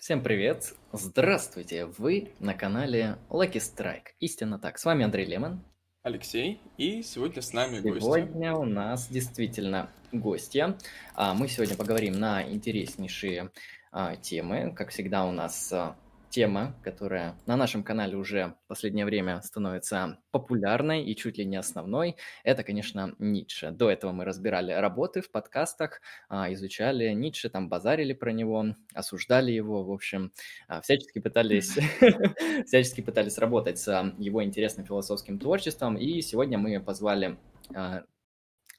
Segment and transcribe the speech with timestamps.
[0.00, 0.72] Всем привет!
[0.94, 1.84] Здравствуйте!
[1.84, 4.14] Вы на канале Lucky Strike.
[4.18, 4.78] Истинно так.
[4.78, 5.62] С вами Андрей Лемон.
[6.02, 8.00] Алексей, и сегодня с нами гости.
[8.00, 10.78] Сегодня у нас действительно гостья.
[11.14, 13.50] А, мы сегодня поговорим на интереснейшие
[13.92, 14.72] а, темы.
[14.74, 15.98] Как всегда у нас а,
[16.30, 21.56] тема, которая на нашем канале уже в последнее время становится популярной и чуть ли не
[21.56, 23.72] основной, это, конечно, Ницше.
[23.72, 29.50] До этого мы разбирали работы в подкастах, а, изучали Ницше, там базарили про него, осуждали
[29.50, 30.32] его, в общем,
[30.68, 31.76] а, всячески пытались,
[32.66, 37.36] всячески пытались работать с его интересным философским творчеством, и сегодня мы позвали
[37.74, 38.04] а,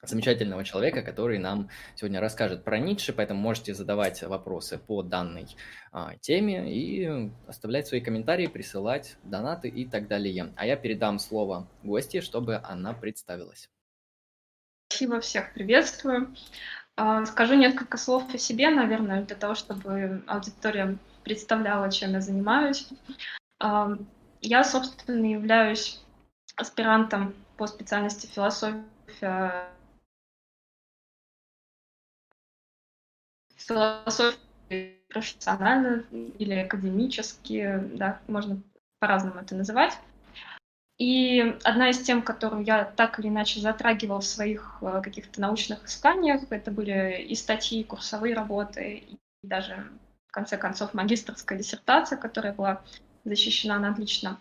[0.02, 5.46] замечательного человека, который нам сегодня расскажет про Ницше, поэтому можете задавать вопросы по данной
[5.92, 10.52] а, теме и оставлять свои комментарии, присылать донаты и так далее.
[10.56, 13.70] А я передам слово гости, чтобы она представилась.
[14.88, 16.34] Спасибо, всех приветствую.
[16.96, 22.88] А, скажу несколько слов о себе, наверное, для того, чтобы аудитория представляла, чем я занимаюсь.
[23.60, 23.96] А,
[24.40, 26.00] я, собственно, являюсь
[26.56, 28.82] аспирантом по специальности философия
[33.66, 34.38] философии
[35.08, 36.04] профессионально
[36.38, 38.60] или академически, да, можно
[38.98, 39.98] по-разному это называть.
[40.98, 45.86] И одна из тем, которую я так или иначе затрагивала в своих э, каких-то научных
[45.86, 49.88] исканиях, это были и статьи, и курсовые работы, и даже,
[50.28, 52.82] в конце концов, магистрская диссертация, которая была
[53.24, 54.38] защищена на отлично.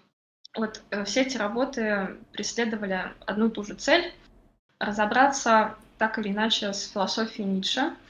[0.56, 4.14] Вот э, все эти работы преследовали одну и ту же цель—
[4.80, 7.96] разобраться так или иначе с философией Ницше—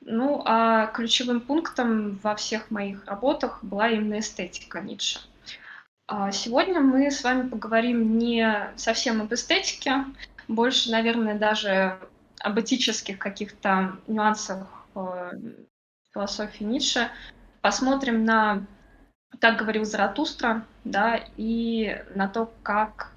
[0.00, 5.20] ну, а ключевым пунктом во всех моих работах была именно эстетика Ницше.
[6.06, 10.06] А сегодня мы с вами поговорим не совсем об эстетике,
[10.48, 11.98] больше, наверное, даже
[12.40, 15.32] об этических каких-то нюансах э,
[16.14, 17.10] философии Ницше.
[17.60, 18.64] Посмотрим на,
[19.40, 23.12] так говорил Заратустра, да, и на то, как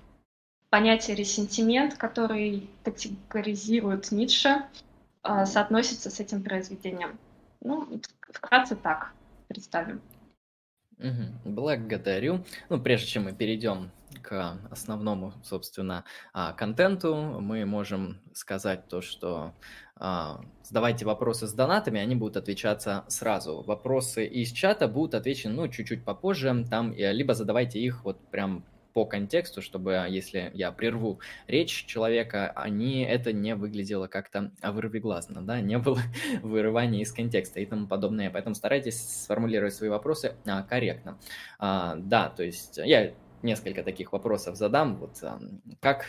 [0.70, 4.64] понятие ресентимент, который категоризирует Ницше,
[5.24, 7.20] соотносится с этим произведением.
[7.62, 8.02] Ну,
[8.32, 9.14] вкратце так
[9.48, 10.02] представим.
[11.46, 12.44] Благодарю.
[12.70, 19.54] Ну, прежде чем мы перейдем к основному, собственно, а, контенту, мы можем сказать то, что
[19.96, 23.64] а, задавайте вопросы с донатами, они будут отвечаться сразу.
[23.64, 29.06] Вопросы из чата будут отвечены, ну, чуть-чуть попозже, там, либо задавайте их вот прям по
[29.06, 35.62] контексту, чтобы а, если я прерву речь человека, они, это не выглядело как-то вырвиглазно, да,
[35.62, 36.00] не было
[36.42, 38.30] вырывания из контекста и тому подобное.
[38.30, 41.20] Поэтому старайтесь сформулировать свои вопросы а, корректно.
[41.60, 43.14] А, да, то есть я
[43.44, 44.98] несколько таких вопросов задам.
[44.98, 45.40] Вот а,
[45.80, 46.06] как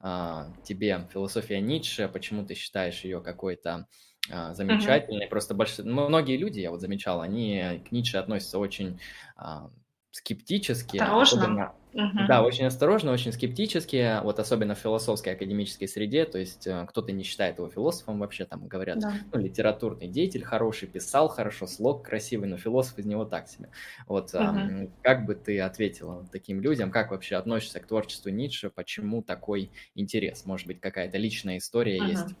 [0.00, 3.88] а, тебе философия Ницше, почему ты считаешь ее какой-то
[4.30, 5.26] а, замечательной?
[5.26, 5.30] Uh-huh.
[5.30, 9.00] Просто больше, многие люди, я вот замечал, они к Ницше относятся очень
[9.36, 9.70] а,
[10.14, 10.96] скептически.
[10.96, 11.40] Осторожно.
[11.40, 12.26] Особенно, угу.
[12.28, 17.10] Да, очень осторожно, очень скептически, вот особенно в философской академической среде, то есть э, кто-то
[17.10, 19.12] не считает его философом вообще, там говорят, да.
[19.32, 23.70] ну, литературный деятель хороший, писал хорошо, слог красивый, но философ из него так себе.
[24.06, 24.88] Вот угу.
[25.02, 30.46] как бы ты ответила таким людям, как вообще относишься к творчеству Ницше, почему такой интерес?
[30.46, 32.10] Может быть, какая-то личная история угу.
[32.10, 32.36] есть?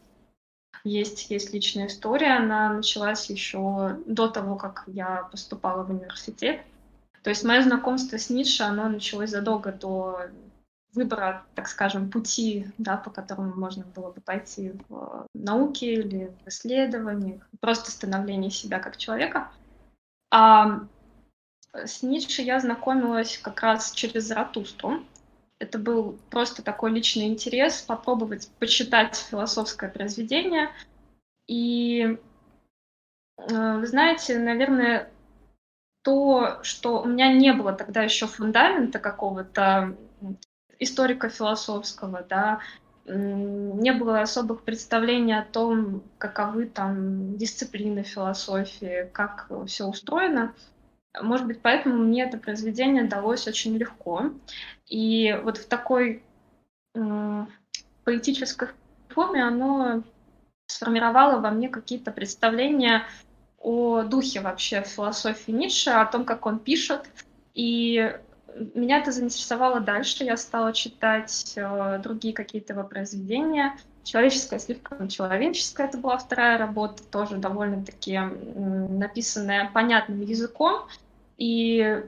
[0.84, 6.60] Есть, есть личная история, она началась еще до того, как я поступала в университет.
[7.24, 10.28] То есть мое знакомство с Ницше, оно началось задолго до
[10.92, 16.48] выбора, так скажем, пути, да, по которому можно было бы пойти в науке или в
[16.48, 19.50] исследованиях, просто становление себя как человека.
[20.30, 20.80] А
[21.72, 25.02] с Ницше я знакомилась как раз через Заратустру.
[25.58, 30.68] Это был просто такой личный интерес попробовать почитать философское произведение.
[31.46, 32.18] И,
[33.38, 35.10] э, вы знаете, наверное,
[36.04, 39.96] то, что у меня не было тогда еще фундамента какого-то
[40.78, 42.60] историко-философского, да,
[43.06, 50.54] не было особых представлений о том, каковы там дисциплины философии, как все устроено.
[51.20, 54.30] Может быть, поэтому мне это произведение далось очень легко.
[54.86, 56.22] И вот в такой
[56.94, 57.46] э,
[58.04, 58.68] поэтической
[59.08, 60.02] форме оно
[60.66, 63.04] сформировало во мне какие-то представления
[63.64, 67.08] о духе вообще философии Ницше, о том, как он пишет.
[67.54, 68.14] И
[68.74, 70.22] меня это заинтересовало дальше.
[70.22, 73.74] Я стала читать э, другие какие-то его произведения.
[74.04, 80.86] «Человеческое слишком человеческое»— это была вторая работа, тоже довольно-таки написанная понятным языком
[81.38, 82.04] и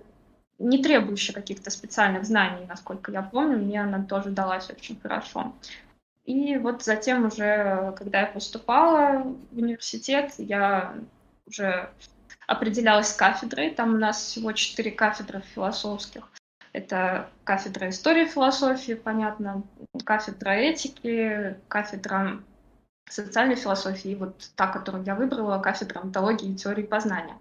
[0.58, 3.56] не требующая каких-то специальных знаний, насколько я помню.
[3.56, 5.54] Мне она тоже далась очень хорошо.
[6.26, 10.94] И вот затем уже, когда я поступала в университет, я
[11.46, 11.90] уже
[12.46, 13.70] определялось кафедрой.
[13.70, 16.28] Там у нас всего четыре кафедры философских.
[16.72, 19.62] Это кафедра истории философии, понятно,
[20.04, 22.42] кафедра этики, кафедра
[23.08, 27.38] социальной философии, и вот та, которую я выбрала, кафедра онтологии и теории познания.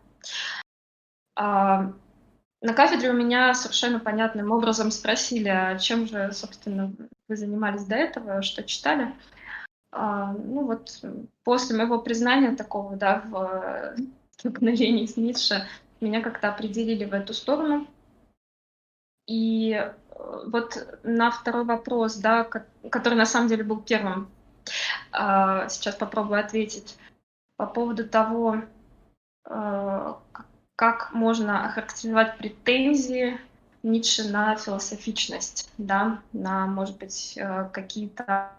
[1.35, 1.91] А,
[2.61, 6.93] на кафедре у меня совершенно понятным образом спросили, а чем же, собственно,
[7.27, 9.13] вы занимались до этого, что читали.
[9.97, 11.01] А, ну вот
[11.45, 13.95] после моего признания такого, да, в
[14.31, 15.65] столкновении с Ницше,
[16.01, 17.87] меня как-то определили в эту сторону.
[19.25, 19.93] И э,
[20.47, 24.29] вот на второй вопрос, да, который на самом деле был первым,
[25.13, 26.97] а, сейчас попробую ответить
[27.55, 28.63] по поводу того,
[29.45, 30.13] э,
[30.75, 33.39] как можно охарактеризовать претензии
[33.81, 38.51] Ницше на философичность, да, на, может быть, э, какие-то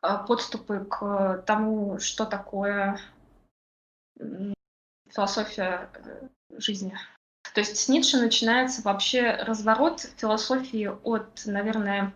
[0.00, 3.00] подступы к тому, что такое
[5.08, 5.90] философия
[6.50, 6.96] жизни.
[7.54, 12.12] То есть с Ницше начинается вообще разворот философии от, наверное,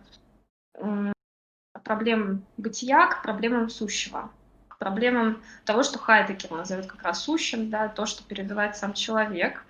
[1.83, 4.31] проблем бытия к проблемам сущего,
[4.67, 9.65] к проблемам того, что Хайдекер назовет как раз сущим, да, то, что переживает сам человек.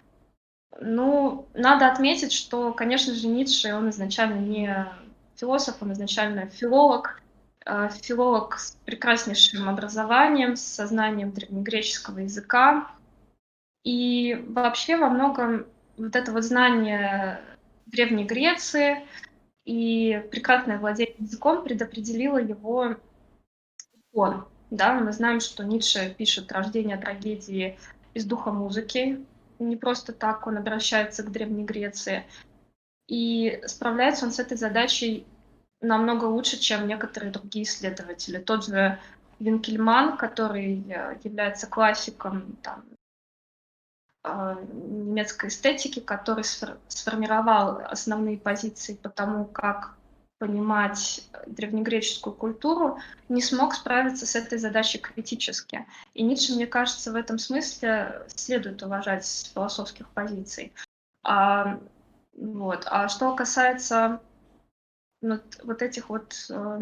[0.79, 4.87] Ну, надо отметить, что, конечно же, Ницше, он изначально не
[5.35, 7.30] философ, он изначально филолог, э,
[8.01, 12.91] филолог с прекраснейшим образованием, с сознанием древнегреческого языка,
[13.83, 15.65] и вообще во многом
[15.97, 17.41] вот это вот знание
[17.85, 19.05] Древней Греции
[19.65, 22.95] и прекрасное владение языком предопределило его
[24.13, 24.45] он.
[24.69, 27.77] Да, мы знаем, что Ницше пишет «Рождение трагедии»
[28.13, 29.25] из духа музыки.
[29.59, 32.23] Не просто так он обращается к Древней Греции.
[33.07, 35.25] И справляется он с этой задачей
[35.81, 38.37] намного лучше, чем некоторые другие исследователи.
[38.37, 38.99] Тот же
[39.39, 42.83] Винкельман, который э, является классиком там,
[44.23, 49.95] а, немецкой эстетики, который сформировал основные позиции по тому, как
[50.37, 52.99] понимать древнегреческую культуру,
[53.29, 55.85] не смог справиться с этой задачей критически.
[56.13, 60.71] И Ницше, мне кажется, в этом смысле следует уважать с философских позиций.
[61.23, 61.79] А,
[62.35, 62.87] вот.
[62.89, 64.19] а что касается
[65.21, 66.79] вот, вот этих вот, э,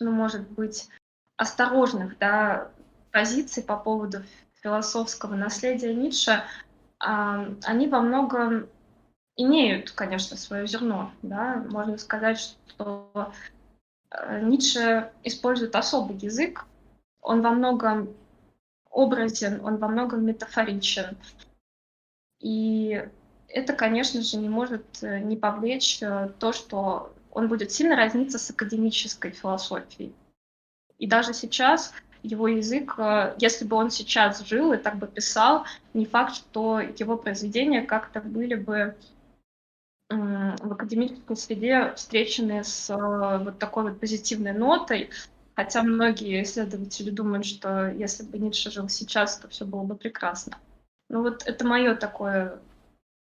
[0.00, 0.88] ну, может быть,
[1.36, 2.70] осторожных да,
[3.10, 4.22] позиций по поводу
[4.62, 6.44] философского наследия Ницше,
[6.98, 8.68] они во многом
[9.36, 11.12] имеют, конечно, свое зерно.
[11.22, 11.64] Да?
[11.68, 13.32] Можно сказать, что
[14.10, 16.66] э, Ницше использует особый язык,
[17.20, 18.14] он во многом
[18.90, 21.16] образен, он во многом метафоричен.
[22.40, 23.08] И
[23.48, 28.38] это, конечно же, не может э, не повлечь э, то, что он будет сильно разниться
[28.38, 30.14] с академической философией.
[30.98, 31.92] И даже сейчас
[32.22, 35.64] его язык, э, если бы он сейчас жил и так бы писал,
[35.94, 38.96] не факт, что его произведения как-то были бы
[40.60, 45.10] в академической среде встречены с э, вот такой вот позитивной нотой,
[45.54, 50.58] хотя многие исследователи думают, что если бы Ницше жил сейчас, то все было бы прекрасно.
[51.08, 52.58] Ну вот это мое такое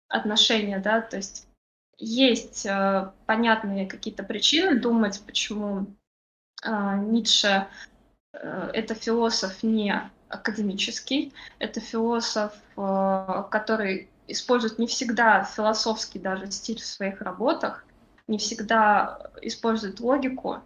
[0.09, 1.47] отношение, да, то есть
[2.01, 5.87] есть э, понятные какие-то причины думать, почему
[6.65, 7.69] э, Ницше
[8.33, 9.95] Э, это философ не
[10.29, 17.85] академический, это философ, э, который использует не всегда философский даже стиль в своих работах,
[18.29, 20.61] не всегда использует логику, э,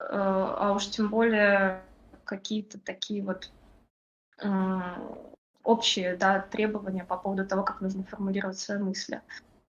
[0.00, 1.82] а уж тем более
[2.24, 3.50] какие-то такие вот
[5.64, 9.20] общие да, требования по поводу того, как нужно формулировать свои мысли.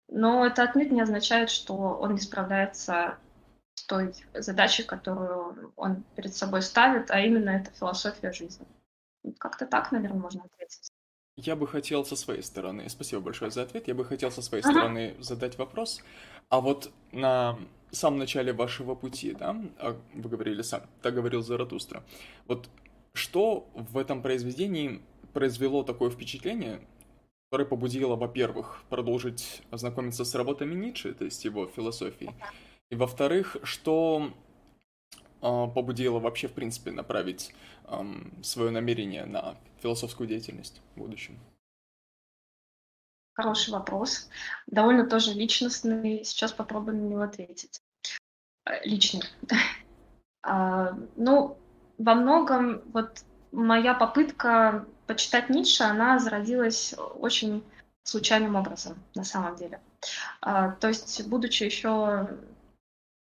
[0.08, 3.18] Но это отнюдь не означает, что он не справляется
[3.86, 8.66] той задачи, которую он перед собой ставит, а именно это философия жизни.
[9.38, 10.90] Как-то так, наверное, можно ответить.
[11.36, 14.64] Я бы хотел со своей стороны, спасибо большое за ответ, я бы хотел со своей
[14.64, 14.72] ага.
[14.72, 16.02] стороны задать вопрос.
[16.48, 17.56] А вот на
[17.92, 22.02] самом начале вашего пути, да, а вы говорили сам, так говорил Заратустра,
[22.46, 22.68] вот
[23.14, 25.00] что в этом произведении
[25.32, 26.80] произвело такое впечатление,
[27.50, 32.34] которое побудило, во-первых, продолжить ознакомиться с работами Ницше, то есть его философией,
[32.90, 34.30] и во-вторых, что
[35.40, 37.96] э, побудило вообще, в принципе, направить э,
[38.42, 41.38] свое намерение на философскую деятельность в будущем?
[43.32, 44.28] Хороший вопрос.
[44.66, 46.24] Довольно тоже личностный.
[46.24, 47.80] Сейчас попробуем на него ответить.
[48.66, 49.22] Э, личный.
[50.42, 51.56] а, ну,
[51.96, 57.64] во многом вот моя попытка почитать Ницше, она зародилась очень
[58.04, 59.80] случайным образом, на самом деле.
[60.40, 62.28] А, то есть, будучи еще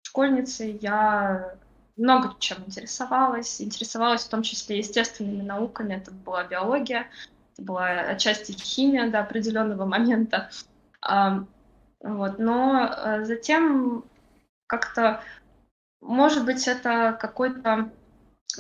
[0.02, 1.56] школьницей я
[1.98, 3.62] много чем интересовалась.
[3.62, 5.96] Интересовалась в том числе естественными науками.
[5.96, 7.08] Это была биология,
[7.54, 10.50] это была отчасти химия до определенного момента.
[12.02, 12.40] Вот.
[12.40, 14.04] Но э, затем
[14.68, 15.22] как-то,
[16.02, 17.90] может быть, это какой-то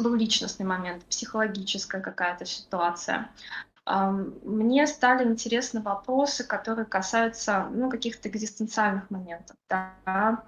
[0.01, 3.29] был личностный момент, психологическая какая-то ситуация.
[3.85, 9.55] Мне стали интересны вопросы, которые касаются ну, каких-то экзистенциальных моментов.
[9.69, 10.43] Да?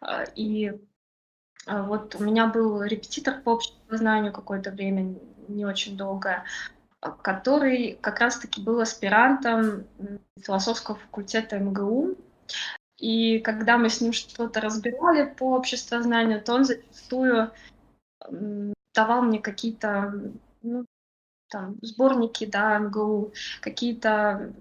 [0.00, 0.78] А, и
[1.66, 6.44] а, вот у меня был репетитор по общему знанию какое-то время, не очень долгое,
[7.00, 9.86] а, который как раз-таки был аспирантом
[10.38, 12.16] философского факультета МГУ.
[12.98, 17.50] И когда мы с ним что-то разбирали по обществознанию, то он зачастую
[18.96, 20.12] давал мне какие-то
[20.62, 20.86] ну,
[21.48, 24.52] там, сборники, да, МГУ, какие-то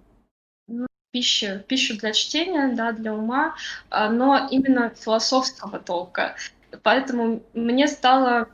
[0.67, 3.55] ну, пищу, пищу для чтения, да, для ума,
[3.89, 6.35] но именно философского толка.
[6.83, 8.49] Поэтому мне стало,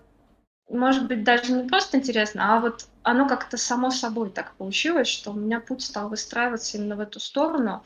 [0.69, 5.31] может быть, даже не просто интересно, а вот оно как-то само собой так получилось, что
[5.31, 7.83] у меня путь стал выстраиваться именно в эту сторону.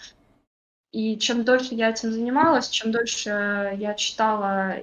[0.92, 4.76] И чем дольше я этим занималась, чем дольше я читала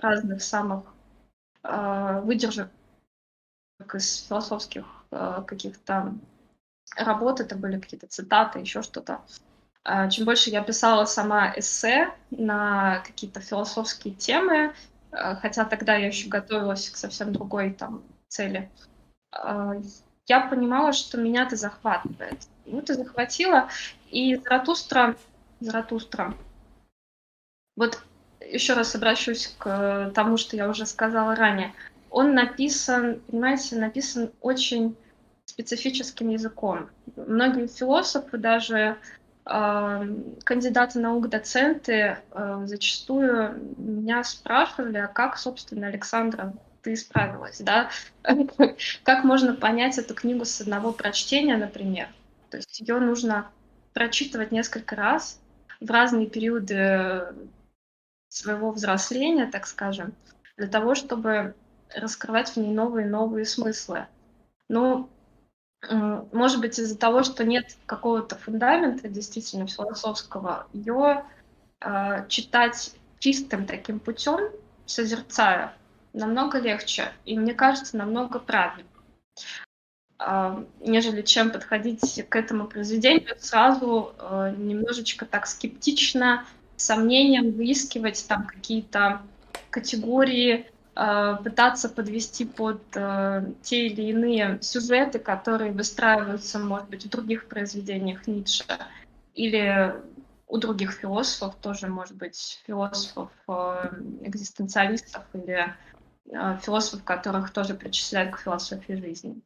[0.00, 0.84] разных самых
[2.22, 2.70] выдержек
[3.94, 6.14] из философских э, каких-то
[6.96, 9.20] работ, это были какие-то цитаты, еще что-то.
[9.84, 14.74] Э, чем больше я писала сама эссе на какие-то философские темы,
[15.10, 18.70] хотя тогда я еще готовилась к совсем другой там цели,
[19.32, 22.46] я понимала, что меня это захватывает.
[22.66, 23.70] Ну, это захватило,
[24.10, 25.16] и Заратустра,
[25.60, 26.34] Заратустра,
[27.78, 28.02] вот
[28.50, 31.72] еще раз обращусь к тому, что я уже сказала ранее.
[32.10, 34.96] Он написан, понимаете, написан очень
[35.44, 36.88] специфическим языком.
[37.16, 38.96] Многие философы, даже
[39.44, 40.14] э,
[40.44, 47.90] кандидаты наук, доценты, э, зачастую меня спрашивали, а как, собственно, Александра, ты справилась, да?
[49.02, 52.08] как можно понять эту книгу с одного прочтения, например?
[52.50, 53.50] То есть ее нужно
[53.92, 55.40] прочитывать несколько раз
[55.80, 57.26] в разные периоды
[58.28, 60.14] своего взросления, так скажем,
[60.56, 61.54] для того, чтобы
[61.94, 64.06] раскрывать в ней новые и новые смыслы.
[64.68, 65.08] Ну,
[66.32, 71.24] может быть, из-за того, что нет какого-то фундамента действительно философского, ее
[71.80, 74.50] э, читать чистым таким путем,
[74.86, 75.72] созерцая,
[76.12, 78.86] намного легче и, мне кажется, намного правильнее,
[80.18, 86.44] э, нежели чем подходить к этому произведению сразу э, немножечко так скептично,
[86.78, 89.22] сомнением выискивать там какие-то
[89.70, 97.10] категории, э, пытаться подвести под э, те или иные сюжеты, которые выстраиваются, может быть, в
[97.10, 98.64] других произведениях Ницше
[99.34, 99.94] или
[100.46, 103.90] у других философов, тоже, может быть, философов, э,
[104.22, 105.74] экзистенциалистов или
[106.62, 109.40] философов, которых тоже причисляют к философии жизни.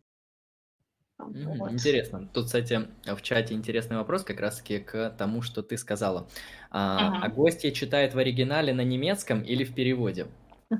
[1.18, 1.72] Вот.
[1.72, 2.28] Интересно.
[2.32, 6.26] Тут, кстати, в чате интересный вопрос как раз-таки к тому, что ты сказала.
[6.70, 7.26] А, ага.
[7.26, 10.26] а гостья читает в оригинале на немецком или в переводе?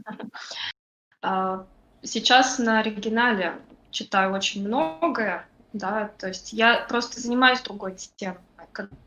[1.24, 1.68] А,
[2.02, 3.54] сейчас на оригинале
[3.92, 8.40] читаю очень многое, да, то есть я просто занимаюсь другой темой.
[8.72, 8.98] Когда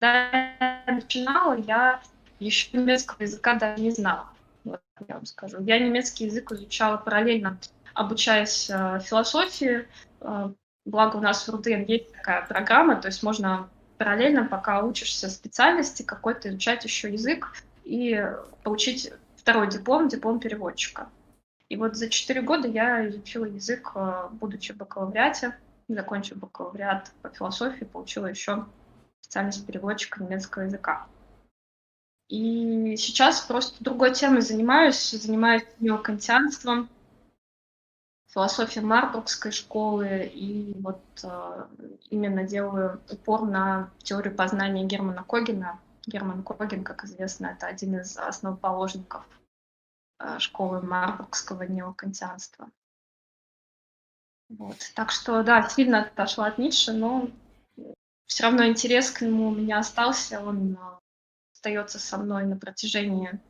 [0.00, 2.00] я начинала, я
[2.38, 4.28] еще немецкого языка даже не знала,
[4.64, 5.60] вот я вам скажу.
[5.60, 7.58] Я немецкий язык изучала параллельно,
[7.94, 9.86] обучаясь э, философии,
[10.20, 10.52] э,
[10.88, 13.68] Благо у нас в РУДН есть такая программа, то есть можно
[13.98, 17.52] параллельно, пока учишься специальности, какой-то изучать еще язык
[17.84, 18.26] и
[18.62, 21.10] получить второй диплом, диплом переводчика.
[21.68, 25.54] И вот за четыре года я изучила язык, э, будучи в бакалавриате,
[25.88, 28.64] закончив бакалавриат по философии, получила еще
[29.20, 31.06] специальность переводчика немецкого языка.
[32.30, 36.88] И сейчас просто другой темой занимаюсь, занимаюсь неокантианством,
[38.28, 41.66] философии Марбургской школы, и вот э,
[42.10, 45.80] именно делаю упор на теорию познания Германа Когена.
[46.06, 49.24] Герман Коген, как известно, это один из основоположников
[50.20, 52.68] э, школы Марбургского неокантианства.
[54.50, 54.76] Вот.
[54.94, 57.30] Так что, да, сильно отошла от Ницше, но
[58.26, 60.98] все равно интерес к нему у меня остался, он э,
[61.54, 63.40] остается со мной на протяжении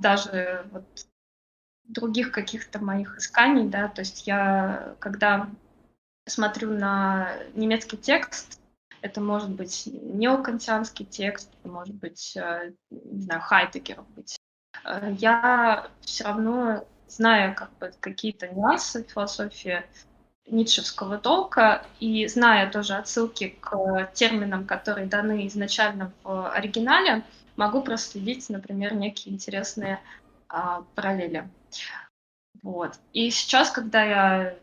[0.00, 0.84] даже вот
[1.88, 5.48] других каких-то моих исканий, да, то есть я, когда
[6.26, 8.60] смотрю на немецкий текст,
[9.00, 14.36] это может быть неокантианский текст, может быть, э, не знаю, Хайдегер быть.
[14.84, 19.82] Э, я все равно, зная как бы какие-то нюансы философии
[20.46, 27.22] ницшевского толка и зная тоже отсылки к терминам, которые даны изначально в оригинале,
[27.56, 30.00] могу проследить, например, некие интересные
[30.48, 31.48] а, параллели.
[32.62, 32.98] Вот.
[33.12, 34.58] И сейчас, когда я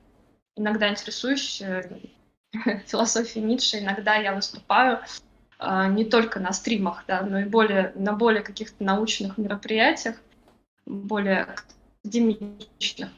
[0.55, 2.01] иногда интересуюсь э,
[2.85, 5.01] философией Ницше, иногда я выступаю
[5.57, 10.17] а, не только на стримах, да, но и более, на более каких-то научных мероприятиях,
[10.85, 11.47] более
[12.03, 13.09] академичных.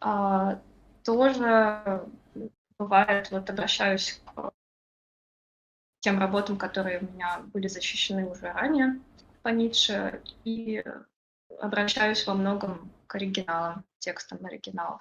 [0.00, 0.60] А,
[1.04, 2.06] тоже
[2.78, 4.52] бывает, вот обращаюсь к
[6.00, 9.00] тем работам, которые у меня были защищены уже ранее
[9.42, 10.84] по Ницше, и
[11.62, 15.00] обращаюсь во многом к оригиналам, текстам оригиналов.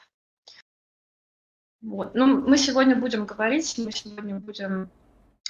[1.81, 2.13] Вот.
[2.13, 4.89] Ну, мы сегодня будем говорить, мы сегодня будем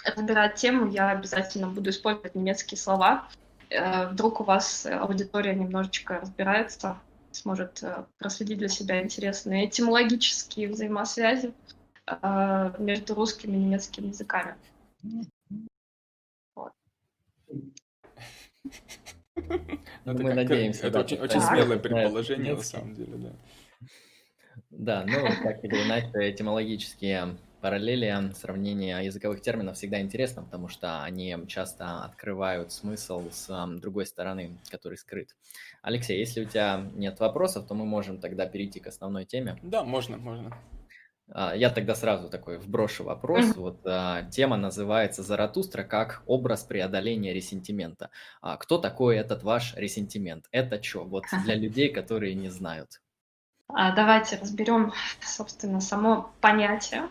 [0.06, 3.28] разбирать тему, я обязательно буду использовать немецкие слова.
[3.70, 6.98] Э, вдруг у вас аудитория немножечко разбирается,
[7.32, 11.54] сможет э, проследить для себя интересные этимологические взаимосвязи
[12.08, 14.56] э, между русским и немецким языками.
[16.56, 16.72] Вот.
[19.36, 20.88] Ну, мы надеемся.
[20.88, 23.32] Это очень, очень смелое предположение, на самом деле, да.
[24.70, 31.36] Да, ну, так или иначе, этимологические параллели, сравнение языковых терминов всегда интересно, потому что они
[31.48, 35.36] часто открывают смысл с другой стороны, который скрыт.
[35.82, 39.58] Алексей, если у тебя нет вопросов, то мы можем тогда перейти к основной теме.
[39.62, 40.58] Да, можно, можно.
[41.34, 43.46] А, я тогда сразу такой вброшу вопрос.
[43.46, 43.60] Mm-hmm.
[43.60, 48.10] Вот а, тема называется «Заратустра как образ преодоления ресентимента».
[48.42, 50.46] А, кто такой этот ваш ресентимент?
[50.52, 51.04] Это что?
[51.04, 53.02] Вот для людей, которые не знают.
[53.68, 57.08] А, давайте разберем, собственно, само понятие.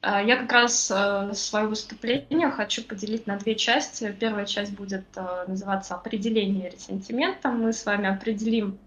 [0.00, 4.14] А, я как раз э, свое выступление хочу поделить на две части.
[4.18, 7.50] Первая часть будет э, называться «Определение ресентимента».
[7.50, 8.78] Мы с вами определим,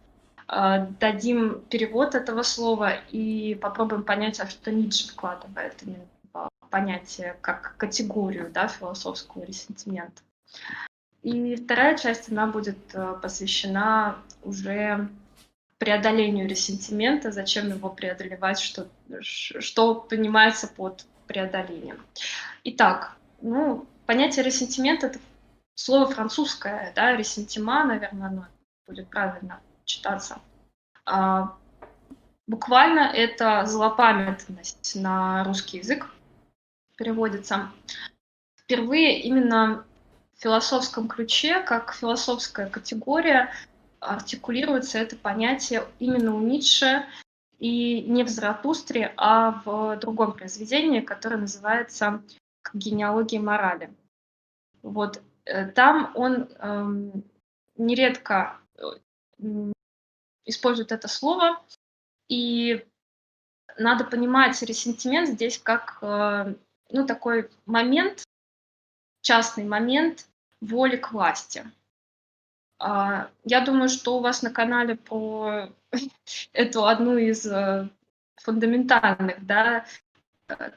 [0.48, 5.82] дадим перевод этого слова и попробуем понять, а что Ницше вкладывает
[6.34, 10.22] в понятие как категорию да, философского ресентимента.
[11.24, 12.78] И вторая часть, она будет
[13.22, 15.10] посвящена уже
[15.78, 18.88] преодолению ресентимента, зачем его преодолевать, что,
[19.22, 22.00] что понимается под преодолением.
[22.64, 25.20] Итак, ну, понятие ресентимента– это
[25.74, 28.46] слово французское, да, ressentiment, наверное, оно
[28.88, 30.40] будет правильно читаться.
[31.06, 31.56] А,
[32.48, 36.10] буквально это злопамятность на русский язык
[36.98, 37.72] переводится.
[38.58, 39.86] Впервые именно
[40.36, 43.52] в философском ключе, как философская категория,
[44.00, 47.06] артикулируется это понятие именно у Ницше
[47.60, 52.22] и не в Заратустре, а в другом произведении, которое называется
[52.74, 53.94] «Генеалогия морали».
[54.82, 57.24] Вот э, там он эм,
[57.78, 58.60] нередко
[60.46, 61.62] использует это слово,
[62.28, 62.86] и
[63.78, 66.56] надо понимать ресентимент здесь как э,
[66.90, 68.24] ну, такой момент,
[69.22, 70.28] частный момент
[70.62, 71.66] воли к власти.
[72.78, 75.70] А, я думаю, что у вас на канале по
[76.54, 77.90] эту одну из э,
[78.38, 79.86] фундаментальных да,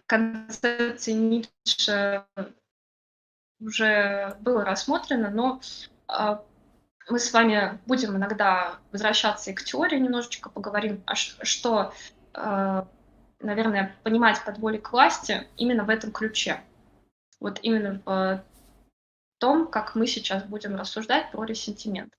[0.07, 2.25] концепций Ницше
[3.61, 5.61] уже было рассмотрено, но
[6.07, 6.45] а,
[7.09, 11.93] мы с вами будем иногда возвращаться и к теории немножечко поговорим, а что,
[12.35, 12.83] э,
[13.41, 16.61] наверное, понимать под волей к власти именно в этом ключе.
[17.41, 18.45] Вот именно в
[19.39, 22.13] том, как мы сейчас будем рассуждать про ресентимент.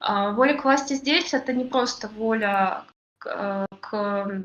[0.00, 2.84] А, воля к власти здесь– это не просто воля
[3.18, 4.42] к, к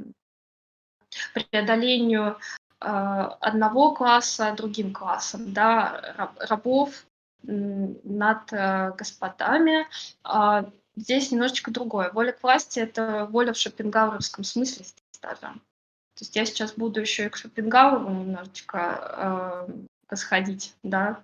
[1.33, 2.39] преодолению
[2.79, 7.05] одного класса другим классом, да, рабов
[7.43, 9.87] над э, господами.
[10.23, 12.11] А, здесь немножечко другое.
[12.11, 14.85] Воля к власти– это воля в шопенгауэровском смысле
[15.21, 15.41] даже.
[15.41, 19.67] То есть я сейчас буду еще и к Шопенгауэру немножечко
[20.09, 21.21] восходить, да.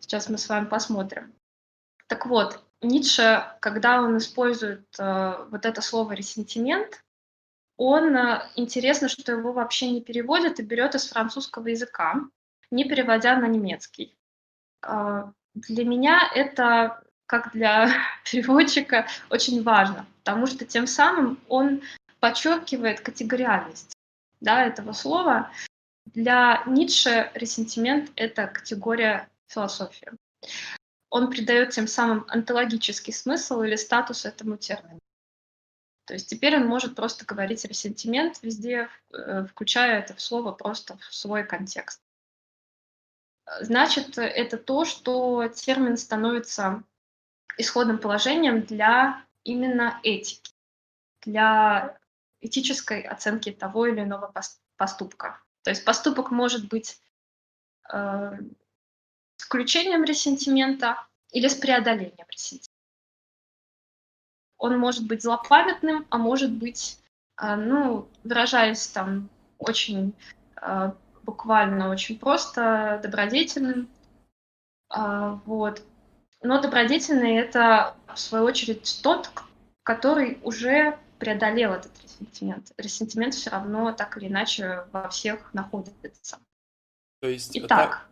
[0.00, 1.32] Сейчас мы с вами посмотрим.
[2.08, 7.02] Так вот, Ницше, когда он использует э, вот это слово ресентимент,
[7.76, 12.16] он э, интересно, что его вообще не переводит и берет из французского языка,
[12.70, 14.16] не переводя на немецкий.
[14.82, 17.90] Э, для меня это, как для
[18.30, 21.82] переводчика, очень важно, потому что тем самым он
[22.20, 23.92] подчеркивает категориальность
[24.40, 25.50] да, этого слова
[26.06, 30.10] для Ницше ресентимент— это категория философии.
[31.10, 34.98] Он придает тем самым онтологический смысл или статус этому термину.
[36.06, 41.14] То есть теперь он может просто говорить ресентимент везде, э, включая это слово просто в
[41.14, 42.00] свой контекст.
[43.60, 46.82] Значит, это то, что термин становится
[47.58, 50.52] исходным положением для именно этики,
[51.22, 51.98] для
[52.40, 54.32] этической оценки того или иного
[54.76, 55.40] поступка.
[55.62, 57.00] То есть поступок может быть
[57.92, 58.32] э,
[59.36, 62.70] включением ресентимента или с преодолением ресентимента.
[64.56, 66.98] он может быть злопамятным, а может быть,
[67.40, 69.28] э, ну, выражаясь там
[69.58, 70.14] очень
[70.60, 70.92] э,
[71.24, 73.88] буквально, очень просто, добродетельным.
[74.94, 75.82] Э, вот.
[76.42, 79.30] Но добродетельный— это, в свою очередь, тот,
[79.82, 82.72] который уже преодолел этот ресентимент.
[82.76, 86.38] Ресентимент все равно так или иначе во всех находится.
[87.20, 88.08] То есть Итак, так,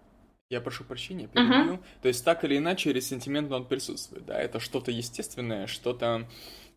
[0.49, 1.75] я прошу прощения, перебью.
[1.75, 1.83] Угу.
[2.03, 4.39] То есть так или иначе ресентимент он присутствует, да?
[4.41, 6.29] Это что-то естественное, что-то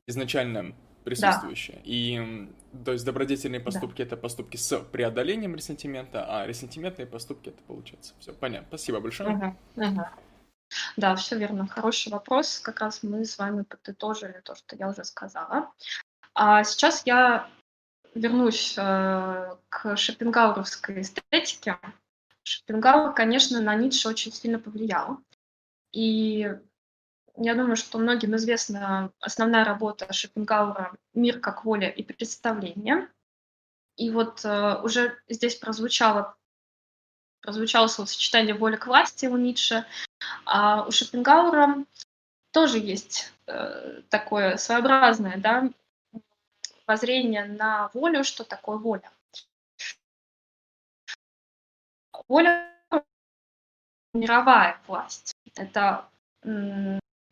[0.08, 1.78] изначально присутствующее.
[1.78, 1.82] Да.
[1.86, 2.50] И
[2.84, 4.04] то есть добродетельные поступки да.
[4.04, 8.14] это поступки с преодолением ресентимента, а ресентиментные поступки это получается.
[8.20, 8.68] Все понятно.
[8.68, 9.36] Спасибо большое.
[9.36, 9.56] Угу.
[9.78, 10.02] Угу.
[10.98, 11.68] Да, все верно.
[11.68, 12.60] Хороший вопрос.
[12.60, 15.72] Как раз мы с вами подытожили то, что я уже сказала.
[16.34, 17.48] А сейчас я
[18.14, 21.78] вернусь э, к шопенгауровской эстетике.
[22.44, 25.20] Шопенгауэр, конечно, на Ницше очень сильно повлиял.
[25.92, 26.52] И
[27.38, 33.10] я думаю, что многим известна основная работа Шопенгауэра «Мир как воля и представление».
[33.98, 36.36] И вот э, уже здесь прозвучало,
[37.42, 39.86] прозвучало словосочетание «воля к власти» у Ницше,
[40.46, 41.86] а у Шопенгауэра
[42.52, 45.70] тоже есть э, такое своеобразное да,
[46.88, 49.12] воззрение на волю, что такое воля.
[52.28, 52.72] Воля–
[54.14, 55.36] мировая власть.
[55.56, 56.10] Это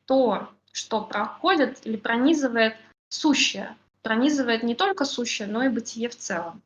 [0.05, 2.75] то, что проходит или пронизывает
[3.09, 3.77] сущее.
[4.01, 6.61] Пронизывает не только сущее, но и бытие в целом.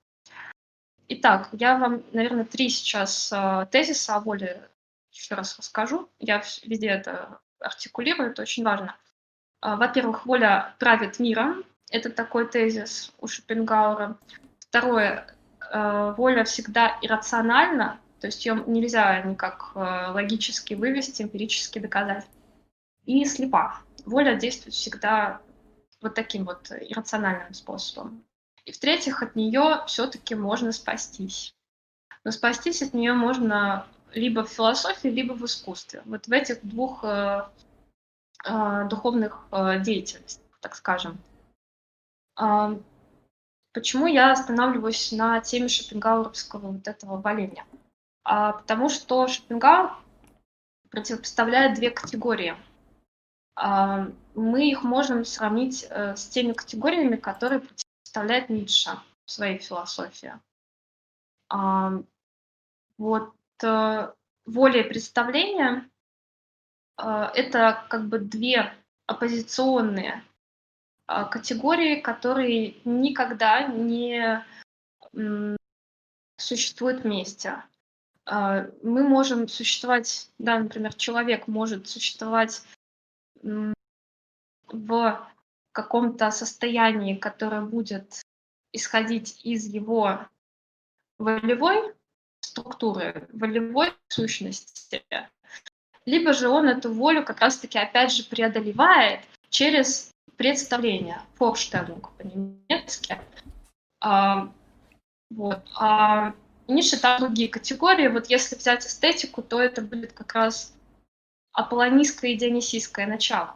[1.09, 4.67] Итак, я вам, наверное, три сейчас э, тезиса о воле
[5.11, 6.09] еще раз расскажу.
[6.19, 8.95] Я везде это артикулирую, это очень важно.
[9.61, 11.63] Э, во-первых, воля правит миром.
[11.91, 14.17] Это такой тезис у Шопенгауэра.
[14.59, 15.27] Второе,
[15.71, 22.25] э, воля всегда иррациональна, то есть ее нельзя никак логически вывести, эмпирически доказать.
[23.07, 23.79] И слепа.
[24.05, 25.41] Воля действует всегда
[26.01, 28.23] вот таким вот иррациональным способом.
[28.65, 31.55] И в-третьих, от нее все-таки можно спастись.
[32.23, 36.01] Но спастись от нее можно либо в философии, либо в искусстве.
[36.05, 37.47] Вот в этих двух э,
[38.45, 41.17] э, духовных э, деятельностях, так скажем.
[42.39, 42.77] Э,
[43.73, 47.65] почему я останавливаюсь на теме шопенгауэровского вот этого валения?
[48.25, 49.91] А, потому что Шопенгауэр
[50.89, 52.57] противопоставляет две категории.
[53.59, 58.91] А, мы их можем сравнить э, с теми категориями, которые противопоставляет Ницше
[59.25, 60.33] в своей философии.
[61.49, 61.93] А,
[62.99, 64.13] вот э,
[64.45, 65.89] воля и представление
[66.99, 68.73] э, это как бы две
[69.07, 70.23] оппозиционные
[71.07, 74.43] категории, которые никогда не
[76.35, 77.63] существуют вместе.
[78.25, 82.61] Мы можем существовать, да, например, человек может существовать
[84.67, 85.27] в
[85.71, 88.21] каком-то состоянии, которое будет
[88.73, 90.19] исходить из его
[91.17, 91.93] волевой
[92.41, 95.03] структуры, волевой сущности,
[96.05, 103.19] либо же он эту волю как раз-таки опять же преодолевает через представление, Vorstellung по-немецки.
[103.99, 104.51] А,
[105.29, 105.59] вот.
[105.75, 106.33] А
[106.67, 108.07] Ниша там другие категории.
[108.07, 110.73] Вот если взять эстетику, то это будет как раз
[111.57, 113.55] аполлонистское и дионисийское начало.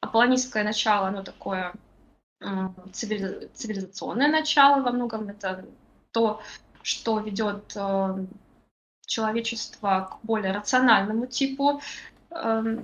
[0.00, 1.72] Аполлонистское начало, оно такое
[2.92, 5.30] цивилизационное начало во многом.
[5.30, 5.64] Это
[6.12, 6.42] то,
[6.82, 8.26] что ведет э,
[9.06, 11.80] человечество к более рациональному типу
[12.30, 12.78] э,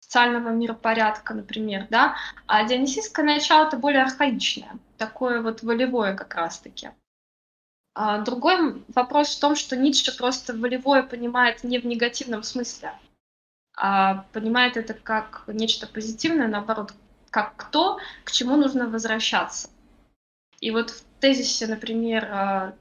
[0.00, 2.14] социального миропорядка, например, да,
[2.46, 6.90] а дионисийское начало это более архаичное, такое вот волевое как раз-таки.
[7.94, 12.92] А другой вопрос в том, что Ницше просто волевое понимает не в негативном смысле,
[13.76, 16.92] а понимает это как нечто позитивное, наоборот,
[17.30, 19.68] как то, к чему нужно возвращаться.
[20.60, 22.74] И вот в тезисе, например, а,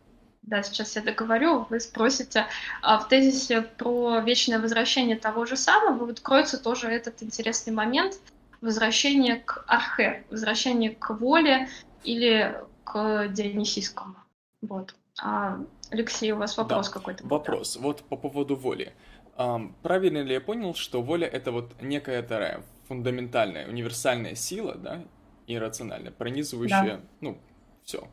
[0.44, 2.46] да, сейчас я договорю, вы спросите,
[2.82, 8.20] а в тезисе про вечное возвращение того же самого вот кроется тоже этот интересный момент
[8.62, 11.70] возвращения к архе, возвращения к воле
[12.04, 14.16] или к дионисийскому.
[14.62, 14.96] Вот.
[15.22, 17.26] А, Алексей, у вас вопрос да, какой-то?
[17.26, 17.78] Вопрос.
[17.78, 18.94] Вот по поводу воли.
[19.36, 25.04] Правильно ли я понял, что воля это вот некая такая фундаментальная, универсальная сила, да,
[25.48, 27.02] иррациональная, пронизывающая, да.
[27.22, 27.38] ну,
[27.84, 28.08] все,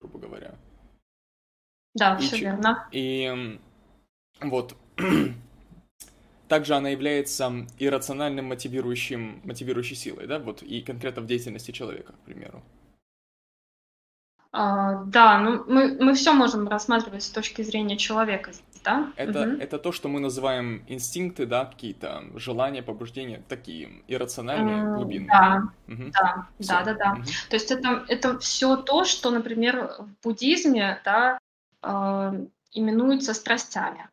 [0.00, 0.54] грубо говоря.
[1.94, 2.44] Да, и все ч...
[2.44, 2.88] верно.
[2.92, 3.58] И
[4.40, 4.76] вот
[6.48, 12.24] также она является иррациональным мотивирующим, мотивирующей силой, да, вот и конкретно в деятельности человека, к
[12.24, 12.62] примеру.
[14.56, 18.52] А, да, ну мы, мы все можем рассматривать с точки зрения человека.
[18.84, 19.12] да?
[19.16, 19.60] Это, угу.
[19.60, 25.28] это то, что мы называем инстинкты, да, какие-то желания, побуждения, такие иррациональные, глубинные.
[25.28, 26.04] Да, угу.
[26.12, 26.68] да, Всё.
[26.68, 27.12] да, да, да.
[27.14, 27.22] Угу.
[27.50, 31.40] То есть это, это все то, что, например, в буддизме, да,
[31.82, 34.08] э, именуется страстями.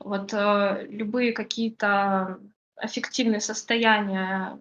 [0.00, 2.40] Вот э, любые какие-то
[2.74, 4.58] аффективные состояния,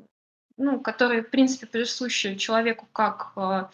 [0.58, 3.66] ну, которые, в принципе, присущи человеку как э,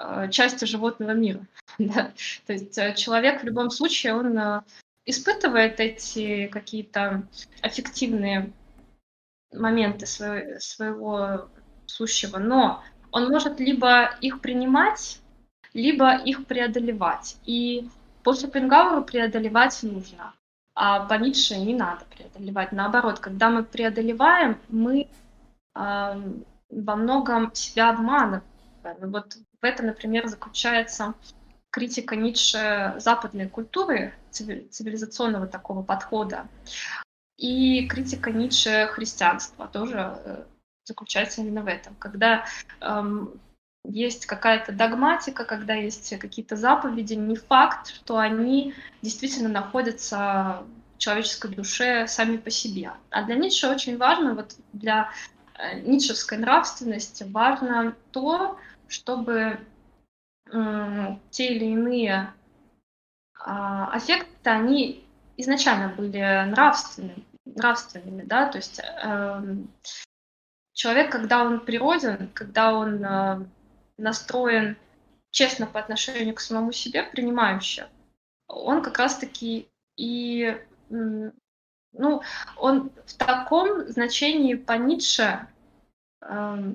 [0.00, 1.46] э части животного мира.
[1.78, 2.12] да?
[2.46, 4.62] То есть э, человек в любом случае, он э,
[5.04, 7.22] испытывает эти какие-то
[7.62, 8.52] аффективные
[9.52, 11.48] моменты своего, своего
[11.86, 15.20] сущего, но он может либо их принимать,
[15.74, 17.36] либо их преодолевать.
[17.44, 17.88] И
[18.22, 20.34] по Шопенгауэру преодолевать нужно,
[20.74, 22.72] а по Ницше не надо преодолевать.
[22.72, 25.08] Наоборот, когда мы преодолеваем, мы
[25.74, 26.22] э,
[26.70, 28.42] во многом себя обманываем.
[28.82, 31.14] Вот в этом, например, заключается
[31.70, 36.48] критика Ницше западной культуры, цивилизационного такого подхода,
[37.36, 40.44] и критика Ницше христианства тоже э,
[40.84, 41.94] заключается именно в этом.
[41.94, 42.44] Когда
[42.80, 43.40] эм,
[43.84, 51.54] есть какая-то догматика, когда есть какие-то заповеди, не факт, что они действительно находятся в человеческой
[51.54, 52.92] душе сами по себе.
[53.10, 55.10] А для Ницше очень важно, вот для
[55.54, 58.58] э, ницшевской нравственности важно то,
[58.90, 59.60] чтобы
[61.30, 62.34] те или иные
[63.38, 69.42] э, аффекты, они изначально были нравственными, нравственными, да, то есть э,
[70.72, 73.46] человек, когда он природен, когда он э,
[73.96, 74.76] настроен
[75.30, 77.88] честно по отношению к самому себе, принимающе,
[78.48, 82.22] он как раз-таки и, ну,
[82.56, 85.46] он в таком значении по Ницше
[86.22, 86.74] э,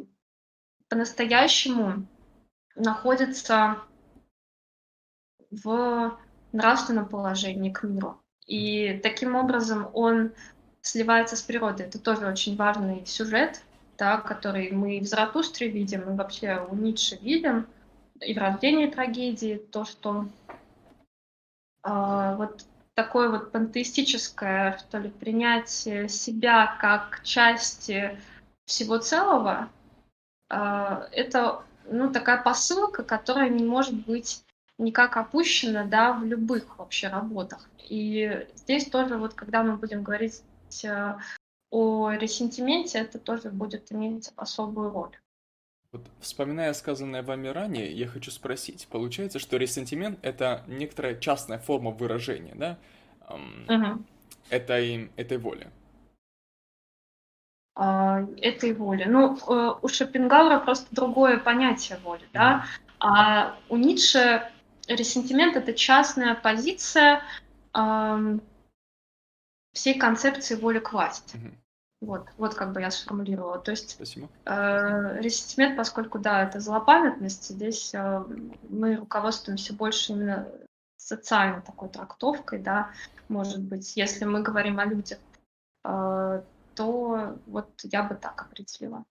[0.96, 2.08] по-настоящему
[2.78, 3.80] находится
[5.52, 6.18] в
[6.54, 8.22] нравственном положении к миру.
[8.48, 10.32] И таким образом он
[10.82, 11.88] сливается с природой.
[11.88, 13.62] Это тоже очень важный сюжет
[13.98, 17.68] да, который мы в Заратустре видим, и вообще у Ницше видим,
[18.22, 20.28] и в рождении трагедии, то, что
[21.84, 28.18] э, вот такое вот пантеистическое, что ли, принятие себя как части
[28.66, 29.70] всего целого,
[30.50, 34.44] это ну, такая посылка, которая не может быть
[34.78, 37.70] никак опущена да, в любых вообще работах.
[37.88, 40.42] И здесь тоже, вот, когда мы будем говорить
[40.84, 41.16] э,
[41.70, 45.18] о ресентименте это тоже будет иметь особую роль.
[45.92, 48.88] Вот, вспоминая сказанное вами ранее, я хочу спросить.
[48.90, 52.78] Получается, что ресентимент— это некоторая частная форма выражения, да?
[53.30, 54.04] Эм, угу.
[54.50, 55.70] этой, этой воли.
[57.76, 59.04] А, этой воли.
[59.04, 62.66] Ну, э, у Шопенгауэра просто другое понятие воли, да?
[63.00, 64.50] А у Ницше
[64.88, 67.22] ресентимент— это частная позиция
[69.74, 71.36] всей концепции воли к власти.
[71.36, 71.52] Угу.
[72.02, 73.60] Вот, вот как бы я сформулировала.
[73.60, 74.30] То есть Спасибо.
[74.46, 78.24] Э, ресентимент, поскольку, да, это злопамятность, здесь э,
[78.70, 80.48] мы руководствуемся больше именно
[80.98, 82.92] социальной такой трактовкой, да,
[83.28, 85.20] может быть, если мы говорим о людях,
[85.84, 86.42] э,
[86.76, 89.06] то вот я бы так определила.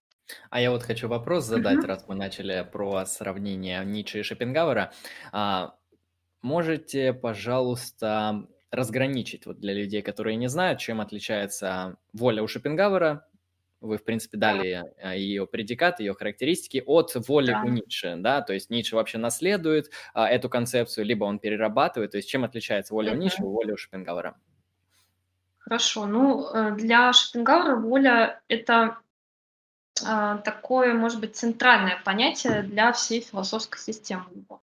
[0.49, 1.87] А я вот хочу вопрос задать, mm-hmm.
[1.87, 4.91] раз мы начали про сравнение Ницше и Шопенгауэра.
[5.31, 5.75] А,
[6.41, 13.27] можете, пожалуйста, разграничить вот для людей, которые не знают, чем отличается воля у Шопенгауэра,
[13.81, 17.63] вы, в принципе, дали а, ее предикат, ее характеристики от воли да.
[17.63, 22.17] у Ницше, да, то есть Ницше вообще наследует а, эту концепцию, либо он перерабатывает, то
[22.17, 24.35] есть чем отличается воля у Ницше и воля у Шопенгауэра?
[25.65, 28.99] Хорошо, ну, э, для Шопенгауэра воля– это
[30.03, 34.61] а, такое, может быть, центральное понятие для всей философской системы его.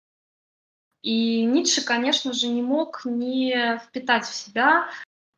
[1.02, 4.90] И Ницше, конечно же, не мог не впитать в себя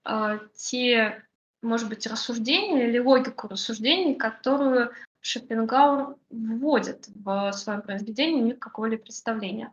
[0.04, 1.24] э, те,
[1.62, 8.98] может быть, рассуждения или логику рассуждений, которую Шопенгауэр вводит в своем произведении «Мир как воля
[8.98, 9.72] представления».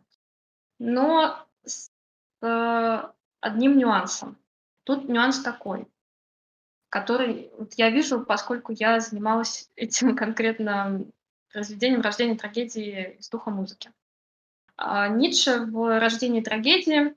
[0.78, 1.90] Но с
[2.42, 3.02] э,
[3.40, 4.36] одним нюансом.
[4.84, 5.86] Тут нюанс такой,
[6.88, 11.04] который вот я вижу, поскольку я занималась этим конкретно
[11.52, 13.92] произведением рождения трагедии из духа музыки.
[14.76, 17.14] А, Ницше в «Рождении трагедии»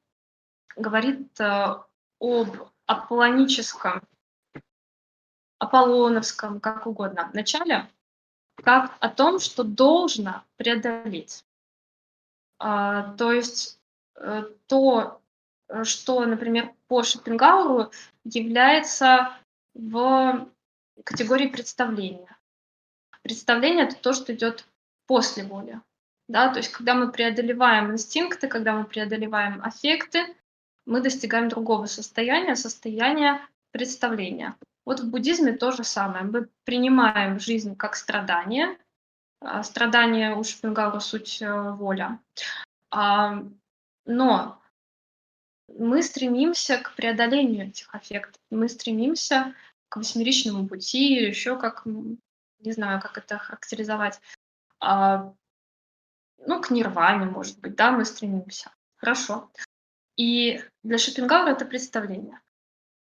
[0.76, 1.76] говорит э,
[2.20, 2.50] об
[2.88, 4.02] аполлоническом,
[5.60, 7.88] аполлоновском, как угодно, начале,
[8.56, 11.46] как о том, что должно преодолеть.
[12.60, 13.80] А, то есть
[14.16, 15.22] э, то,
[15.84, 17.92] что, например, по Шопенгауру
[18.24, 19.36] является
[19.74, 20.48] в
[21.04, 22.38] категории представления.
[23.24, 24.68] Представление— это то, что идет
[25.08, 25.82] после воли
[26.28, 30.36] да, то есть когда мы преодолеваем инстинкты, когда мы преодолеваем аффекты,
[30.86, 34.56] мы достигаем другого состояния, состояния представления.
[34.86, 36.26] Вот в буддизме то же самое.
[36.26, 38.78] Мы принимаем жизнь как страдание.
[39.42, 42.20] А, страдание у Шопенгауэра суть э, воля.
[42.92, 43.44] А,
[44.06, 44.62] но
[45.68, 48.42] мы стремимся к преодолению этих аффектов.
[48.50, 49.54] Мы стремимся
[49.90, 54.20] к восьмеричному пути или еще как, не знаю, как это характеризовать,
[54.80, 55.34] а,
[56.46, 58.72] ну, к нирване, может быть, да, мы стремимся.
[58.98, 59.50] Хорошо.
[60.16, 62.40] И для Шопенгауэра это представление.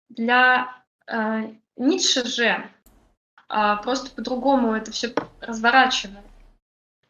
[0.10, 2.70] Для э, Ницше же
[3.50, 6.26] э, просто по-другому это все разворачивает.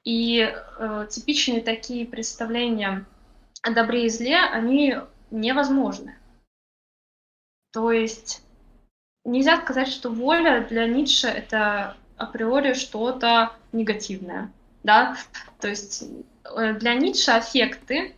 [0.04, 3.06] И э, типичные такие представления
[3.62, 4.96] о добре и зле, они
[5.32, 6.15] невозможны.
[7.72, 8.44] То есть
[9.26, 14.52] нельзя сказать, что воля для Ницше это априори что-то негативное.
[14.84, 15.15] Да?
[15.60, 16.04] То есть
[16.44, 18.15] э, для Ницше аффекты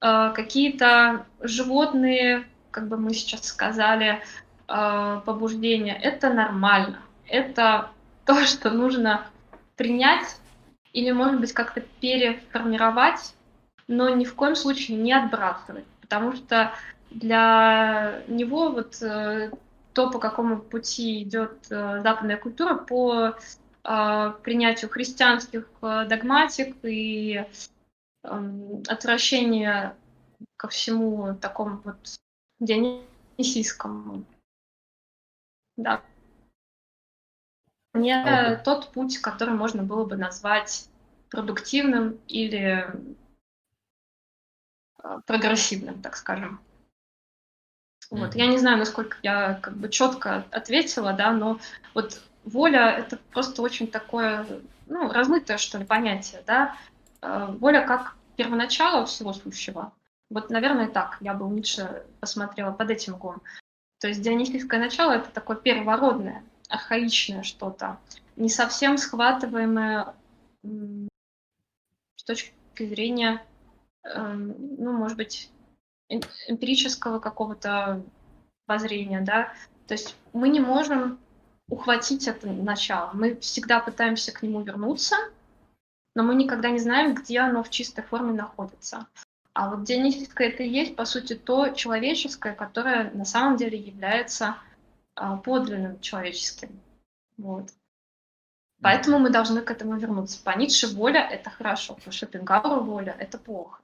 [0.00, 4.20] э, какие-то животные, как бы мы сейчас сказали,
[4.68, 7.00] э, побуждения, это нормально.
[7.26, 7.90] Это
[8.24, 9.26] то, что нужно
[9.76, 10.36] принять
[10.92, 13.34] или, может быть, как-то переформировать,
[13.86, 15.84] но ни в коем случае не отбрасывать.
[16.08, 16.72] Потому что
[17.10, 19.50] для него вот э,
[19.92, 23.34] то, по какому пути идет э, западная культура, по
[23.84, 27.44] э, принятию христианских догматик и
[28.22, 29.96] э, отвращение
[30.56, 32.20] ко всему такому вот
[32.60, 34.24] дионисийскому.
[35.76, 36.02] Да.
[37.94, 40.88] Не а тот путь, который можно было бы назвать
[41.30, 42.86] продуктивным или
[45.26, 46.60] прогрессивным, так скажем.
[48.10, 48.34] Вот.
[48.34, 51.58] Я не знаю, насколько я как бы четко ответила, да, но
[51.94, 54.46] вот воля это просто очень такое,
[54.86, 56.76] ну, размытое, что ли, понятие, да.
[57.20, 59.92] Э, воля как первоначало всего сущего.
[60.30, 63.42] Вот, наверное, так я бы Ницше посмотрела под этим углом.
[63.98, 67.98] То есть дионисийское начало это такое первородное, архаичное что-то,
[68.36, 70.14] не совсем схватываемое
[70.62, 73.42] с точки зрения,
[74.14, 75.50] ну, может быть,
[76.08, 78.02] эмпирического какого-то
[78.66, 79.52] воззрения, да.
[79.86, 81.18] То есть мы не можем
[81.68, 83.10] ухватить это начало.
[83.12, 85.16] Мы всегда пытаемся к нему вернуться,
[86.14, 89.06] но мы никогда не знаем, где оно в чистой форме находится.
[89.52, 94.56] А вот дионисийское это и есть, по сути, то человеческое, которое на самом деле является
[95.14, 96.80] а, подлинным человеческим.
[97.36, 97.70] Вот.
[98.80, 100.40] Поэтому мы должны к этому вернуться.
[100.42, 103.82] По Ницше воля— это хорошо, по Шопенгауэру воля— это плохо.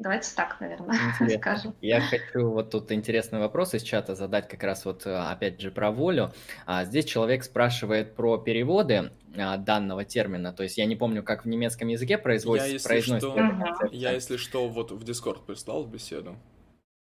[0.00, 1.38] Давайте так, наверное, Интересно.
[1.38, 1.74] скажем.
[1.82, 5.70] Я хочу вот тут интересный вопрос из чата задать как раз вот э, опять же
[5.70, 6.32] про волю.
[6.64, 10.54] А, здесь человек спрашивает про переводы а, данного термина.
[10.54, 13.76] То есть я не помню, как в немецком языке производится, я, если произносится.
[13.76, 16.38] Что, я, если что, вот в Discord прислал в беседу.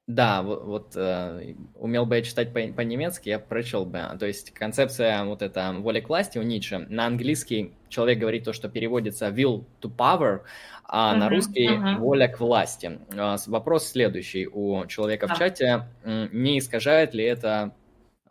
[0.09, 4.01] Да, вот, вот э, умел бы я читать по- по-немецки, я прочел бы.
[4.19, 6.79] То есть концепция вот эта воля к власти у Ницше.
[6.89, 10.39] На английский человек говорит то, что переводится will to power,
[10.83, 11.97] а uh-huh, на русский uh-huh.
[11.97, 12.99] воля к власти.
[13.11, 15.35] Э, вопрос следующий у человека uh-huh.
[15.35, 15.87] в чате.
[16.03, 17.75] Не искажает ли это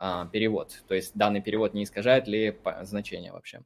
[0.01, 0.83] э, перевод?
[0.89, 3.61] То есть данный перевод не искажает ли значение вообще?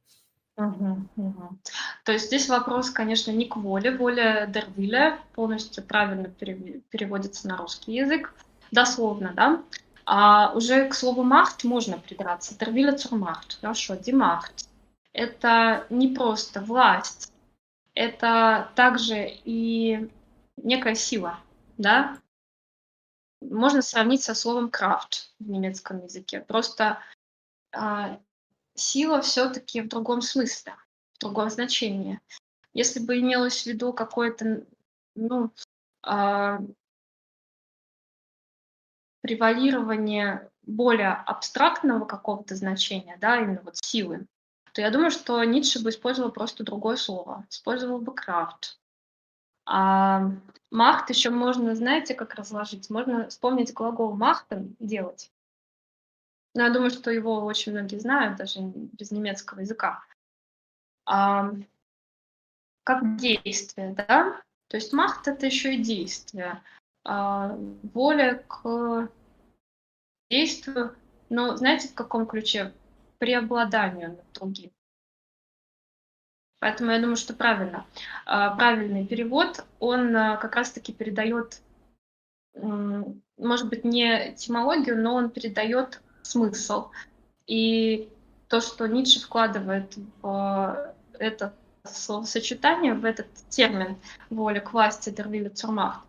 [0.55, 1.57] Угу, угу.
[2.03, 3.95] То есть здесь вопрос, конечно, не к воле.
[3.95, 8.33] Воля Дервиля полностью правильно переводится на русский язык,
[8.71, 9.63] дословно, да.
[10.05, 12.57] А уже к слову «махт» можно придраться.
[12.57, 14.69] Дервиля цурмахт, хорошо, димахт.
[15.13, 17.31] Это не просто власть,
[17.93, 20.09] это также и
[20.57, 21.39] некая сила,
[21.77, 22.17] да.
[23.41, 26.41] Можно сравнить со словом «крафт» в немецком языке.
[26.41, 26.99] Просто
[27.71, 28.19] а,
[28.75, 30.75] сила все-таки в другом смысле,
[31.15, 32.19] в другом значении.
[32.73, 34.65] Если бы имелось в виду какое-то,
[35.15, 35.51] ну,
[36.05, 36.59] э,
[39.21, 44.25] превалирование более абстрактного какого-то значения, да, именно вот силы,
[44.73, 48.79] то я думаю, что Ницше бы использовал просто другое слово, использовал бы крафт.
[49.65, 50.31] А
[50.71, 52.89] махт еще можно, знаете, как разложить?
[52.89, 55.31] Можно вспомнить глагол махтен делать.
[56.53, 60.03] Но я думаю, что его очень многие знают, даже без немецкого языка.
[61.05, 61.51] А,
[62.83, 64.41] как действие, да?
[64.67, 66.61] То есть махт— это еще и действие.
[67.03, 67.57] А,
[67.93, 69.09] воля к
[70.29, 70.95] действию,
[71.29, 72.73] но знаете, в каком ключе?
[73.17, 74.71] Преобладанию над другим.
[76.59, 77.85] Поэтому я думаю, что правильно.
[78.25, 81.61] А, правильный перевод, он а, как раз-таки передает,
[82.53, 86.89] может быть, не этимологию, но он передает смысл.
[87.45, 88.09] И
[88.47, 91.53] то, что Ницше вкладывает в это
[91.83, 93.97] словосочетание, в этот термин
[94.29, 96.05] воля к власти Дервиля Цурмахт,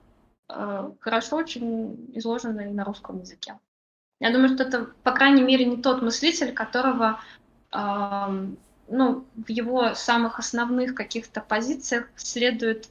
[0.49, 3.59] э, хорошо очень изложены на русском языке.
[4.21, 7.21] Я думаю, что это, по крайней мере, не тот мыслитель, которого
[7.73, 8.47] э,
[8.89, 12.89] ну, в его самых основных каких-то позициях следует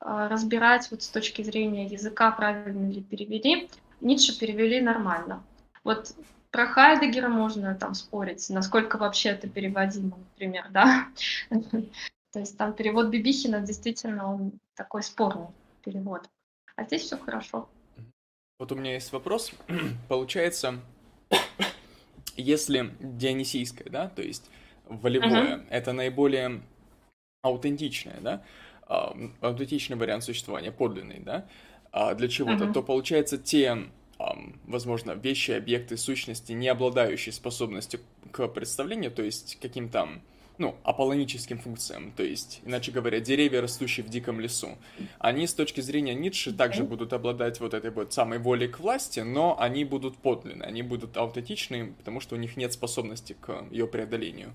[0.00, 3.70] э, разбирать вот с точки зрения языка, правильно ли перевели.
[4.00, 5.42] Ницше перевели нормально.
[5.84, 6.12] Вот
[6.56, 11.08] про Хайдегера можно там спорить, насколько вообще это переводимо, например, да.
[12.32, 15.48] То есть там перевод Бибихина действительно он такой спорный
[15.84, 16.30] перевод.
[16.74, 17.68] А здесь все хорошо.
[18.58, 19.52] Вот у меня есть вопрос.
[20.08, 20.80] Получается,
[22.38, 24.50] если дионисийское, да, то есть
[24.86, 25.66] волевое, uh-huh.
[25.68, 26.62] это наиболее
[27.42, 28.42] аутентичное, да,
[29.42, 31.46] аутентичный вариант существования, подлинный, да,
[31.92, 32.72] а для чего-то, uh-huh.
[32.72, 38.00] то получается те возможно, вещи, объекты, сущности, не обладающие способностью
[38.32, 40.08] к представлению, то есть каким-то,
[40.58, 44.76] ну, аполлоническим функциям, то есть, иначе говоря, деревья, растущие в диком лесу,
[45.18, 49.20] они с точки зрения Ницше также будут обладать вот этой вот самой волей к власти,
[49.20, 53.86] но они будут подлинны, они будут аутентичны, потому что у них нет способности к ее
[53.86, 54.54] преодолению.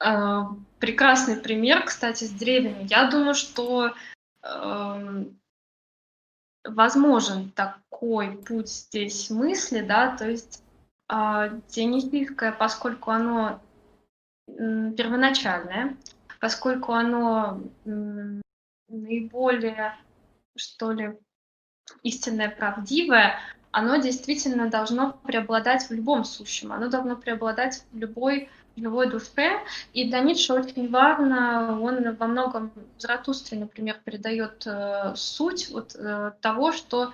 [0.00, 2.86] А, прекрасный пример, кстати, с деревьями.
[2.88, 3.92] Я думаю, что
[4.44, 5.37] эм,
[6.70, 10.62] возможен такой путь здесь мысли, да, то есть
[11.10, 13.60] э, денежное, поскольку оно
[14.46, 15.96] первоначальное,
[16.40, 17.60] поскольку оно
[18.88, 19.96] наиболее,
[20.56, 21.18] что ли,
[22.02, 23.38] истинное, правдивое,
[23.70, 28.48] оно действительно должно преобладать в любом сущем, оно должно преобладать в любой
[28.80, 29.60] живой душе.
[29.92, 36.32] И для Ницше очень важно, он во многом Заратустре, например, передает э, суть вот, э,
[36.40, 37.12] того, что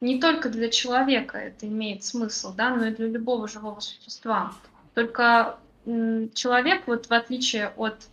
[0.00, 4.52] не только для человека это имеет смысл, да, но и для любого живого существа.
[4.94, 8.08] Только м, человек, вот в отличие от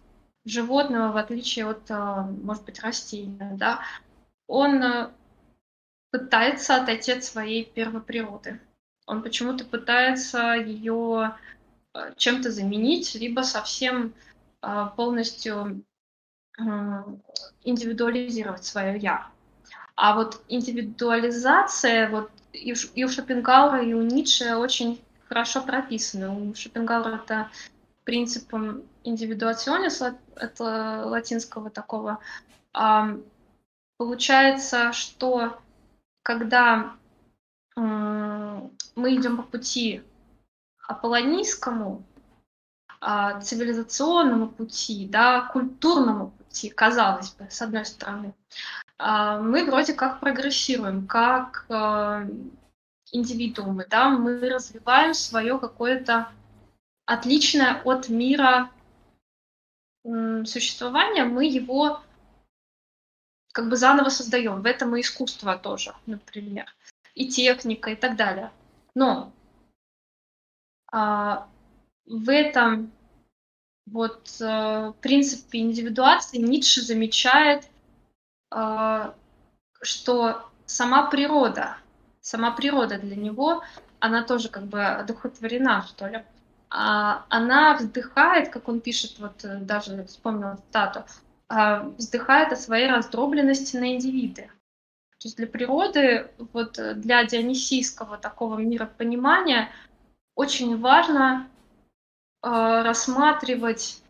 [0.46, 3.82] животного, в отличие от, э, может быть, растения, да,
[4.48, 5.10] он э,
[6.12, 8.60] пытается отойти от своей первоприроды.
[9.08, 11.55] Он почему-то пытается ее Э,
[12.18, 14.14] чем-то заменить, либо совсем
[14.62, 15.84] э, полностью
[16.58, 16.64] э,
[17.64, 19.28] индивидуализировать свое «я».
[19.96, 26.34] А вот индивидуализация вот и у Шопенгауэра, и у Ницше очень хорошо прописана.
[26.34, 27.50] У Шопенгауэра это
[28.04, 30.02] принципом индивидуационис,
[30.36, 32.20] это латинского такого.
[33.98, 35.58] Получается, что
[36.24, 36.96] когда
[37.76, 40.02] мы идем по пути
[40.88, 42.03] аполлонийскому
[43.01, 48.33] а, цивилизационному пути, да, культурному пути, казалось бы, с одной стороны,
[48.97, 52.25] а, мы вроде как прогрессируем, как а,
[53.11, 56.29] индивидуумы, да, мы развиваем свое какое-то
[57.05, 58.71] отличное от мира
[60.45, 62.01] существование, мы его
[63.55, 64.61] как бы заново создаем.
[64.61, 66.65] В этом и искусство тоже, например,
[67.15, 68.51] и техника и так далее.
[68.93, 69.31] Но
[70.96, 72.91] в этом
[73.86, 77.68] вот э, принципе индивидуации Ницше замечает,
[78.50, 79.14] а,
[79.82, 81.78] что сама природа,
[82.22, 83.64] сама природа для него,
[84.00, 86.24] она тоже как бы одухотворена, что ли.
[86.70, 91.04] А, она вздыхает, как он пишет, вот э, даже вспомнил стату,
[91.48, 94.50] вздыхает о своей раздробленности на индивиды.
[95.20, 99.70] То есть для природы, вот э, для дионисийского такого миропонимания–
[100.36, 101.49] очень важно
[102.43, 104.01] э, рассматривать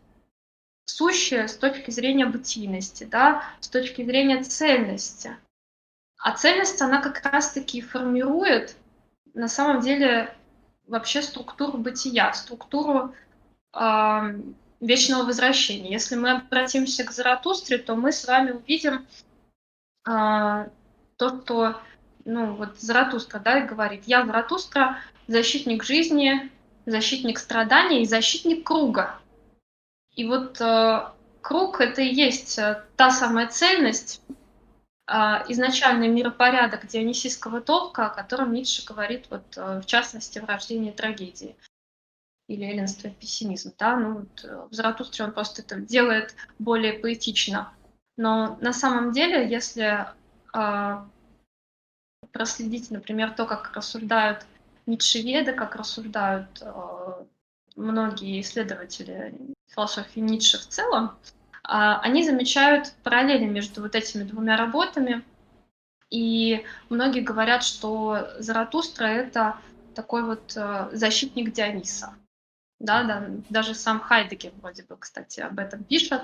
[0.84, 5.36] сущее с точки зрения бытийности, да, с точки зрения цельности.
[6.18, 8.76] А цельность, она как раз-таки формирует
[9.34, 10.34] на самом деле
[10.86, 13.14] вообще структуру бытия, структуру
[13.72, 14.40] э,
[14.80, 15.92] вечного возвращения.
[15.92, 19.06] Если мы обратимся к Заратустре, то мы с вами увидим
[20.08, 20.68] э,
[21.16, 21.80] то, что
[22.24, 26.50] ну, вот Заратустра да, говорит, я Заратустра защитник жизни,
[26.86, 29.18] защитник страданий защитник круга.
[30.14, 31.08] И вот э,
[31.42, 34.22] круг это и есть э, та самая цельность,
[35.06, 35.12] э,
[35.48, 41.56] изначальный миропорядок дионисийского толка, о котором Ницше говорит, вот, э, в частности, в рождении трагедии
[42.48, 43.74] или эллинство пессимизм.
[43.78, 43.96] Да?
[43.96, 47.72] Ну, вот, э, в Заратустре он просто это делает более поэтично.
[48.16, 50.06] Но на самом деле, если
[50.54, 51.04] э,
[52.32, 54.46] проследить, например, то, как рассуждают
[54.86, 57.24] ницшеведы, как рассуждают э,
[57.76, 59.34] многие исследователи
[59.68, 61.16] философии Ницше в целом,
[61.62, 65.22] а, они замечают параллели между вот этими двумя работами.
[66.08, 69.58] И многие говорят, что Заратустра— это
[69.94, 72.14] такой вот э, защитник Диониса.
[72.78, 76.22] Да, да, даже сам Хайдегер вроде бы, кстати, об этом пишет.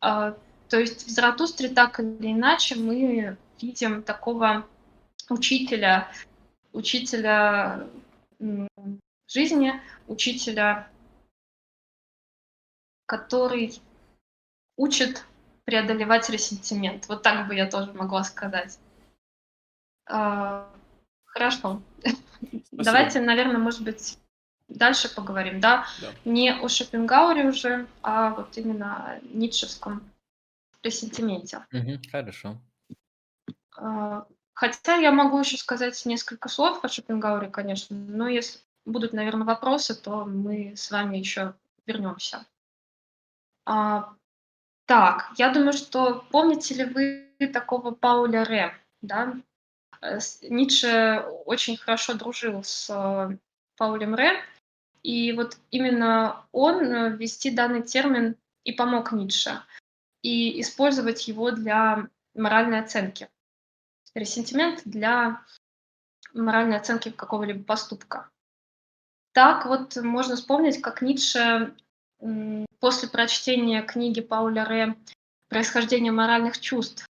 [0.00, 0.36] А,
[0.68, 4.66] то есть в Заратустре так или иначе мы видим такого
[5.28, 6.08] учителя,
[6.74, 7.88] учителя
[9.26, 9.72] жизни,
[10.06, 10.90] учителя,
[13.06, 13.80] который
[14.76, 15.24] учит
[15.64, 17.08] преодолевать ресентимент.
[17.08, 18.78] Вот так бы я тоже могла сказать.
[20.06, 20.70] А,
[21.24, 21.80] хорошо.
[22.00, 22.84] Спасибо.
[22.84, 24.18] Давайте, наверное, может быть,
[24.68, 25.86] дальше поговорим, да?
[26.00, 26.12] да.
[26.24, 30.02] Не о Шопенгауэре уже, а вот именно о ницшевском
[30.82, 31.64] ресентименте.
[31.72, 32.60] Угу, хорошо.
[34.54, 39.94] Хотя я могу еще сказать несколько слов о Шопенгауэре, конечно, но если будут, наверное, вопросы,
[39.94, 41.54] то мы с вами еще
[41.86, 42.46] вернемся.
[43.66, 44.14] А,
[44.86, 49.34] так, я думаю, что помните ли вы такого Пауля Ре, да?
[50.00, 53.36] Э, Ницше очень хорошо дружил с э,
[53.76, 54.40] Паулем Ре,
[55.02, 59.62] и вот именно он э, ввести данный термин и помог Ницше,
[60.22, 63.28] и использовать его для моральной оценки.
[64.14, 65.42] Ресентимент для
[66.32, 68.30] моральной оценки какого-либо поступка.
[69.32, 71.74] Так вот можно вспомнить, как Ницше
[72.78, 74.96] после прочтения книги Пауля Ре
[75.48, 77.06] «Происхождение моральных чувств»,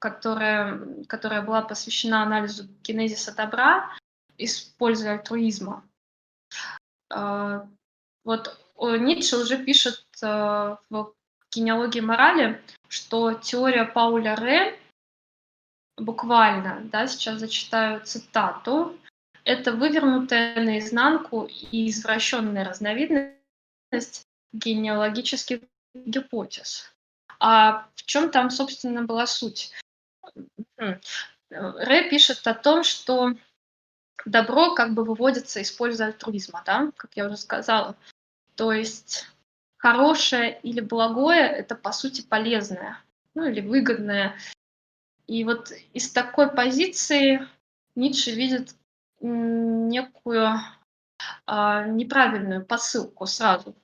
[0.00, 3.96] которая, которая была посвящена анализу генезиса добра,
[4.38, 5.84] используя альтруизма.
[7.10, 7.68] А,
[8.24, 11.14] вот Ницше уже пишет а, в
[11.52, 14.78] генеалогии морали, что теория Пауля Ре
[15.96, 18.98] буквально, да, сейчас зачитаю цитату,
[19.44, 25.60] это вывернутая наизнанку и извращенная разновидность генеалогических
[25.94, 26.92] гипотез.
[27.38, 29.72] А в чем там, собственно, была суть?
[30.76, 33.34] Рэ пишет о том, что
[34.26, 37.96] добро как бы выводится, используя альтруизма, да, как я уже сказала.
[38.54, 39.26] То есть
[39.78, 43.02] хорошее или благое– это, по сути, полезное,
[43.34, 44.36] ну или выгодное.
[45.30, 47.46] И вот из такой позиции
[47.94, 48.74] Ницше видит
[49.20, 50.58] некую
[51.46, 53.76] а, неправильную посылку сразу.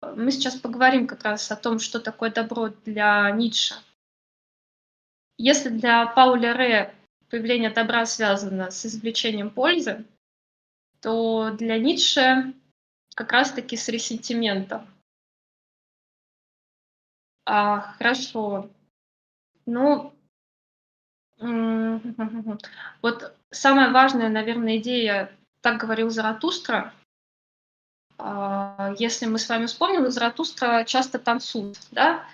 [0.00, 3.74] Мы сейчас поговорим как раз о том, что такое добро для Ницше.
[5.38, 6.94] Если для Пауля Ре
[7.30, 10.06] появление добра связано с извлечением пользы,
[11.00, 12.54] то для Ницше
[13.16, 14.86] как раз-таки с ресентиментом.
[17.44, 18.70] А, хорошо.
[19.66, 20.14] Ну,
[21.40, 25.30] вот самая важная, наверное, идея,
[25.60, 26.92] так говорил Заратустра,
[28.18, 32.24] а, если мы с вами вспомним, Заратустра часто танцует, да,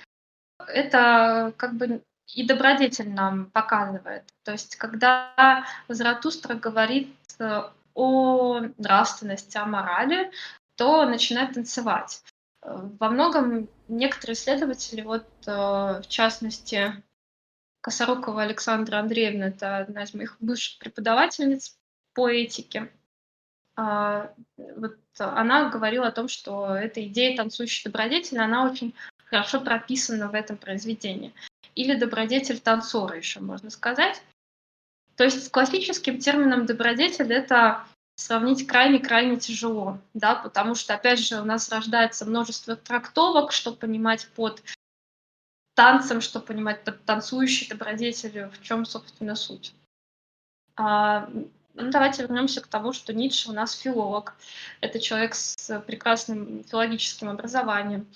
[0.66, 2.02] это как бы
[2.34, 4.24] и добродетель нам показывает.
[4.44, 7.62] То есть, когда Заратустра говорит э,
[7.94, 10.30] о нравственности, о морали,
[10.76, 12.22] то начинает танцевать.
[12.62, 17.02] Э, во многом некоторые исследователи, вот э, в частности
[17.84, 21.76] Косорукова Александра Андреевна, это одна из моих бывших преподавательниц
[22.14, 22.90] по этике,
[23.76, 28.94] а, вот она говорила о том, что эта идея танцующей добродетели, она очень
[29.26, 31.34] хорошо прописана в этом произведении
[31.74, 34.22] или добродетель танцора еще можно сказать.
[35.16, 37.84] То есть с классическим термином добродетель это
[38.16, 44.26] сравнить крайне-крайне тяжело, да, потому что, опять же, у нас рождается множество трактовок, что понимать
[44.36, 44.62] под
[45.74, 49.74] танцем, что понимать под танцующей добродетелью, в чем, собственно, суть.
[50.76, 51.28] А,
[51.74, 54.34] ну, давайте вернемся к тому, что Ницше у нас филолог.
[54.80, 58.06] Это человек с прекрасным филологическим образованием.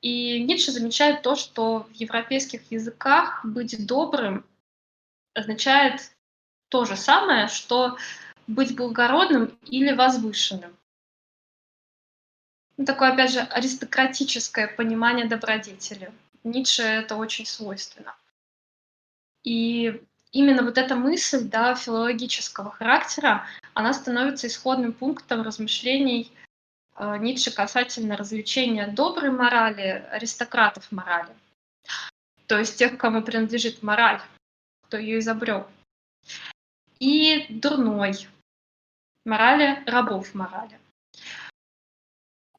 [0.00, 4.44] И Ницше замечает то, что в европейских языках быть добрым
[5.34, 6.12] означает
[6.68, 7.96] то же самое, что
[8.46, 10.76] быть благородным или возвышенным.
[12.76, 16.12] Ну, такое, опять же, аристократическое понимание добродетели.
[16.44, 18.14] Ницше это очень свойственно.
[19.44, 26.32] И именно вот эта мысль да, филологического характера, она становится исходным пунктом размышлений
[26.96, 31.34] Э, Ницше касательно развлечения доброй морали, аристократов морали.
[32.46, 34.20] То есть тех, кому принадлежит мораль,
[34.86, 35.66] кто ее изобрел.
[36.98, 38.28] И дурной
[39.24, 40.78] морали, рабов морали.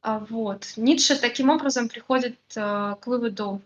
[0.02, 0.74] А вот.
[0.76, 3.62] Ницше таким образом приходит э, к выводу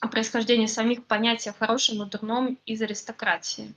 [0.00, 3.74] о происхождении самих понятий о хорошем и дурном из аристократии.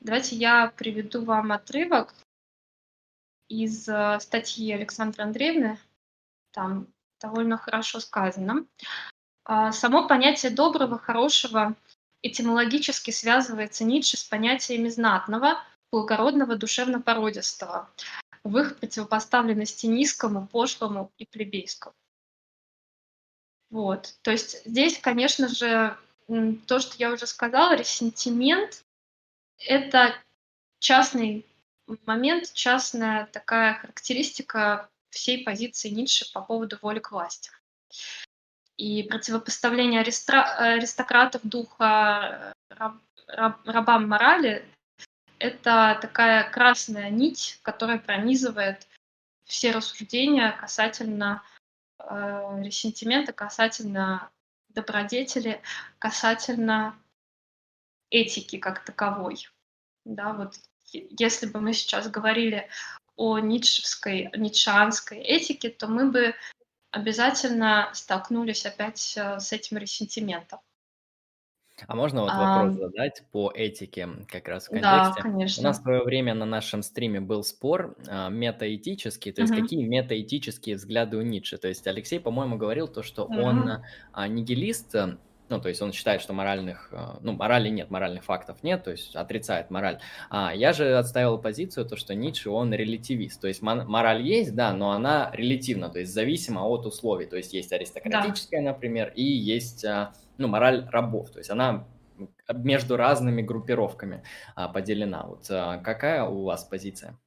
[0.00, 2.14] Давайте я приведу вам отрывок
[3.48, 5.78] из э, статьи Александры Андреевны,
[6.52, 6.86] там
[7.20, 8.66] довольно хорошо сказано.
[9.44, 11.74] А, само понятие доброго, хорошего
[12.22, 17.88] этимологически связывается Ницше с понятиями знатного, благородного, душевно-породистого,
[18.44, 21.94] в их противопоставленности низкому, пошлому и плебейскому.
[23.70, 24.14] Вот.
[24.22, 25.96] То есть здесь, конечно же,
[26.66, 28.84] то, что я уже сказала, ресентимент—
[29.58, 30.14] это
[30.78, 31.46] частный
[32.06, 37.50] момент, частная такая характеристика всей позиции Ницше по поводу воли к власти.
[38.76, 42.96] И противопоставление аристократов духа раб,
[43.26, 44.64] раб, рабам морали—
[45.38, 48.86] это такая красная нить, которая пронизывает
[49.44, 51.57] все рассуждения касательно э,
[52.08, 54.30] ресентимента, касательно
[54.68, 55.60] добродетели,
[55.98, 56.98] касательно
[58.10, 59.48] этики как таковой.
[60.04, 60.54] Да, вот
[60.92, 62.68] если бы мы сейчас говорили
[63.16, 66.34] о ницшевской, ницшеанской этике, то мы бы
[66.90, 70.60] обязательно столкнулись опять э, с этим ресентиментом.
[71.86, 75.22] А можно вот вопрос а, задать по этике как раз в контексте?
[75.22, 75.60] Да, конечно.
[75.60, 79.62] У нас в свое время на нашем стриме был спор а, метаэтический, то есть угу.
[79.62, 81.58] какие метаэтические взгляды у Ницше.
[81.58, 83.40] То есть Алексей, по-моему, говорил то, что угу.
[83.40, 83.70] он
[84.12, 84.94] а, нигилист,
[85.48, 88.90] ну, то есть он считает, что моральных, э, ну, морали нет, моральных фактов нет, то
[88.90, 90.00] есть отрицает мораль.
[90.30, 94.72] А я же отставил позицию, то, что Ницше, он релятивист, то есть мораль есть, да,
[94.72, 98.72] но она релятивна, то есть зависима от условий, то есть есть аристократическая, да.
[98.72, 101.86] например, и есть, а, ну, мораль рабов, то есть она
[102.52, 104.24] между разными группировками
[104.54, 105.24] а, поделена.
[105.24, 107.18] Вот а, какая у вас позиция?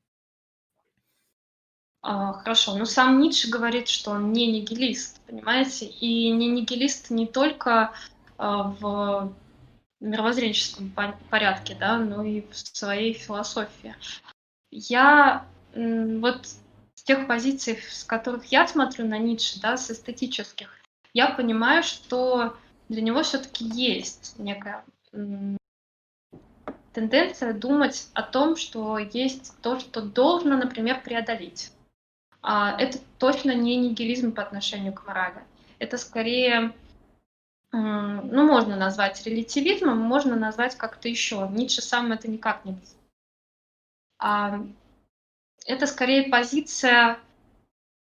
[2.04, 7.72] Хорошо, ну сам Ницше говорит, что он не нигилист, понимаете, и не нигилист не только
[7.80, 7.94] а,
[8.42, 9.34] в
[10.00, 10.92] мировоззренческом
[11.30, 13.96] порядке, да, но и в своей философии.
[14.72, 16.48] Я вот
[16.96, 20.76] с тех позиций, с которых я смотрю на Ницше, да, с эстетических,
[21.14, 22.58] я понимаю, что
[22.90, 24.84] для него все-таки есть некая
[26.94, 31.72] тенденция думать о том, что есть то, что должно, например, преодолеть.
[32.42, 35.44] А это точно не нигилизм по отношению к морали.
[35.80, 36.74] Это скорее
[37.74, 41.48] ну, можно назвать релятивизмом, можно назвать как-то еще.
[41.50, 42.78] Ницше сам это никак не
[44.20, 44.62] а,
[45.66, 47.18] Это скорее позиция,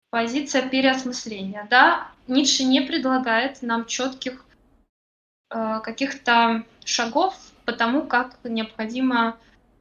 [0.10, 1.68] позиция переосмысления.
[1.70, 2.12] Да?
[2.28, 4.44] Ницше не предлагает нам четких
[5.52, 9.38] э, каких-то шагов по тому, как необходимо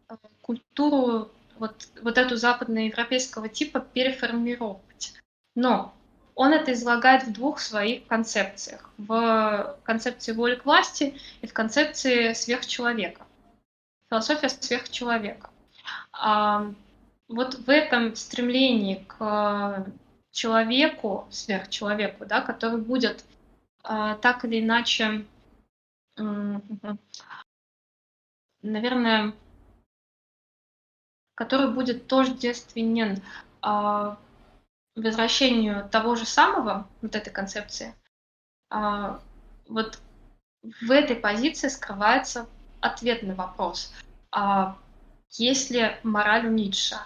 [0.09, 5.15] э, культуру вот, вот эту западноевропейского типа переформировать.
[5.55, 5.95] Но
[6.39, 8.93] он это излагает в двух своих концепциях.
[8.97, 13.27] В концепции воли к власти и в концепции сверхчеловека.
[14.09, 15.51] Философия сверхчеловека.
[16.13, 16.73] А
[17.27, 19.85] вот в этом стремлении к
[20.31, 23.25] человеку, сверхчеловеку, да, который будет
[23.83, 25.27] а, так или иначе,
[28.63, 29.35] наверное,
[31.35, 33.25] который будет тождественен
[33.61, 34.17] а,
[35.03, 37.95] возвращению того же самого, вот этой концепции,
[38.71, 39.21] а,
[39.69, 39.99] вот
[40.63, 42.47] в этой позиции скрывается
[42.81, 43.93] ответ на вопрос,
[44.31, 44.77] а
[45.31, 46.97] есть ли мораль у Ницше?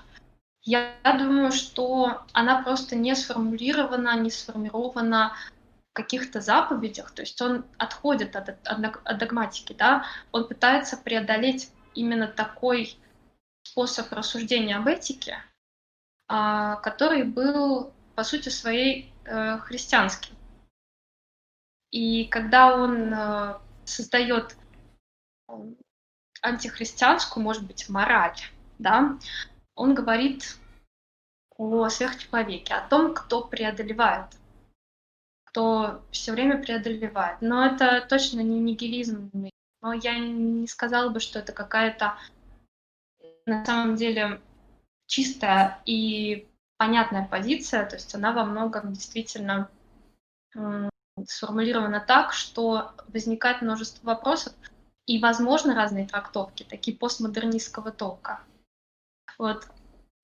[0.63, 5.35] Я думаю, что она просто не сформулирована, не сформирована
[5.91, 11.71] в каких-то заповедях, то есть он отходит от, от, от догматики, да, он пытается преодолеть
[11.95, 12.97] именно такой
[13.63, 15.43] способ рассуждения об этике,
[16.33, 20.35] который был, по сути своей, э, христианским.
[21.91, 24.57] И когда он э, создает
[25.49, 25.53] э,
[26.41, 28.37] антихристианскую, может быть, мораль,
[28.79, 29.19] да,
[29.75, 30.57] он говорит
[31.59, 34.29] о сверхчеловеке, о том, кто преодолевает,
[35.45, 37.43] кто все время преодолевает.
[37.43, 39.31] Но это точно не нигилизм.
[39.83, 42.17] Но я не сказала бы, что это какая-то
[43.45, 44.41] на самом деле
[45.13, 46.49] чистая и
[46.79, 49.69] понятная позиция, то есть она во многом действительно
[51.27, 54.55] сформулирована так, что возникает множество вопросов
[55.05, 58.41] и, возможно, разные трактовки, такие постмодернистского толка.
[59.37, 59.67] Вот.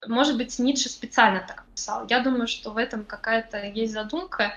[0.06, 2.06] Может быть, Ницше специально так писал.
[2.08, 4.54] Я думаю, что в этом какая-то есть задумка,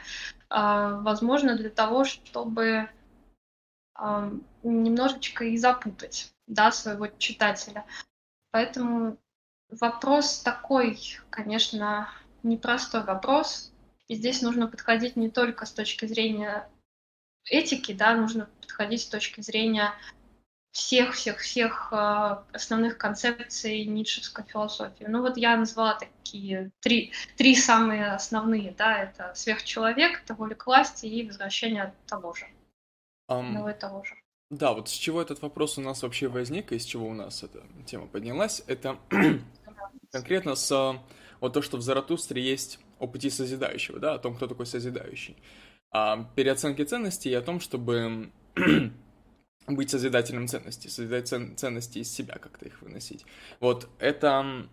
[0.49, 2.89] а, возможно, для того, чтобы
[4.63, 7.85] немножечко и запутать да, своего читателя.
[8.51, 9.17] Поэтому
[9.71, 10.99] Вопрос такой,
[11.29, 12.09] конечно,
[12.43, 13.71] непростой вопрос.
[14.07, 16.69] И здесь нужно подходить не только с точки зрения
[17.45, 19.93] этики, да, нужно подходить с точки зрения
[20.71, 25.05] всех-всех-всех э, основных концепций ницшевской философии.
[25.07, 30.65] Ну вот я назвала такие три, три самые основные, да, это сверхчеловек, это воля к
[30.65, 32.45] власти и возвращение того же.
[33.29, 34.15] Um, Одного и того же.
[34.49, 37.43] Да, вот с чего этот вопрос у нас вообще возник, и с чего у нас
[37.43, 38.97] эта тема поднялась, это
[40.11, 41.01] конкретно с
[41.39, 45.35] вот то, что в Заратустре есть о пути созидающего, да, о том, кто такой созидающий,
[45.89, 48.31] о переоценке ценностей и о том, чтобы
[49.67, 53.25] быть созидателем ценностей, созидать цен, ценности из себя, как-то их выносить.
[53.59, 54.67] Вот это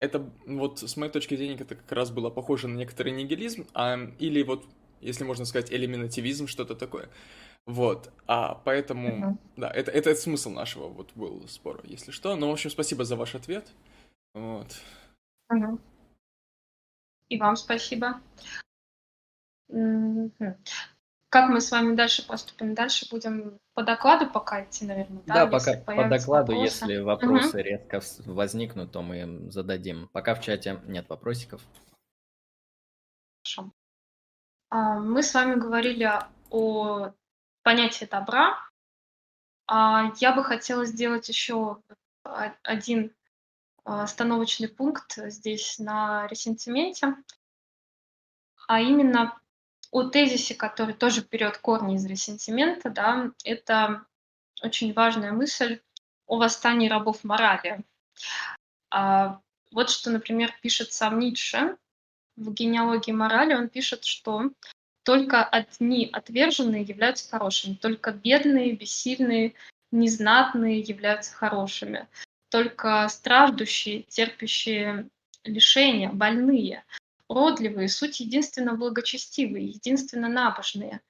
[0.00, 3.98] это вот с моей точки зрения это как раз было похоже на некоторый нигилизм, а,
[4.18, 4.64] или вот,
[5.00, 7.08] если можно сказать, элиминативизм, что-то такое.
[7.68, 9.38] Вот, а поэтому, uh-huh.
[9.58, 12.34] да, это, это, это смысл нашего вот был спора, если что.
[12.34, 13.68] Ну, в общем, спасибо за ваш ответ.
[14.32, 14.74] Вот.
[15.52, 15.78] Uh-huh.
[17.28, 18.22] И вам спасибо.
[19.70, 20.56] Mm-hmm.
[21.28, 22.74] Как мы с вами дальше поступим?
[22.74, 25.44] Дальше будем по докладу пока идти, наверное, да?
[25.44, 26.84] Да, пока по докладу, вопросы.
[26.84, 27.58] если вопросы угу.
[27.58, 30.08] редко возникнут, то мы им зададим.
[30.14, 31.60] Пока в чате нет вопросиков.
[33.44, 33.70] Хорошо.
[34.70, 36.10] А, мы с вами говорили
[36.50, 37.12] о
[37.68, 38.58] понятии добра.
[39.66, 41.82] А, я бы хотела сделать еще
[42.62, 43.14] один
[43.84, 47.14] а, остановочный пункт здесь на ресентименте,
[48.68, 49.38] а именно
[49.90, 54.06] о тезисе, который тоже берет корни из ресентимента, да, это
[54.62, 55.82] очень важная мысль
[56.24, 57.84] о восстании рабов морали.
[58.88, 59.42] А,
[59.72, 61.76] вот что, например, пишет сам Ницше
[62.36, 63.52] в генеалогии морали.
[63.52, 64.52] Он пишет, что
[65.08, 69.54] только одни отверженные являются хорошими, только бедные, бессильные,
[69.90, 72.06] незнатные являются хорошими,
[72.50, 75.08] только страждущие, терпящие
[75.44, 76.84] лишения, больные,
[77.26, 81.00] уродливые, суть единственно благочестивые, единственно набожные.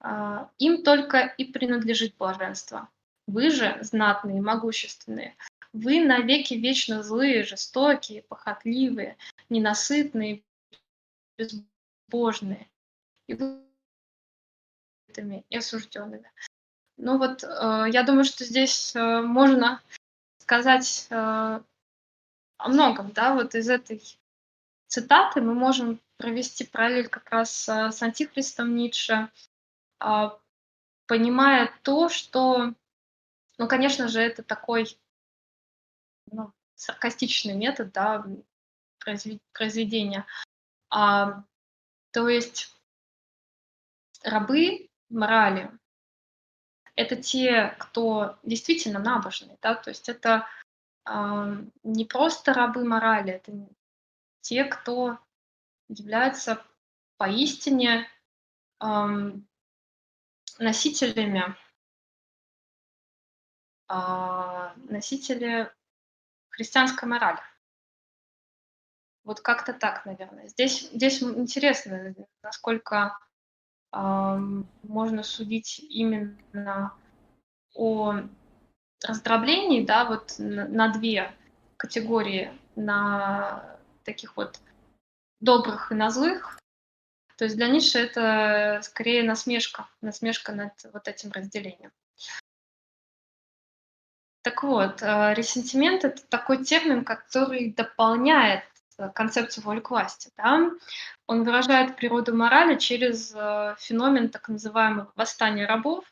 [0.00, 2.88] А, им только и принадлежит блаженство.
[3.28, 5.36] Вы же, знатные, могущественные,
[5.72, 9.16] вы навеки вечно злые, жестокие, похотливые,
[9.48, 10.42] ненасытные,
[11.38, 12.68] безбожные
[13.28, 13.36] и
[15.56, 16.30] осужденными.
[16.96, 19.80] Ну вот, э, я думаю, что здесь э, можно
[20.38, 24.02] сказать э, о многом, да, вот из этой
[24.88, 29.30] цитаты мы можем провести параллель как раз с антихристом Ницше,
[31.06, 32.74] понимая то, что,
[33.58, 34.98] ну, конечно же, это такой
[36.32, 38.26] ну, саркастичный метод да,
[39.52, 40.26] произведения.
[40.90, 41.44] А,
[42.10, 42.77] то есть
[44.28, 45.70] рабы морали—
[46.98, 50.46] это те, кто действительно набожный, да, то есть это
[51.08, 53.52] э, не просто рабы морали, это
[54.40, 55.18] те, кто
[55.88, 56.64] являются
[57.16, 58.08] поистине
[58.80, 59.46] эм,
[60.58, 61.56] носителями,
[63.88, 65.72] э, носители
[66.50, 67.40] христианской морали.
[69.22, 70.48] Вот как-то так, наверное.
[70.48, 73.27] Здесь, здесь интересно, насколько э,
[73.92, 76.92] можно судить именно
[77.74, 78.20] о
[79.06, 81.32] раздроблении, да, вот на, две
[81.76, 84.60] категории, на таких вот
[85.40, 86.58] добрых и на злых.
[87.36, 91.92] То есть для Ницше это скорее насмешка, насмешка над вот этим разделением.
[94.42, 98.64] Так вот, э, ресентимент— это такой термин, который дополняет
[99.14, 100.30] концепцию воли к власти.
[100.36, 100.70] Да?
[101.26, 106.04] Он выражает природу морали через э, феномен так называемого восстания рабов.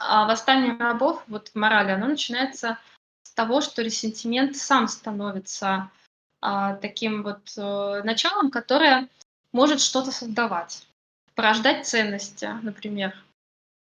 [0.00, 2.78] А восстание рабов вот в морали, оно начинается
[3.22, 5.90] с того, что ресентимент сам становится
[6.40, 9.08] а, таким вот э, началом, которое
[9.52, 10.86] может что-то создавать,
[11.34, 13.14] порождать ценности, например.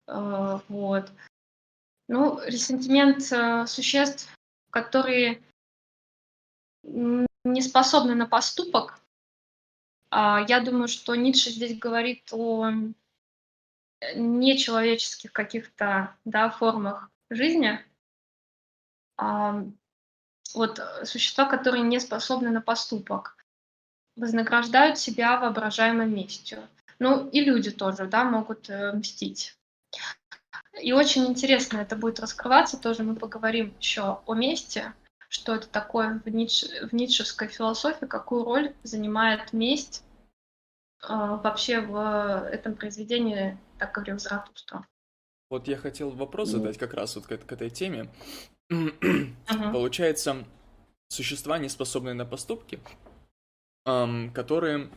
[0.08, 1.12] Э, вот.
[2.08, 4.34] Ну, ресентимент э, существ,
[4.72, 5.42] которые
[7.54, 9.00] не способны на поступок.
[10.10, 12.72] А, я думаю, что Ницше здесь говорит о
[14.16, 17.84] нечеловеческих каких-то да, формах жизни,
[19.18, 23.38] вот э, существа, которые не способны на поступок,
[24.16, 26.68] вознаграждают себя воображаемой местью.
[27.00, 29.58] Ну и люди тоже, да, могут э, мстить.
[30.82, 34.94] И очень интересно это будет раскрываться, тоже мы поговорим еще о месте,
[35.28, 36.66] что это такое в, ницш...
[36.90, 40.04] в ницшевской философии, какую роль занимает месть
[41.04, 44.86] э, вообще в этом произведении, так говорил Заратустра.
[45.50, 48.10] Вот я хотел вопрос задать как раз вот к, к этой теме.
[49.72, 50.46] Получается,
[51.08, 52.80] существа, не способные на поступки,
[53.86, 54.90] которые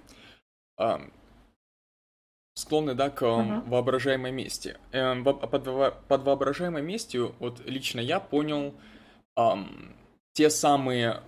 [2.54, 3.68] склонны, да, к uh-huh.
[3.68, 4.76] воображаемой мести.
[4.92, 8.74] Эм, под, под воображаемой местью, вот лично я понял
[9.36, 9.96] эм,
[10.40, 11.20] те самые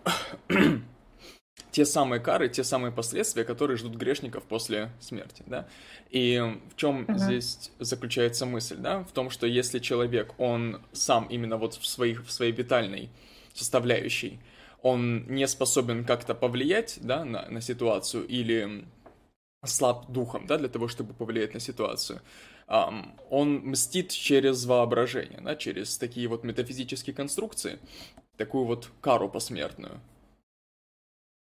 [1.71, 5.69] те самые кары, те самые последствия, которые ждут грешников после смерти, да.
[6.09, 6.41] И
[6.71, 7.19] в чем uh-huh.
[7.19, 12.25] здесь заключается мысль, да, в том, что если человек, он сам именно вот в своих
[12.25, 13.11] в своей витальной
[13.53, 14.41] составляющей,
[14.81, 18.87] он не способен как-то повлиять, да, на, на ситуацию или
[19.63, 22.23] слаб духом, да, для того, чтобы повлиять на ситуацию,
[22.67, 27.79] он мстит через воображение, да, через такие вот метафизические конструкции,
[28.37, 30.01] такую вот кару посмертную.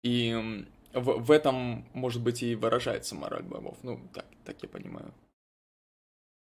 [0.03, 3.79] И в, в этом, может быть, и выражается мораль богов.
[3.83, 5.13] Ну, так, так я понимаю.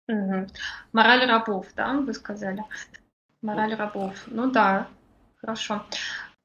[0.08, 0.48] Угу.
[0.94, 2.64] Мораль рабов, да, вы сказали?
[3.42, 4.16] Мораль рабов.
[4.28, 4.88] Ну да,
[5.38, 5.86] хорошо.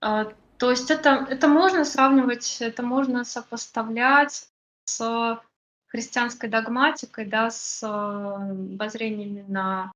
[0.00, 4.48] А, то есть это, это можно сравнивать, это можно сопоставлять
[4.84, 5.40] с
[5.86, 9.92] христианской догматикой, да, с э, воззрениями на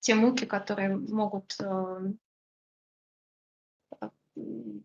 [0.00, 2.12] те муки, которые могут э,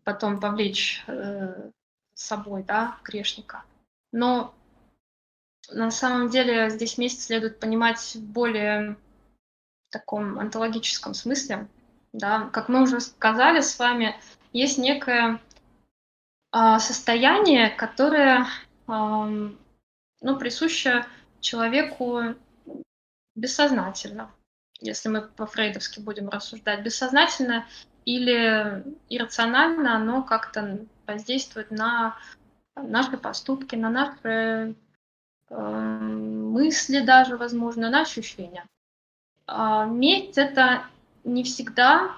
[0.04, 1.70] потом повлечь э,
[2.14, 3.64] собой, да, грешника.
[4.12, 4.54] Но
[5.70, 8.96] на самом деле здесь месяц следует понимать в более
[9.90, 11.68] таком онтологическом смысле.
[12.12, 12.50] Да.
[12.52, 14.16] Как мы уже сказали с вами,
[14.52, 15.40] есть некое
[16.52, 18.46] э, состояние, которое
[18.88, 19.50] э,
[20.22, 21.06] ну, присуще
[21.40, 22.34] человеку
[23.34, 24.30] бессознательно,
[24.80, 26.82] если мы по-фрейдовски будем рассуждать.
[26.82, 27.66] Бессознательно
[28.04, 32.16] или иррационально оно как-то воздействует на
[32.76, 34.74] наши поступки, на наши
[35.50, 38.64] э, мысли даже, возможно, на ощущения.
[39.46, 40.82] А месть это
[41.24, 42.12] не всегда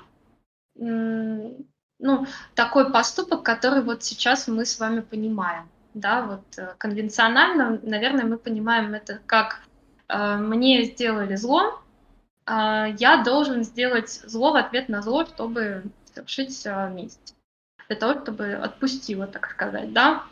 [0.77, 5.69] ну, такой поступок, который вот сейчас мы с вами понимаем.
[5.95, 9.61] Да, вот э, конвенционально, наверное, мы понимаем это как
[10.09, 11.81] э, мне сделали зло,
[12.47, 17.35] я должен сделать зло в ответ на зло, чтобы совершить э, месть.
[17.89, 20.25] Для того, чтобы отпустила, так сказать, да.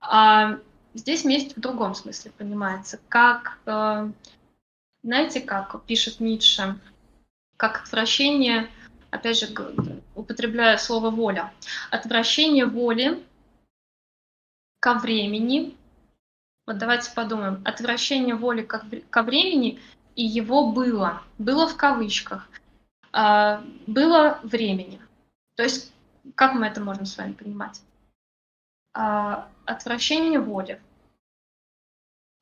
[0.00, 0.58] А
[0.94, 2.98] здесь месть в другом смысле понимается.
[3.08, 4.10] Как, э,
[5.02, 6.78] знаете, как пишет Ницше,
[7.56, 8.68] как отвращение
[9.10, 9.48] опять же,
[10.14, 11.52] употребляя слово воля,
[11.90, 13.22] отвращение воли
[14.80, 15.76] ко времени.
[16.66, 17.60] Вот давайте подумаем.
[17.64, 19.80] Отвращение воли ко времени
[20.20, 21.22] и его было.
[21.38, 22.46] Было в кавычках.
[23.10, 25.00] А, было времени.
[25.54, 25.94] То есть,
[26.34, 27.80] как мы это можем с вами понимать?
[28.92, 30.78] А, отвращение воли.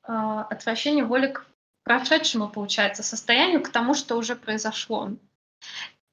[0.03, 1.47] А, отвращение воли к
[1.85, 5.11] прошедшему, получается, состоянию, к тому, что уже произошло.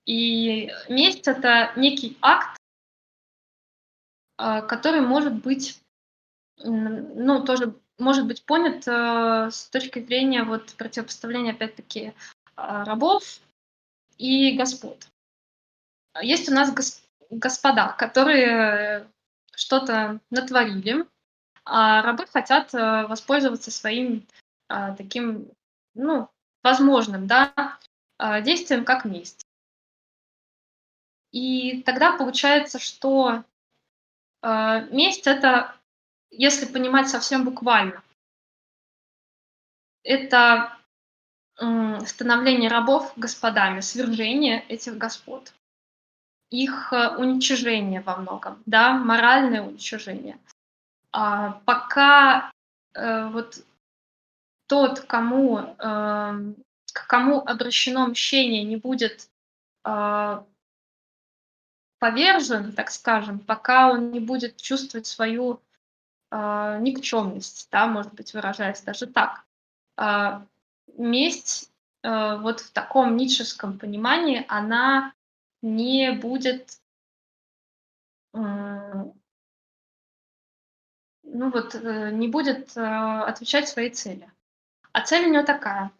[0.05, 2.59] И месть— это некий акт,
[4.37, 5.81] который может быть,
[6.57, 12.13] ну, тоже может быть понят э, с точки зрения вот противопоставления, опять-таки,
[12.55, 13.39] а, рабов
[14.17, 15.07] и господ.
[16.21, 16.73] Есть у нас
[17.29, 19.09] господа, которые
[19.55, 21.05] что-то натворили,
[21.63, 24.25] а рабы хотят э, воспользоваться своим
[24.67, 25.51] а, таким,
[25.93, 26.29] ну,
[26.63, 27.77] возможным, да,
[28.41, 29.45] действием как месть.
[31.35, 33.43] И тогда получается, что
[34.41, 35.75] э, месть это,
[36.31, 38.03] если понимать совсем буквально,
[40.03, 40.77] это
[41.57, 45.53] становление рабов господами, свержение этих господ,
[46.49, 50.37] их э, уничижение во многом, да, моральное уничижение.
[51.11, 52.51] А, пока
[52.93, 53.63] э, вот
[54.67, 55.73] тот, кому, э,
[56.93, 59.29] к кому обращено мщение, не будет
[59.85, 60.43] э,
[61.99, 65.61] повержен, так скажем, пока он не будет чувствовать свою
[66.35, 69.45] э, никчемность, да, может быть, выражаясь даже так.
[69.97, 70.41] Э,
[70.97, 71.71] месть
[72.03, 75.13] э, вот в таком ницшеском понимании, она
[75.61, 76.79] не будет
[78.33, 79.13] ну
[81.23, 84.29] вот, э, не будет отвечать своей цели.
[84.91, 85.91] А цель у нее такая.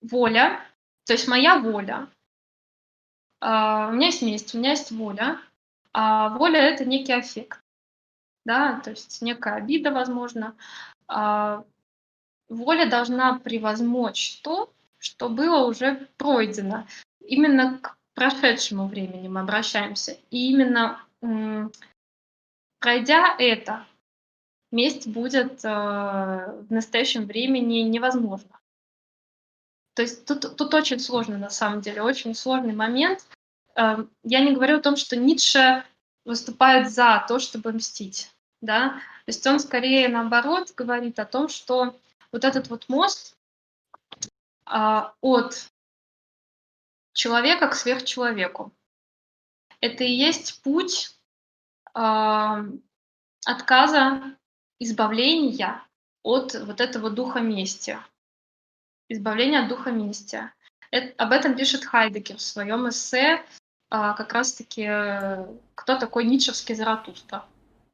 [0.00, 0.60] Воля,
[1.04, 2.08] то есть моя воля,
[3.40, 5.38] у меня есть месть, у меня есть воля.
[5.92, 7.61] А воля— это некий аффект,
[8.44, 10.54] да, то есть некая обида, возможно.
[11.08, 11.64] А
[12.48, 16.86] воля должна превозмочь то, что было уже пройдено.
[17.20, 20.16] Именно к прошедшему времени мы обращаемся.
[20.30, 21.00] И именно
[22.78, 23.86] пройдя это,
[24.72, 28.58] месть будет э, в настоящем времени невозможна.
[29.94, 33.26] То есть тут, тут очень сложно, на самом деле, очень сложный момент.
[33.76, 35.84] Эм, я не говорю о том, что Ницше
[36.24, 38.30] выступает за то, чтобы мстить.
[38.60, 38.90] Да?
[38.90, 41.98] То есть он скорее наоборот говорит о том, что
[42.30, 43.36] вот этот вот мост
[44.64, 45.70] а, от
[47.12, 48.72] человека к сверхчеловеку.
[49.80, 51.16] Это и есть путь
[51.92, 52.64] а,
[53.44, 54.36] отказа,
[54.78, 55.84] избавления
[56.22, 57.98] от вот этого духа мести
[59.12, 60.50] избавление от духа мести.
[60.90, 63.44] Это, об этом пишет Хайдекер в своем эссе
[63.92, 64.88] как раз-таки
[65.74, 67.44] «Кто такой ницшевский Заратустра?».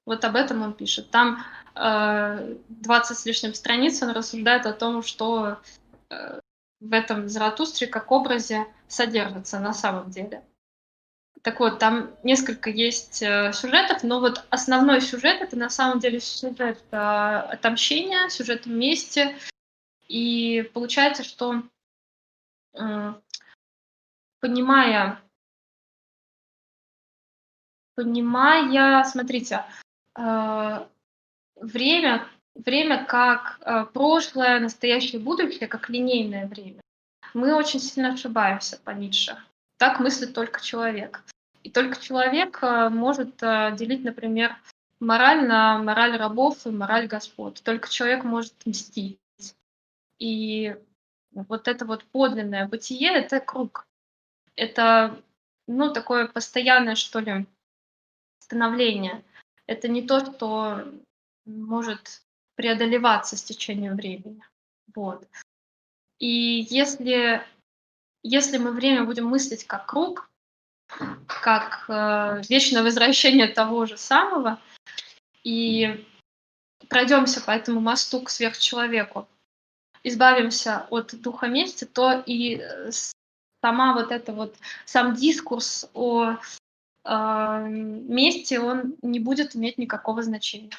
[0.06, 1.10] Вот об этом он пишет.
[1.10, 1.44] Там
[1.74, 5.58] э, 20 с лишним страниц он рассуждает о том, что
[6.08, 6.40] э,
[6.80, 10.42] в этом Заратустре как образе содержится на самом деле.
[11.42, 16.20] Так вот, там несколько есть э, сюжетов, но вот основной сюжет это на самом деле
[16.20, 19.36] сюжет э, отомщения, сюжет мести.
[20.08, 21.62] И получается, что
[22.74, 23.14] э,
[24.40, 25.20] понимая,
[27.98, 29.64] понимая, смотрите,
[30.16, 30.86] э,
[31.56, 36.80] время, время как э, прошлое, настоящее, будущее, как линейное время,
[37.34, 39.36] мы очень сильно ошибаемся по Ницше.
[39.78, 41.24] Так мыслит только человек.
[41.64, 44.54] И только человек э, может делить, например,
[45.00, 47.60] мораль на мораль рабов и мораль господ.
[47.64, 49.18] Только человек может мстить.
[50.20, 50.76] И
[51.32, 53.88] вот это вот подлинное бытие— это круг.
[54.54, 55.20] Это,
[55.66, 57.44] ну, такое постоянное, что ли,
[58.48, 59.22] становление.
[59.66, 60.84] Это не то, что
[61.44, 62.22] может
[62.56, 64.42] преодолеваться с течением времени.
[64.94, 65.26] Вот.
[66.18, 67.46] И если,
[68.22, 70.30] если мы время будем мыслить как круг,
[71.26, 74.58] как э, вечное возвращение того же самого,
[75.44, 76.06] и
[76.88, 79.28] пройдемся по этому мосту к сверхчеловеку,
[80.02, 82.90] избавимся от духа мести, то и э,
[83.62, 86.38] сама вот это вот, сам дискурс о
[87.08, 90.70] э, мести, он не будет иметь никакого значения.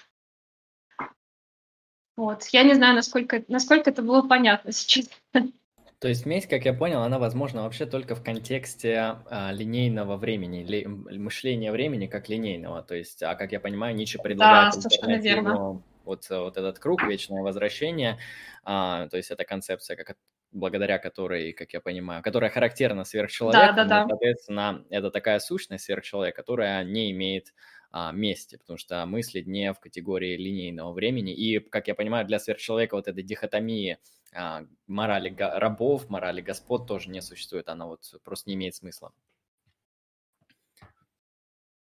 [2.15, 2.45] Вот.
[2.51, 5.09] Я не знаю, насколько, насколько это было понятно сейчас.
[5.99, 10.63] То есть месть, как я понял, она возможна вообще только в контексте а, линейного времени,
[10.63, 12.83] ли, мышления времени как линейного.
[12.83, 17.41] То есть, а как я понимаю, Ницше предлагает да, альтернативу, вот, вот этот круг, вечное
[17.41, 18.17] возвращение.
[18.63, 20.15] А, то есть это концепция, как,
[20.51, 23.59] благодаря которой, как я понимаю, которая характерна сверхчеловеку.
[23.59, 24.07] Да, да, да.
[24.07, 27.53] Соответственно, это такая сущность сверхчеловека, которая не имеет
[27.91, 31.33] а, месте, потому что мыслит не в категории линейного времени.
[31.33, 33.97] И, как я понимаю, для сверхчеловека вот этой дихотомии
[34.33, 39.11] а, морали рабов, морали господ тоже не существует, она вот просто не имеет смысла.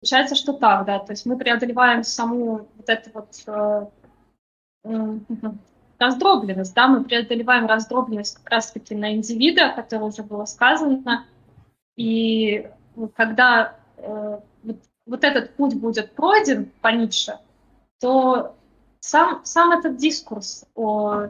[0.00, 3.86] Получается, что так, да, то есть мы преодолеваем саму вот эту вот э,
[6.02, 11.24] раздробленность, да, мы преодолеваем раздробленность как раз-таки на индивида, которое уже было сказано,
[11.96, 12.68] и
[13.14, 14.76] когда э, вот
[15.06, 17.38] вот этот путь будет пройден по Ницше,
[18.00, 18.54] то
[19.00, 21.28] сам, сам этот дискурс о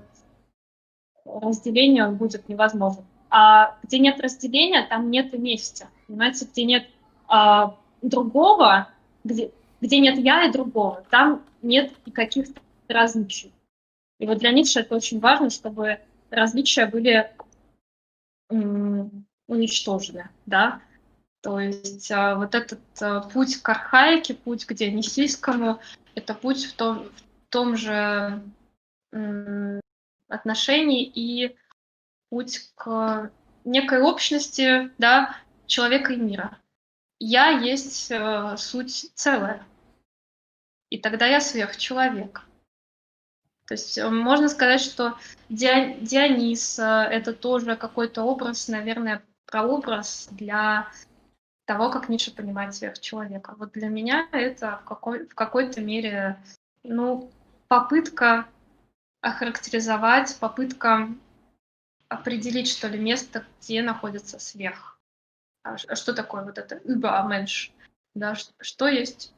[1.25, 3.05] разделении он будет невозможен.
[3.31, 5.87] А где нет разделения, там нет и места.
[6.07, 6.87] Понимаете, где нет
[7.29, 8.89] а, другого,
[9.25, 13.53] где, где нет я и другого, там нет и каких-то различий.
[14.23, 15.99] И вот для Ницше это очень важно, чтобы
[16.31, 17.29] различия были
[19.49, 20.81] уничтожены, да,
[21.41, 25.81] то есть а, вот этот а, путь к архаике, путь к дионисийскому,
[26.15, 28.41] это путь в том, в том же
[30.29, 31.57] отношении и
[32.31, 33.33] путь к
[33.65, 36.59] некой общности да, человека и мира.
[37.19, 39.67] Я есть э, суть целая.
[40.91, 42.47] И тогда я сверхчеловек.
[43.73, 45.17] То есть э, можно сказать, что
[45.49, 50.93] Дионис э, это тоже какой-то образ, наверное, прообраз для
[51.65, 53.55] того, как Ницше понимает сверхчеловека.
[53.57, 56.37] Вот для меня это в, какой, в какой-то мере
[56.83, 57.31] ну,
[57.69, 58.47] попытка
[59.23, 61.09] охарактеризовать, попытка
[62.09, 65.01] определить, что ли, место, где находится сверх.
[65.63, 67.71] А, а что такое вот это Übermensch?
[68.15, 69.33] Да, что есть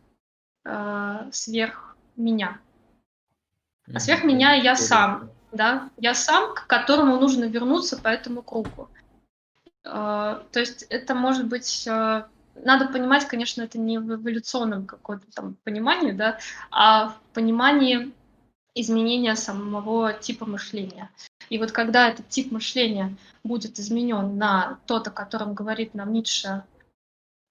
[0.65, 2.59] э, сверх меня?
[3.93, 8.89] А сверх меня я сам, да, я сам, к которому нужно вернуться по этому кругу.
[9.85, 15.27] А, то есть это может быть а, надо понимать, конечно, это не в эволюционном каком-то
[15.33, 16.39] там понимании, да,
[16.71, 18.13] а в понимании
[18.75, 21.11] изменения самого типа мышления.
[21.51, 26.65] И вот когда этот тип мышления будет изменен на тот, о котором говорит нам Ницше,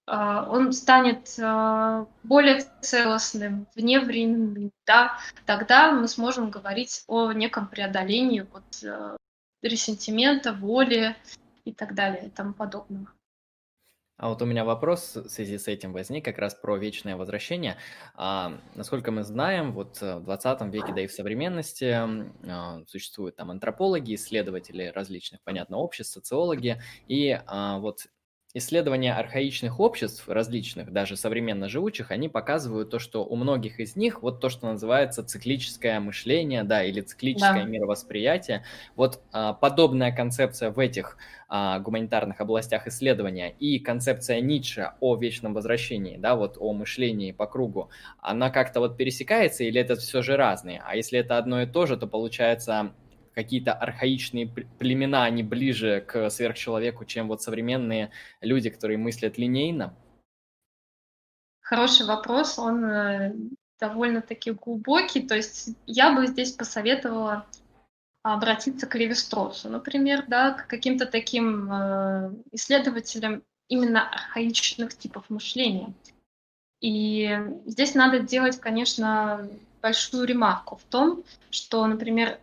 [0.05, 1.35] он станет
[2.23, 9.17] более целостным, вневременным, да, тогда мы сможем говорить о неком преодолении вот,
[9.61, 11.15] ресентимента, воли,
[11.65, 13.07] и так далее и тому подобного.
[14.17, 17.77] А вот у меня вопрос в связи с этим возник как раз про вечное возвращение.
[18.13, 21.97] А, насколько мы знаем, вот э, в 20 веке, да и в современности
[22.47, 28.05] а, существуют там антропологи, исследователи различных, понятно, обществ, социологи, и а, вот
[28.55, 34.21] Исследования архаичных обществ, различных, даже современно живучих, они показывают то, что у многих из них
[34.21, 37.67] вот то, что называется циклическое мышление, да, или циклическое да.
[37.67, 38.63] мировосприятие.
[38.95, 41.17] Вот а, подобная концепция в этих
[41.49, 47.47] а, гуманитарных областях исследования и концепция Ницше о вечном возвращении, да, вот о мышлении по
[47.47, 47.89] кругу,
[48.19, 50.79] она как-то вот пересекается или это все же разные?
[50.85, 52.93] А если это одно и то же, то получается
[53.33, 58.11] какие-то архаичные племена, они ближе к сверхчеловеку, чем вот современные
[58.41, 59.93] люди, которые мыслят линейно?
[61.61, 63.33] Хороший вопрос, он э,
[63.79, 65.21] довольно-таки глубокий.
[65.21, 67.45] То есть я бы здесь посоветовала
[68.21, 75.93] обратиться к Левистросу, например, да, к каким-то таким э, исследователям именно архаичных типов мышления.
[76.79, 79.47] И здесь надо делать, конечно,
[79.81, 82.39] большую ремарку в том, что, например,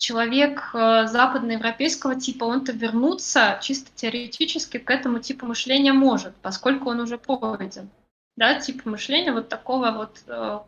[0.00, 7.00] человек э, западноевропейского типа, он-то вернуться чисто теоретически к этому типу мышления может, поскольку он
[7.00, 7.90] уже пройден.
[8.36, 10.64] Да, тип мышления вот такого вот э, а,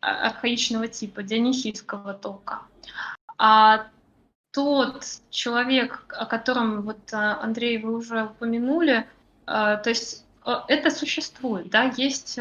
[0.00, 2.60] архаичного типа, дионисийского толка.
[3.36, 3.88] А
[4.52, 9.08] тот человек, о котором вот а, Андрей вы уже упомянули,
[9.46, 10.24] а, то есть
[10.68, 12.38] это существует, да, есть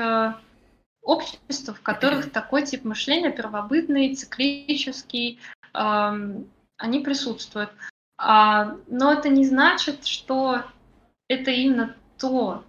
[1.03, 5.39] общества, в которых такой тип мышления первобытный, циклический,
[5.73, 7.71] они присутствуют.
[8.17, 10.63] Но это не значит, что
[11.27, 12.63] это именно то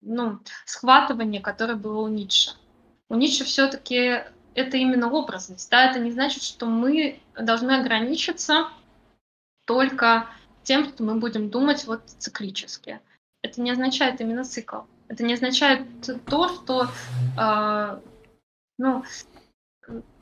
[0.00, 2.52] ну, схватывание, которое было у Ницше
[3.08, 5.70] у Ницше все-таки это именно образность.
[5.70, 5.90] Да?
[5.90, 8.68] Это не значит, что мы должны ограничиться
[9.64, 10.26] только
[10.62, 13.00] тем, что мы будем думать вот циклически.
[13.42, 14.80] Это не означает именно цикл.
[15.08, 15.86] Это не означает
[16.26, 16.88] то, что,
[17.38, 18.00] э,
[18.78, 19.04] ну,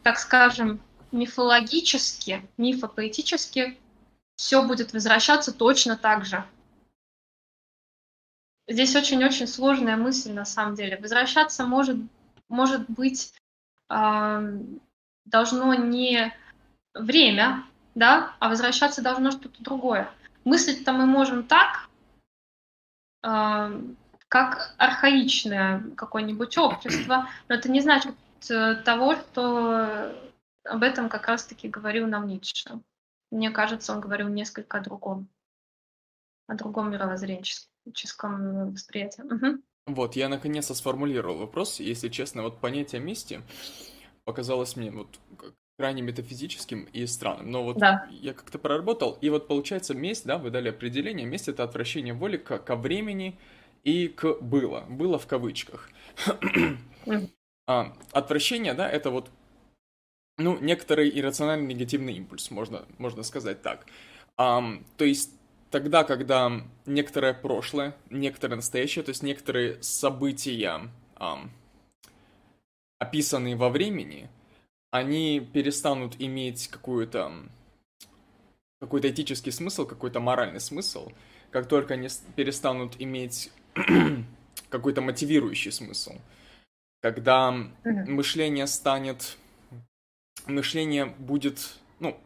[0.03, 0.81] так скажем,
[1.13, 3.79] мифологически, мифопоэтически
[4.37, 6.45] все будет возвращаться точно так же.
[8.69, 10.99] Здесь очень-очень сложная мысль на самом деле.
[10.99, 11.99] Возвращаться может
[12.49, 13.33] может быть,
[13.89, 16.33] должно не
[16.95, 17.65] время,
[17.95, 20.11] да, а возвращаться должно что-то другое.
[20.45, 21.89] Мыслить-то мы можем так,
[24.29, 28.15] как архаичное какое-нибудь общество, но это не значит
[28.51, 30.15] э, того, что
[30.65, 32.81] об этом как раз-таки говорил нам Ницше.
[33.31, 35.29] Мне кажется, он говорил несколько о другом,
[36.49, 39.23] о другом мировоззренческом восприятии.
[39.23, 39.63] Угу.
[39.87, 41.79] Вот, я наконец-то сформулировал вопрос.
[41.79, 43.43] Если честно, вот понятие мести
[44.25, 45.21] показалось мне вот
[45.79, 47.51] крайне метафизическим и странным.
[47.51, 48.09] Но вот да.
[48.11, 52.39] я как-то проработал, и вот получается месть, да, вы дали определение, месть— это отвращение воли
[52.39, 53.39] к, ко времени
[53.87, 54.85] и к «было».
[54.89, 55.91] «Было» в кавычках.
[57.69, 59.31] а, отвращение, да, это вот,
[60.39, 63.87] ну, некоторый иррациональный негативный импульс, можно, можно сказать так.
[64.39, 65.31] Um, то есть
[65.71, 71.53] тогда, когда некоторое прошлое, некоторое настоящее, то есть некоторые события, эм,
[72.99, 74.29] описанные во времени,
[74.91, 77.33] они перестанут иметь какую-то
[78.81, 81.13] какой-то этический смысл, какой-то моральный смысл,
[81.51, 83.51] как только они перестанут иметь
[84.69, 86.15] какой-то мотивирующий смысл.
[87.03, 87.53] Когда
[87.85, 89.37] мышление станет...
[90.47, 92.21] Мышление будет, ну,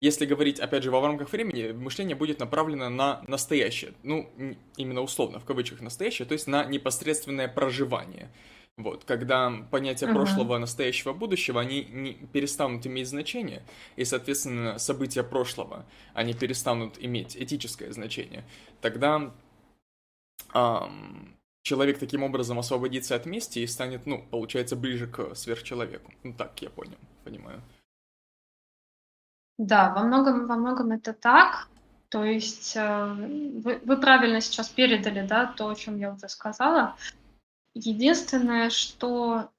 [0.00, 3.94] если говорить, опять же, во рамках времени, мышление будет направлено на настоящее.
[4.02, 4.28] Ну,
[4.76, 8.30] именно условно, в кавычках настоящее, то есть на непосредственное проживание.
[8.76, 10.12] Вот, когда понятия uh-huh.
[10.12, 13.62] прошлого, настоящего, будущего, они не перестанут иметь значение,
[13.94, 18.44] и, соответственно, события прошлого, они перестанут иметь этическое значение,
[18.80, 19.32] тогда
[20.52, 26.12] эм, человек таким образом освободится от мести и станет, ну, получается, ближе к сверхчеловеку.
[26.22, 27.62] Ну, так я понял, понимаю.
[29.58, 31.68] Да, во многом, во многом это так.
[32.08, 33.04] То есть э,
[33.64, 36.96] вы, вы правильно сейчас передали, да, то, о чем я уже сказала.
[37.74, 39.50] Единственное, что,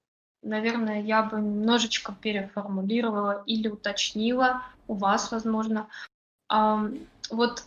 [0.42, 5.90] наверное, я бы немножечко переформулировала или уточнила у вас, возможно.
[6.48, 7.64] Вот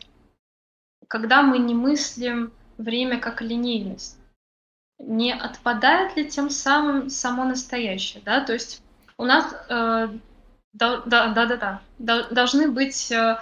[1.08, 4.18] когда мы не мыслим время как линейность,
[4.98, 8.40] не отпадает ли тем самым само настоящее, да?
[8.40, 8.82] То есть
[9.16, 10.08] у нас э,
[10.72, 12.28] да, да, да, да, да.
[12.30, 13.40] Должны быть, э,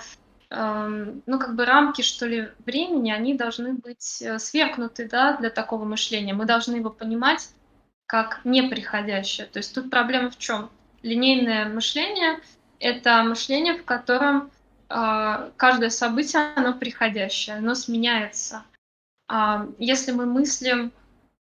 [0.51, 5.51] э, ну, как бы рамки, что ли, времени, они должны быть э, свергнуты, да, для
[5.51, 6.35] такого мышления.
[6.35, 7.49] Мы должны его понимать
[8.07, 9.47] как неприходящее.
[9.47, 10.71] То есть тут проблема в чем?
[11.03, 12.41] Линейное мышление—
[12.81, 14.51] это мышление, в котором
[14.89, 18.63] э, каждое событие, оно приходящее, оно сменяется.
[19.29, 20.93] А если мы мыслим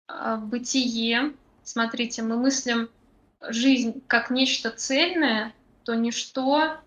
[0.08, 1.34] э, бытие,
[1.64, 2.90] смотрите, мы мыслим
[3.42, 5.54] жизнь как нечто цельное,
[5.84, 6.80] то ничто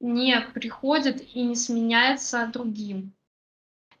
[0.00, 3.12] не приходит и не сменяется другим.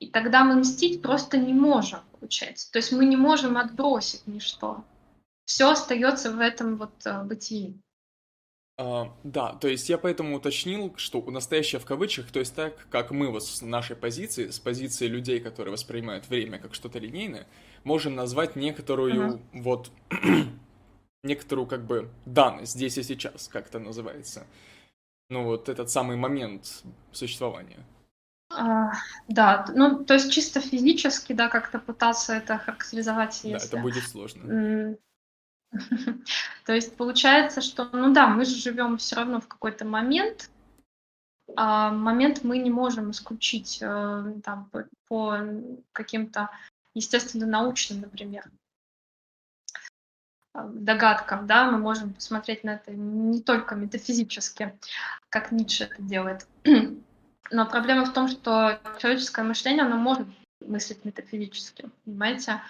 [0.00, 2.70] И тогда мы мстить просто не можем, получается.
[2.72, 4.84] То есть мы не можем отбросить ничто.
[5.44, 7.80] Все остается в этом вот uh, бытии.
[8.80, 12.88] Uh, да, то есть я поэтому уточнил, что у настоящее в кавычках, то есть так,
[12.88, 17.46] как мы вот с нашей позиции, с позиции людей, которые воспринимают время как что-то линейное,
[17.84, 19.40] можем назвать некоторую uh-huh.
[19.52, 19.90] вот
[21.22, 24.46] некоторую как бы данность здесь и сейчас, как это называется.
[25.28, 26.82] Ну вот этот самый момент
[27.12, 27.84] существования.
[28.50, 28.92] А,
[29.28, 33.44] да, ну то есть чисто физически, да, как-то пытаться это характеризовать.
[33.44, 33.68] Если...
[33.70, 34.96] Да, это будет сложно.
[36.66, 40.50] То есть получается, что, ну да, мы же живем все равно в какой-то момент,
[41.56, 45.38] а момент мы не можем исключить э, там, по, по
[45.92, 46.50] каким-то,
[46.94, 48.50] естественно, научным, например,
[50.54, 54.78] э, догадкам, да, мы можем посмотреть на это не только метафизически,
[55.28, 56.46] как Ницше это делает.
[57.50, 60.26] Но проблема в том, что человеческое мышление, оно может
[60.60, 62.62] мыслить метафизически, понимаете?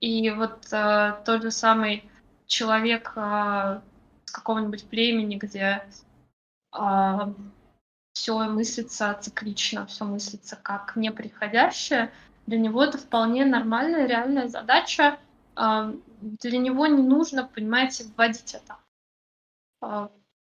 [0.00, 2.10] И вот э, тот же самый
[2.52, 3.80] человек э,
[4.26, 5.82] с какого-нибудь племени, где
[6.76, 7.18] э,
[8.12, 12.12] все мыслится циклично, все мыслится как неприходящее,
[12.46, 15.18] для него это вполне нормальная, реальная задача.
[15.56, 20.10] Э, для него не нужно, понимаете, вводить это.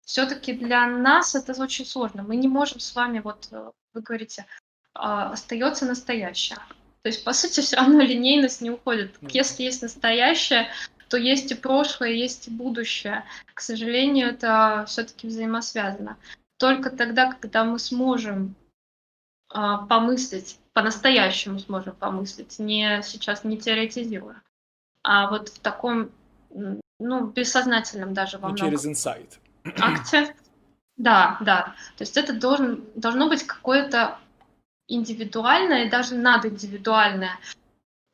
[0.03, 2.23] Все-таки для нас это очень сложно.
[2.23, 4.45] Мы не можем с вами, вот э, вы говорите,
[4.93, 6.57] остается настоящее.
[7.03, 9.15] То есть, по сути, все равно линейность не уходит.
[9.21, 10.69] Если есть настоящее,
[11.09, 13.23] то есть и прошлое, есть и будущее.
[13.53, 16.17] К сожалению, это все-таки взаимосвязано.
[16.57, 18.55] Только тогда, когда мы сможем
[19.53, 19.57] э,
[19.89, 24.41] помыслить, по-настоящему сможем помыслить, не сейчас не теоретизируя,
[25.03, 26.09] а вот в таком,
[26.99, 29.39] ну, бессознательном даже во ну, через инсайт.
[29.79, 30.35] Акте.
[30.97, 31.75] Да, да.
[31.97, 34.17] То есть это должен, должно быть какое-то
[34.87, 37.39] индивидуальное и даже надиндивидуальное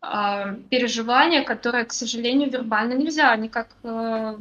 [0.02, 4.38] э, переживание, которое, к сожалению, вербально нельзя никак э,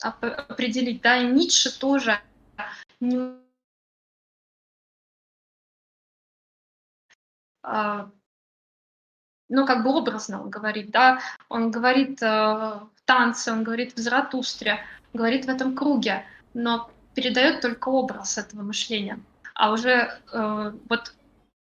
[0.00, 1.02] определить.
[1.02, 2.20] Да, и Ницше тоже
[3.00, 3.34] не
[7.64, 8.06] э,
[9.50, 13.98] ну, как бы образно он говорит, да, он говорит э, в танце, он говорит в
[13.98, 14.80] Заратустре,
[15.12, 16.24] говорит в этом круге,
[16.54, 19.18] но передает только образ этого мышления.
[19.54, 21.14] А уже э, вот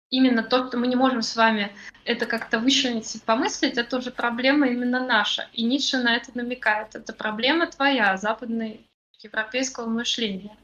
[0.09, 1.71] именно то, что мы не можем с вами
[2.05, 5.49] это как-то вычленить и помыслить, это уже проблема именно наша.
[5.53, 6.95] И Ницше на это намекает.
[6.95, 10.55] Это проблема твоя, западноевропейского мышления.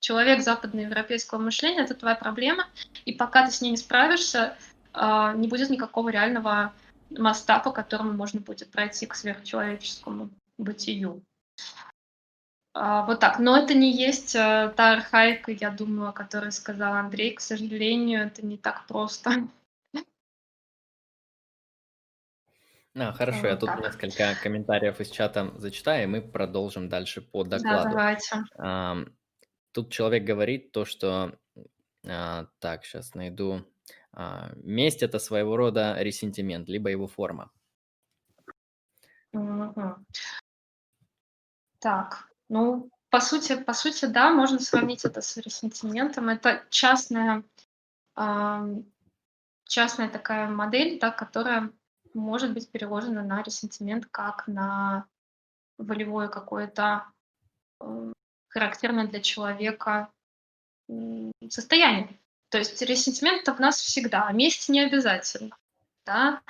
[0.00, 2.66] Человек западноевропейского мышления— это твоя проблема,
[3.04, 4.56] и пока ты с ней не справишься,
[4.92, 6.72] а, не будет никакого реального
[7.10, 11.22] моста, по которому можно будет пройти к сверхчеловеческому бытию.
[12.78, 13.38] А, вот так.
[13.38, 17.32] Но это не есть э, та архаика, я думаю, о которой сказал Андрей.
[17.32, 19.30] К сожалению, это не так просто.
[22.98, 23.82] А, хорошо, я тут так.
[23.82, 27.84] несколько комментариев из чата зачитаю, и мы продолжим дальше по докладу.
[27.84, 28.44] Да, давайте.
[28.56, 28.96] А,
[29.72, 31.38] тут человек говорит то, что...
[32.06, 33.66] А, так, сейчас найду.
[34.12, 37.50] А, месть– это своего рода ресентимент, либо его форма.
[39.34, 39.96] Угу.
[41.80, 46.28] Так, ну, по сути, по сути, да, можно сравнить это с ресентиментом.
[46.28, 47.44] Это частная,
[48.16, 48.82] э,
[49.64, 51.72] частная такая модель, да, которая
[52.14, 55.06] может быть переложена на ресентимент как на
[55.78, 57.06] волевое какое-то
[57.80, 58.12] э,
[58.48, 60.10] характерное для человека
[60.88, 62.18] э, состояние.
[62.48, 65.56] То есть ресентимент в нас всегда, а месть не обязательно,
[66.04, 66.40] да,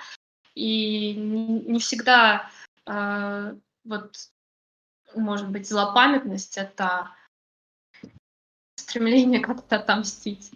[0.54, 2.50] и не, не всегда
[2.86, 4.30] э, вот
[5.16, 7.10] может быть, злопамятность— это
[8.76, 10.52] стремление как-то отомстить.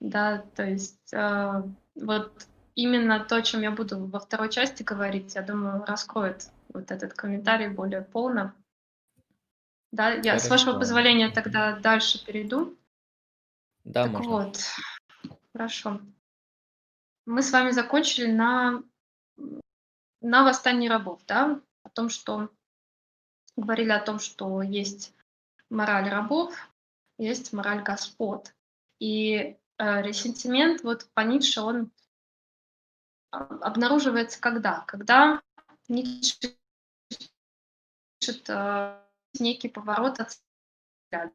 [0.00, 1.62] Да, то есть э,
[1.94, 6.90] вот именно то, о чем я буду во второй части говорить, я думаю, раскроет вот
[6.90, 8.52] этот комментарий более полно.
[9.92, 10.46] Да, я, Хорошо.
[10.46, 12.76] с вашего позволения, тогда дальше перейду.
[13.84, 14.30] Да, так можно.
[14.30, 14.58] вот,
[15.52, 16.00] хорошо.
[17.26, 18.82] Мы с вами закончили на,
[20.20, 22.50] на восстании рабов, да, о том, что
[23.56, 25.14] говорили о том, что есть
[25.70, 26.54] мораль рабов,
[27.18, 28.54] есть мораль господ.
[28.98, 29.56] И э,
[30.02, 31.90] ресентимент, вот по Ницше, он
[33.30, 34.80] а, обнаруживается когда?
[34.80, 35.42] Когда
[35.88, 36.56] Ницше
[38.20, 39.02] пишет э,
[39.38, 41.32] некий поворот от взгляда.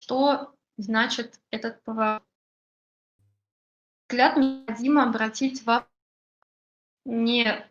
[0.00, 2.22] Что значит этот поворот?
[4.08, 5.86] Взгляд необходимо обратить в
[7.04, 7.64] не э,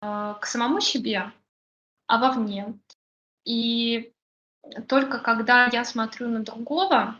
[0.00, 1.32] к самому себе,
[2.06, 2.78] а вовне.
[3.44, 4.12] И
[4.88, 7.16] только когда я смотрю на другого,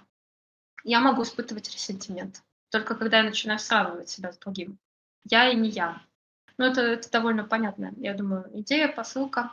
[0.82, 2.43] я могу испытывать ресентимент.
[2.70, 4.78] Только когда я начинаю сравнивать себя с другим.
[5.24, 6.02] Я и не я.
[6.59, 7.93] Ну, это, это довольно понятно.
[7.97, 9.52] Я думаю, идея, посылка.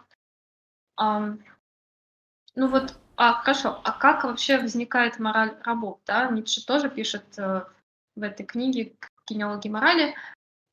[0.98, 1.36] А,
[2.56, 6.00] ну вот, а, хорошо, а как вообще возникает мораль рабов?
[6.06, 6.30] Да?
[6.30, 7.66] Ницше тоже пишет э,
[8.16, 8.96] в этой книге
[9.28, 10.16] «Генеалогии морали»,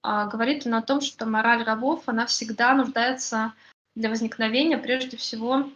[0.03, 3.55] э, говорит он о том, что мораль рабов, она всегда нуждается
[3.95, 5.71] для возникновения прежде всего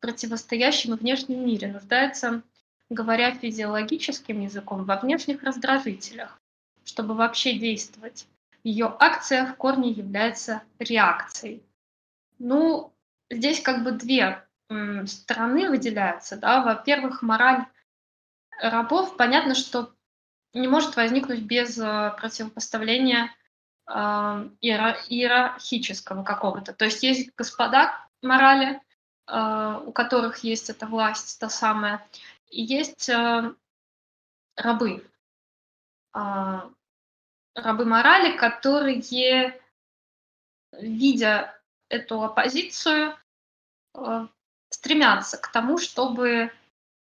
[0.00, 2.42] противостоящем и внешнем мире, нуждается,
[2.88, 6.40] говоря физиологическим языком, во внешних раздражителях,
[6.84, 8.26] чтобы вообще действовать.
[8.64, 11.62] Ее акция в корне является реакцией.
[12.38, 12.92] Ну,
[13.30, 14.44] здесь как бы две
[15.06, 16.36] стороны выделяются.
[16.36, 16.62] Да?
[16.62, 17.64] Во-первых, мораль
[18.60, 19.92] рабов, понятно, что
[20.54, 23.30] не может возникнуть без э, противопоставления
[23.88, 26.72] э, иерархического какого-то.
[26.72, 28.80] То есть есть господа морали,
[29.26, 32.06] э, у которых есть эта власть, та самая,
[32.50, 33.10] и есть
[34.56, 35.06] рабы.
[36.12, 39.60] Рабы морали, которые,
[40.72, 43.16] видя эту оппозицию,
[44.70, 46.50] стремятся к тому, чтобы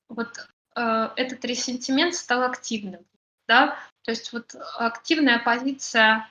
[0.07, 3.05] вот этот ресентимент стал активным
[3.47, 6.27] да, то есть вот активная позиция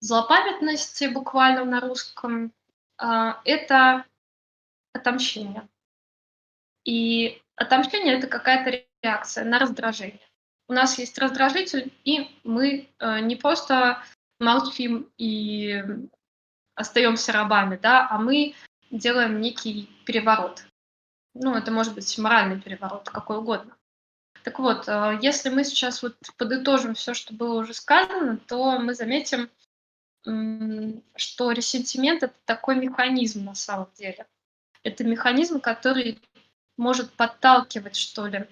[0.00, 2.52] злопамятности буквально на русском
[2.98, 4.04] а, это
[4.92, 5.68] отомщение.
[6.84, 10.20] И отомщение это какая-то реакция на раздражение.
[10.68, 14.02] У нас есть раздражитель, и мы э, не просто
[14.38, 15.84] молчим и
[16.74, 18.54] остаемся рабами, да, а мы
[18.90, 20.64] делаем некий переворот.
[21.34, 23.76] Ну, это может быть моральный переворот, какой угодно.
[24.44, 28.94] Так вот, э, если мы сейчас вот подытожим все, что было уже сказано, то мы
[28.94, 29.50] заметим,
[30.24, 34.26] что ресентимент это такой механизм на самом деле.
[34.82, 36.20] Это механизм, который
[36.76, 38.48] может подталкивать, что ли,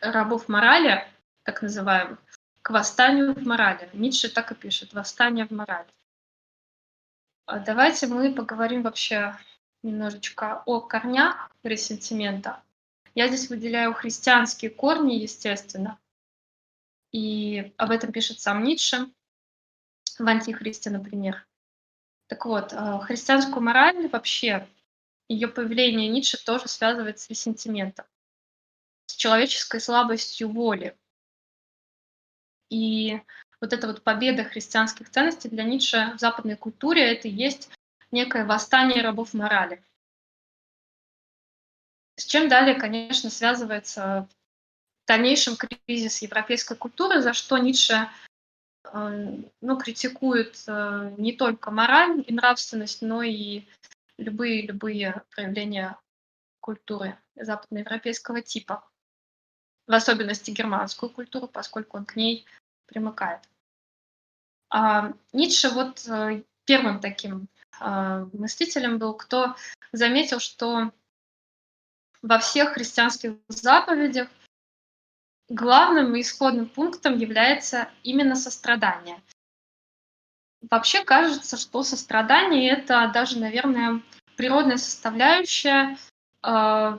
[0.00, 1.06] рабов морали,
[1.42, 2.18] так называемых,
[2.62, 3.88] к восстанию в морали.
[3.92, 5.88] Ницше так и пишет, восстание в морали.
[7.46, 9.36] А давайте мы поговорим вообще
[9.82, 12.62] немножечко о корнях ресентимента.
[13.14, 15.98] Я здесь выделяю христианские корни, естественно.
[17.10, 19.10] И об этом пишет сам Ницше
[20.20, 21.46] в «Антихристе», например.
[22.26, 24.68] Так вот, э, христианскую мораль вообще,
[25.28, 28.06] ее появление Ницше тоже связывает с ресентиментом,
[29.06, 30.96] с человеческой слабостью воли.
[32.68, 33.20] И
[33.60, 37.70] вот эта вот победа христианских ценностей для Ницше в западной культуре это и есть
[38.10, 39.84] некое восстание рабов морали.
[42.16, 44.28] С чем далее, конечно, связывается
[45.04, 48.08] в дальнейшем кризис европейской культуры, за что Ницше
[48.92, 53.64] ну, критикует э, не только мораль и нравственность, но и
[54.16, 55.98] любые-любые проявления
[56.60, 58.88] культуры западноевропейского типа,
[59.86, 62.46] в особенности германскую культуру, поскольку он к ней
[62.86, 63.40] примыкает.
[64.70, 67.48] А Ницше вот э, первым таким
[67.80, 69.56] мыслителем был, кто
[69.92, 70.92] заметил, что
[72.20, 74.28] во всех христианских заповедях
[75.50, 79.20] главным и исходным пунктом является именно сострадание.
[80.70, 84.00] Вообще кажется, что сострадание это даже, наверное,
[84.36, 85.98] природная составляющая
[86.42, 86.98] э,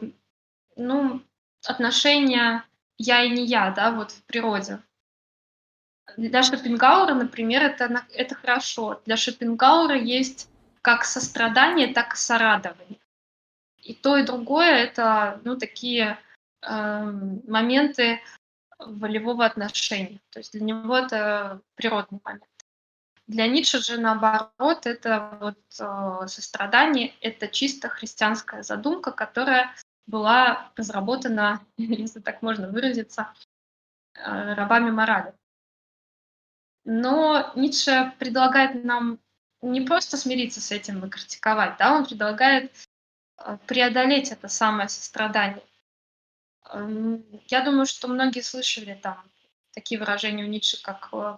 [0.75, 1.21] ну,
[1.65, 2.65] отношения
[2.97, 4.79] я и не я, да, вот в природе.
[6.17, 9.01] Для Шопенгауэра, например, это, это хорошо.
[9.05, 10.49] Для Шопенгауэра есть
[10.81, 12.99] как сострадание, так и сорадование.
[13.77, 16.19] И то, и другое— это ну, такие
[16.61, 17.03] э,
[17.47, 18.19] моменты
[18.85, 20.19] волевого отношения.
[20.29, 22.45] То есть для него это природный момент.
[23.27, 29.73] Для Ницше же, наоборот, это вот э, сострадание, это чисто христианская задумка, которая
[30.05, 33.33] была разработана, если так можно выразиться,
[34.15, 35.33] э, рабами морали.
[36.83, 39.19] Но Ницше предлагает нам
[39.61, 42.73] не просто смириться с этим и критиковать, да, он предлагает
[43.45, 45.63] Э, преодолеть это самое сострадание.
[46.73, 49.23] Я думаю, что многие слышали там
[49.73, 51.37] такие выражения у Ницше, как э,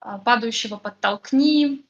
[0.00, 1.84] а, «падающего подтолкни».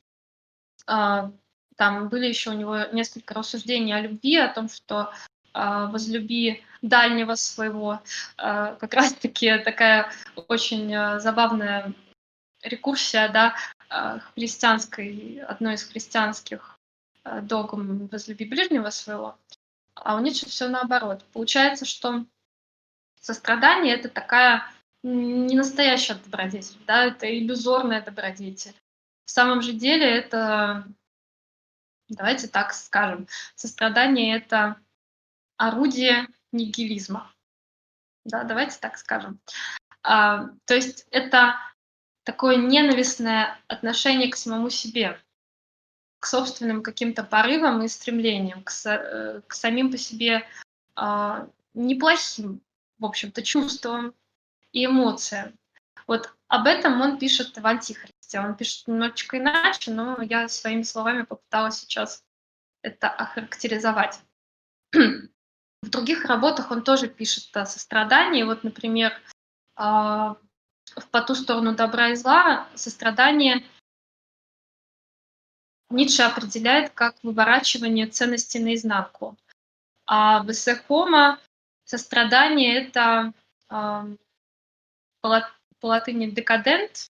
[0.87, 1.31] А,
[1.77, 5.13] там были еще у него несколько рассуждений о любви, о том, что
[5.53, 8.01] а, возлюби дальнего своего.
[8.37, 10.11] Как раз-таки такая
[10.49, 11.93] очень э, забавная
[12.63, 13.57] рекурсия, да,
[14.35, 16.79] христианской, одной из христианских
[17.25, 19.39] Э, догм «возлюби ближнего своего»,
[19.95, 21.25] а у Ницше все наоборот.
[21.33, 22.25] Получается, что
[23.21, 24.65] сострадание— это такая
[25.03, 28.75] не настоящая добродетель, да, это иллюзорная добродетель.
[29.25, 30.87] В самом же деле это,
[32.09, 34.77] давайте так скажем, сострадание— это
[35.57, 37.33] орудие нигилизма.
[38.25, 39.41] Да, давайте так скажем.
[40.05, 41.57] А, то есть это
[42.25, 45.21] такое ненавистное отношение к самому себе,
[46.23, 50.47] к собственным каким-то порывам и стремлениям, к, э, к самим по себе
[50.97, 52.61] э, неплохим,
[53.01, 54.15] в общем-то, чувствам
[54.71, 55.59] и эмоциям.
[56.07, 58.39] Вот об этом он пишет в «Антихристе».
[58.39, 62.23] Он пишет немножечко иначе, но я своими словами попыталась сейчас
[62.83, 64.21] это охарактеризовать.
[64.93, 68.45] В других работах он тоже пишет о сострадании.
[68.45, 69.13] Вот, например,
[69.75, 70.37] а,
[70.95, 73.65] в «По ту сторону добра и зла» сострадание
[75.93, 79.37] Ницше определяет как выворачивание ценностей наизнанку.
[80.07, 81.39] А в эссе Хома
[81.85, 83.33] сострадание— это
[83.71, 84.17] э,
[85.21, 87.09] по латыни «декадент»,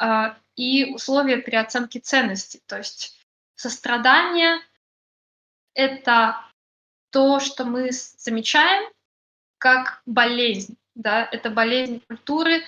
[0.00, 2.60] э, и условия переоценки ценностей.
[2.66, 3.18] То есть
[3.54, 4.60] сострадание—
[5.74, 6.44] это
[7.10, 8.90] то, что мы замечаем
[9.58, 10.76] как болезнь.
[10.94, 11.28] Да?
[11.30, 12.64] Это болезнь культуры,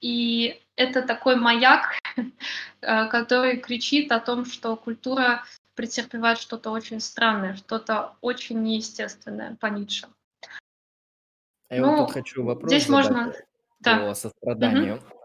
[0.00, 1.98] и это такой маяк,
[2.80, 10.08] который кричит о том, что культура претерпевает что-то очень странное, что-то очень неестественное по Ницше.
[11.68, 13.32] А я ну, вот тут хочу вопрос здесь задать можно...
[13.32, 13.38] по
[13.80, 14.14] да.
[14.14, 14.96] состраданию.
[14.96, 15.18] Угу.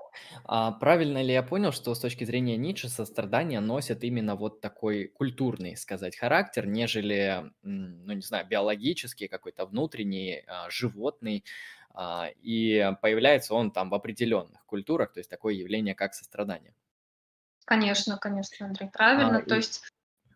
[0.46, 5.08] А правильно ли я понял, что с точки зрения Ницше сострадание носит именно вот такой
[5.08, 11.44] культурный, сказать, характер, нежели, ну не знаю, биологический, какой-то внутренний, а, животный,
[12.42, 16.74] и появляется он там в определенных культурах, то есть такое явление, как сострадание.
[17.66, 19.38] Конечно, конечно, Андрей, правильно.
[19.38, 19.58] А, То и...
[19.58, 19.84] есть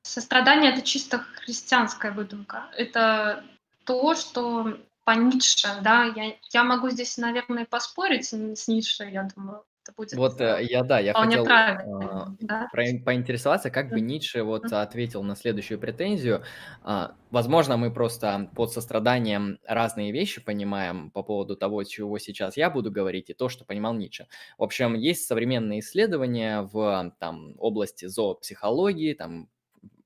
[0.02, 2.70] сострадание это чисто христианская выдумка.
[2.78, 3.44] Это
[3.86, 9.66] то, что по Ницше, да, я, я могу здесь, наверное, поспорить с Ницше, я думаю,
[9.88, 12.70] это будет Вот э, я, да, я хотел э, да?
[12.72, 16.44] поинтересоваться, как бы Ницше вот ответил на следующую претензию.
[16.84, 22.70] Э, возможно, мы просто под состраданием разные вещи понимаем по поводу того, чего сейчас я
[22.70, 24.28] буду говорить, и то, что понимал Ницше.
[24.58, 29.50] В общем, есть современные исследования в там, области зоопсихологии, там,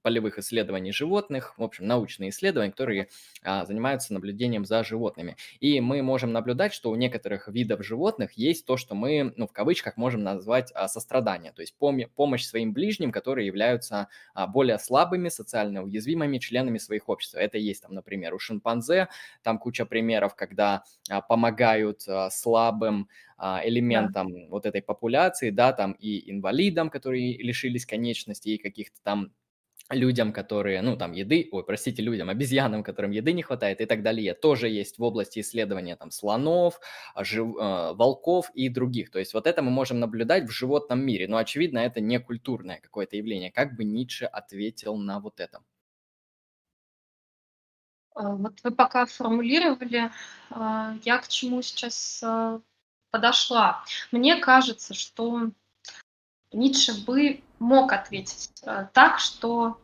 [0.02, 3.07] полевых исследований животных, в общем, научные исследования, которые
[3.44, 5.36] а, занимаются наблюдением за животными.
[5.60, 9.52] И мы можем наблюдать, что у некоторых видов животных есть то, что мы, ну, в
[9.52, 14.80] кавычках, можем назвать а, сострадание, то есть пом- помощь своим ближним, которые являются а, более
[14.80, 17.36] слабыми, социально уязвимыми членами своих обществ.
[17.36, 19.10] Это есть там, например, у шимпанзе,
[19.44, 23.07] там куча примеров, когда а, помогают а, слабым,
[23.44, 24.40] а, элементам да.
[24.49, 29.32] вот этой популяции, да, там и инвалидам, которые лишились конечностей, и каких-то там
[29.91, 34.03] людям, которые, ну, там, еды, ой, простите, людям, обезьянам, которым еды не хватает и так
[34.03, 36.80] далее, тоже есть в области исследования там слонов,
[37.13, 39.11] а, жив, э, волков и других.
[39.11, 42.80] То есть вот это мы можем наблюдать в животном мире, но, очевидно, это не культурное
[42.81, 43.51] какое-то явление.
[43.51, 45.61] Как бы Ницше ответил на вот это?
[48.15, 50.11] А, вот вы пока формулировали,
[50.49, 52.23] я к чему сейчас
[53.11, 53.84] подошла.
[54.11, 55.51] Мне кажется, что
[56.51, 59.79] Ницше бы мог ответить э, так, что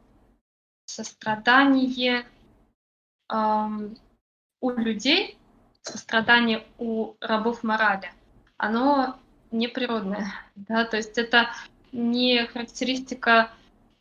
[0.86, 2.26] сострадание
[3.32, 3.68] э,
[4.60, 5.38] у людей,
[5.84, 8.12] сострадание у рабов морали,
[8.58, 9.20] оно
[9.52, 10.28] неприродное.
[10.56, 10.86] Да?
[10.86, 11.52] То есть это
[11.92, 13.52] не характеристика,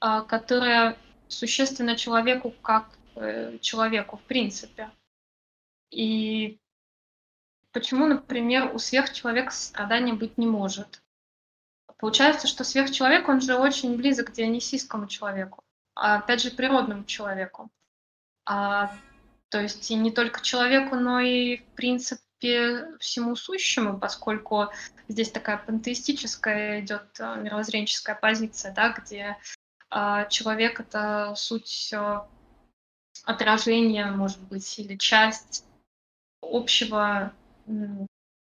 [0.00, 0.96] э, которая
[1.28, 4.90] существенна человеку как э, человеку в принципе.
[5.90, 6.58] И
[7.72, 11.02] почему, например, у сверхчеловека сострадания быть не может?
[11.98, 15.62] Получается, что сверхчеловек, он же очень близок к дионисийскому человеку,
[15.94, 17.70] а опять же природному человеку.
[18.44, 18.94] А,
[19.48, 24.66] то есть и не только человеку, но и в принципе всему сущему, поскольку
[25.08, 29.38] здесь такая пантеистическая идет а, мировоззренческая позиция, да, где
[29.88, 31.94] а, человек это суть
[33.24, 35.64] отражение, может быть, или часть
[36.42, 37.32] общего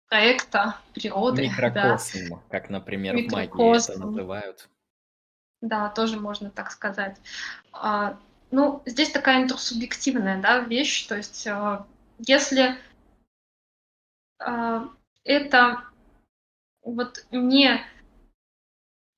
[0.10, 1.44] проекта природы.
[1.44, 2.40] Микрокосм, да.
[2.50, 3.54] как, например, Микрокосм.
[3.54, 4.70] в магии это называют.
[5.62, 7.18] Да, тоже можно так сказать.
[7.72, 8.18] А,
[8.52, 11.86] ну, здесь такая интерсубъективная да, вещь, то есть а,
[12.18, 12.76] если
[14.40, 14.90] а,
[15.24, 15.84] это
[16.82, 17.82] вот не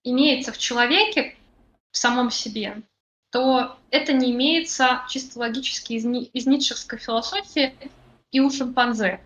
[0.03, 1.37] имеется в человеке
[1.91, 2.81] в самом себе,
[3.29, 7.73] то это не имеется чисто логически из, из ницшевской философии
[8.31, 9.21] и у шимпанзе.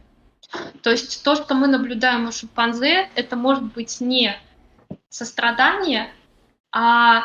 [0.82, 4.38] То есть то, что мы наблюдаем у шимпанзе, это может быть не
[5.10, 6.12] сострадание,
[6.72, 7.24] а,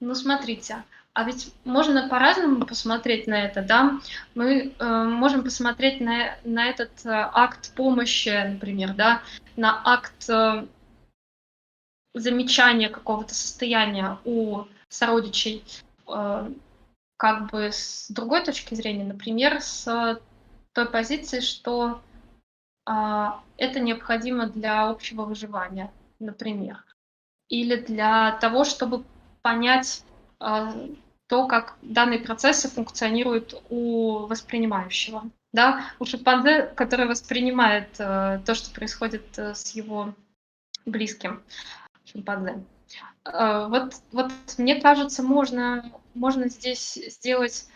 [0.00, 0.84] ну смотрите,
[1.14, 4.00] а ведь можно по-разному посмотреть на это, да?
[4.34, 9.22] Мы э, можем посмотреть на, на этот э, акт помощи, например, да,
[9.56, 10.66] на акт э,
[12.14, 15.62] замечания какого-то состояния у сородичей,
[16.08, 16.50] э,
[17.18, 20.18] как бы с другой точки зрения, например, с
[20.72, 22.00] той позиции, что
[22.84, 26.84] это необходимо для общего выживания, например,
[27.48, 29.04] или для того, чтобы
[29.42, 30.04] понять
[30.40, 30.74] а,
[31.28, 35.30] то, как данные процессы функционируют у воспринимающего.
[35.52, 40.14] Да, у шимпанзе, который воспринимает э, то, что происходит э, с его
[40.86, 41.42] близким
[42.04, 42.64] шимпанзе.
[43.24, 47.66] Э, вот, вот мне кажется, можно, можно здесь сделать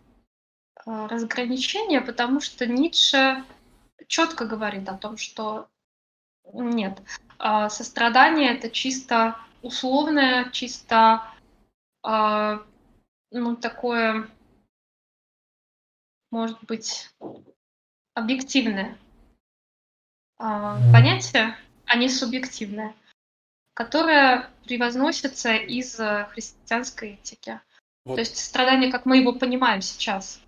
[0.85, 3.45] э, разграничение, потому что Ницше
[4.07, 5.69] четко говорит о том, что
[6.53, 7.01] нет,
[7.39, 11.23] э, сострадание это чисто условное, чисто
[13.33, 14.31] ну, такое,
[16.31, 17.11] может быть,
[18.15, 18.97] объективное
[20.39, 22.95] понятие, а не субъективное
[23.77, 27.61] которая превозносится из э, христианской этики.
[28.07, 28.15] Вот.
[28.15, 30.41] То есть страдание, как мы его понимаем сейчас.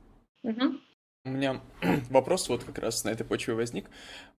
[0.45, 0.81] Угу.
[1.29, 1.61] У меня
[2.11, 3.91] вопрос вот как раз на этой почве возник.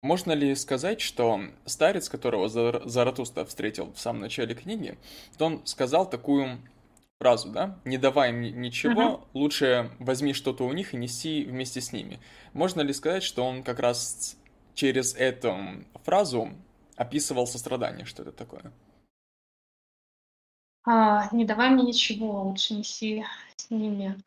[0.02, 4.98] Можно ли сказать, что старец, которого Заратуста встретил в самом начале книги,
[5.38, 6.58] то он сказал такую
[7.20, 7.78] фразу, да?
[7.84, 12.18] Не давай им ничего, uh лучше возьми что-то у них и неси вместе с ними.
[12.54, 14.36] Можно ли сказать, что он как раз
[14.74, 15.56] через эту
[16.04, 16.50] фразу
[16.96, 18.72] описывал сострадание, что это такое?
[20.84, 23.24] А, не давай мне ничего, лучше неси
[23.56, 24.18] с ними.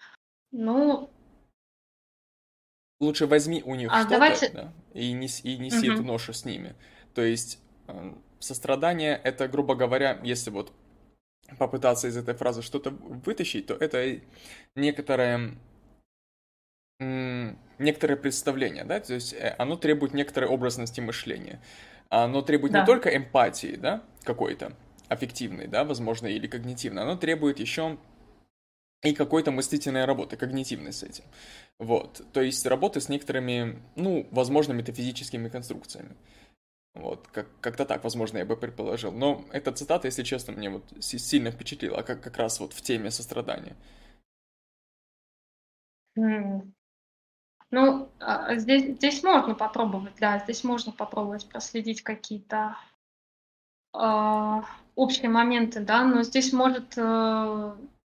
[0.52, 1.10] Ну,
[3.04, 4.50] лучше возьми у них а что-то давайте...
[4.50, 5.96] да, и неси, и неси угу.
[5.96, 6.76] эту ношу с ними.
[7.14, 10.72] То есть э, сострадание это, грубо говоря, если вот
[11.60, 14.20] попытаться из этой фразы что-то вытащить, то это
[14.76, 15.58] некоторое
[17.80, 21.60] некоторое представление, да, то есть э, оно требует некоторой образности мышления
[22.22, 22.82] оно требует да.
[22.82, 24.74] не только эмпатии, да, какой-то,
[25.08, 27.98] аффективной, да, возможно, или когнитивной, оно требует еще
[29.04, 31.26] и какой-то мыслительной работы, когнитивной с этим.
[31.78, 36.16] Вот, то есть работы с некоторыми, ну, возможно, метафизическими конструкциями.
[36.96, 39.12] Вот, как- как-то так, возможно, я бы предположил.
[39.12, 43.12] Но эта цитата, если честно, мне вот сильно впечатлила, как, как раз вот в теме
[43.12, 43.76] сострадания.
[47.72, 52.78] Ну, а, здесь, здесь можно попробовать, да, здесь можно попробовать проследить какие-то
[53.96, 54.62] э,
[54.96, 57.76] общие моменты, да, но здесь может э,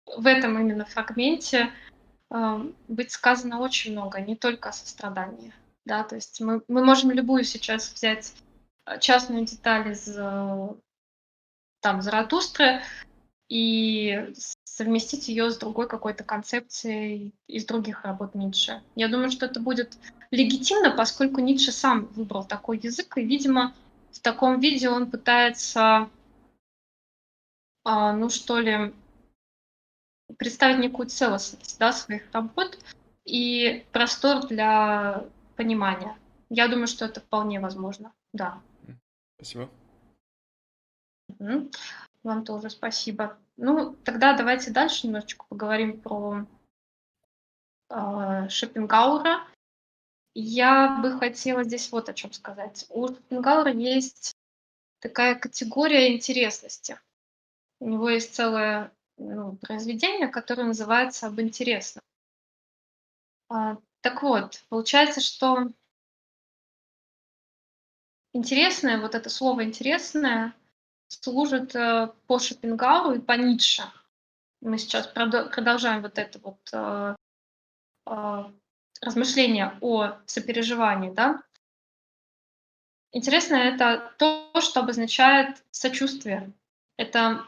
[0.07, 1.71] в этом именно фрагменте
[2.31, 5.53] э, быть сказано очень много, не только о сострадании,
[5.85, 8.33] да, то есть мы, мы можем любую сейчас взять
[9.01, 10.15] частную деталь из
[11.85, 12.83] там Заратустры
[13.49, 14.33] и
[14.65, 18.83] совместить ее с другой какой-то концепцией из других работ Ницше.
[18.97, 19.99] Я думаю, что это будет
[20.31, 23.75] легитимно, поскольку Ницше сам выбрал такой язык, и, видимо,
[24.13, 26.09] в таком виде он пытается,
[27.85, 28.95] а, ну что ли,
[30.39, 32.79] представить некую целостность да, своих работ
[33.25, 35.25] и простор для
[35.57, 36.17] понимания.
[36.51, 38.61] Я думаю, что это вполне возможно, да.
[39.37, 39.71] Спасибо.
[42.23, 43.37] Вам тоже спасибо.
[43.57, 46.47] Ну, тогда давайте дальше немножечко поговорим про
[47.91, 49.47] э, Шопенгауэра.
[50.35, 52.87] Я бы хотела здесь вот о чем сказать.
[52.89, 54.35] У Шопенгауэра есть
[55.01, 56.99] такая категория интересности.
[57.79, 62.03] У него есть целое ну, произведение, которое называется «Об интересном».
[63.49, 65.69] А, так вот, получается, что
[68.33, 70.55] интересное, вот это слово «интересное»,
[71.09, 73.85] служит э, по Шопенгауэру и по Ницше.
[74.61, 77.15] Мы сейчас продолжаем вот это вот э,
[78.07, 78.45] э,
[79.01, 81.43] размышление о сопереживании, да.
[83.13, 86.53] Интересно, это то, что обозначает сочувствие.
[86.97, 87.47] Это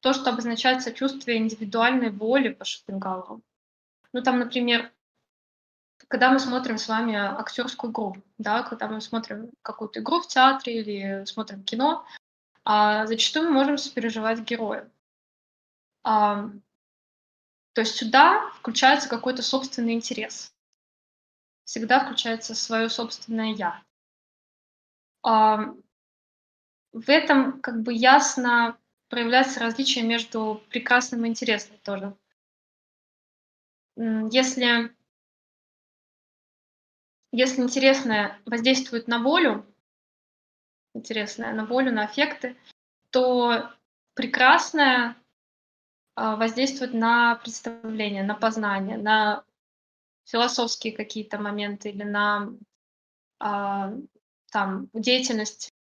[0.00, 3.42] то, что обозначает сочувствие индивидуальной воли по Шопенгауэру.
[4.12, 4.92] Ну, там, например,
[6.08, 10.80] когда мы смотрим с вами актерскую игру, да, когда мы смотрим какую-то игру в театре
[10.80, 12.04] или смотрим кино,
[12.64, 14.90] а зачастую мы можем сопереживать герою.
[16.02, 16.50] А,
[17.74, 20.52] то есть сюда включается какой-то собственный интерес.
[21.64, 23.82] Всегда включается свое собственное я.
[25.22, 25.74] А,
[26.92, 28.79] в этом как бы ясно
[29.10, 32.16] проявляется различие между прекрасным и интересным тоже.
[33.96, 34.94] Если,
[37.32, 39.66] если интересное воздействует на волю,
[40.94, 42.56] интересное на волю, на аффекты,
[43.10, 43.70] то
[44.14, 45.16] прекрасное
[46.14, 49.44] а, воздействует на представление, на познание, на
[50.24, 52.52] философские какие-то моменты или на
[53.40, 53.92] а,
[54.52, 55.74] там, деятельность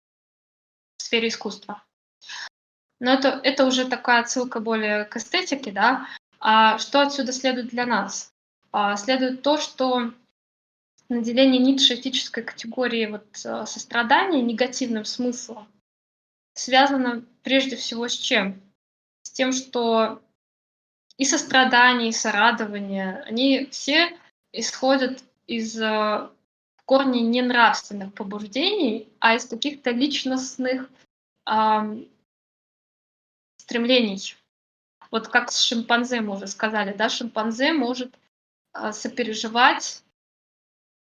[0.97, 1.83] в сфере искусства.
[2.99, 6.07] Но это, это уже такая отсылка более к эстетике, да.
[6.39, 8.33] А что отсюда следует для нас?
[8.71, 10.13] А, следует то, что
[11.09, 15.67] наделение Ницше этической категории вот, э, сострадания негативным смыслом
[16.53, 18.61] связано прежде всего с чем?
[19.23, 20.21] С тем, что
[21.17, 24.17] и сострадание, и сорадование, они все
[24.51, 26.29] исходят из э,
[26.85, 30.89] корней не нравственных побуждений, а из каких-то личностных
[33.67, 34.37] стремлений.
[35.11, 38.17] Вот как с шимпанзе мы уже сказали, да, шимпанзе может
[38.73, 40.03] э, сопереживать,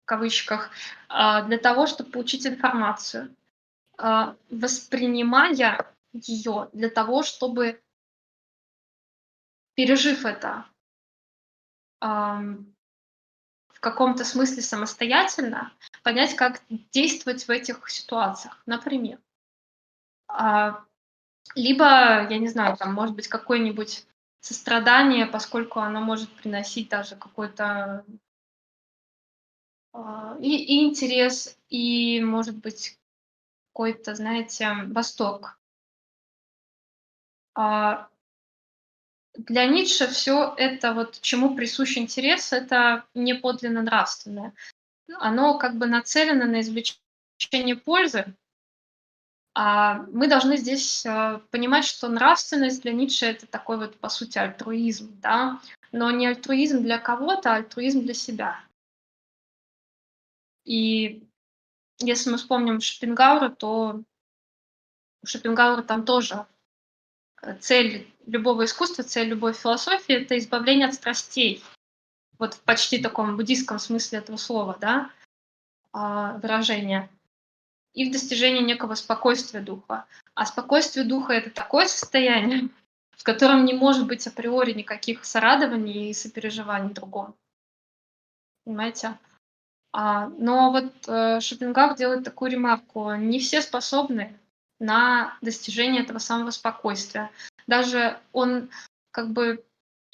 [0.03, 0.69] в кавычках,
[1.09, 3.33] э, для того, чтобы получить информацию,
[3.97, 7.81] э, воспринимая ее для того, чтобы,
[9.75, 10.65] пережив это,
[12.01, 15.71] в каком-то смысле самостоятельно,
[16.03, 16.61] понять, как
[16.91, 18.61] действовать в этих ситуациях.
[18.65, 19.19] Например,
[20.27, 20.83] а,
[21.55, 21.85] либо,
[22.29, 24.05] я не знаю, там может быть какое-нибудь
[24.39, 28.05] сострадание, поскольку оно может приносить даже какой-то
[29.93, 32.97] а, и, и интерес, и, может быть,
[33.71, 35.57] какой-то, знаете, восторг.
[37.53, 38.09] А
[39.33, 44.53] для Ницше все это, вот чему присущ интерес, это не подлинно нравственное.
[45.19, 48.35] Оно как бы нацелено на извлечение пользы,
[49.53, 55.19] мы должны здесь э, понимать, что нравственность для Ницше это такой вот, по сути, альтруизм,
[55.21, 55.59] да,
[55.91, 58.63] но не альтруизм для кого-то, а альтруизм для себя.
[60.63, 61.27] И
[61.99, 64.01] если мы вспомним Шопенгауэра, то
[65.21, 66.45] у Шопенгауэра там тоже
[67.41, 71.61] э, цель любого искусства, цель любой философии— это избавление от страстей.
[72.39, 75.11] Вот в почти таком буддийском смысле этого слова, да,
[75.91, 77.09] а, выражения
[77.93, 80.05] и в достижении некого спокойствия духа.
[80.33, 82.69] А спокойствие духа— это такое состояние,
[83.11, 87.35] в котором не может быть априори никаких сорадований и сопереживаний другому.
[88.63, 89.17] Понимаете?
[89.91, 93.13] А, но вот э, Шопенгауэр делает такую ремарку.
[93.15, 94.37] Не все способны
[94.79, 97.29] на достижение этого самого спокойствия.
[97.67, 98.69] Даже он
[99.11, 99.63] как бы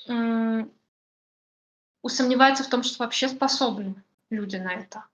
[0.07, 0.71] м-
[2.01, 3.95] усомневается в том, что вообще способны
[4.31, 5.05] люди на это.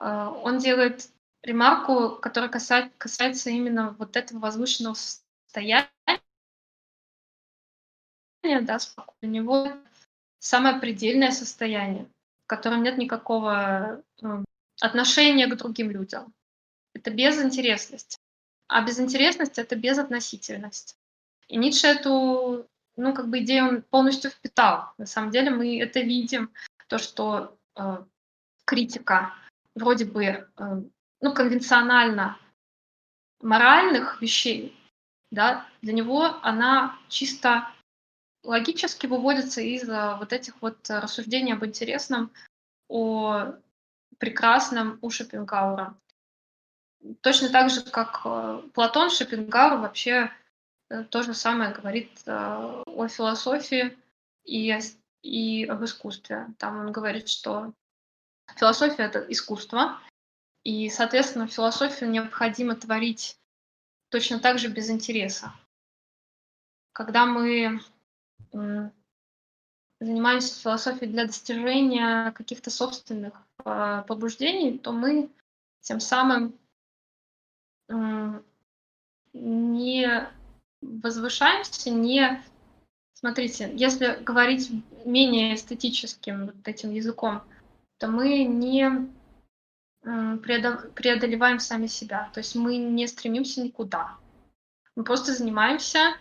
[0.00, 1.10] Э, он делает
[1.42, 5.90] ремарку, которая касается, касается именно вот этого возвышенного состояния,
[8.42, 8.78] да,
[9.20, 9.72] для него
[10.38, 12.06] самое предельное состояние,
[12.44, 14.44] в котором нет никакого ну,
[14.80, 16.32] отношения к другим людям.
[16.94, 18.18] Это безинтересность.
[18.68, 20.96] А безинтересность— это безотносительность.
[21.48, 24.92] И Ницше эту, ну, как бы идею он полностью впитал.
[24.98, 26.52] На самом деле мы это видим,
[26.86, 28.04] то, что э,
[28.64, 29.34] критика
[29.74, 30.46] вроде бы э,
[31.20, 32.38] ну, конвенционально
[33.40, 34.76] моральных вещей,
[35.30, 37.68] да, для него она чисто
[38.42, 42.32] логически выводится из э, вот этих вот рассуждений об интересном,
[42.88, 43.52] о
[44.18, 45.96] прекрасном у Шопенгауэра.
[47.22, 50.30] Точно так же, как э, Платон Шопенгауэр вообще
[50.88, 53.96] э, то же самое говорит о философии
[54.44, 54.78] и,
[55.22, 56.48] и об искусстве.
[56.58, 57.72] Там он говорит, что
[58.56, 60.00] философия— это искусство,
[60.64, 63.38] и, соответственно, философию необходимо творить
[64.10, 65.52] точно так же без интереса.
[66.92, 67.80] Когда мы
[70.00, 73.34] занимаемся философией для достижения каких-то собственных
[73.64, 75.30] а, побуждений, то мы
[75.80, 76.58] тем самым
[79.32, 80.28] не
[80.80, 82.42] возвышаемся, не...
[83.12, 84.70] Смотрите, если говорить
[85.04, 87.42] менее эстетическим вот этим языком,
[87.98, 89.10] то мы не
[90.02, 92.30] преодолеваем сами себя.
[92.32, 94.16] То есть мы не стремимся никуда.
[94.96, 96.16] Мы просто занимаемся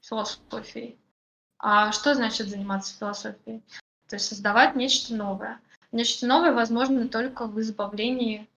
[0.00, 0.98] философией.
[1.58, 3.62] А что значит заниматься философией?
[4.08, 5.60] То есть создавать нечто новое.
[5.92, 8.48] Нечто новое возможно только в избавлении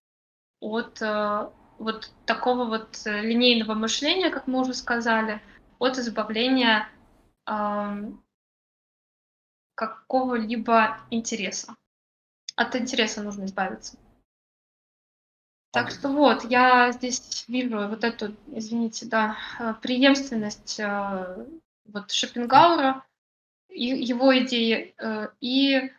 [0.60, 5.40] от э, вот такого вот э, линейного мышления, как мы уже сказали,
[5.78, 6.88] от избавления
[7.46, 8.12] э,
[9.74, 11.74] какого-либо интереса
[12.60, 13.96] от интереса нужно избавиться.
[15.72, 21.46] Так что вот, я здесь вижу вот эту, извините, да, э, преемственность э,
[21.86, 23.04] вот Шопенгауэра,
[23.68, 25.90] его идеи э, и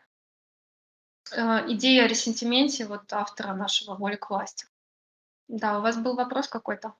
[1.34, 4.68] идея о ресентименте вот автора нашего «Воли к власти».
[5.48, 6.94] Да, у вас был вопрос какой-то?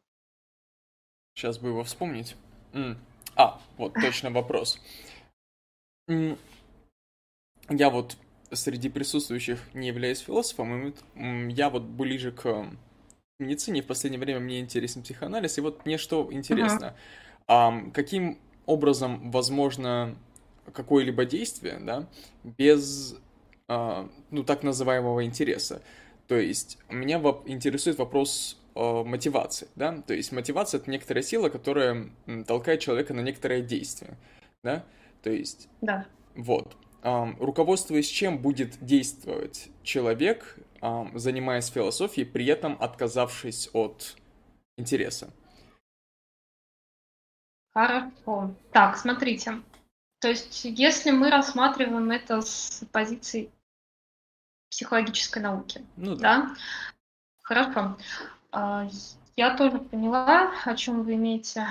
[1.36, 2.38] Сейчас бы его вспомнить.
[3.36, 4.80] А, вот, точно вопрос.
[6.08, 8.16] Я вот
[8.54, 12.68] среди присутствующих не являюсь философом, и я вот ближе к
[13.40, 16.96] медицине, в последнее время мне интересен психоанализ, и вот мне что интересно,
[17.48, 17.86] uh-huh.
[17.88, 20.16] а, каким образом возможно
[20.74, 22.08] какое-либо действие, да,
[22.44, 23.16] без,
[23.68, 25.82] а, ну, так называемого интереса.
[26.28, 32.10] То есть меня интересует вопрос э, мотивации, да, то есть мотивация— это некоторая сила, которая
[32.48, 34.18] толкает человека на некоторое действие,
[34.64, 34.86] да,
[35.24, 35.68] то есть...
[35.82, 36.06] Да.
[36.36, 40.58] Вот руководствуясь чем будет действовать человек,
[41.14, 44.16] занимаясь философией, при этом отказавшись от
[44.78, 45.32] интереса.
[47.74, 48.54] Хорошо.
[48.72, 49.62] Так, смотрите.
[50.20, 53.52] То есть, если мы рассматриваем это с позиции
[54.70, 56.38] психологической науки, ну, да.
[56.38, 56.56] да?
[57.42, 57.98] Хорошо.
[58.52, 58.88] А,
[59.36, 61.68] я тоже поняла, о чем вы имеете,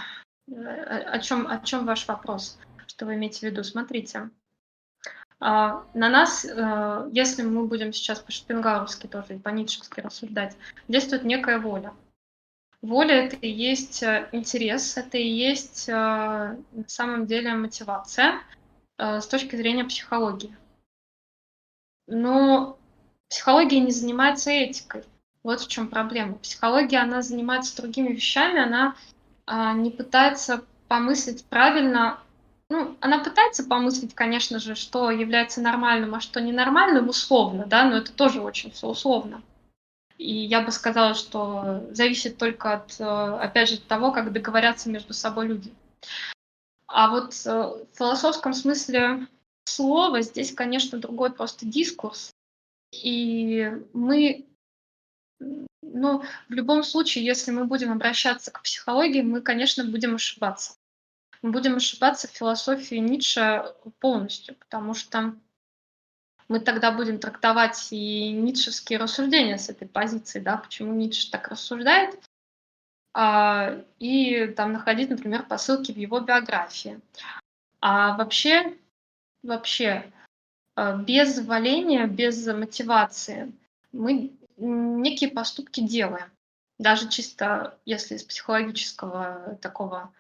[0.49, 3.63] э, о чем, о чем ваш вопрос, что вы имеете в виду.
[3.63, 4.31] Смотрите,
[5.41, 10.57] на нас, э, если мы будем сейчас по-шопенгауэрски тоже по-ницшевски рассуждать,
[10.87, 11.95] действует некая воля.
[12.83, 16.57] Воля— это и есть э, интерес, это и есть на
[16.87, 18.43] самом деле мотивация
[18.99, 20.55] с точки зрения психологии.
[22.07, 22.79] Но
[23.31, 25.05] психология не занимается этикой.
[25.43, 26.35] Вот в чем проблема.
[26.35, 28.95] Психология, она занимается другими вещами, она
[29.47, 32.21] а, не пытается помыслить правильно.
[32.71, 37.97] Ну, она пытается помыслить, конечно же, что является нормальным, а что ненормальным, условно, да, но
[37.97, 39.43] это тоже очень все условно.
[40.19, 45.15] И я бы сказала, что зависит только от, э, опять же, того, как договорятся между
[45.15, 45.73] собой люди.
[46.87, 49.27] А вот э, в философском смысле
[49.65, 52.31] слова здесь, конечно, другой просто дискурс.
[52.93, 54.47] И мы
[55.83, 60.75] но в любом случае, если мы будем обращаться к психологии, мы, конечно, будем ошибаться.
[61.43, 65.35] Мы будем ошибаться в философии Ницше полностью, потому что
[66.49, 72.19] мы тогда будем трактовать и ницшевские рассуждения с этой позиции, да, почему Ницше так рассуждает,
[73.15, 77.01] а, и там находить, например, посылки в его биографии.
[77.81, 78.77] А вообще,
[79.43, 80.13] вообще,
[80.75, 83.53] а, без валения, без мотивации
[83.93, 86.31] мы некие поступки делаем.
[86.79, 90.13] Даже чисто, если из психологического такого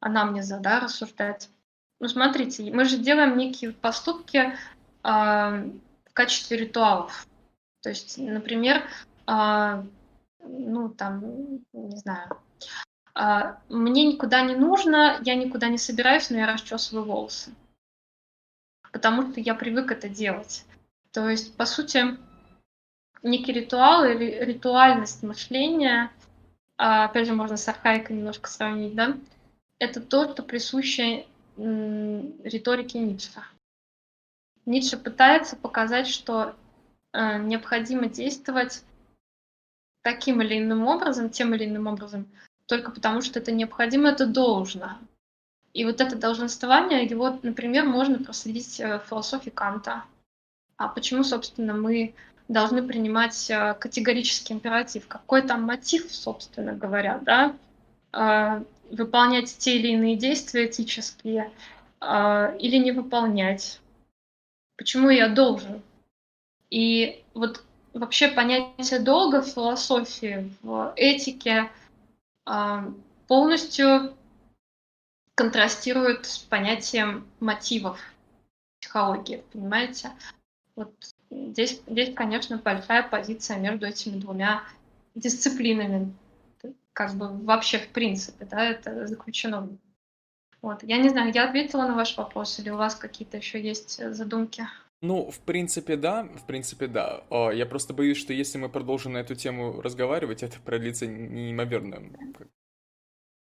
[0.00, 1.48] анамнеза да, рассуждать.
[2.00, 4.54] Ну, смотрите, мы же делаем некие поступки э,
[5.04, 7.26] в качестве ритуалов.
[7.82, 8.82] То есть, например,
[9.26, 9.84] э,
[10.42, 12.38] ну, там, не знаю,
[13.14, 17.52] э, мне никуда не нужно, я никуда не собираюсь, но я расчесываю волосы.
[18.92, 20.64] Потому что я привык это делать.
[21.12, 22.16] То есть, по сути,
[23.22, 26.10] некий ритуал или ритуальность мышления,
[26.76, 29.16] опять же, можно с архаикой немножко сравнить, да,
[29.80, 31.26] это то, что присуще
[31.56, 33.42] риторике Ницше.
[34.66, 36.54] Ницше пытается показать, что
[37.12, 38.84] э, необходимо действовать
[40.02, 42.30] таким или иным образом, тем или иным образом,
[42.66, 44.98] только потому что это необходимо, это должно.
[45.72, 50.04] И вот это долженствование, его, например, можно проследить э, в философии Канта.
[50.76, 52.14] А почему, собственно, мы
[52.48, 55.08] должны принимать э, категорический императив.
[55.08, 57.56] Какой там мотив, собственно говоря, да?
[58.90, 61.50] Э, выполнять те или иные действия этические
[62.00, 63.80] э, или не выполнять.
[64.76, 65.82] Почему я должен?
[66.70, 67.62] И вот
[67.92, 71.70] вообще понятие долга в философии, в этике
[73.26, 74.16] полностью
[75.34, 78.00] контрастирует с понятием мотивов
[78.80, 80.10] психологии, понимаете?
[80.76, 80.94] Вот
[81.30, 84.64] здесь, здесь, конечно, большая позиция между этими двумя
[85.14, 86.14] дисциплинами.
[86.92, 89.68] Как бы вообще в принципе, да, это заключено.
[90.62, 90.82] Вот.
[90.82, 94.66] Я не знаю, я ответила на ваш вопрос, или у вас какие-то еще есть задумки?
[95.02, 97.22] Ну, в принципе, да, в принципе, да.
[97.30, 102.02] Я просто боюсь, что если мы продолжим на эту тему разговаривать, это продлится неимоверно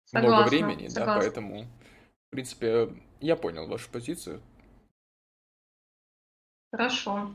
[0.06, 1.14] согласна, много времени, согласна.
[1.14, 2.88] да, поэтому, в принципе,
[3.20, 4.42] я понял вашу позицию.
[6.72, 7.34] Хорошо.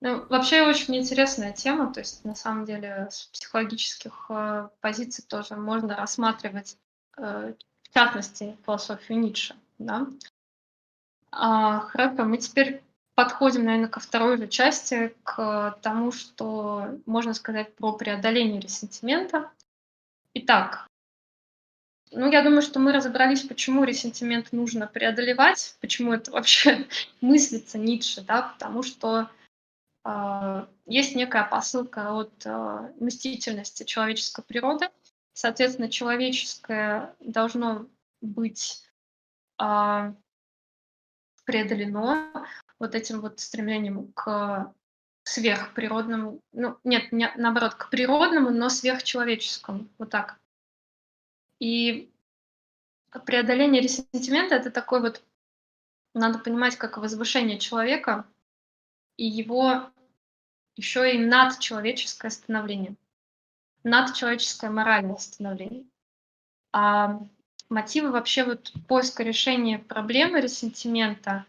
[0.00, 5.56] Ну, вообще очень интересная тема, то есть на самом деле с психологических э, позиций тоже
[5.56, 6.76] можно рассматривать,
[7.16, 9.56] э, в частности, философию Ницше.
[9.78, 10.06] Да?
[11.30, 12.82] А, хорошо, мы теперь
[13.14, 19.50] подходим, наверное, ко второй же части, к тому, что можно сказать про преодоление ресентимента.
[20.34, 20.86] Итак,
[22.12, 26.86] ну, я думаю, что мы разобрались, почему ресентимент нужно преодолевать, почему это вообще
[27.22, 29.30] мыслится Ницше, да, потому что
[30.86, 34.88] есть некая посылка от э, мстительности человеческой природы.
[35.32, 37.86] Соответственно, человеческое должно
[38.20, 38.84] быть
[39.60, 40.14] э,
[41.44, 42.46] преодолено
[42.78, 44.72] вот этим вот стремлением к
[45.24, 50.38] сверхприродному, ну, нет, не, наоборот, к природному, но сверхчеловеческому, вот так
[51.58, 52.12] и
[53.24, 55.22] преодоление ресентимента— это такой вот,
[56.14, 58.26] надо понимать, как возвышение человека
[59.16, 59.90] и его
[60.76, 62.94] еще и надчеловеческое становление,
[63.82, 65.84] надчеловеческое моральное становление.
[66.72, 67.20] А
[67.68, 71.44] мотивы вообще вот поиска решения проблемы ресентимента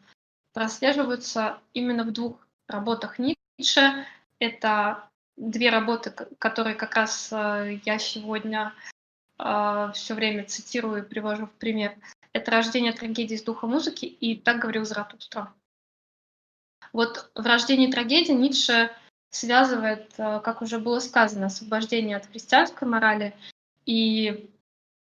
[0.54, 4.06] прослеживаются именно в двух работах Ницше.
[4.40, 8.74] Это две работы, которые как раз э, я сегодня
[9.38, 11.96] э, все время цитирую и привожу в пример,
[12.34, 15.54] это рождение трагедии с духа музыки, и так говорил Заратустра.
[16.94, 18.92] Вот в рождении трагедии Ницше
[19.30, 23.36] связывает, э, как уже было сказано, освобождение от христианской морали
[23.86, 24.50] и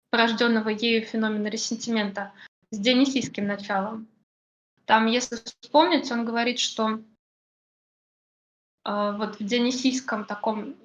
[0.10, 2.32] порожденного ею феномена ресентимента
[2.72, 4.08] с дионисийским началом.
[4.86, 7.00] Там, если вспомнить, он говорит, что
[8.86, 10.76] э, вот в дионисийском таком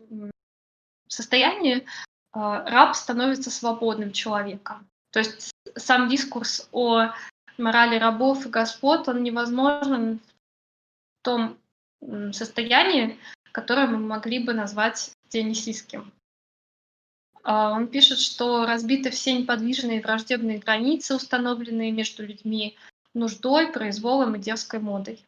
[1.09, 1.85] состоянии э,
[2.33, 4.89] раб становится свободным человеком.
[5.11, 7.13] То есть сам дискурс о
[7.59, 11.59] морали рабов и господ, он невозможен в том
[12.33, 13.19] состоянии,
[13.53, 16.13] которое мы могли бы назвать дионисийским.
[17.43, 22.77] А, он пишет, что разбиты все неподвижные враждебные границы, установленные между людьми
[23.15, 25.25] нуждой, произволом и дерзкой модой.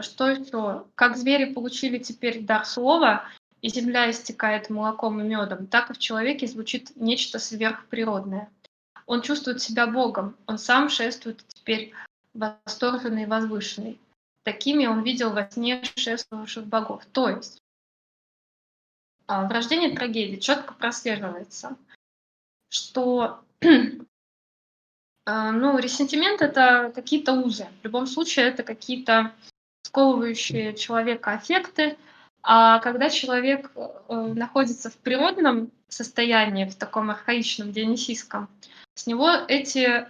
[0.00, 0.86] Что еще?
[0.94, 3.28] Как звери получили теперь дар слова,
[3.62, 8.50] и земля истекает молоком и медом, так и в человеке звучит нечто сверхприродное.
[9.06, 11.92] Он чувствует себя Богом, он сам шествует теперь
[12.34, 13.98] восторженный и возвышенный.
[14.46, 17.04] Такими он видел во сне шествовавших богов.
[17.06, 17.60] То есть
[19.26, 21.76] а, в рождении трагедии четко прослеживается,
[22.68, 23.40] что
[25.26, 27.66] а, ну, ресентимент— это какие-то узы.
[27.80, 29.34] В любом случае, это какие-то
[29.82, 31.98] сковывающие человека аффекты,
[32.40, 38.48] а когда человек э, находится в природном состоянии, в таком архаичном, дионисийском,
[38.94, 40.06] с него эти,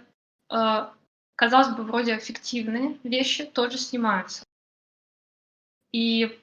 [0.51, 0.87] э,
[1.37, 4.43] казалось бы, вроде аффективные вещи тоже снимаются.
[5.93, 6.37] И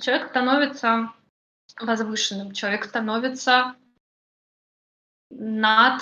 [0.00, 1.12] человек становится
[1.78, 3.76] возвышенным, человек становится
[5.30, 6.00] над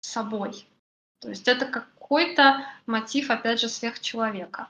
[0.00, 0.68] собой.
[1.20, 4.68] То есть это какой-то мотив, опять же, сверхчеловека.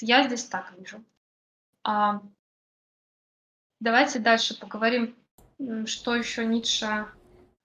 [0.00, 1.02] Я здесь так вижу.
[1.82, 2.22] А,
[3.80, 5.16] давайте дальше поговорим,
[5.86, 7.10] что еще Ницше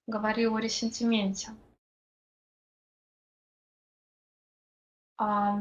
[0.08, 1.50] говорил о ресентименте.
[5.18, 5.60] А,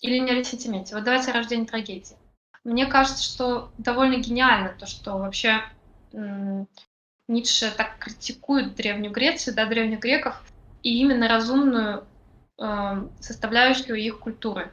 [0.00, 0.94] или не о ресентименте.
[0.94, 2.16] Вот давайте о рождении трагедии.
[2.64, 5.62] Мне кажется, что довольно гениально то, что вообще
[7.28, 10.40] Ницше так критикует Древнюю Грецию, да, древних греков,
[10.82, 12.06] и именно разумную
[12.58, 14.72] э, составляющую их культуры,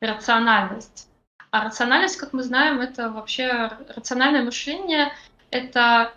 [0.00, 1.08] рациональность.
[1.50, 5.12] А рациональность, как мы знаем, это вообще рациональное мышление,
[5.50, 6.12] это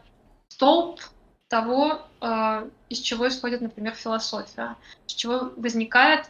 [0.48, 1.00] столб
[1.48, 4.76] того, э, из чего исходит, например, философия,
[5.08, 6.30] из чего возникает,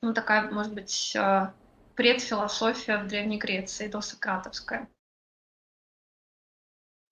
[0.00, 1.52] ну, такая, может быть, э,
[1.94, 4.88] предфилософия в Древней Греции, досократовская.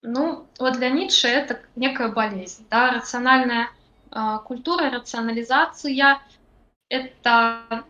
[0.03, 3.71] Ну, вот для Ницше это некая болезнь, да, рациональная
[4.13, 6.21] э, культура, рационализация–
[6.89, 7.85] это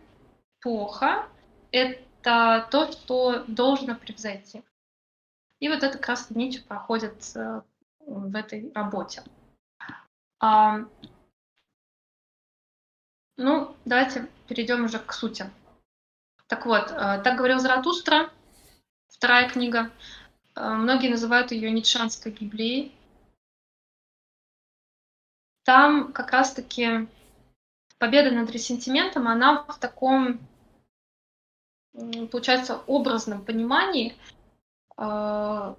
[0.60, 1.28] плохо,
[1.70, 4.62] это то, что должно превзойти.
[5.60, 7.60] И вот это как раз Ницше проходит э,
[8.00, 9.22] в этой работе.
[13.38, 15.50] Ну, давайте перейдем уже к сути.
[16.46, 18.30] Так вот, э, так говорил Заратустра,
[19.08, 19.90] вторая книга.
[20.54, 22.94] Э, многие называют ее Ницшанской Библией.
[25.64, 27.08] Там как раз-таки
[27.98, 30.38] победа над ресентиментом, она в таком,
[32.30, 34.16] получается, образном понимании.
[34.96, 35.74] Э,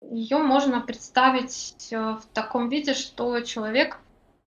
[0.00, 3.98] Ее можно представить в таком виде, что человек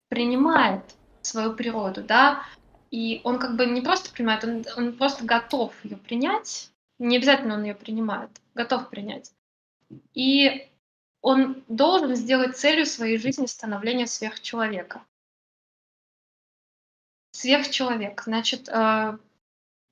[0.08, 0.82] принимает
[1.26, 2.44] свою природу, да,
[2.90, 7.54] и он как бы не просто принимает, он, он просто готов ее принять, не обязательно
[7.54, 9.32] он ее принимает, готов принять.
[10.12, 10.68] И
[11.20, 15.04] он должен сделать целью своей жизни становление сверхчеловека.
[17.32, 18.22] Сверхчеловек.
[18.22, 19.18] Значит, э,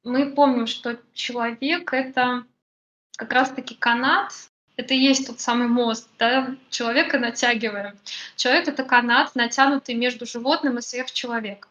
[0.04, 2.44] мы помним, что человек— это
[3.16, 7.98] как раз-таки канат, это и есть тот самый мост, да, человека натягиваем.
[8.36, 11.70] Человек— это канат, натянутый между животным и сверхчеловеком.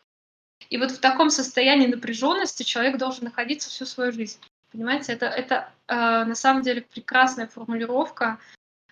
[0.70, 4.40] И вот в таком состоянии напряженности человек должен находиться всю свою жизнь.
[4.72, 8.40] Понимаете, это, это э, на самом деле прекрасная формулировка,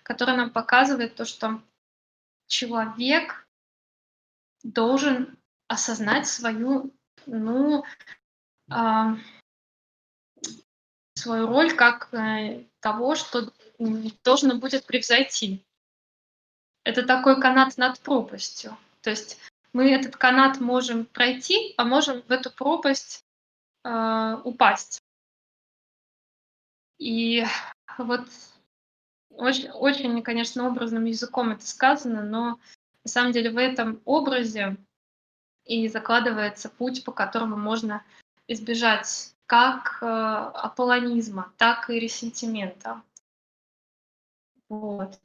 [0.02, 1.62] которая нам показывает то, что
[2.48, 3.46] человек
[4.62, 5.38] должен
[5.68, 6.92] осознать свою,
[7.24, 7.84] ну,
[8.70, 9.16] э,
[11.14, 13.50] свою роль как э, того, что
[14.24, 15.64] должно будет превзойти.
[16.84, 18.76] Это такой канат над пропастью.
[19.02, 19.38] То есть
[19.72, 23.24] мы этот канат можем пройти, а можем в эту пропасть
[23.84, 25.02] э, упасть.
[26.98, 27.44] И
[27.96, 28.28] вот
[29.30, 32.58] очень, очень, конечно, образным языком это сказано, но
[33.04, 34.76] на самом деле в этом образе
[35.64, 38.04] и закладывается путь, по которому можно
[38.48, 43.02] избежать как э, аполлонизма, так и ресентимента.
[44.70, 45.20] Вот.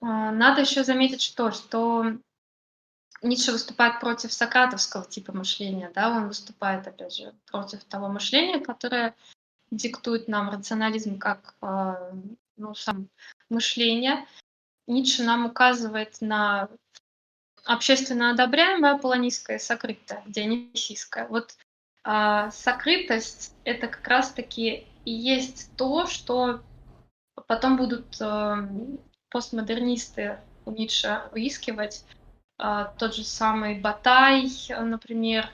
[0.00, 2.18] А, надо еще заметить что, что
[3.22, 9.16] Ницше выступает против сократовского типа мышления, да, он выступает, опять же, против того мышления, которое
[9.70, 12.12] диктует нам рационализм как а,
[12.56, 13.08] ну, сам
[13.48, 14.26] мышление.
[14.86, 16.68] Ницше нам указывает на
[17.64, 21.26] общественно одобряемое полонистское сокрытое, дионисийское.
[21.26, 21.56] Вот
[22.04, 26.60] а, сокрытость— это как раз-таки и есть то, что
[27.46, 28.68] потом будут а,
[29.30, 32.04] постмодернисты у Ницше выискивать.
[32.58, 35.48] А, тот же самый Батай, например,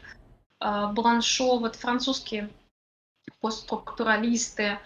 [0.58, 2.50] а, Бланшо, вот французские
[3.40, 4.78] постструктуралисты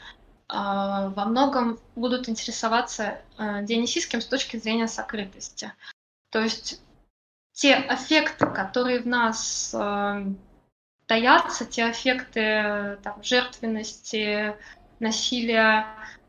[0.49, 5.73] а, во многом будут интересоваться а, дионисийским с точки зрения сокрытости.
[6.31, 6.81] То есть
[7.57, 10.27] те аффекты, которые в нас э,
[11.07, 14.55] таятся, те аффекты там, жертвенности,
[15.01, 16.26] насилия, э,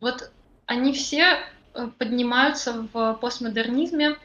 [0.00, 0.32] вот
[0.66, 1.38] они все
[1.74, 4.16] э, поднимаются в постмодернизме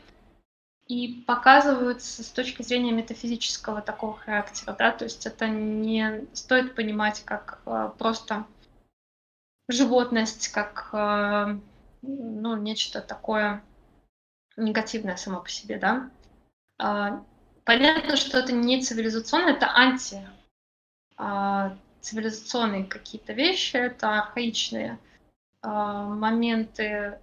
[0.87, 7.23] и показываются с точки зрения метафизического такого характера, да, то есть это не стоит понимать
[7.25, 8.45] как э, просто
[9.67, 11.59] животность, как э,
[12.01, 13.61] ну, нечто такое
[14.55, 16.09] негативное само по себе, да.
[16.79, 17.23] А,
[17.65, 20.27] понятно, что это не цивилизационное, это анти
[21.17, 21.77] а,
[22.07, 24.97] цивилизационные какие-то вещи, это архаичные
[25.61, 27.19] а, моменты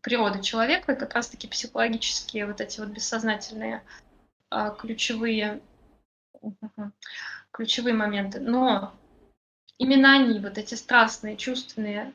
[0.00, 3.82] природы человека, и как раз-таки психологические вот эти вот бессознательные
[4.78, 5.60] ключевые,
[7.52, 8.40] ключевые моменты.
[8.40, 8.92] Но
[9.78, 12.12] именно они, вот эти страстные, чувственные,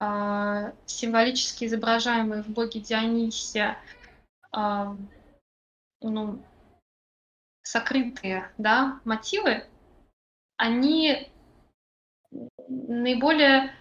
[0.00, 3.76] э, символически изображаемые в боге Дионисе,
[4.56, 4.96] э,
[6.00, 6.42] ну,
[7.62, 9.66] сокрытые да, мотивы,
[10.58, 11.30] они
[12.68, 13.72] наиболее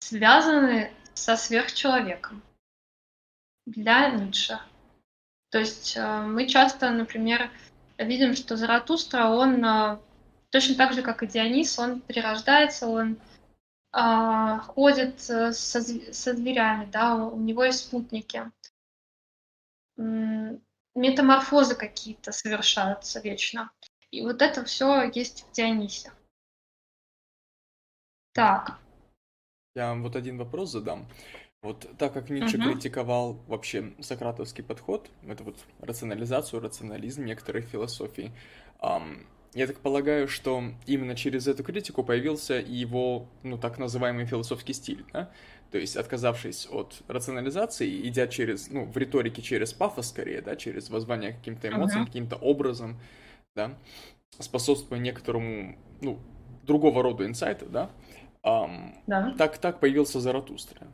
[0.00, 2.42] связаны со сверхчеловеком
[3.66, 4.58] для Ницше.
[5.50, 7.50] То есть э, мы часто, например,
[7.98, 9.98] видим, что Заратустра, он э,
[10.50, 13.18] точно так же, как и Дионис, он перерождается, он
[13.92, 18.50] а, ходит э, со, со зверями, да, у него есть спутники.
[19.96, 23.70] Метаморфозы какие-то совершаются вечно.
[24.14, 26.12] И вот это все есть в Дионисе.
[28.32, 28.78] Так.
[29.74, 31.08] Я вот один вопрос задам.
[31.62, 32.72] Вот так как Ницше угу.
[32.72, 38.30] критиковал вообще сократовский подход, это вот рационализацию, рационализм некоторых философий,
[38.82, 44.26] эм, я так полагаю, что именно через эту критику появился и его, ну, так называемый
[44.26, 45.30] философский стиль, да?
[45.72, 50.88] То есть, отказавшись от рационализации, идя через, ну, в риторике через пафос скорее, да, через
[50.88, 52.06] воззвание к каким-то эмоциям, uh-huh.
[52.06, 53.00] каким-то образом,
[53.54, 53.78] да,
[54.38, 56.18] способствуя некоторому, ну,
[56.62, 57.90] другого рода инсайта, да,
[58.44, 59.34] um, да.
[59.36, 60.86] Так, так появился Заратустра.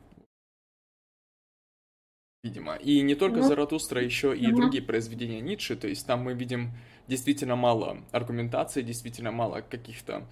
[2.43, 2.75] Видимо.
[2.75, 4.61] И не только ну, Заратустра, еще и угу.
[4.61, 6.71] другие произведения Ницше, то есть там мы видим
[7.07, 10.27] действительно мало аргументации, действительно мало каких-то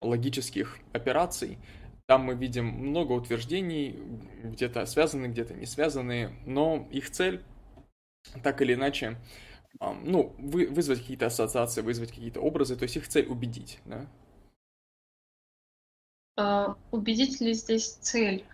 [0.00, 1.58] логических операций.
[2.06, 3.96] Там мы видим много утверждений,
[4.44, 7.42] где-то связаны, где-то не связаны, но их цель
[8.42, 9.16] так или иначе,
[9.78, 14.06] ну, вы, вызвать какие-то ассоциации, вызвать какие-то образы, то есть их цель убедить, да?
[16.38, 18.44] Uh, убедить ли здесь цель?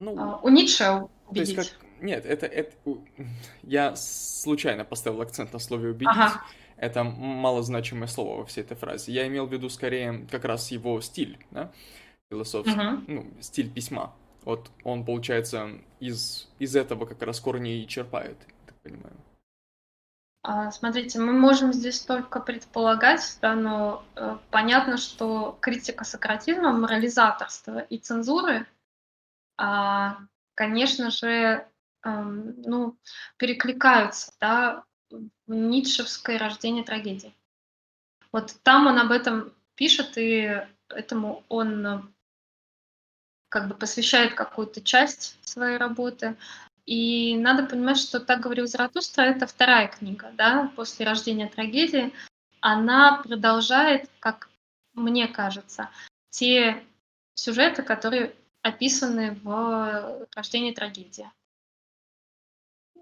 [0.00, 1.56] Ну, uh, у Ницше убедить.
[1.56, 2.76] То есть как, нет, это, это
[3.62, 6.08] я случайно поставил акцент на слове убедить.
[6.08, 6.42] Ага.
[6.76, 9.12] Это малозначимое слово во всей этой фразе.
[9.12, 11.72] Я имел в виду скорее как раз его стиль, да,
[12.30, 13.04] философский, uh-huh.
[13.06, 14.14] ну, стиль письма.
[14.44, 15.70] Вот он, получается,
[16.00, 18.36] из, из этого как раз корни и черпает,
[18.66, 19.16] так понимаю.
[20.46, 27.78] А, смотрите, мы можем здесь только предполагать, да, но э, понятно, что критика сократизма, морализаторства
[27.78, 28.66] и цензуры,
[29.58, 30.10] э,
[30.54, 31.66] конечно же, э,
[32.04, 32.98] ну,
[33.38, 34.84] перекликаются, да,
[35.46, 37.34] ницшевское рождение трагедии.
[38.30, 42.02] Вот там он об этом пишет, и этому он э,
[43.48, 46.36] как бы посвящает какую-то часть своей работы.
[46.86, 52.12] И надо понимать, что «Так говорил Заратустра»— это вторая книга, да, после рождения трагедии.
[52.60, 54.50] Она продолжает, как
[54.92, 55.90] мне кажется,
[56.30, 56.84] те
[57.34, 61.30] сюжеты, которые описаны в рождении трагедии.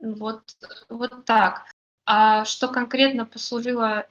[0.00, 0.56] Вот,
[0.88, 1.66] вот так.
[2.04, 4.06] А что конкретно послужило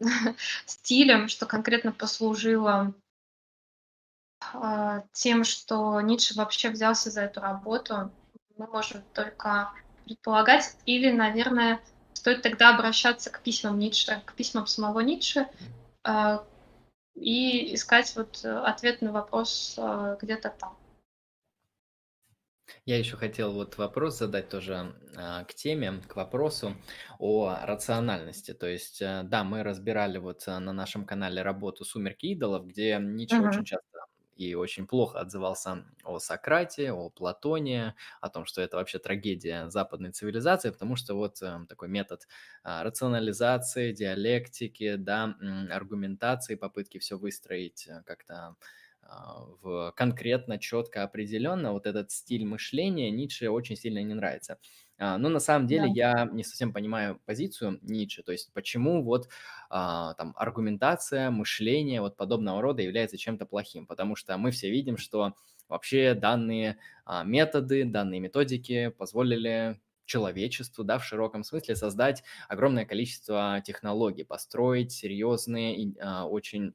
[0.66, 2.94] стилем, что конкретно послужило
[4.52, 8.10] э, тем, что Ницше вообще взялся за эту работу,
[8.56, 9.72] мы можем только
[10.04, 10.76] предполагать.
[10.86, 11.80] Или, наверное,
[12.14, 15.48] стоит тогда обращаться к письмам Ницше, к письмам самого Ницше
[16.04, 16.38] э,
[17.14, 20.76] и искать вот ответ на вопрос э, где-то там.
[22.84, 24.94] Я еще хотел вот вопрос задать тоже
[25.46, 26.74] к теме, к вопросу
[27.18, 28.54] о рациональности.
[28.54, 33.48] То есть, да, мы разбирали вот на нашем канале работу «Сумерки идолов», где Ницше Мгм.
[33.48, 34.06] очень часто
[34.36, 40.12] и очень плохо отзывался о Сократе, о Платоне, о том, что это вообще трагедия западной
[40.12, 42.26] цивилизации, потому что вот э, такой метод
[42.64, 45.36] а, рационализации, диалектики, да,
[45.70, 48.56] аргументации, попытки все выстроить э, как-то
[49.02, 54.58] в конкретно, четко, определенно, вот этот стиль мышления Ницше очень сильно не нравится.
[54.98, 55.92] А, Но на самом деле Да.
[55.92, 59.28] я не совсем понимаю позицию Ницше, то есть почему вот
[59.70, 64.96] а, там аргументация, мышление вот подобного рода является чем-то плохим, потому что мы все видим,
[64.96, 65.34] что
[65.68, 73.62] вообще данные а, методы, данные методики позволили человечеству, да, в широком смысле создать огромное количество
[73.64, 76.74] технологий, построить серьезные, и, а, очень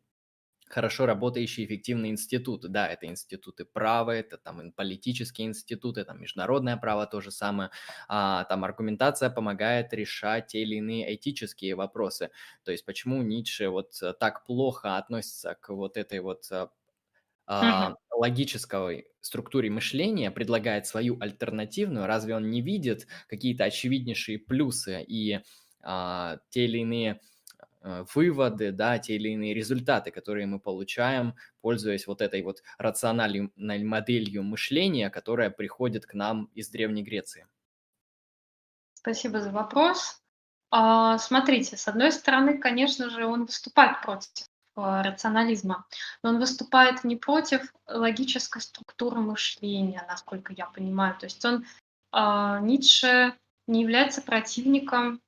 [0.69, 2.67] хорошо работающие эффективные институты.
[2.67, 7.71] Да, это институты права, это там политические институты, там международное право то же самое.
[8.07, 12.31] А, там аргументация помогает решать те или иные этические вопросы.
[12.63, 16.67] То есть почему Ницше вот э, так плохо относится к вот этой вот э,
[17.47, 25.39] а, логической структуре мышления, предлагает свою альтернативную, разве он не видит какие-то очевиднейшие плюсы и
[25.81, 27.21] а, те или иные
[28.13, 33.51] выводы, да, те или иные результаты, которые мы получаем, пользуясь вот этой вот рациональной
[33.83, 37.47] моделью мышления, которая приходит к нам из Древней Греции.
[38.93, 40.21] Спасибо за вопрос.
[40.69, 44.45] А, смотрите, с одной стороны, конечно же, он выступает против
[44.75, 45.85] а, рационализма,
[46.23, 51.17] но он выступает не против логической структуры мышления, насколько я понимаю.
[51.17, 51.65] То есть он,
[52.11, 53.33] а, Ницше
[53.67, 55.21] не является противником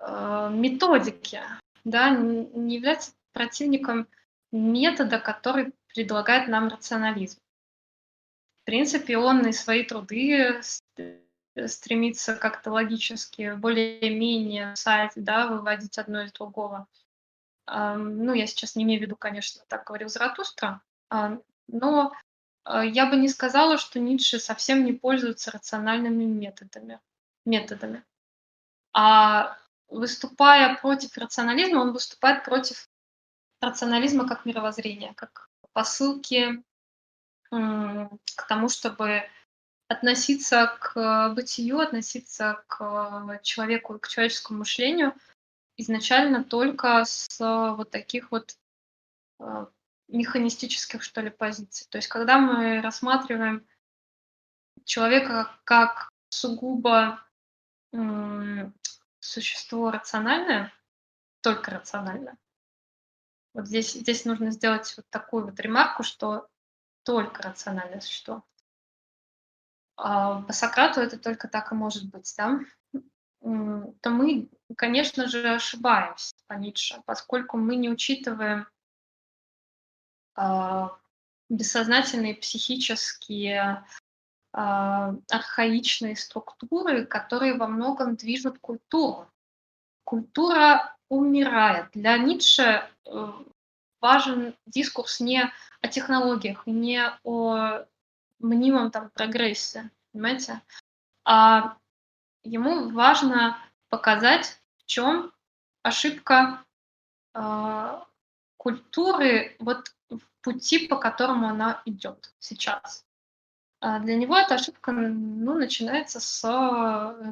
[0.00, 1.40] методики,
[1.84, 4.08] да, не является противником
[4.52, 7.38] метода, который предлагает нам рационализм.
[8.62, 10.60] В принципе, он и свои труды
[10.96, 16.86] э, стремится как-то логически, более-менее в сайте, да, выводить одно из другого.
[17.68, 22.12] Ну, я сейчас не имею в виду, конечно, так говорил Заратустра, а, но
[22.64, 27.00] а, я бы не сказала, что Ницше совсем не пользуется рациональными методами.
[27.44, 28.04] методами.
[28.92, 29.58] А
[29.88, 32.88] выступая против рационализма, он выступает против
[33.60, 36.62] рационализма как мировоззрения, как посылки
[37.50, 39.22] к тому, чтобы
[39.88, 45.14] относиться к бытию, относиться к человеку, к человеческому мышлению
[45.76, 48.56] изначально только с вот таких вот
[49.38, 49.66] э,
[50.08, 51.86] механистических, что ли, позиций.
[51.90, 53.66] То есть когда мы рассматриваем
[54.84, 57.22] человека как сугубо
[59.26, 60.72] существо рациональное,
[61.40, 62.36] только рациональное,
[63.56, 66.46] вот здесь, здесь нужно сделать вот такую вот ремарку, что
[67.04, 68.44] только рациональное существо.
[69.96, 72.60] А по Сократу это только так и может быть, да?
[73.40, 78.68] То мы, конечно же, ошибаемся по Ницше, поскольку мы не учитываем
[80.34, 80.98] а,
[81.48, 83.86] бессознательные психические
[84.56, 89.30] архаичные структуры, которые во многом движут культуру.
[90.04, 91.90] Культура умирает.
[91.92, 93.32] Для Ницше э,
[94.00, 95.52] важен дискурс не
[95.82, 97.84] о технологиях, не о
[98.38, 100.62] мнимом там прогрессе, понимаете?
[101.24, 101.76] А
[102.42, 103.58] ему важно
[103.88, 105.32] показать, в чем
[105.82, 106.64] ошибка
[107.34, 108.00] э,
[108.56, 113.05] культуры вот в пути, по которому она идет сейчас.
[113.80, 116.42] А для него эта ошибка ну, начинается с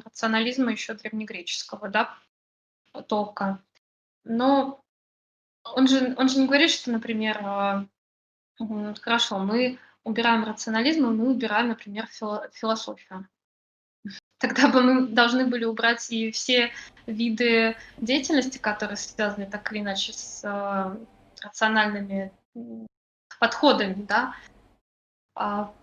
[0.05, 2.17] рационализма еще древнегреческого, да,
[3.07, 3.63] толка.
[4.23, 4.83] Но
[5.63, 7.87] он же, он же не говорит, что, например, а,
[9.01, 13.27] хорошо, мы убираем рационализм, и мы убираем, например, фило- философию.
[14.37, 16.71] Тогда бы мы должны были убрать и все
[17.07, 20.95] виды деятельности, которые связаны так или иначе с а,
[21.41, 22.31] рациональными
[23.39, 24.35] подходами, да.
[25.33, 25.73] А,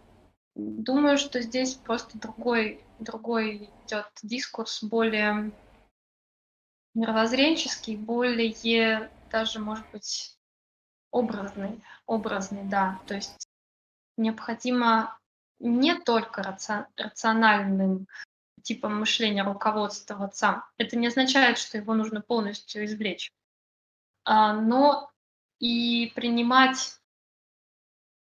[0.54, 5.52] думаю, что здесь просто другой, другой идет дискурс, более
[6.94, 10.36] мировоззренческий, более даже, может быть,
[11.10, 13.00] образный, образный, да.
[13.06, 13.48] То есть
[14.16, 15.18] необходимо
[15.58, 18.06] не только раци- рациональным
[18.62, 20.64] типом мышления руководствоваться.
[20.76, 23.32] Это не означает, что его нужно полностью извлечь.
[24.24, 25.10] А, но
[25.58, 27.00] и принимать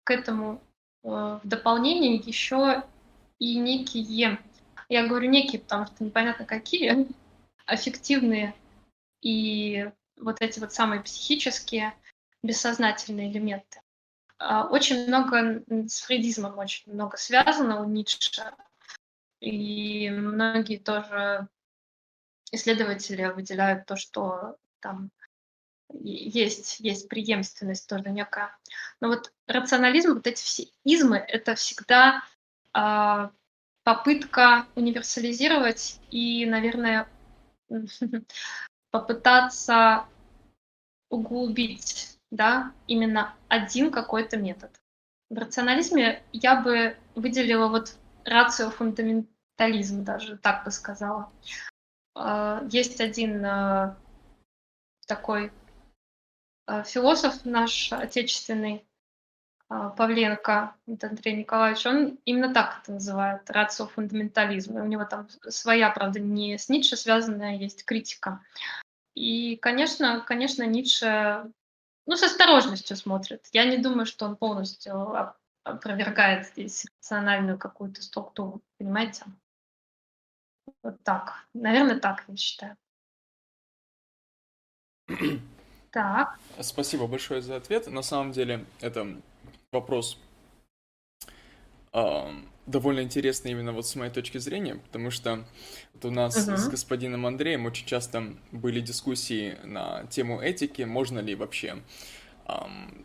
[0.03, 0.61] к этому
[1.03, 2.83] в дополнение еще
[3.39, 4.39] и некие,
[4.89, 7.07] я говорю некие, потому что непонятно какие,
[7.65, 8.53] аффективные
[9.21, 11.93] и вот эти вот самые психические,
[12.43, 13.81] бессознательные элементы.
[14.37, 18.51] а, очень много с фрейдизмом очень много связано у Ницше.
[19.39, 21.47] И многие тоже
[22.51, 25.11] исследователи выделяют то, что там
[25.93, 28.55] есть, есть преемственность тоже некая.
[28.99, 32.23] Но вот рационализм, вот эти все измы, это всегда
[32.75, 33.29] э,
[33.83, 37.07] попытка универсализировать и, наверное,
[38.91, 40.05] попытаться
[41.09, 44.71] углубить, да, именно один какой-то метод.
[45.29, 47.95] В рационализме я бы выделила вот
[48.25, 51.31] рацио-фундаментализм даже, так бы сказала.
[52.15, 53.97] А, есть один а,
[55.07, 55.51] такой
[56.85, 58.85] философ наш отечественный,
[59.71, 64.77] Павленко Андрей Николаевич, он именно так это называет, рацио-фундаментализм.
[64.77, 68.43] И у него там своя, правда, не с Ницше связанная, есть критика.
[69.15, 71.49] И, конечно, конечно, Ницше
[72.05, 73.47] ну, с осторожностью смотрит.
[73.53, 79.23] Я не думаю, что он полностью опровергает здесь рациональную какую-то структуру, понимаете?
[80.83, 81.45] Вот так.
[81.53, 82.75] Наверное, так я считаю.
[85.91, 86.39] Так.
[86.59, 87.87] Спасибо большое за ответ.
[87.87, 89.07] На самом деле, это
[89.71, 90.17] вопрос
[91.93, 92.29] э,
[92.65, 95.45] довольно интересный именно вот с моей точки зрения, потому что
[95.93, 96.57] вот у нас uh-huh.
[96.57, 101.77] с господином Андреем очень часто были дискуссии на тему этики, можно ли вообще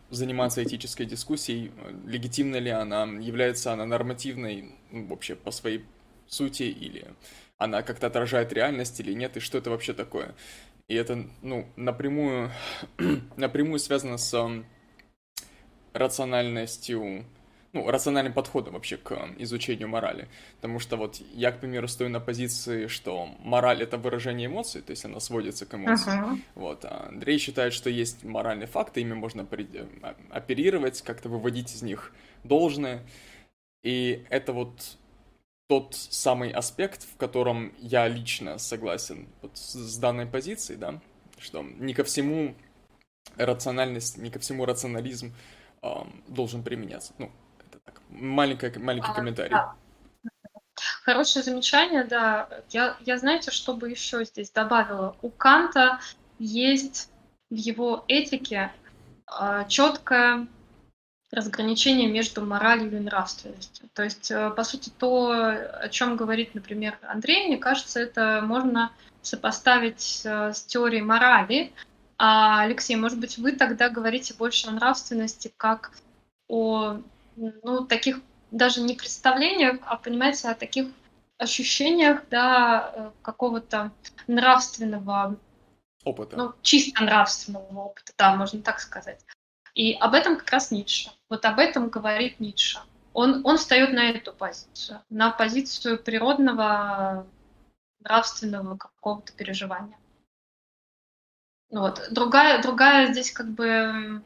[0.09, 1.71] заниматься этической дискуссией,
[2.05, 5.85] легитимна ли она, является она нормативной ну, вообще по своей
[6.27, 7.05] сути, или
[7.57, 10.35] она как-то отражает реальность или нет, и что это вообще такое.
[10.87, 12.51] И это, ну, напрямую,
[13.37, 14.63] напрямую связано с
[15.93, 17.25] рациональностью
[17.73, 20.27] ну, рациональным подходом вообще к изучению морали.
[20.55, 24.91] Потому что вот я, к примеру, стою на позиции, что мораль— это выражение эмоций, то
[24.91, 26.35] есть она сводится к эмоциям.
[26.35, 26.41] Uh-huh.
[26.55, 26.85] Вот.
[26.85, 29.45] А Андрей считает, что есть моральные факты, ими можно
[30.01, 33.03] а, оперировать, как-то выводить из них должное.
[33.83, 34.97] И это вот
[35.67, 41.01] тот самый аспект, в котором я лично согласен вот с данной позицией, да,
[41.37, 42.55] что не ко всему
[43.35, 45.33] рациональность, не ко всему рационализм
[45.81, 45.89] э,
[46.27, 47.13] должен применяться.
[47.17, 47.31] Ну,
[48.09, 49.51] Маленький, маленький а, комментарий.
[49.51, 49.75] Да.
[51.03, 52.47] Хорошее замечание, да.
[52.69, 55.15] Я, я, знаете, что бы еще здесь добавила?
[55.21, 55.99] У Канта
[56.39, 57.09] есть
[57.49, 58.71] в его этике
[59.39, 60.47] э, четкое
[61.31, 63.89] разграничение между моралью и нравственностью.
[63.93, 68.91] То есть, э, по сути, то, о чем говорит, например, Андрей, мне кажется, это можно
[69.21, 71.73] сопоставить э, с теорией морали.
[72.17, 75.91] А, Алексей, может быть, вы тогда говорите больше о нравственности как
[76.47, 77.01] о
[77.35, 78.21] ну, таких
[78.51, 80.87] даже не представлениях, а, понимаете, о таких
[81.37, 83.91] ощущениях, да, э, какого-то
[84.27, 85.37] нравственного
[86.03, 86.37] опыта.
[86.37, 89.19] Ну, чисто нравственного опыта, да, можно так сказать.
[89.77, 91.11] И об этом как раз Ницше.
[91.29, 92.79] Вот об этом говорит Ницше.
[93.13, 97.27] Он, он встает на эту позицию, на позицию природного
[97.99, 99.99] нравственного какого-то переживания.
[101.69, 102.07] Вот.
[102.09, 104.23] Другая, другая здесь как бы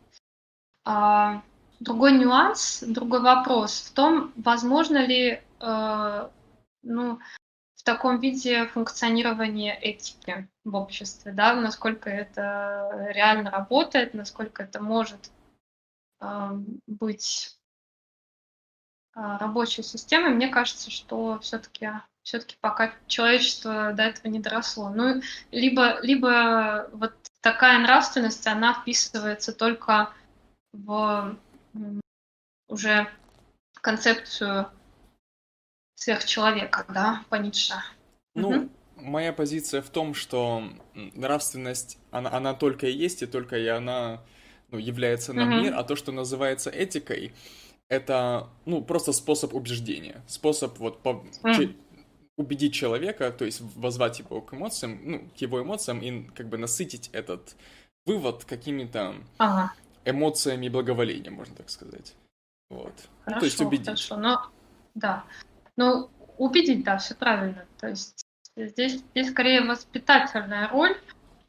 [0.85, 1.41] а,
[1.81, 6.29] другой нюанс, другой вопрос в том, возможно ли э,
[6.83, 7.19] ну,
[7.75, 15.29] в таком виде функционирование этики в обществе, да, насколько это реально работает, насколько это может
[16.87, 17.57] быть
[19.15, 20.33] э, рабочей системой.
[20.33, 21.89] Мне кажется, что все-таки
[22.23, 24.89] все-таки пока человечество до этого не доросло.
[24.89, 25.21] Ну,
[25.51, 30.13] либо, либо вот такая нравственность, она вписывается только
[30.71, 31.35] в
[32.67, 33.09] уже
[33.73, 34.69] концепцию
[35.95, 37.75] сверхчеловека, да, по Ницше.
[38.33, 38.69] Ну, угу.
[38.95, 44.21] моя позиция в том, что нравственность, она, она только и есть, и только и она
[44.71, 47.33] ну, является нам мир, а то, что называется этикой,
[47.89, 51.23] это, ну, просто способ убеждения, способ вот по...
[52.37, 56.57] убедить человека, то есть возвать его к эмоциям, ну, к его эмоциям и как бы
[56.57, 57.55] насытить этот
[58.05, 59.73] вывод какими-то ага
[60.05, 62.15] эмоциями и благоволением, можно так сказать.
[62.69, 62.93] Вот.
[63.25, 63.85] Хорошо, ну, то есть убедить.
[63.85, 64.49] Хорошо, но
[64.95, 65.23] да.
[65.77, 67.65] Ну, убедить, да, все правильно.
[67.79, 68.25] То есть
[68.55, 70.97] здесь, здесь скорее воспитательная роль,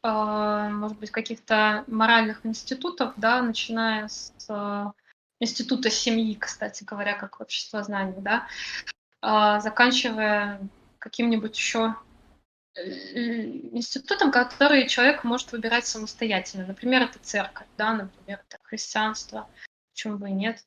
[0.03, 4.85] может быть, каких-то моральных институтов, да, начиная с э,
[5.39, 8.47] института семьи, кстати говоря, как общество знаний, да,
[9.21, 10.59] э, заканчивая
[10.99, 11.95] каким-нибудь еще
[12.75, 12.81] Э,
[13.71, 16.65] институтом, который человек может выбирать самостоятельно.
[16.65, 19.47] Например, это церковь, да, например, это христианство,
[19.91, 20.65] почему бы и нет.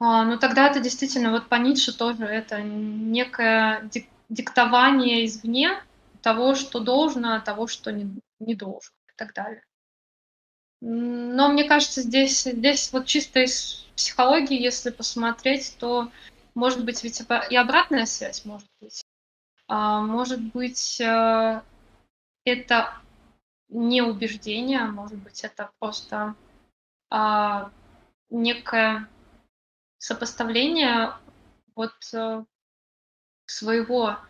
[0.00, 5.80] А, ну тогда это действительно, вот по Ницше тоже это некое дик диктование извне
[6.24, 8.10] того, что должно, того, что не,
[8.40, 9.62] не должно и так далее.
[10.80, 16.10] Но мне кажется, здесь, здесь вот чисто из психологии, если посмотреть, то
[16.54, 17.20] может быть ведь
[17.50, 19.04] и обратная связь может быть.
[19.68, 21.60] А, может быть, э,
[22.44, 22.94] это
[23.68, 26.34] не убеждение, а может быть, это просто
[27.10, 27.70] а,
[28.30, 29.08] некое
[29.98, 31.12] сопоставление
[31.74, 32.44] вот э,
[33.46, 34.26] своего а,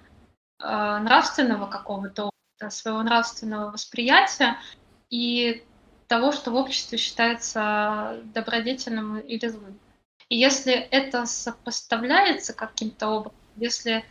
[0.64, 2.30] нравственного какого-то
[2.70, 4.56] своего нравственного восприятия
[5.10, 5.62] и
[6.06, 9.78] того, что в обществе считается добродетельным или злым.
[10.28, 14.04] И если это сопоставляется каким-то образом, если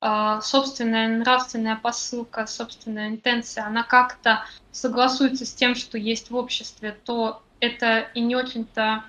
[0.00, 6.96] э, собственная нравственная посылка, собственная интенция, она как-то согласуется с тем, что есть в обществе,
[7.04, 9.04] то это и не очень-то,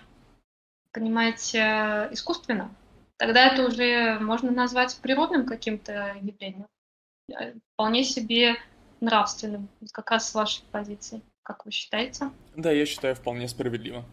[0.92, 2.74] понимаете, искусственно.
[3.18, 6.68] Тогда это уже можно назвать природным каким-то явлением.
[7.30, 8.56] Э, вполне себе
[9.02, 11.22] нравственным, как раз с вашей позиции.
[11.44, 12.32] Как вы считаете?
[12.56, 14.04] Да, я считаю вполне справедливо.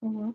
[0.00, 0.34] Угу.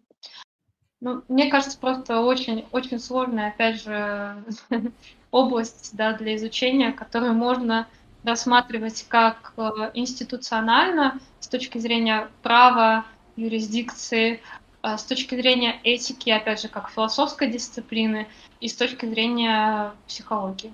[1.02, 4.44] Ну, мне кажется, просто очень, очень сложная, опять же,
[5.32, 7.88] область да, для изучения, которую можно
[8.24, 13.06] рассматривать как э, институционально с точки зрения права,
[13.38, 14.42] юрисдикции,
[14.84, 18.28] э, с точки зрения этики, опять же, как философской дисциплины,
[18.60, 20.74] и с точки зрения психологии.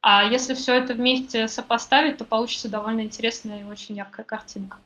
[0.00, 4.78] А если все это вместе сопоставить, то получится довольно интересная и очень яркая картинка.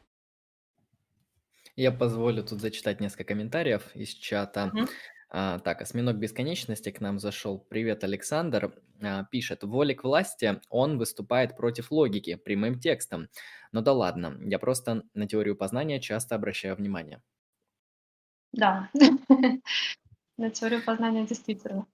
[1.77, 4.71] Я позволю тут зачитать несколько комментариев из чата.
[4.73, 4.89] Мгм.
[5.31, 7.59] А, так, осьминог бесконечности к нам зашел.
[7.59, 8.75] Привет, Александр.
[9.03, 13.29] А, пишет, воли к власти, он выступает против логики, прямым текстом.
[13.73, 17.23] Ну да ладно, я просто на теорию познания часто обращаю внимание.
[18.53, 18.91] Да,
[20.37, 21.87] на теорию познания действительно.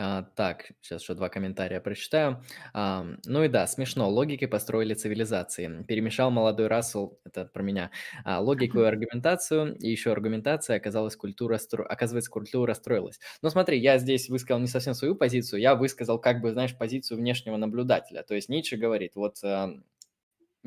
[0.00, 2.44] А, так, сейчас еще два комментария прочитаю.
[2.72, 4.08] А, ну и да, смешно.
[4.08, 5.82] Логикой построили цивилизации.
[5.88, 7.90] Перемешал молодой Рассел, это про меня,
[8.24, 11.84] а, логику и аргументацию, и еще аргументация, оказалась культура, стро...
[11.84, 13.18] оказывается, культура строилась.
[13.42, 17.18] Но смотри, я здесь высказал не совсем свою позицию, я высказал, как бы, знаешь, позицию
[17.18, 18.22] внешнего наблюдателя.
[18.22, 19.74] То есть Ницше говорит, вот а,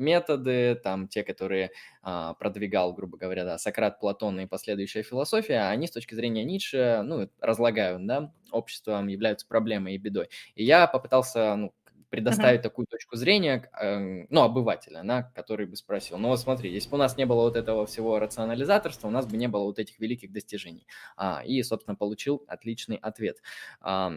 [0.02, 1.70] методы, там те, которые
[2.02, 7.02] а, продвигал, грубо говоря, да, Сократ, Платон и последующая философия, они с точки зрения Ницше,
[7.04, 10.28] ну, разлагают, да, обществом являются проблемой и бедой.
[10.54, 11.74] И я попытался, ну,
[12.12, 12.64] предоставить uh-huh.
[12.64, 16.96] такую точку зрения, э, ну, обывателя, да, который бы спросил, ну вот смотри, если бы
[16.96, 19.98] у нас не было вот этого всего рационализаторства, у нас бы не было вот этих
[19.98, 20.86] великих достижений.
[21.16, 23.38] А, и, собственно, получил отличный ответ.
[23.80, 24.12] А,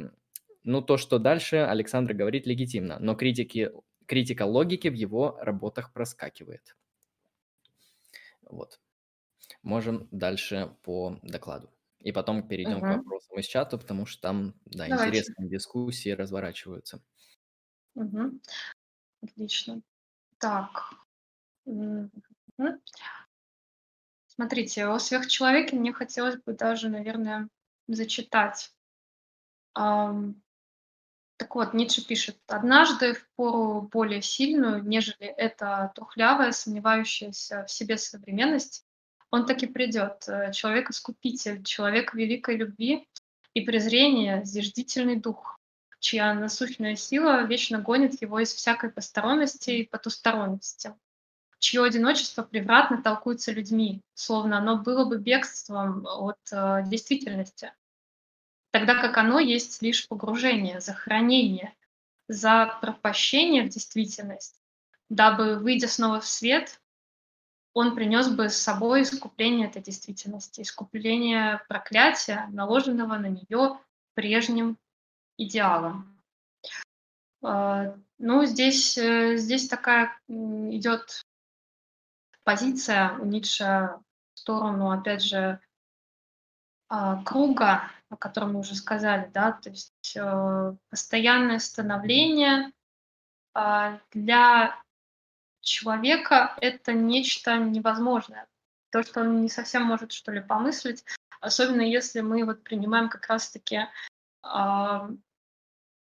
[0.66, 3.72] ну, то, что дальше Александр говорит, легитимно, но критики
[4.06, 6.76] критика логики в его работах проскакивает.
[8.42, 8.80] Вот.
[9.64, 11.72] Можем дальше по докладу.
[12.00, 12.86] И потом перейдем угу.
[12.86, 15.08] к вопросам из чата, потому что там, да, Давайте.
[15.08, 17.02] интересные дискуссии разворачиваются.
[17.96, 18.40] Угу.
[19.24, 19.82] Отлично.
[20.38, 20.94] Так.
[24.28, 27.50] Смотрите, о сверхчеловеке мне хотелось бы даже, наверное,
[27.88, 28.72] зачитать.
[31.38, 37.98] Так вот, Ницше пишет, «Однажды в пору более сильную, нежели эта трухлявая, сомневающаяся в себе
[37.98, 38.86] современность,
[39.32, 43.10] он таки придет, э, человек-искупитель, человек великой любви
[43.54, 45.60] и презрения, зиждительный дух,
[46.00, 50.94] чья насущная сила вечно гонит его из всякой посторонности и потусторонности,
[51.60, 57.74] чье одиночество превратно толкуется людьми, словно оно было бы бегством от э, действительности,
[58.76, 61.74] тогда как оно есть лишь погружение, захоронение,
[62.28, 64.60] за пропащение в действительность,
[65.08, 66.82] дабы, выйдя снова в свет,
[67.74, 73.80] он принес бы с собой искупление этой действительности, искупление проклятия, наложенного на нее
[74.14, 74.78] прежним
[75.38, 76.22] идеалом.
[77.42, 81.22] А, ну, здесь, э, здесь такая идет
[82.44, 84.02] позиция у Ницше
[84.34, 85.62] в сторону, опять же,
[86.90, 92.72] а, круга о котором мы уже сказали, да, то есть э, постоянное становление
[93.56, 94.80] э, для
[95.62, 98.48] человека это нечто невозможное,
[98.92, 101.04] то, что он не совсем может что ли помыслить,
[101.42, 103.88] особенно если мы вот принимаем как раз-таки
[104.44, 105.10] э,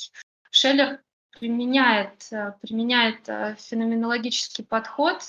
[0.51, 1.01] Шеллер
[1.31, 3.25] применяет, э, применяет
[3.57, 5.23] феноменологический подход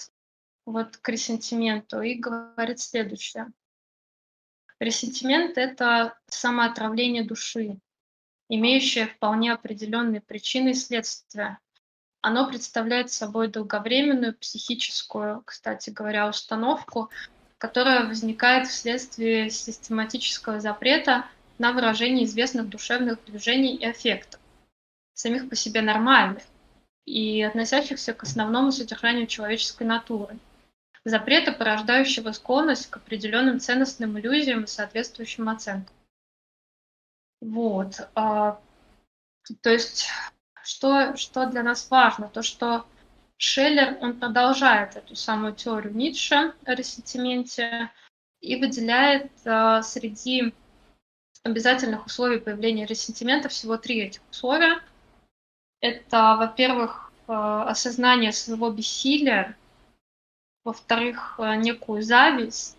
[0.65, 3.47] вот к ресентименту и говорит следующее.
[4.81, 7.79] Ресентимент– это самоотравление души,
[8.49, 11.61] имеющее вполне определенные причины и следствия.
[12.27, 17.09] Оно представляет собой долговременную психическую, кстати говоря, установку,
[17.57, 21.27] которая возникает вследствие систематического запрета
[21.59, 24.41] на выражение известных душевных движений и аффектов,
[25.15, 26.43] самих по себе нормальных
[27.05, 30.37] и относящихся к основному содержанию человеческой натуры–
[31.05, 35.95] запрета, порождающего склонность к определенным ценностным иллюзиям и соответствующим оценкам.
[37.41, 38.01] Вот.
[38.17, 38.61] А,
[39.61, 40.09] то есть,
[40.67, 42.29] что, что для нас важно?
[42.29, 42.87] То, что
[43.39, 47.91] Шеллер, он продолжает эту самую теорию Ницше о ресентименте
[48.41, 50.55] и выделяет а, среди
[51.43, 54.81] обязательных условий появления ресентимента всего три этих условия.
[55.81, 59.57] Это, во-первых, а, осознание своего бессилия
[60.67, 62.77] во-вторых, э, некую зависть,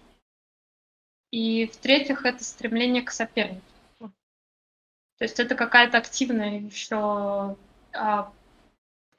[1.32, 3.64] и в-третьих, это стремление к сопернику.
[4.00, 7.56] То есть это какая-то активная еще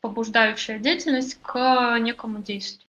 [0.01, 2.89] побуждающая деятельность к некому действию,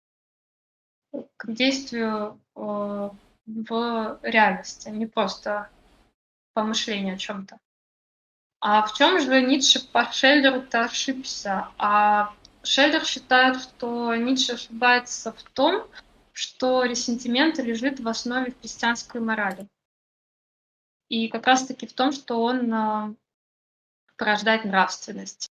[1.37, 3.11] к действию э,
[3.47, 5.71] в реальности, а не просто
[6.53, 7.59] помышление о чем-то.
[8.61, 11.69] А в чем же Ницше по Шеллеру-то ошибся?
[11.79, 15.87] А Шеллер считает, что Ницше ошибается в том,
[16.33, 19.67] что ресентимент лежит в основе христианской морали.
[21.09, 23.15] И как раз-таки в том, что он э,
[24.17, 25.51] порождает нравственность.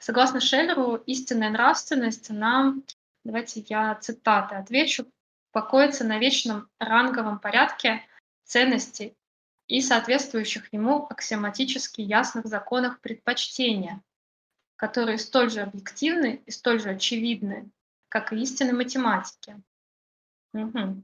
[0.00, 2.74] Согласно Шеллеру, истинная нравственность, она,
[3.24, 5.06] давайте я цитаты отвечу,
[5.52, 8.06] покоится на вечном ранговом порядке
[8.44, 9.16] ценностей
[9.66, 14.02] и соответствующих ему аксиоматически ясных законах предпочтения,
[14.76, 17.70] которые столь же объективны и столь же очевидны,
[18.08, 19.60] как и истины математики.
[20.54, 21.02] Угу.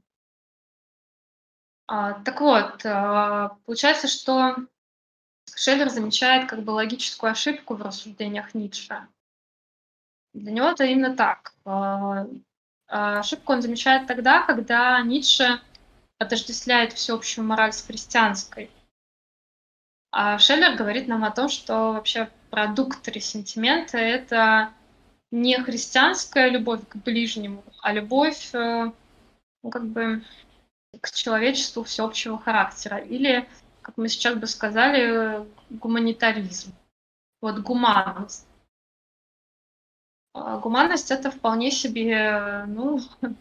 [1.87, 4.55] А, так вот, а, получается, что
[5.53, 9.07] Шеллер замечает как бы логическую ошибку в рассуждениях Ницше.
[10.33, 11.53] Для него это именно так.
[11.65, 12.27] А,
[12.87, 15.61] а ошибку он замечает тогда, когда Ницше
[16.17, 18.69] отождествляет всеобщую мораль с христианской.
[20.11, 24.73] А Шеллер говорит нам о том, что вообще продукт ресентимента— это
[25.31, 28.91] не христианская любовь к ближнему, а любовь э,
[29.63, 30.23] ну, как бы
[31.01, 32.97] к человечеству всеобщего характера.
[32.97, 33.47] Или,
[33.85, 36.73] как мы сейчас бы сказали, гуманитаризм.
[37.39, 38.47] Вот гуманность.
[40.33, 42.99] А гуманность— это вполне себе, ну,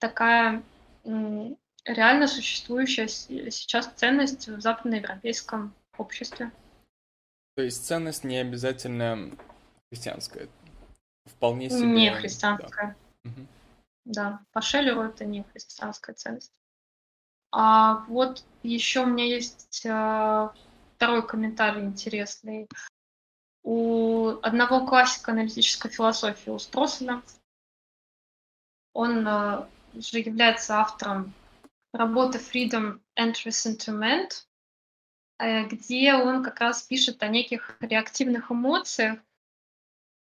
[0.00, 0.64] такая
[1.04, 6.50] реально существующая сейчас ценность в западноевропейском обществе.
[7.54, 9.30] То есть ценность не обязательно
[9.92, 10.48] христианская.
[11.26, 11.86] Вполне себе.
[11.86, 12.96] Не христианская.
[13.22, 13.30] Да.
[13.30, 13.46] Угу.
[14.06, 14.40] да.
[14.50, 16.52] По Шеллеру это не христианская ценность.
[17.56, 20.48] А вот еще у меня есть э,
[20.96, 22.68] второй комментарий интересный.
[23.62, 27.22] У одного классика аналитической философии, у Стросена,
[28.92, 31.32] он э, же является автором
[31.92, 34.44] работы Freedom and Resentment,
[35.38, 39.18] Э, где он как раз пишет о неких реактивных эмоциях.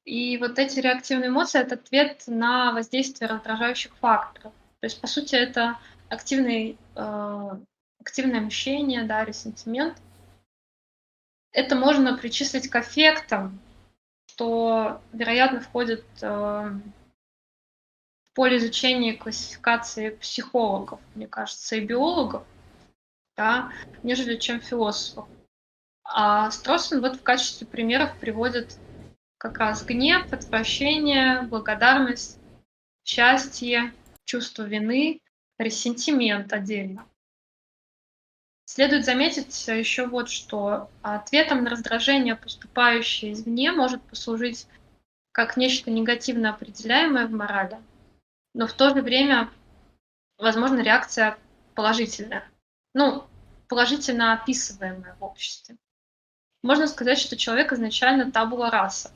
[0.06, 4.54] И вот эти реактивные эмоции— это ответ на воздействие раздражающих факторов.
[4.86, 5.80] То есть, по сути, это
[6.10, 7.52] активный, э,
[8.00, 9.98] активное мщение, да, ресентимент.
[11.52, 13.60] Это можно причислить к эффектам,
[14.28, 22.44] что, вероятно, входит э, в поле изучения классификации психологов, мне кажется, и биологов,
[23.36, 23.72] да,
[24.04, 25.28] нежели чем философов.
[26.04, 28.78] А Строссен вот в качестве примеров приводит
[29.40, 32.38] как раз гнев, отвращение, благодарность,
[33.04, 33.92] счастье,
[34.26, 35.22] чувство вины,
[35.58, 37.08] ресентимент отдельно.
[38.66, 40.90] Следует заметить еще вот что.
[41.02, 44.68] Ответом на раздражение, поступающее извне, может послужить
[45.32, 47.78] как нечто негативно определяемое в морали,
[48.54, 49.52] но в то же время,
[50.38, 51.38] возможно, реакция
[51.76, 52.50] положительная.
[52.94, 53.26] Ну,
[53.68, 55.78] положительно описываемая в обществе.
[56.64, 59.12] Можно сказать, что человек изначально табула раса.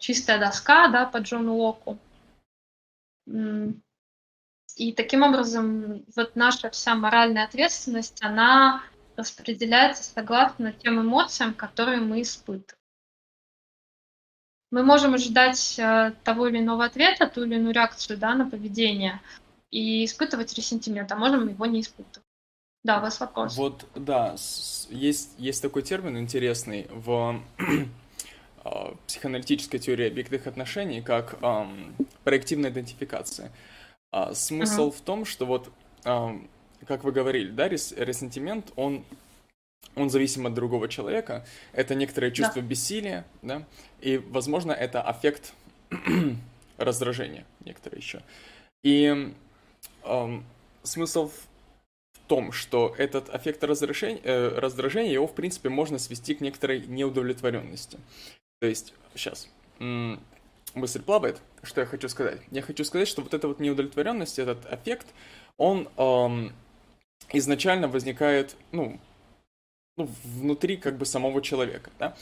[0.00, 1.96] Чистая доска, да, по Джону Локу.
[4.76, 8.82] И таким образом вот наша вся моральная ответственность, она
[9.16, 12.78] распределяется согласно тем эмоциям, которые мы испытываем.
[14.70, 19.20] Мы можем ожидать э, того или иного ответа, ту или иную реакцию да, на поведение
[19.70, 22.26] и испытывать ресентимент, а можем его не испытывать.
[22.82, 23.56] Да, у вас вопрос.
[23.56, 24.34] Вот, да,
[24.88, 27.40] есть, есть такой термин интересный в
[28.64, 31.94] а, психоаналитической теории объектных отношений, как эм,
[32.24, 33.52] проективная идентификация.
[34.12, 34.96] А, смысл uh-huh.
[34.96, 35.72] в том, что вот,
[36.04, 36.38] а,
[36.86, 39.04] как вы говорили, да, рес, ресентимент, он,
[39.94, 42.68] он зависим от другого человека, это некоторое чувство да.
[42.68, 43.66] бессилия, да,
[44.00, 45.54] и, возможно, это аффект
[46.76, 48.20] раздражения, некоторые еще.
[48.84, 49.32] И
[50.04, 50.40] э,
[50.82, 56.42] смысл в том, что этот аффект раздражения, э, раздражения, его, в принципе, можно свести к
[56.42, 57.98] некоторой неудовлетворенности.
[58.60, 59.48] То есть, сейчас,
[60.74, 62.40] мысль плавает, что я хочу сказать?
[62.50, 65.06] Я хочу сказать, что вот эта вот неудовлетворенность, этот эффект,
[65.56, 66.52] он эм,
[67.32, 68.98] изначально возникает, ну,
[69.96, 72.16] ну, внутри как бы самого человека, да?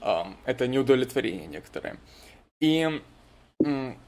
[0.00, 1.96] Эм, это неудовлетворение некоторое.
[2.60, 3.00] И
[3.64, 3.98] эм,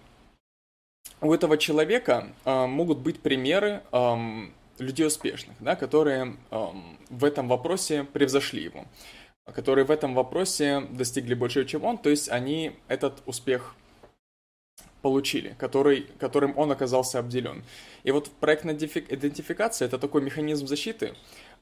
[1.20, 7.48] у этого человека э, могут быть примеры эм, людей успешных, да, которые эм, в этом
[7.48, 8.84] вопросе превзошли его,
[9.44, 13.74] которые в этом вопросе достигли больше, чем он, то есть они этот успех
[15.02, 17.62] получили, который, которым он оказался обделен.
[18.04, 21.14] И вот проектная идентификация— это такой механизм защиты,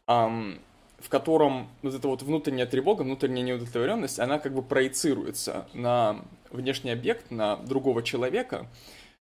[0.07, 0.61] эм,
[0.99, 6.91] в котором вот эта вот внутренняя тревога, внутренняя неудовлетворенность, она как бы проецируется на внешний
[6.91, 8.67] объект, на другого человека.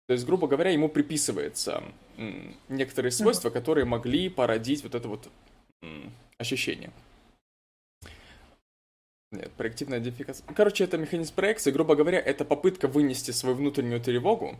[0.08, 1.82] То есть, грубо говоря, ему приписывается
[2.68, 5.28] некоторые свойства, которые могли породить вот это вот
[6.38, 6.90] ощущение.
[9.32, 10.46] Нет, проективная идентификация.
[10.54, 11.70] Короче, это механизм проекции.
[11.70, 14.56] Грубо говоря, это попытка вынести свою внутреннюю тревогу,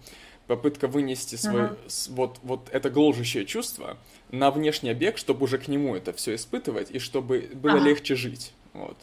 [0.46, 2.12] попытка вынести свой, uh-huh.
[2.12, 3.98] вот, вот это гложущее чувство
[4.30, 7.84] на внешний объект, чтобы уже к нему это все испытывать и чтобы было uh-huh.
[7.84, 8.54] легче жить.
[8.72, 8.96] Вот.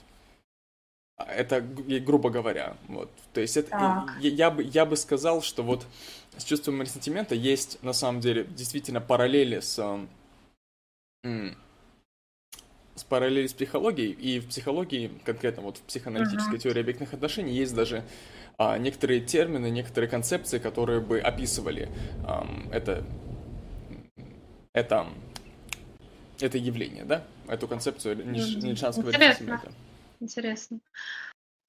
[1.17, 3.11] А это, грубо говоря, вот.
[3.33, 5.85] То есть это, я, я, бы, я бы сказал, что вот
[6.35, 10.07] с чувством ресентимента есть на самом деле действительно параллели с
[12.99, 16.61] с параллели с психологией, и в психологии, конкретно вот в психоаналитической uh-huh.
[16.61, 18.03] теории объектных отношений, есть даже
[18.57, 21.89] а, некоторые термины, некоторые концепции, которые бы описывали
[22.25, 23.05] а, это,
[24.73, 25.07] это,
[26.39, 29.61] это явление, да, эту концепцию нильшанского Интересно.
[30.19, 30.79] Интересно.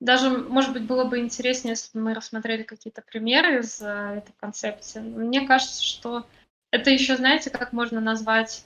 [0.00, 4.32] Даже, может быть, было бы интереснее, если бы мы рассмотрели какие-то примеры из э, этой
[4.40, 5.00] концепции.
[5.00, 6.26] Мне кажется, что
[6.70, 8.64] это еще, знаете, как можно назвать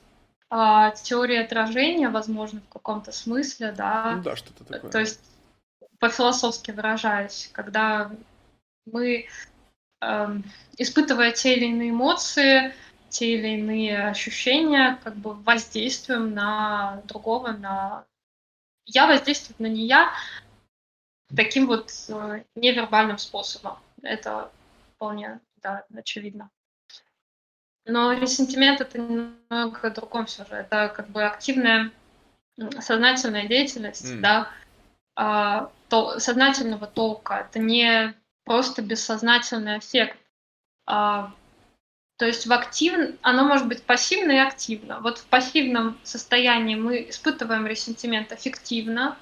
[0.50, 4.16] а, теория отражения, возможно, в каком-то смысле, да.
[4.16, 4.90] Ну да, что-то такое.
[4.90, 5.20] То есть
[5.98, 8.10] по-философски выражаясь, когда
[8.86, 9.26] мы,
[10.00, 10.28] э,
[10.76, 12.74] испытывая те или иные эмоции,
[13.08, 18.04] те или иные ощущения, как бы воздействуем на другого, на
[18.86, 20.12] я воздействую на не я
[21.34, 23.78] таким вот э, невербальным способом.
[24.02, 24.50] Это
[24.94, 26.50] вполне да, очевидно.
[27.86, 30.54] Но ресентимент это немного другом все же.
[30.54, 31.90] Это как бы активная
[32.80, 34.20] сознательная деятельность, mm.
[34.20, 34.48] да,
[35.16, 37.46] а, то, сознательного толка.
[37.48, 40.18] Это не просто бессознательный эффект.
[40.86, 41.32] А,
[42.16, 43.16] то есть в актив...
[43.22, 45.00] оно может быть пассивно и активно.
[45.00, 49.16] Вот в пассивном состоянии мы испытываем ресентимент эффективно.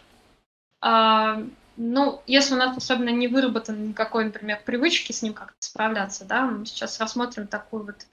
[0.80, 1.42] А,
[1.76, 6.42] ну, если у нас особенно не выработан никакой, например, привычки с ним как-то справляться, да,
[6.46, 8.06] мы сейчас рассмотрим такую вот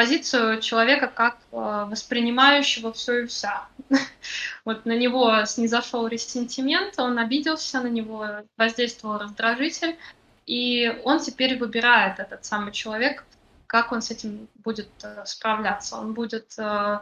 [0.00, 1.56] позицию человека как э,
[1.90, 3.68] воспринимающего все и вся.
[4.64, 9.98] вот на него снизошел ресентимент, он обиделся, на него воздействовал раздражитель,
[10.46, 13.26] и он теперь выбирает этот самый человек,
[13.66, 15.98] как он с этим будет э, справляться.
[15.98, 17.00] Он будет, э,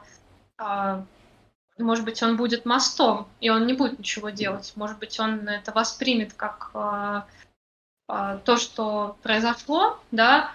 [1.78, 4.72] может быть, он будет мостом, и он не будет ничего делать.
[4.74, 10.50] Может быть, он это воспримет как а, то, что произошло, да,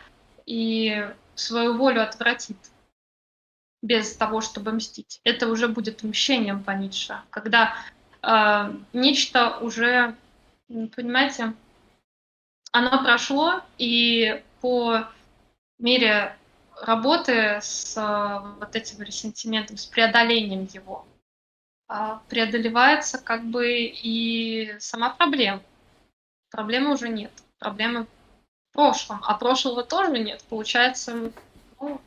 [0.46, 2.58] и свою волю отвратит
[3.82, 5.20] без того, чтобы мстить.
[5.24, 7.76] Это уже будет мщением по Ницше, когда
[8.22, 10.16] э, нечто уже,
[10.68, 11.54] понимаете,
[12.72, 15.06] оно прошло, и по
[15.80, 16.36] мере
[16.82, 21.06] работы с э, вот этим ресентиментом, с преодолением его,
[21.90, 25.62] э, преодолевается как бы и сама проблема.
[26.50, 27.32] Проблемы уже нет.
[27.60, 28.08] Проблемы
[28.74, 30.44] прошлом, а прошлого тоже нет.
[30.50, 31.32] Получается,
[31.80, 32.02] ну,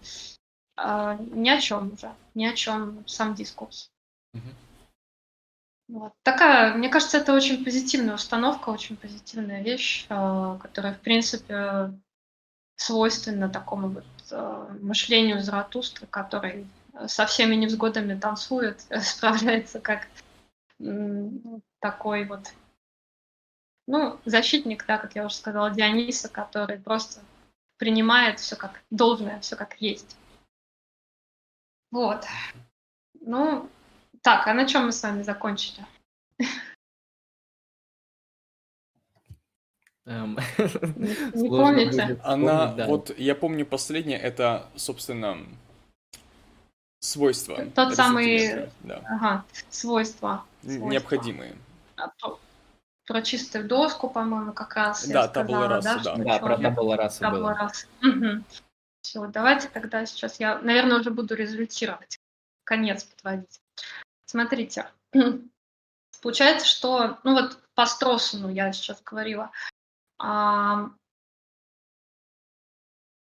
[0.77, 3.91] э, ни о чем уже, ни о чем сам дискурс.
[4.35, 4.55] Mm-hmm.
[5.89, 6.13] Вот.
[6.25, 11.93] Такая, мне кажется, это очень позитивная установка, очень позитивная вещь, э, которая, в принципе,
[12.75, 16.67] свойственна такому вот э, мышлению Заратустры, который
[17.07, 20.09] со всеми невзгодами танцует, справляется как
[21.81, 22.53] такой вот,
[23.87, 27.21] ну, защитник, да, как я уже сказала, Диониса, который просто
[27.79, 30.17] принимает все как должное, все как есть.
[31.91, 32.25] Вот.
[33.21, 33.69] Ну,
[34.23, 35.85] так, а на чем мы с вами закончили?
[40.05, 40.39] Эм,
[41.35, 42.21] не помните?
[42.23, 45.39] Она, вот я помню последнее, это, собственно,
[47.01, 47.67] свойства.
[47.75, 48.69] Тот самый,
[49.05, 50.45] ага, свойства.
[50.63, 51.57] Необходимые.
[53.07, 55.07] Про чистую доску, по-моему, как раз.
[55.07, 56.17] Да, табула раса, да.
[56.17, 57.71] Да, про табула раса было.
[59.01, 62.19] Все, давайте тогда сейчас я, наверное, уже буду результировать.
[62.65, 63.61] Конец подводить.
[64.25, 64.91] Смотрите,
[66.23, 69.53] получается, что, ну вот по Стросону я сейчас говорила,
[70.19, 70.91] а,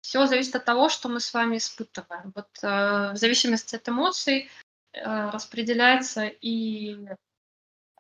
[0.04, 2.32] все зависит от того, что мы с вами испытываем.
[2.36, 4.50] Вот э, в зависимости от эмоций
[4.92, 7.08] э, распределяется и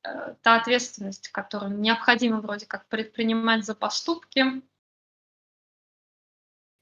[0.04, 4.62] та ответственность, которую необходимо вроде как предпринимать за поступки.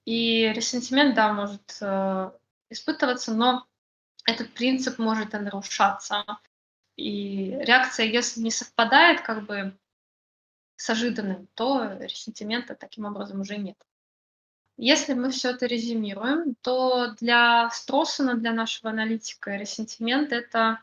[0.05, 2.31] И ресентимент, да, может э,
[2.69, 3.67] испытываться, но
[4.25, 6.25] этот принцип может и нарушаться.
[6.95, 9.77] И реакция, если не совпадает как бы
[10.75, 13.77] с ожиданным, то ресентимента таким образом уже нет.
[14.77, 20.81] Если мы все это резюмируем, то для Строссона, для нашего аналитика, ресентимент— это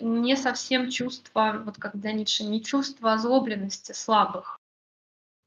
[0.00, 4.58] не совсем чувство, вот как для Ницше, не чувство озлобленности слабых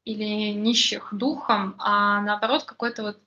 [0.06, 3.22] или нищих духом, а наоборот какой-то вот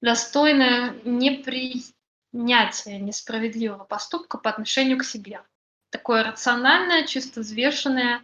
[0.00, 5.42] достойное непринятие несправедливого поступка по отношению к себе.
[5.90, 8.22] Такое рациональное, чисто взвешенное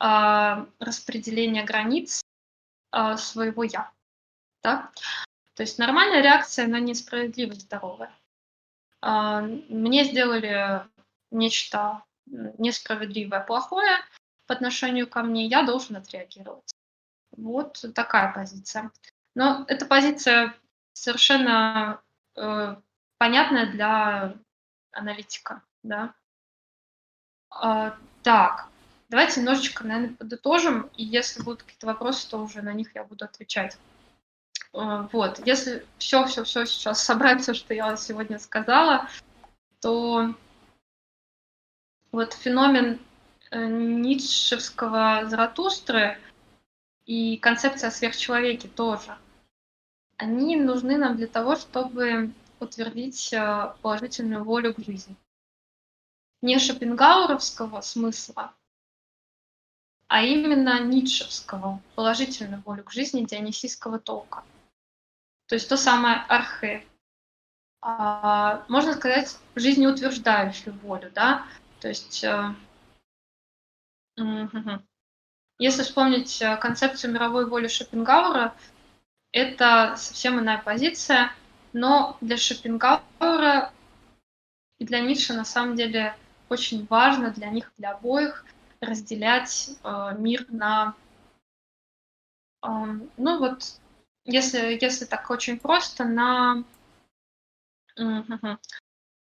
[0.00, 2.22] э, распределение границ
[2.92, 3.90] э, своего «я».
[4.62, 4.90] Да?
[5.54, 8.12] То есть нормальная реакция на несправедливость здоровая.
[9.02, 10.86] Э, мне сделали
[11.34, 13.98] нечто несправедливое, плохое
[14.46, 16.74] по отношению ко мне, я должен отреагировать.
[17.36, 18.90] Вот такая позиция.
[19.34, 20.54] Но эта позиция
[20.92, 22.00] совершенно
[22.36, 22.76] э,
[23.18, 24.34] понятная для
[24.92, 26.14] аналитика, да.
[27.50, 28.68] А, так,
[29.08, 33.24] давайте немножечко, наверное, подытожим, и если будут какие-то вопросы, то уже на них я буду
[33.24, 33.76] отвечать.
[34.72, 39.08] Э, вот, если все-все-все сейчас собрать, все, что я сегодня сказала,
[39.80, 40.34] то
[42.14, 42.98] вот феномен
[43.50, 46.18] э, ницшевского Заратустры
[47.06, 49.16] и концепция сверхчеловеке тоже–
[50.16, 55.16] они нужны нам для того, чтобы утвердить э, положительную волю к жизни.
[56.40, 58.54] Не шопенгауровского смысла,
[60.08, 64.44] а именно ницшевского, положительную волю к жизни дионисийского толка.
[65.46, 66.86] То есть то самое архе.
[67.80, 71.46] А, можно сказать, жизнеутверждающую волю, да?
[71.84, 72.54] То есть, э,
[75.58, 78.54] если вспомнить э, концепцию мировой воли Шопенгауэра,
[79.32, 81.30] это совсем иная позиция,
[81.74, 83.70] но для Шопенгауэра
[84.78, 86.16] и для Ницше на самом деле
[86.48, 88.46] очень важно для них, для обоих,
[88.80, 90.94] разделять э, мир на,
[92.62, 92.66] э,
[93.18, 93.78] ну вот,
[94.24, 96.64] если, если так очень просто, на
[97.98, 98.22] э,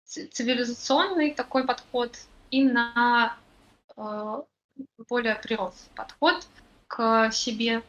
[0.04, 2.18] цивилизационный такой подход
[2.50, 3.36] и на
[3.96, 4.42] э,
[5.08, 6.46] более природный подход
[6.86, 7.82] к себе,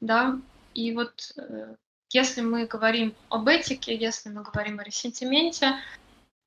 [0.00, 0.38] да,
[0.74, 1.74] и вот э,
[2.10, 5.76] если мы говорим об этике, если мы говорим о ресентименте,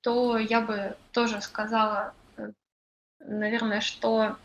[0.02, 2.52] то я бы тоже сказала, э,
[3.20, 4.38] наверное, что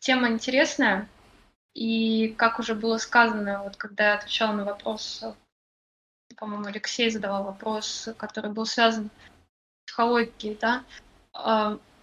[0.00, 1.08] тема интересная.
[1.74, 5.22] И как уже было сказано, вот когда я отвечала на вопрос,
[6.36, 10.84] по-моему, Алексей задавал вопрос, который был связан с психологией, да,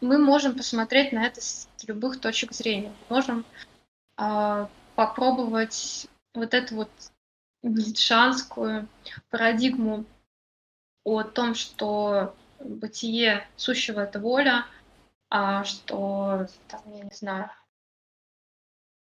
[0.05, 2.93] мы можем посмотреть на это с любых точек зрения.
[3.09, 3.45] Мы можем
[4.95, 6.89] попробовать вот эту вот
[7.63, 8.87] ницшанскую
[9.29, 10.05] парадигму
[11.03, 14.65] о том, что бытие сущего— это воля,
[15.29, 17.51] а что, там, я не знаю,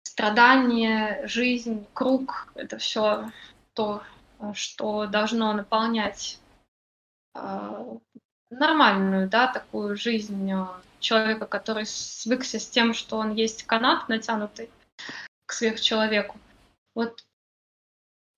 [0.02, 3.30] страдание, жизнь, круг— это все
[3.74, 4.02] то,
[4.54, 6.40] что должно наполнять
[7.34, 7.98] э,
[8.50, 10.50] нормальную, да, такую жизнь
[11.00, 14.70] человека, который свыкся с тем, что он есть канат, натянутый
[15.46, 16.38] к сверхчеловеку.
[16.94, 17.24] Вот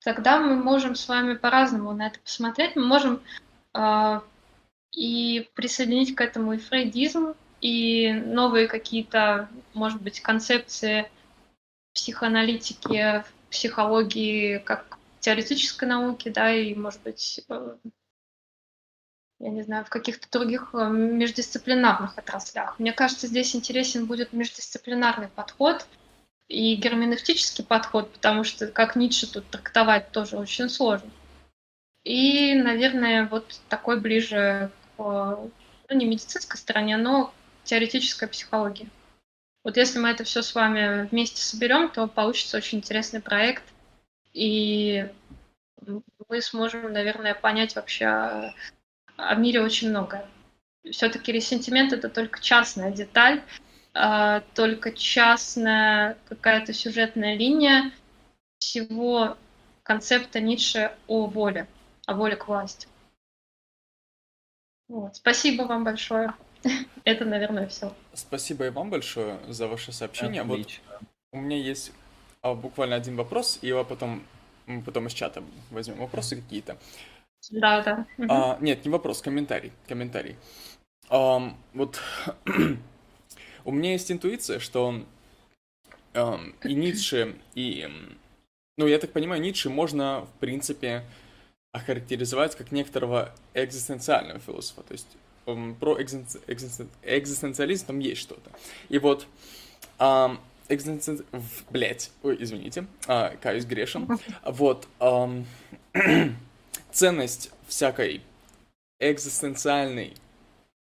[0.05, 2.77] тогда мы можем с вами по-разному на это посмотреть.
[2.77, 3.21] Мы можем
[3.75, 4.21] э,
[4.93, 11.11] и присоединить к этому и фрейдизм, и новые какие-то, может быть, концепции
[11.95, 17.77] психоаналитики, психологии как теоретической науки, да, и, может быть, э,
[19.41, 22.79] я не знаю, в каких-то других э, междисциплинарных отраслях.
[22.79, 25.87] Мне кажется, здесь интересен будет междисциплинарный подход
[26.49, 31.11] и герменевтический подход, потому что, как Ницше тут трактовать, тоже очень сложно.
[32.05, 35.51] И, наверное, вот такой ближе к, ну,
[35.91, 37.33] не медицинской стороне, но
[37.65, 38.89] теоретической психологии.
[39.63, 43.65] Вот если мы это все с вами вместе соберем, то получится очень интересный проект,
[44.33, 45.09] и
[46.29, 48.55] мы сможем, наверное, понять вообще
[49.19, 50.25] о мире очень многое.
[50.91, 53.43] Все-таки ресентимент это только частная деталь,
[53.93, 57.93] а, только частная какая-то сюжетная линия
[58.59, 59.37] всего
[59.83, 61.67] концепта Ницше о воле,
[62.07, 62.87] о воле к власти.
[64.89, 65.17] Вот.
[65.17, 66.33] Спасибо вам большое.
[67.05, 67.93] Это, наверное, все.
[68.15, 70.43] Спасибо и вам большое за ваше сообщение.
[70.43, 70.83] Отлично.
[70.89, 71.93] Вот у меня есть
[72.41, 74.23] а, буквально один вопрос, и его потом
[74.67, 76.79] мы потом из чата возьмем вопросы какие-то.
[77.51, 78.07] Да, да.
[78.29, 79.73] А, нет, не вопрос, комментарий.
[79.87, 80.37] Комментарий.
[81.11, 82.01] Um, вот
[83.65, 85.03] у меня есть интуиция, что
[86.15, 87.89] um, и Ницше, и...
[88.77, 91.05] Ну, я так понимаю, Ницше можно, в принципе,
[91.73, 94.83] охарактеризовать как некоторого экзистенциального философа.
[94.83, 96.41] То есть um, про экзистен...
[96.47, 96.89] экзистен...
[97.03, 98.51] экзистенциализм там есть что-то.
[98.89, 99.27] И вот
[99.99, 101.25] um, экзистен...
[101.71, 104.07] Блять, ой, извините, а, каюсь грешен.
[104.45, 105.45] Вот, um,
[106.93, 108.23] ценность всякой
[109.01, 110.15] экзистенциальной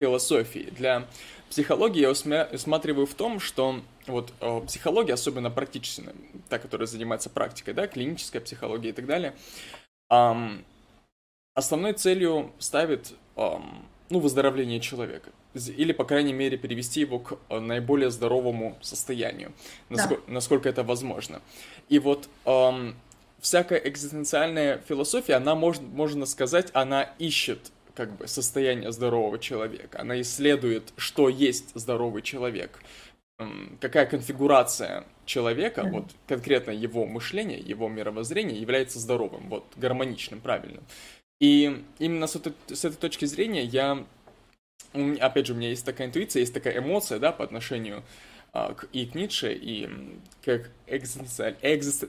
[0.01, 1.07] философии для
[1.51, 6.15] психологии я усматриваю в том, что вот э, психология, особенно практическая,
[6.49, 9.35] та, которая занимается практикой, да, клиническая психология и так далее,
[10.11, 10.65] эм,
[11.55, 15.31] основной целью ставит эм, ну, выздоровление человека.
[15.55, 19.53] Или, по крайней мере, перевести его к э, наиболее здоровому состоянию,
[19.89, 20.33] насколько, да.
[20.33, 21.41] насколько это возможно.
[21.89, 22.95] И вот эм,
[23.41, 30.01] всякая экзистенциальная философия, она, может, можно сказать, она ищет как бы состояние здорового человека.
[30.01, 32.79] Она исследует, что есть здоровый человек,
[33.81, 35.91] какая конфигурация человека, mm-hmm.
[35.91, 40.85] вот конкретно его мышление, его мировоззрение является здоровым, вот гармоничным, правильным.
[41.41, 44.05] И именно с этой, с этой точки зрения я,
[45.21, 48.03] опять же, у меня есть такая интуиция, есть такая эмоция, да, по отношению
[48.53, 49.89] а, к, и к Ницше, и
[50.45, 52.05] к экзистенциаль, экзист,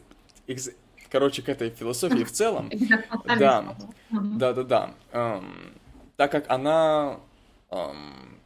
[0.47, 0.71] экз,
[1.09, 2.69] короче, к этой философии в целом.
[3.25, 3.75] Да,
[4.11, 4.93] да, да, да.
[5.11, 5.73] Эм,
[6.15, 7.19] так как она,
[7.69, 8.39] эм,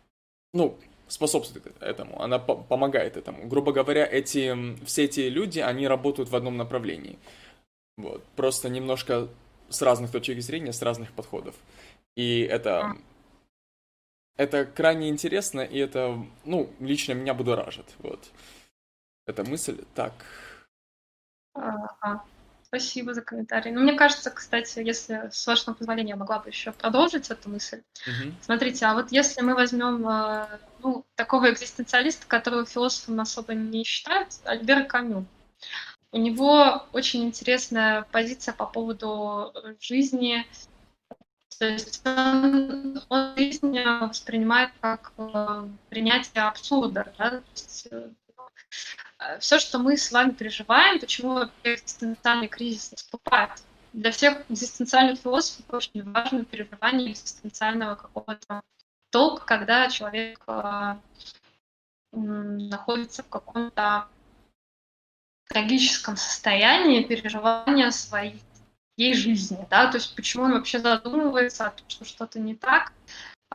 [0.53, 0.77] ну,
[1.08, 3.48] способствует этому, она по помогает этому.
[3.48, 7.17] Грубо говоря, эти, все эти люди, они работают в одном направлении.
[7.98, 8.24] Вот.
[8.35, 9.27] Просто немножко
[9.69, 11.56] с разных точек зрения, с разных подходов.
[12.16, 12.95] И это...
[14.35, 18.32] Это крайне интересно, и это, ну, лично меня будоражит, вот.
[19.27, 20.14] Эта мысль, так.
[21.53, 22.24] Ага.
[22.74, 23.69] Спасибо за комментарий.
[23.69, 27.84] Ну, мне кажется, кстати, если с вашего позволения я могла бы еще продолжить эту мысль.
[28.08, 28.34] Mm-hmm.
[28.42, 30.48] Смотрите, а вот если мы возьмем э,
[30.82, 35.27] ну, такого экзистенциалиста, которого философом особо не считают, Альбера Камю,
[36.11, 40.43] у него очень интересная позиция по поводу жизни.
[41.60, 47.14] То есть он, он жизнь воспринимает как э, принятие абсурда.
[47.19, 47.43] Да?
[49.24, 53.52] Э, все, что мы с вами переживаем, почему экзистенциальный кризис наступает.
[53.93, 58.61] Для всех экзистенциальных философов очень важно переживание экзистенциального какого-то
[59.11, 60.95] толка, когда человек э,
[62.11, 64.08] находится в каком-то
[65.48, 68.42] трагическом состоянии переживания своей
[68.98, 72.93] жизни, да, то есть почему он вообще задумывается о том, что что-то не так.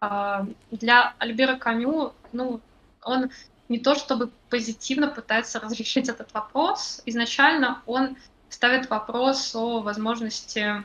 [0.01, 2.61] Э, для Альбера Камю, ну,
[3.03, 3.31] он
[3.69, 7.03] не то чтобы позитивно пытается разрешить этот вопрос.
[7.07, 8.17] Изначально он
[8.49, 10.85] ставит вопрос о возможности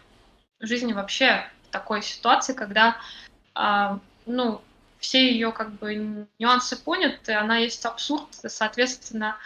[0.59, 2.97] жизни вообще в такой ситуации, когда
[3.55, 4.61] а, ну,
[4.99, 9.37] все ее как бы нюансы поняты, она есть абсурд, соответственно,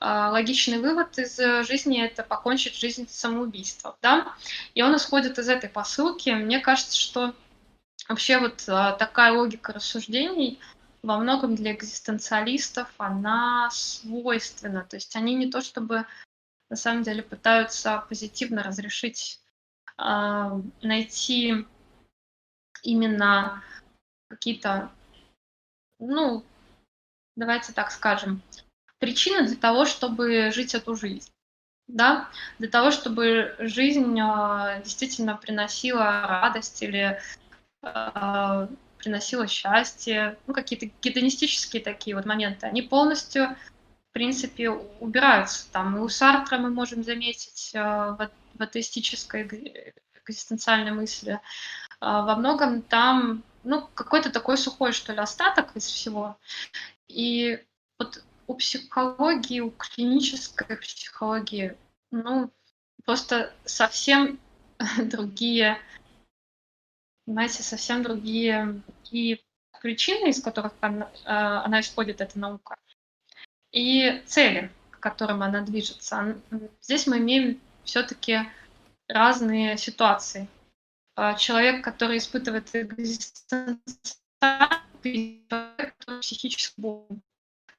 [0.00, 1.36] а, логичный вывод из
[1.66, 4.32] жизни— это покончить жизнь самоубийством, да,
[4.74, 6.30] и он исходит из этой посылки.
[6.30, 7.34] Мне кажется, что
[8.08, 10.58] вообще вот а, такая логика рассуждений
[11.02, 16.06] во многом для экзистенциалистов она свойственна, то есть они не то чтобы
[16.70, 19.40] на самом деле пытаются позитивно разрешить,
[19.96, 21.66] а, найти
[22.82, 23.62] именно
[24.28, 24.90] какие-то,
[25.98, 26.44] ну,
[27.36, 28.42] давайте так скажем,
[28.98, 31.30] причины для того, чтобы жить эту жизнь.
[31.86, 32.28] Да,
[32.58, 37.18] для того, чтобы жизнь э, действительно приносила радость или
[37.82, 38.68] э,
[38.98, 43.56] приносила счастье, ну, какие-то гедонистические такие вот моменты, они полностью,
[44.10, 45.70] в принципе, убираются.
[45.72, 49.94] Там и у Сартра мы можем заметить э, в, в атеистической
[50.26, 51.34] экзистенциальной мысли.
[51.34, 51.38] Э,
[52.00, 56.38] во многом там ну, какой-то такой сухой, что ли, остаток из всего.
[57.08, 57.62] И
[57.98, 61.76] вот у психологии, у клинической психологии,
[62.10, 62.50] ну,
[63.04, 64.38] просто совсем
[64.98, 65.78] другие,
[67.32, 69.42] знаете, совсем другие и
[69.82, 72.76] причины, из которых она, а, она исходит, эта наука,
[73.70, 76.40] и цели, к которым она движется.
[76.80, 78.40] Здесь мы имеем все-таки
[79.08, 80.48] разные ситуации.
[81.16, 85.46] А, человек, который испытывает экзистенциальный
[86.20, 87.18] психическую боль.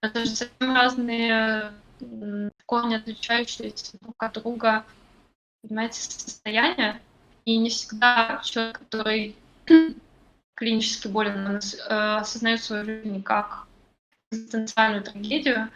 [0.01, 1.73] Это же совсем разные
[2.65, 4.85] корни, отличающиеся друг от друга,
[5.61, 7.01] понимаете, состояния.
[7.45, 9.35] И не всегда человек, который
[10.55, 13.67] клинически болен, э, осознает свою жизнь как
[14.31, 15.69] экзистенциальную трагедию,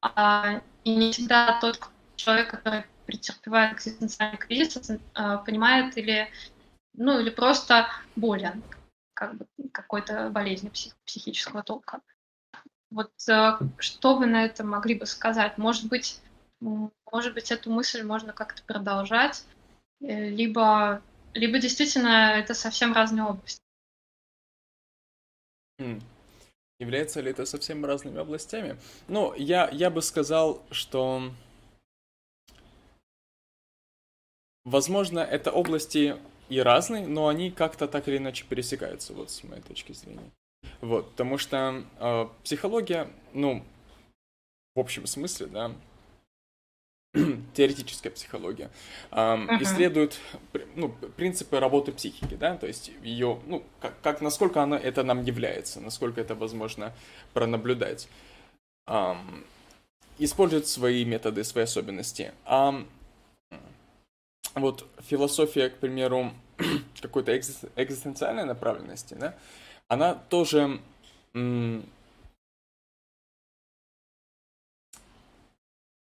[0.00, 1.78] а, и не всегда тот
[2.16, 4.98] человек, который претерпевает экзистенциальный кризис, э,
[5.44, 6.28] понимает или
[6.94, 8.62] ну или просто болен,
[9.14, 12.00] как бы какой-то болезнью псих, психического толка.
[12.90, 15.58] Вот э, что вы на это могли бы сказать?
[15.58, 16.20] Может быть,
[16.60, 19.44] может быть, эту мысль можно как-то продолжать,
[20.00, 21.02] либо,
[21.34, 23.60] либо действительно это совсем разные области.
[25.80, 26.02] Mm.
[26.78, 28.78] Является ли это совсем разными областями?
[29.08, 31.30] Ну, я, я бы сказал, что
[34.64, 36.16] возможно, это области
[36.48, 40.30] и разные, но они как-то так или иначе пересекаются, вот с моей точки зрения.
[40.80, 43.64] Вот, потому что э, психология, ну,
[44.74, 45.72] в общем смысле, да,
[47.54, 48.70] теоретическая психология,
[49.10, 49.62] э, uh-huh.
[49.62, 50.18] исследует
[50.76, 55.22] ну, принципы работы психики, да, то есть ее, ну, как, как насколько она это нам
[55.24, 56.92] является, насколько это возможно
[57.32, 58.08] пронаблюдать.
[58.86, 59.14] Э,
[60.18, 62.32] использует свои методы, свои особенности.
[62.44, 62.74] А
[64.54, 66.32] вот философия, к примеру,
[67.00, 69.34] какой-то экзистенциальной направленности, да,
[69.88, 70.80] она тоже
[71.34, 71.84] м-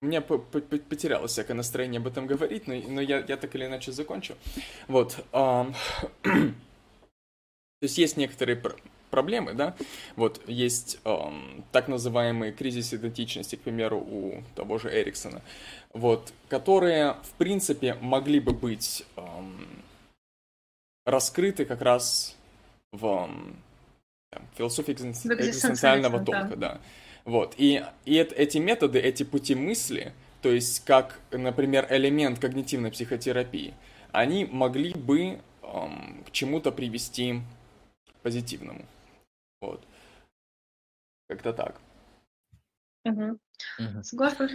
[0.04, 3.90] у меня потерялось всякое настроение об этом говорить, но, но я, я так или иначе
[3.90, 4.34] закончу.
[4.86, 5.24] Вот.
[5.32, 6.52] то
[7.80, 8.60] есть есть некоторые
[9.10, 9.74] проблемы, да,
[10.16, 15.40] вот есть эм, так называемые кризис идентичности, к примеру, у того же Эриксона,
[15.94, 19.82] вот, которые, в принципе, могли бы быть эм,
[21.06, 22.36] раскрыты как раз
[22.92, 23.56] в эм,
[24.56, 26.56] философии экзистенциального толка, да.
[26.56, 26.80] да.
[27.24, 30.12] Вот, и, и эти методы, эти пути мысли,
[30.42, 33.72] то есть как, например, элемент когнитивной психотерапии,
[34.12, 37.40] они могли бы эм, к чему-то привести
[38.22, 38.84] позитивному.
[39.62, 39.82] Вот.
[41.28, 41.80] Как-то так.
[43.06, 43.38] Угу.
[43.78, 44.02] Угу.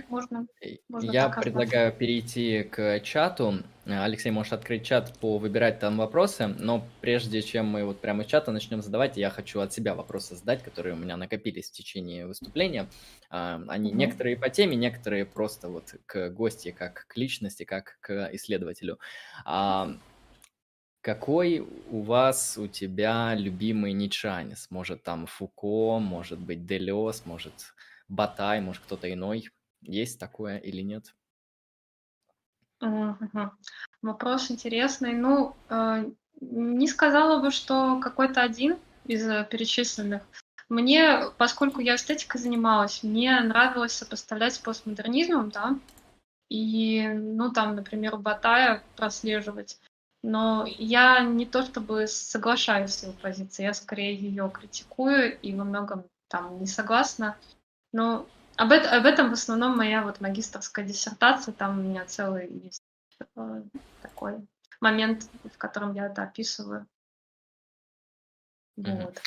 [0.10, 0.48] Можно.
[0.88, 3.64] можно Я предлагаю перейти к чату.
[3.86, 8.28] Алексей, можешь открыть чат, по выбирать там вопросы, но прежде чем мы вот прямо из
[8.28, 12.28] чата начнем задавать, я хочу от себя вопросы задать, которые у меня накопились в течение
[12.28, 12.88] выступления.
[13.30, 13.98] А, они угу.
[13.98, 19.00] некоторые по теме, некоторые просто вот к гости, как к личности, как к исследователю.
[19.44, 19.98] А,
[21.02, 24.68] какой у вас, у тебя любимый ницшанец?
[24.70, 27.54] Может, там Фуко, может быть, Делес, может,
[28.10, 29.50] Батай, может, кто-то иной?
[29.82, 31.16] Есть такое или нет?
[32.82, 33.52] Мгм.
[34.02, 35.14] Вопрос интересный.
[35.14, 36.10] Ну, э,
[36.42, 40.24] не сказала бы, что какой-то один из э, перечисленных.
[40.68, 45.80] Мне, поскольку я эстетикой занималась, мне нравилось сопоставлять с постмодернизмом, да,
[46.50, 49.80] и, ну, там, например, Батая прослеживать
[50.22, 55.64] но я не то чтобы соглашаюсь с его позицией, я скорее ее критикую и во
[55.64, 57.38] многом там не согласна.
[57.92, 62.50] Но об, это, об этом в основном моя вот магистрская диссертация, там у меня целый
[62.52, 62.84] есть
[63.36, 63.64] э,
[64.02, 64.48] такой
[64.82, 66.88] момент, в котором я это описываю.
[68.76, 69.22] Вот.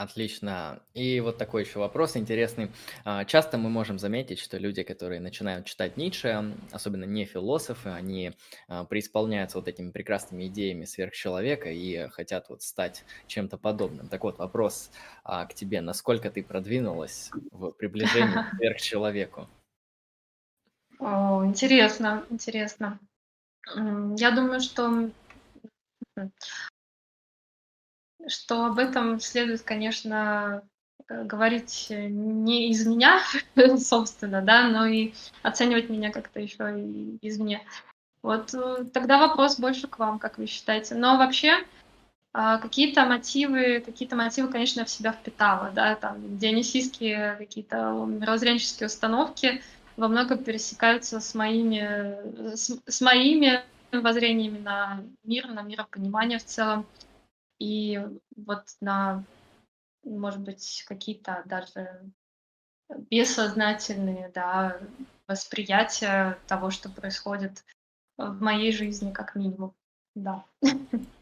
[0.00, 0.80] Отлично.
[0.94, 2.70] И вот такой еще вопрос интересный.
[3.04, 8.32] А, часто мы можем заметить, что люди, которые начинают читать Ницше, особенно не философы, они
[8.66, 14.08] а, преисполняются вот этими прекрасными идеями сверхчеловека и хотят вот стать чем-то подобным.
[14.08, 14.90] Так вот, вопрос
[15.22, 15.82] а, к тебе.
[15.82, 19.48] Насколько ты продвинулась в приближении к сверхчеловеку?
[20.98, 22.98] О, интересно, интересно.
[24.16, 25.10] Я думаю, что
[28.28, 30.62] что об этом следует, конечно,
[31.08, 33.20] э, говорить не из меня,
[33.78, 37.62] собственно, да, но и оценивать меня как-то еще и извне.
[38.22, 40.94] Вот э, тогда вопрос больше к вам, как вы считаете.
[40.94, 41.64] Но вообще
[42.32, 49.62] а, какие-то мотивы, какие-то мотивы, конечно, в себя впитала, да, там дионисийские какие-то мировоззренческие установки
[49.96, 56.86] во многом пересекаются с моими, с, с моими воззрениями на мир, на миропонимание в целом.
[57.60, 58.00] И
[58.36, 59.24] вот на,
[60.02, 62.10] может быть, какие-то даже
[63.10, 64.80] бессознательные да,
[65.28, 67.64] восприятия того, что происходит
[68.16, 69.74] в моей жизни, как минимум.
[70.16, 70.44] Да.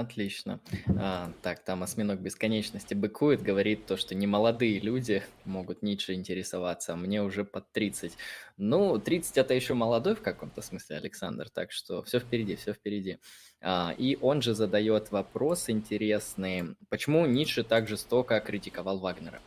[0.00, 0.60] Отлично.
[0.98, 6.92] А, так, там осьминог бесконечности быкует, говорит то, что не молодые люди могут Ницше интересоваться,
[6.92, 8.16] а мне уже под 30.
[8.58, 13.18] Ну, 30 это еще молодой в каком-то смысле, Александр, так что все впереди, все впереди.
[13.62, 16.76] А, и он же задает вопрос интересный.
[16.90, 19.40] Почему Ницше так жестоко критиковал Вагнера?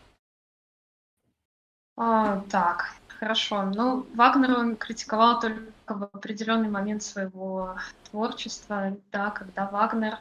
[1.95, 3.63] А, так, хорошо.
[3.63, 7.75] Ну, Вагнер он критиковал только в определенный момент своего
[8.09, 10.19] творчества, да, когда Вагнер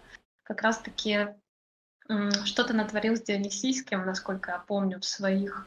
[0.48, 1.28] как раз-таки
[2.44, 5.66] что-то натворил с Дионисийским, насколько я помню, в своих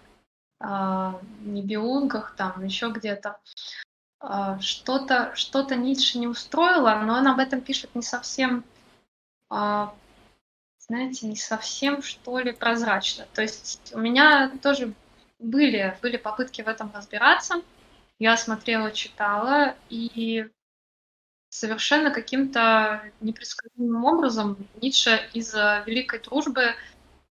[0.59, 3.37] э, небиунгах, там еще где-то.
[4.21, 8.63] Э, что-то что Ницше не устроило, но он об этом пишет не совсем,
[9.51, 9.87] э,
[10.79, 13.27] знаете, не совсем, что ли, прозрачно.
[13.35, 14.95] То есть у меня тоже
[15.37, 17.61] были, были попытки в этом разбираться.
[18.17, 20.49] Я смотрела, читала, и
[21.51, 26.75] совершенно каким-то непредсказуемым образом Ницше из великой дружбы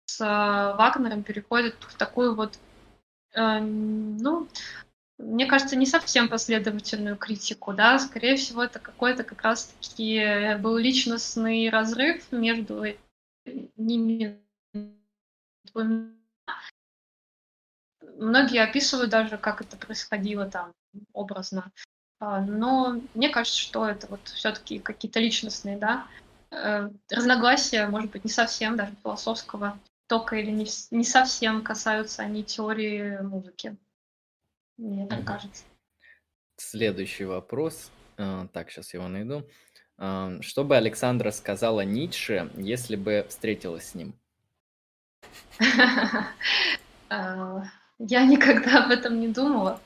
[0.05, 2.59] с э, Вагнером переходит в такую вот,
[3.33, 4.47] э, ну,
[5.19, 11.71] мне кажется, не совсем последовательную критику, да, скорее всего, это какой-то как раз-таки был личностный
[11.71, 12.85] разрыв между
[13.77, 14.41] ними
[15.65, 16.11] двумя.
[18.17, 20.75] Многие описывают даже, как это происходило там
[21.13, 21.73] образно.
[22.21, 26.07] А, но мне кажется, что это вот все-таки какие-то личностные, да,
[26.51, 32.45] э, разногласия, может быть, не совсем даже философского тока или не, не совсем касаются они
[32.45, 33.75] теории музыки.
[34.77, 35.65] Мне так кажется.
[36.57, 37.91] Следующий вопрос.
[38.19, 39.49] А, так, сейчас его найду.
[39.97, 44.13] А, что бы Александра сказала Ницше, если бы встретилась с ним?
[47.99, 49.81] Я никогда об этом не думала.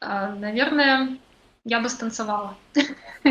[0.00, 1.18] Наверное,
[1.64, 2.56] я бы станцевала.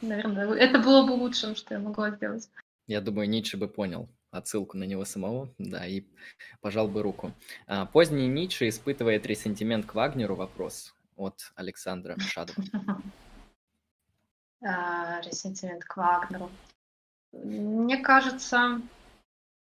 [0.00, 2.48] Наверное, это было бы лучшим, что я могла сделать.
[2.86, 6.04] Я думаю, Ницше бы понял отсылку на него самого, да, и
[6.60, 7.32] пожал бы руку.
[7.66, 10.34] А, поздний Ницше испытывает ресентимент к Вагнеру.
[10.34, 12.64] Вопрос от Александра Шадова.
[14.60, 16.50] А, ресентимент к Вагнеру.
[17.32, 18.82] Мне кажется,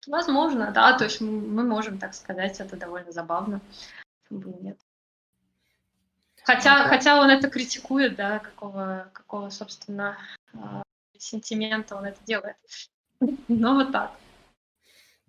[0.08, 3.60] возможно, да, то есть мы можем так сказать, это довольно забавно.
[4.30, 4.80] Нет.
[6.54, 10.18] Хотя, хотя он это критикует, да, какого, какого собственно,
[10.52, 10.82] а,
[11.16, 12.56] сентимента он это делает.
[13.48, 14.10] Но вот так.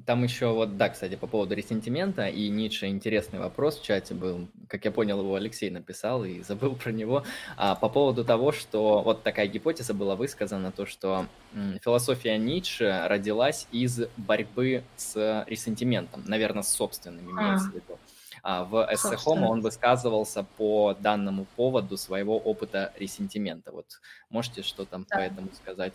[0.03, 4.48] Там еще вот, да, кстати, по поводу ресентимента и Ницше интересный вопрос в чате был,
[4.67, 7.24] как я понял, его Алексей написал и забыл про него,
[7.56, 13.03] а, по поводу того, что вот такая гипотеза была высказана, то, что м, философия Ницше
[13.06, 18.00] родилась из борьбы с ресентиментом, наверное, с собственным имеется в виду.
[18.44, 23.72] А, в эссе Хома он высказывался по данному поводу своего опыта ресентимента.
[23.72, 25.18] Вот можете что там да.
[25.18, 25.94] по этому сказать?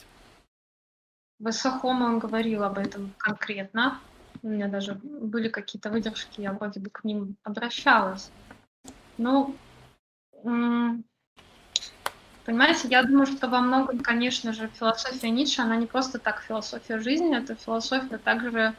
[1.39, 4.00] В эссе Хома он говорил об этом конкретно.
[4.42, 8.31] У меня даже были какие-то выдержки, я вроде бы к ним обращалась.
[9.18, 9.57] Ну,
[12.44, 16.99] понимаете, я думаю, что во многом, конечно же, философия Ницше, она не просто так философия
[16.99, 18.75] жизни, это философия также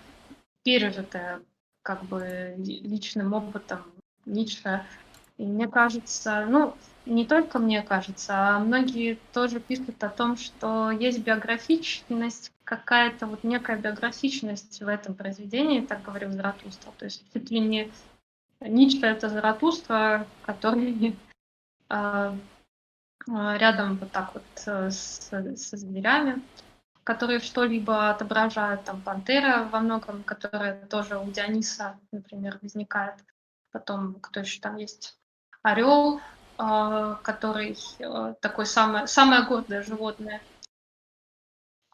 [0.63, 1.41] пережитая
[1.87, 3.81] как бы личным опытом
[4.25, 4.85] Ницше.
[5.37, 6.75] И мне кажется, ну,
[7.05, 13.45] не только мне кажется, а многие тоже пишут о том, что есть биографичность, какая-то вот
[13.45, 16.91] некая биографичность в этом произведении, так говорил Заратустра.
[16.97, 17.91] То есть чуть ли не
[18.59, 21.15] Ницше— это Заратустра, который
[21.89, 22.33] э,
[23.27, 24.43] рядом вот так вот
[24.91, 26.41] с, со зверями.
[27.07, 33.15] Которые что-либо отображают, там Пантера во многом, которая тоже у Диониса, например, возникает.
[33.71, 35.17] Потом, кто еще там есть?
[35.61, 36.19] Орел,
[36.57, 40.41] э, который э, такой самое, самое гордое животное.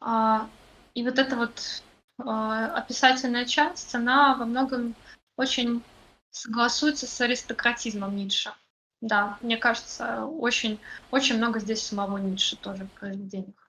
[0.00, 0.48] А,
[0.94, 1.84] и вот эта вот
[2.18, 4.96] э, описательная часть, она во многом
[5.36, 5.84] очень
[6.30, 8.52] согласуется с аристократизмом Ницше.
[9.00, 10.80] Да, мне кажется, очень,
[11.12, 13.63] очень много здесь самого Ницше тоже в произведениях.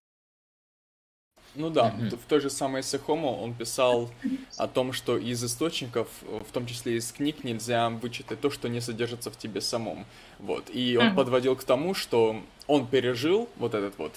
[1.55, 2.17] Ну да, mm-hmm.
[2.17, 4.09] в той же самой Сехому он писал
[4.57, 8.81] о том, что из источников, в том числе из книг, нельзя вычитать то, что не
[8.81, 10.05] содержится в тебе самом.
[10.39, 10.69] Вот.
[10.73, 11.15] И он mm-hmm.
[11.15, 14.13] подводил к тому, что он пережил вот этот вот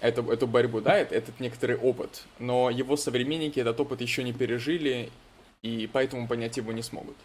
[0.00, 5.10] эту, эту борьбу, да, этот некоторый опыт, но его современники этот опыт еще не пережили,
[5.62, 7.16] и поэтому понять его не смогут.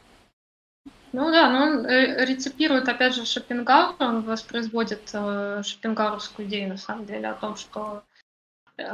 [1.14, 6.78] Ну да, но он э, реципирует, опять же, Шопенгауэр, он воспроизводит э, шопенгауэровскую идею, на
[6.78, 8.04] самом деле, о том, что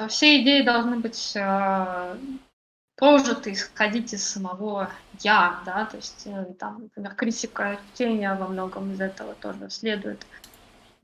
[0.09, 2.17] все идеи должны быть э,
[2.95, 8.91] прожиты, исходить из самого «я», да, то есть э, там, например, критика чтения во многом
[8.93, 10.25] из этого тоже следует.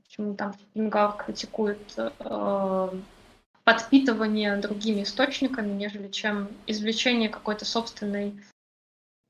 [0.04, 2.90] Почему там Шопенгауэр критикует э,
[3.64, 8.40] подпитывание другими источниками, нежели чем извлечение какой-то собственной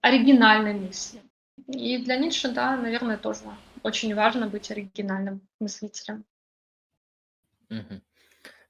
[0.01, 1.23] оригинальной мысли.
[1.67, 3.45] И для Ницше, да, наверное, тоже
[3.83, 6.25] очень важно быть оригинальным мыслителем.
[7.71, 8.01] Угу.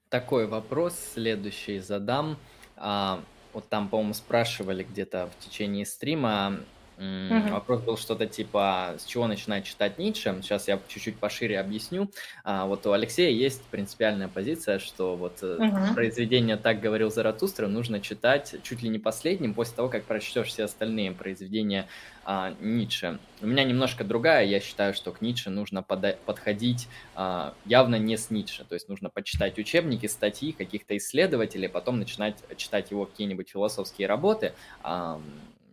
[0.09, 2.37] Такой вопрос следующий задам.
[2.75, 3.23] А,
[3.53, 6.57] вот там, по-моему, спрашивали где-то в течение стрима.
[6.99, 7.53] Угу.
[7.53, 10.37] Вопрос был что-то типа, с чего начинать читать Ницше.
[10.41, 12.11] Сейчас я чуть-чуть пошире объясню.
[12.43, 15.93] А, вот у Алексея есть принципиальная позиция, что вот угу.
[15.93, 20.65] произведение «Так говорил Заратустра» нужно читать чуть ли не последним, после того, как прочтешь все
[20.65, 21.87] остальные произведения
[22.25, 23.17] а, Ницше.
[23.41, 24.45] У меня немножко другая.
[24.45, 28.65] Я считаю, что к Ницше нужно пода- подходить а, явно не с Ницше.
[28.67, 34.53] То есть нужно почитать учебники, статьи каких-то исследователей, потом начинать читать его какие-нибудь философские работы.
[34.83, 35.21] А,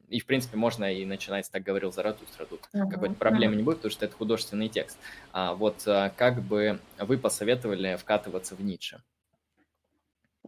[0.09, 3.59] и, в принципе, можно и начинать, так говорил Заратустра, тут uh-huh, какой-то проблемы uh-huh.
[3.59, 4.99] не будет, потому что это художественный текст.
[5.33, 9.03] А вот а, как бы вы посоветовали вкатываться в Ницше?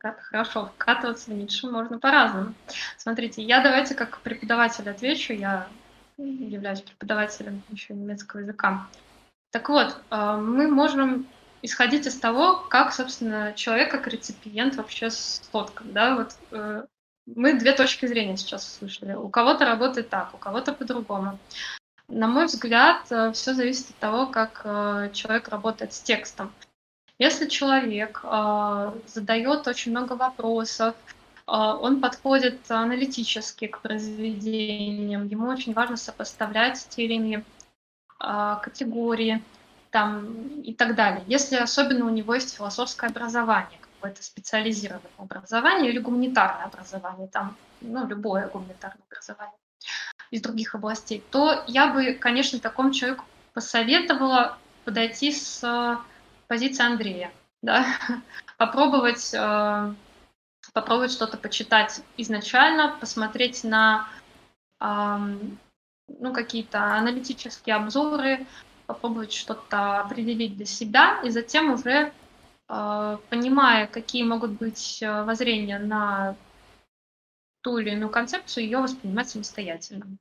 [0.00, 2.54] Хорошо, вкатываться в Ницше можно по-разному.
[2.96, 5.66] Смотрите, я давайте как преподаватель отвечу, я
[6.16, 8.88] являюсь преподавателем еще немецкого языка.
[9.50, 11.26] Так вот, э, мы можем
[11.62, 15.92] исходить из того, как, собственно, человек как реципиент вообще сфоткан.
[15.92, 16.16] Да?
[16.16, 16.84] Вот, э,
[17.34, 19.14] мы две точки зрения сейчас услышали.
[19.14, 21.38] У кого-то работает так, у кого-то по-другому.
[22.08, 24.62] На мой взгляд, э, все зависит от того, как
[25.12, 26.52] человек работает с текстом.
[27.18, 28.22] Если человек
[29.06, 30.94] задает очень много вопросов,
[31.46, 35.26] он подходит аналитически к произведениям.
[35.26, 37.44] Ему очень важно сопоставлять те или иные
[38.18, 39.42] категории
[39.90, 41.24] там, и так далее.
[41.26, 48.06] Если особенно у него есть философское образование, какое-то специализированное образование или гуманитарное образование, там, ну,
[48.06, 49.56] любое гуманитарное образование
[50.30, 55.98] из других областей, то я бы, конечно, такому человеку посоветовала подойти с
[56.46, 57.86] позиции Андрея, да,
[58.56, 59.94] попробовать а,
[60.72, 64.08] попробовать что-то почитать изначально, посмотреть на
[64.80, 68.46] ну, какие-то аналитические обзоры,
[68.86, 72.12] попробовать что-то определить для себя, и затем уже,
[72.68, 76.36] понимая, какие могут быть э, воззрения на
[77.62, 80.18] ту или иную концепцию, ее воспринимать самостоятельно.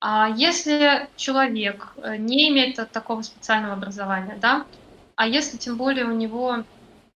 [0.00, 4.66] А если человек э, не имеет такого специального образования, да,
[5.16, 6.64] а если тем более у него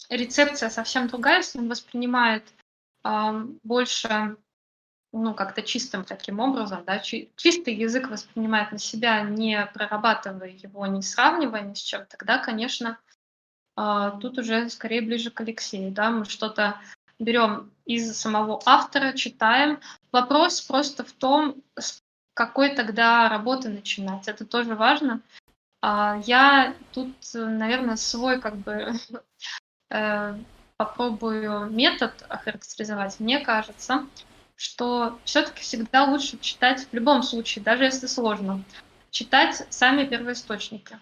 [0.08, 2.44] рецепция совсем другая, если он воспринимает
[3.04, 4.36] э, больше,
[5.12, 10.86] ну, как-то чистым таким образом, да, чи- чистый язык воспринимает на себя, не прорабатывая его,
[10.86, 12.98] не сравнивая ни с чем, тогда, конечно,
[13.78, 16.80] э, тут уже скорее ближе к Алексею, да, мы что-то
[17.18, 19.80] берем из самого автора, читаем.
[20.12, 22.02] Вопрос просто в том, с
[22.34, 24.28] какой тогда работы начинать.
[24.28, 25.20] Это тоже важно.
[25.80, 28.92] А, я тут, наверное, свой как бы
[29.90, 30.34] Э,
[30.76, 34.06] попробую метод охарактеризовать, мне кажется,
[34.54, 38.62] что все-таки всегда лучше читать в любом случае, даже если сложно,
[39.10, 41.00] читать сами первоисточники.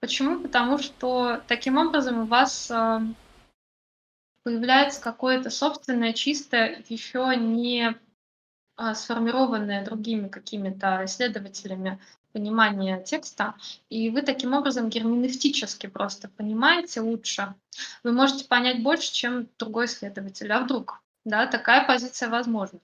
[0.00, 0.40] Почему?
[0.40, 3.00] Потому что таким образом у вас э,
[4.42, 7.96] появляется какое-то собственное, чистое, еще не
[8.76, 11.98] э, сформированное другими какими-то исследователями
[12.32, 13.54] понимание текста,
[13.88, 17.54] и вы таким образом герменевтически просто понимаете лучше.
[18.04, 20.52] Вы можете понять больше, чем другой исследователь.
[20.52, 21.02] А вдруг?
[21.24, 22.78] Да, такая позиция возможна.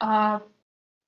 [0.00, 0.42] А,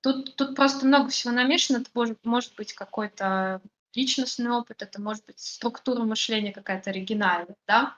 [0.01, 1.77] тут, тут просто много всего намешано.
[1.77, 1.89] Это
[2.23, 3.61] может быть какой-то
[3.93, 7.95] личностный опыт, это может быть структура мышления какая-то оригинальная, да.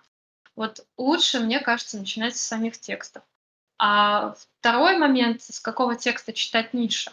[0.56, 3.24] Вот лучше, мне кажется, начинать с самих текстов.
[3.80, 7.12] А второй момент, с какого текста читать Ницше.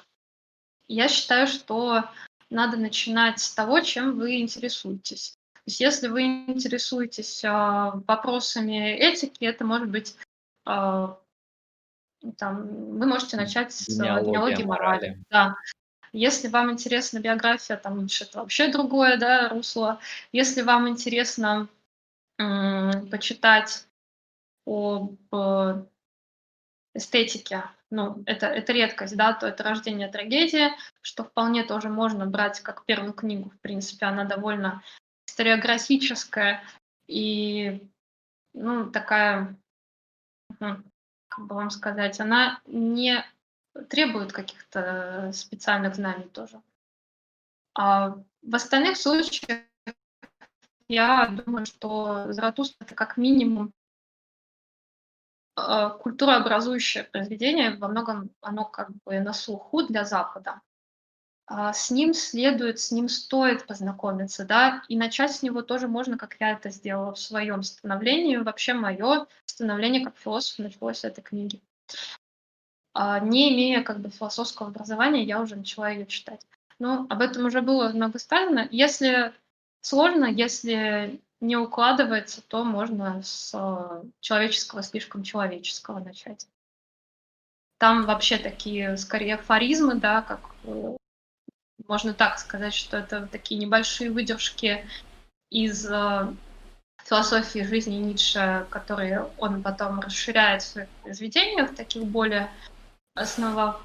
[0.89, 2.05] Я считаю, что
[2.51, 5.37] надо начинать с того, чем вы интересуетесь.
[5.55, 10.17] То есть если вы интересуетесь э, вопросами этики, это может быть
[10.67, 11.09] э,
[12.37, 14.65] там, вы можете начать с генеалогии, морали.
[14.65, 15.25] морали.
[15.31, 15.57] Да.
[16.13, 20.01] Если вам интересна биография, там это вообще другое, да, русло.
[20.33, 21.69] Если вам интересно
[22.39, 23.87] м- почитать
[24.67, 25.17] об
[26.95, 30.71] эстетики, ну, это, это редкость, да, то это рождение трагедии,
[31.03, 34.83] что вполне тоже можно брать как первую книгу, в принципе, она довольно
[35.27, 36.63] историографическая
[37.07, 37.89] и,
[38.55, 39.57] ну, такая,
[40.59, 43.25] как бы вам сказать, она не
[43.89, 46.61] требует каких-то специальных знаний тоже.
[47.75, 49.63] А в остальных случаях
[50.89, 53.73] я думаю, что Заратустра это как минимум
[55.69, 60.61] Э, культурообразующее произведение, во многом оно как бы на слуху для Запада.
[61.47, 66.17] А с ним следует, с ним стоит познакомиться, да, и начать с него тоже можно,
[66.17, 68.37] как я это сделала в своем становлении.
[68.37, 71.61] Вообще мое становление как философ началось с этой книги.
[72.93, 76.41] А, не имея как бы философского образования, я уже начала ее читать.
[76.79, 78.67] Но об этом уже было много сказано.
[78.71, 79.33] Если
[79.81, 86.47] сложно, если не укладывается, то можно с э, человеческого, слишком человеческого начать.
[87.79, 90.97] Там вообще такие, скорее, афоризмы, да, как э,
[91.87, 94.87] можно так сказать, что это такие небольшие выдержки
[95.49, 96.35] из э,
[97.05, 102.51] философии жизни Ницше, которые он потом расширяет в своих произведениях, таких более
[103.15, 103.81] осново,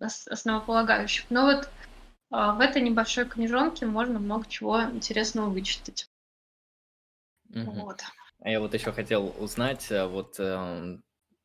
[0.00, 1.26] основополагающих.
[1.30, 1.68] Но вот
[2.30, 6.08] в этой небольшой книжонке можно много чего интересного вычитать.
[7.50, 7.70] Угу.
[7.70, 8.02] Вот.
[8.40, 10.98] А я вот еще хотел узнать, э, вот э,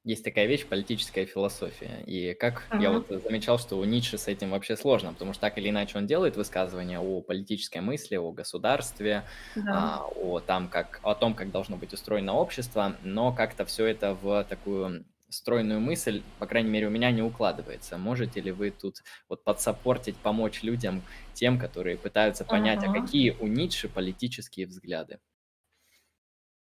[0.03, 2.81] есть такая вещь политическая философия, и как угу.
[2.81, 5.97] я вот замечал, что у Ницше с этим вообще сложно, потому что так или иначе
[5.97, 9.23] он делает высказывания о политической мысли, о государстве,
[9.55, 10.01] да.
[10.01, 14.13] а, о, там, как, о том, как должно быть устроено общество, но как-то все это
[14.15, 17.97] в такую стройную мысль, по крайней мере, у меня не укладывается.
[17.97, 21.01] Можете ли вы тут вот подсопортить, помочь людям,
[21.33, 22.97] тем, которые пытаются понять, uh-huh.
[22.97, 25.19] а какие у Ницше политические взгляды?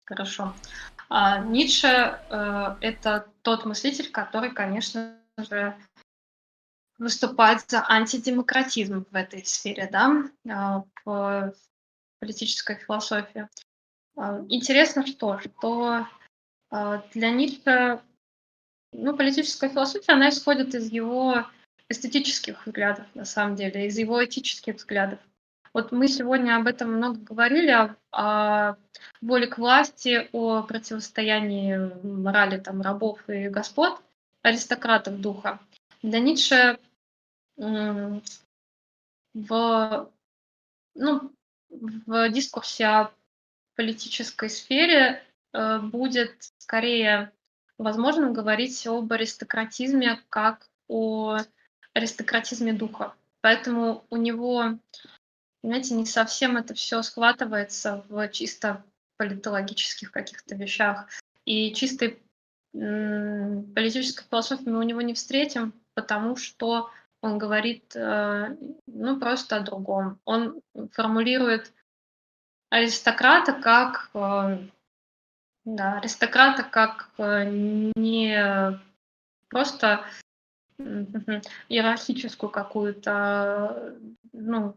[0.05, 0.55] Хорошо.
[1.10, 5.76] А, Ницше э, это тот мыслитель, который, конечно же,
[6.98, 11.55] выступает за антидемократизм в этой сфере, да, э, в
[12.20, 13.48] политической философии.
[14.16, 16.06] Э, интересно что, что
[16.70, 18.00] э, для Ницше
[18.92, 21.47] ну, политическая философия, она исходит из его
[21.89, 25.18] эстетических взглядов, на самом деле, из его этических взглядов.
[25.73, 28.76] Вот мы сегодня об этом много говорили, о, о
[29.20, 34.00] воле к власти, о противостоянии морали там, рабов и господ,
[34.42, 35.60] аристократов духа.
[36.02, 36.78] Для Ницше
[37.57, 38.20] в,
[40.94, 41.33] ну,
[41.68, 43.12] в дискурсе о
[43.76, 47.33] политической сфере э, будет скорее
[47.78, 51.39] возможным говорить об аристократизме как о
[51.94, 53.15] аристократизме духа.
[53.40, 54.78] Поэтому у него
[55.60, 58.84] Понимаете, не совсем это все схватывается в чисто
[59.16, 61.08] политологических каких-то вещах.
[61.44, 62.23] И чистой
[62.73, 66.90] политической философии мы у него не встретим, потому что
[67.23, 70.20] он говорит э, ну, просто о другом.
[70.24, 70.60] Он
[70.92, 71.73] формулирует
[72.70, 74.58] аристократа как э,
[75.76, 78.80] да, аристократа как не
[79.48, 80.05] просто
[80.78, 83.98] иерархическую какую-то
[84.32, 84.76] ну,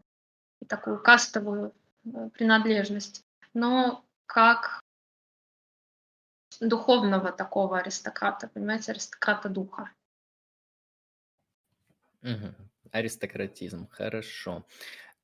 [0.68, 1.72] такую кастовую
[2.04, 3.22] э, принадлежность,
[3.54, 4.80] но как
[6.60, 9.90] духовного такого аристократа, понимаете, аристократа духа.
[12.22, 12.54] Угу.
[12.90, 14.66] Аристократизм, хорошо.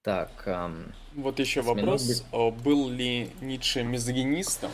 [0.08, 0.30] Так.
[0.46, 2.24] Эм, вот еще вопрос.
[2.32, 2.62] Минут...
[2.62, 4.70] Был ли Ницше мизогинистом?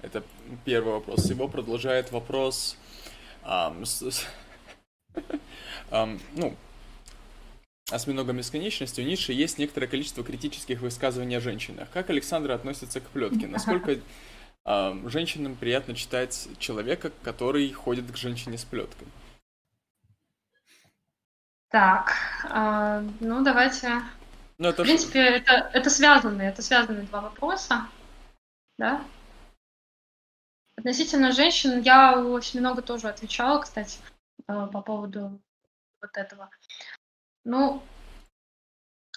[0.00, 0.22] Это
[0.64, 1.28] первый вопрос.
[1.28, 2.76] Его продолжает вопрос.
[3.42, 4.24] Эм, с,
[5.90, 6.54] эм, ну,
[7.90, 11.88] осьминога бесконечности у Ницше есть некоторое количество критических высказываний о женщинах.
[11.92, 13.48] Как Александра относится к плетке?
[13.48, 13.98] Насколько
[14.66, 19.08] э, женщинам приятно читать человека, который ходит к женщине с плеткой?
[21.70, 22.14] Так,
[22.48, 24.00] э, ну давайте.
[24.58, 27.86] Ну, это В принципе, это, это связанные, это связанные два вопроса,
[28.78, 29.04] да?
[30.76, 33.98] Относительно женщин, я у осьминога тоже отвечала, кстати,
[34.48, 35.40] э, по поводу
[36.00, 36.50] вот этого.
[37.44, 37.82] Ну,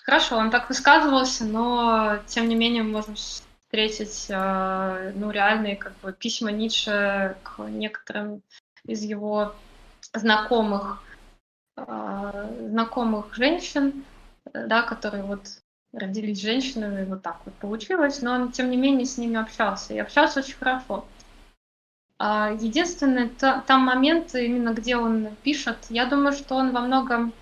[0.03, 6.11] хорошо, он так высказывался, но тем не менее можем встретить, э, ну, реальные, как бы,
[6.11, 8.41] письма Ницше к некоторым
[8.85, 9.55] из его
[10.13, 11.01] знакомых,
[11.77, 14.05] э, знакомых женщин,
[14.53, 15.41] да, которые вот
[15.93, 19.99] родились женщинами, вот так вот получилось, но он, тем не менее, с ними общался, и
[19.99, 21.05] общался очень хорошо.
[22.17, 27.33] А, единственное, там момент, именно где он пишет, я думаю, что он во многом,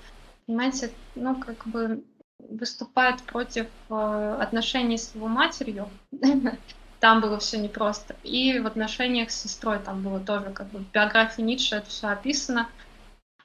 [0.45, 2.03] понимаете, ну, как бы
[2.39, 5.89] выступает против э, отношений с его матерью.
[6.99, 8.15] Там было все непросто.
[8.23, 12.07] И в отношениях с сестрой там было тоже, как бы в биографии Ницше это все
[12.07, 12.69] описано.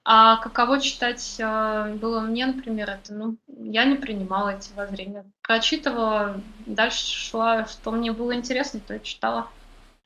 [0.05, 5.25] А каково читать э, было мне, например, это, ну, я не принимала эти воззрения.
[5.43, 9.49] Прочитывала, дальше шла, что мне было интересно, то я читала.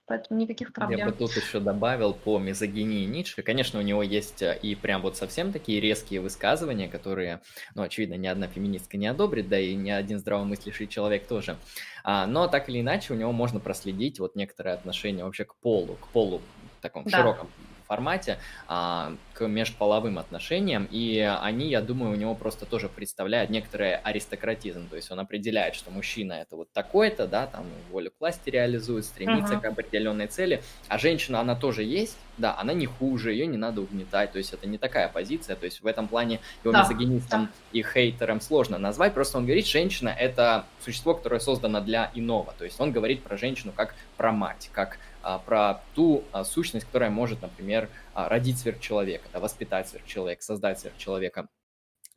[0.09, 1.01] Поэтому никаких проблем.
[1.01, 3.43] Я бы тут еще добавил по мизогинии Ницше.
[3.43, 7.41] Конечно, у него есть э, и прям вот совсем такие резкие высказывания, которые,
[7.75, 11.57] ну, очевидно, ни одна феминистка не одобрит, да и ни один здравомыслящий человек тоже.
[12.05, 15.95] А, но так или иначе у него можно проследить вот некоторые отношения вообще к полу,
[15.95, 16.43] к полу
[16.79, 17.19] в таком да.
[17.19, 17.49] широком
[17.87, 23.97] формате а, к межполовым отношениям, и они, я думаю, у него просто тоже представляют некоторый
[23.97, 28.51] аристократизм, то есть он определяет, что мужчина это вот такой-то, да, там волю к власти
[28.51, 29.61] реализует, стремится uh-huh.
[29.61, 33.83] к определенной цели, а женщина, она тоже есть, да, она не хуже, ее не надо
[33.83, 36.83] угнетать, то есть это не такая позиция, то есть в этом плане его да.
[36.83, 37.51] мизогинистом да.
[37.73, 42.65] и хейтером сложно назвать, просто он говорит, женщина это существо, которое создано для иного, то
[42.65, 44.99] есть он говорит про женщину как про мать, как
[45.45, 51.49] про ту а, сущность, которая может, например, а, родить сверхчеловека, да, воспитать сверхчеловека, создать сверхчеловека.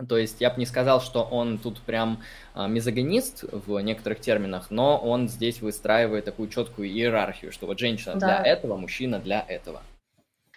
[0.07, 2.23] То есть я бы не сказал, что он тут прям
[2.55, 8.27] мизогонист в некоторых терминах, но он здесь выстраивает такую четкую иерархию, что вот женщина да.
[8.27, 9.81] для этого, мужчина для этого.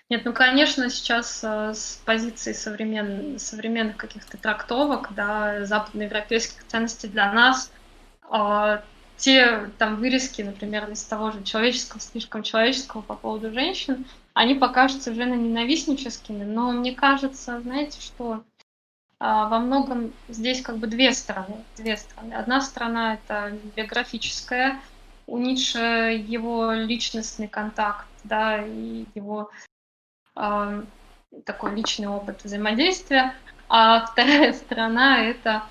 [0.09, 3.41] Нет, ну, конечно, сейчас с позиции современ...
[3.41, 7.73] современных каких-то трактовок, да, западноевропейских ценностей для нас,
[9.17, 15.15] те там вырезки, например, из того же человеческого, слишком человеческого по поводу женщин, они покажутся
[15.15, 18.43] женоненавистническими, но мне кажется, знаете, что
[19.19, 21.65] а, во многом здесь как бы две стороны.
[21.77, 22.35] Две стороны.
[22.35, 24.81] Одна сторона это биографическая,
[25.29, 29.51] у Ницше его личностный контакт, да, и его
[30.35, 30.85] э,
[31.45, 33.35] такой личный опыт взаимодействия,
[33.69, 35.63] а вторая сторона это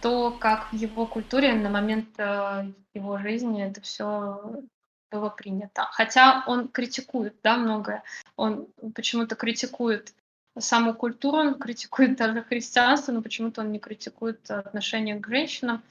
[0.00, 4.62] то, как в его культуре на момент э, его жизни это все
[5.10, 5.88] было принято.
[5.90, 8.04] Хотя он критикует, да, многое.
[8.36, 10.14] Он почему-то критикует
[10.58, 15.82] саму культуру, он критикует даже христианство, но почему-то он не критикует отношение к женщинам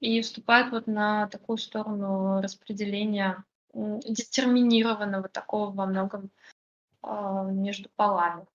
[0.00, 6.30] и вступает вот на такую сторону распределения детерминированного такого во многом
[7.02, 8.46] а, между полами.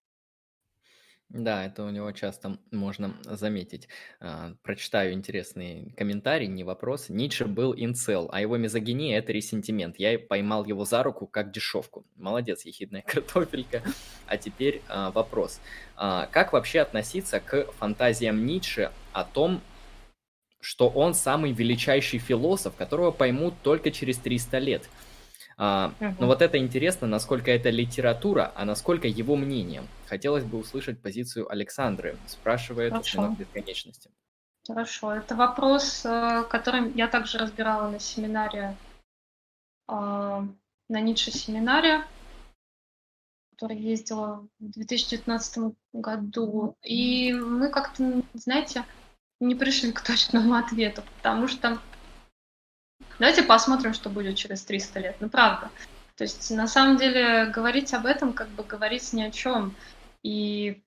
[1.33, 3.87] Да, это у него часто можно заметить.
[4.19, 7.09] А, прочитаю интересный комментарий, не вопрос.
[7.09, 9.95] Ницше был инцел, а его мизогиния– это ресентимент.
[9.97, 12.05] Я поймал его за руку как дешевку.
[12.17, 13.81] Молодец, ехидная картофелька.
[14.27, 15.59] А теперь а, вопрос.
[15.95, 19.59] А, как вообще относиться к фантазиям Ницше о том,
[20.59, 24.87] что он самый величайший философ, которого поймут только через 300 лет–
[25.57, 26.15] а, угу.
[26.19, 29.83] Но вот это интересно, насколько это литература, а насколько его мнение.
[30.07, 33.35] Хотелось бы услышать позицию Александры, спрашивает Хорошо.
[33.37, 34.09] бесконечности.
[34.65, 38.77] Хорошо, это вопрос, э, который я также разбирала на семинаре,
[39.87, 40.45] а,
[40.87, 42.05] на Ницше семинаре,
[43.51, 46.77] который ездила в 2019 году.
[46.81, 48.85] И мы как-то, знаете,
[49.41, 51.79] не пришли к точному ответу, потому что
[53.19, 55.15] Давайте посмотрим, что будет через 300 лет.
[55.19, 55.69] Ну, правда.
[56.15, 59.75] То есть, на самом деле, говорить об этом, как бы говорить ни о чем.
[60.21, 60.83] И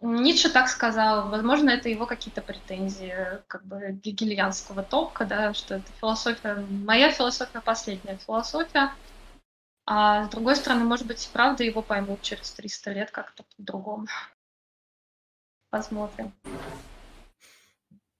[0.00, 3.14] Ницше так сказал, возможно, это его какие-то претензии,
[3.48, 8.92] как бы гегельянского толка, да, что это философия, моя философия последняя философия,
[9.86, 14.06] а с другой стороны, может быть, правда его поймут через 300 лет как-то по-другому.
[15.70, 16.32] Посмотрим.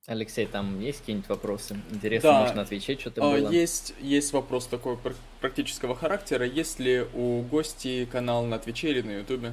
[0.08, 1.78] Алексей, там есть какие-нибудь вопросы?
[1.90, 2.40] Интересно, да.
[2.40, 3.50] можно отвечать, что-то а, было?
[3.50, 4.98] Есть, есть вопрос такой
[5.42, 6.46] практического характера.
[6.46, 9.52] Есть ли у гостей канал на Твиче или на Ютубе?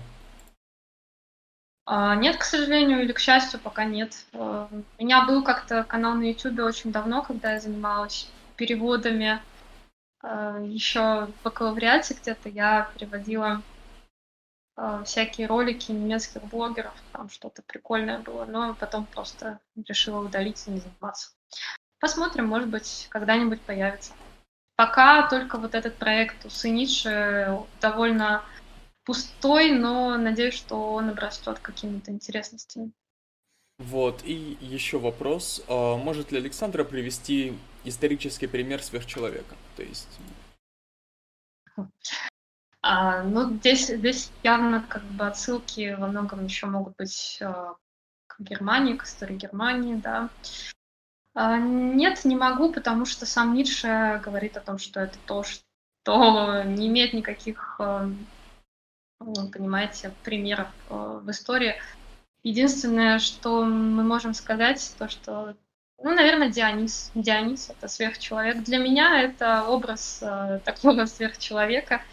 [1.85, 4.15] А, нет, к сожалению, или к счастью, пока нет.
[4.31, 9.41] А, у меня был как-то канал на Ютубе очень давно, когда я занималась переводами.
[10.23, 13.61] А, Еще в бакалавриате где-то я переводила
[15.05, 20.79] всякие ролики немецких блогеров, там что-то прикольное было, но потом просто решила удалить и не
[20.79, 21.31] заниматься.
[21.99, 24.13] Посмотрим, может быть, когда-нибудь появится.
[24.75, 27.09] Пока только вот этот проект у Сыничи
[27.79, 28.43] довольно
[29.05, 32.91] пустой, но надеюсь, что он обрастет какими-то интересностями.
[33.77, 35.63] Вот, и еще вопрос.
[35.67, 39.55] А, может ли Александра привести исторический пример сверхчеловека?
[39.75, 40.07] То есть...
[42.87, 47.73] А, ну, здесь, здесь явно как бы отсылки во многом еще могут быть а,
[48.27, 50.29] к Германии, к истории Германии, да.
[51.33, 56.61] А, нет, не могу, потому что сам Ницше говорит о том, что это то, что
[56.61, 58.07] не имеет никаких, а,
[59.19, 61.73] ну, понимаете, примеров а, в истории.
[62.43, 65.55] Единственное, что мы можем сказать, то, что,
[66.03, 67.09] ну, наверное, Дионис.
[67.15, 68.61] Дионис— это сверхчеловек.
[68.61, 72.03] Для меня это образ э, такого сверхчеловека.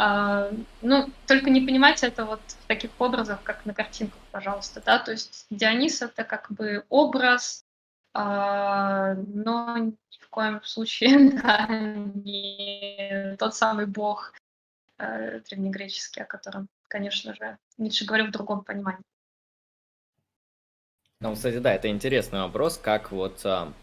[0.00, 4.98] Э, ну, только не понимать это вот в таких образах, как на картинках, пожалуйста, да,
[4.98, 7.66] то есть Дионис— это как бы образ,
[8.14, 14.32] э, но ни в коем случае да, не тот самый бог
[14.96, 19.04] э, древнегреческий, о котором, конечно же, Ницше говорил в другом понимании.
[21.20, 23.74] Ну, кстати, да, это интересный вопрос, как вот а,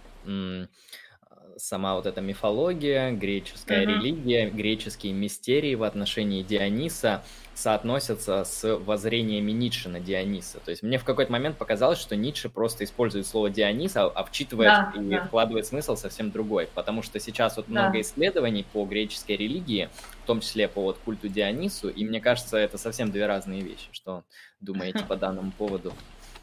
[1.57, 3.85] сама вот эта мифология, греческая mm-hmm.
[3.85, 10.59] религия, греческие мистерии в отношении Диониса соотносятся с воззрениями Ницше на Диониса.
[10.59, 14.23] То есть мне в какой-то момент показалось, что Ницше просто использует слово Дионис, а, а
[14.23, 15.25] вчитывает да, и да.
[15.25, 16.69] вкладывает смысл совсем другой.
[16.75, 17.81] Потому что сейчас вот да.
[17.81, 19.89] много исследований по греческой религии,
[20.23, 23.87] в том числе по вот культу Дионису, и мне кажется, это совсем две разные вещи.
[23.91, 24.23] Что
[24.61, 25.93] думаете по данному поводу?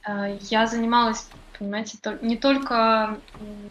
[0.07, 3.19] Э, я занималась, понимаете, не только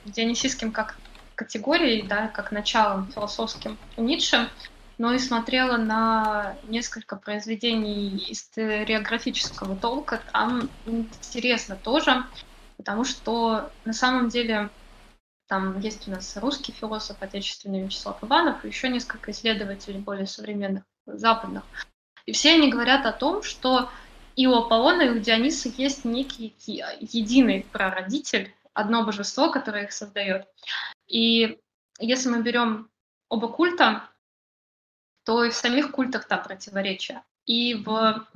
[0.06, 0.98] дионисийским как
[1.36, 4.50] категорией, да, как началом философским Ницше,
[4.98, 10.22] но и смотрела на несколько произведений историографического толка.
[10.32, 12.24] Там интересно тоже,
[12.78, 14.70] потому что на самом деле
[15.48, 20.84] там есть у нас русский философ, отечественный Вячеслав Иванов, и еще несколько исследователей более современных,
[21.06, 21.64] западных.
[22.26, 23.90] И все они говорят о том, что
[24.36, 26.56] и у Аполлона, и у Диониса есть некий
[27.00, 30.48] единый прародитель, одно божество, которое их создает.
[31.14, 31.60] И
[32.00, 32.90] если мы берем
[33.30, 34.10] оба культа,
[35.24, 37.24] то и в самих культах там противоречия.
[37.46, 38.28] И в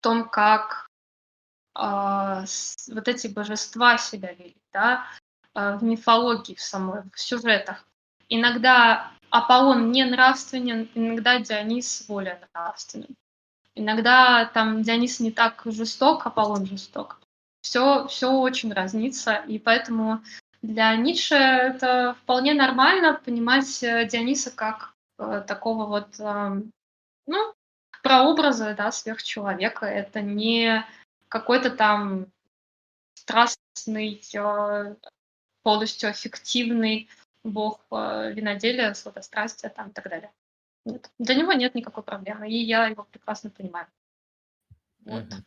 [0.00, 0.88] том, как
[1.78, 2.44] э,
[2.94, 5.04] вот эти божества себя вели, да,
[5.54, 7.84] э, в мифологии, в самой, в сюжетах.
[8.30, 13.14] Иногда Аполлон не нравственен, иногда Дионис более нравственен.
[13.74, 17.20] Иногда там Дионис не так жесток, Аполлон жесток.
[17.60, 20.22] Все, все очень разнится, и поэтому
[20.62, 26.62] для Ницше это вполне нормально понимать э, Диониса как э, такого вот, э,
[27.26, 27.54] ну,
[28.02, 29.86] прообраза, да, сверхчеловека.
[29.86, 30.86] Это не
[31.28, 32.26] какой-то там
[33.14, 34.94] страстный, э,
[35.62, 37.08] полностью эффективный
[37.42, 40.32] бог э, виноделия, сладострастия там и так далее.
[40.84, 41.10] Нет.
[41.18, 43.86] Для него нет никакой проблемы, и я его прекрасно понимаю.
[45.04, 45.24] Вот.
[45.24, 45.42] Угу.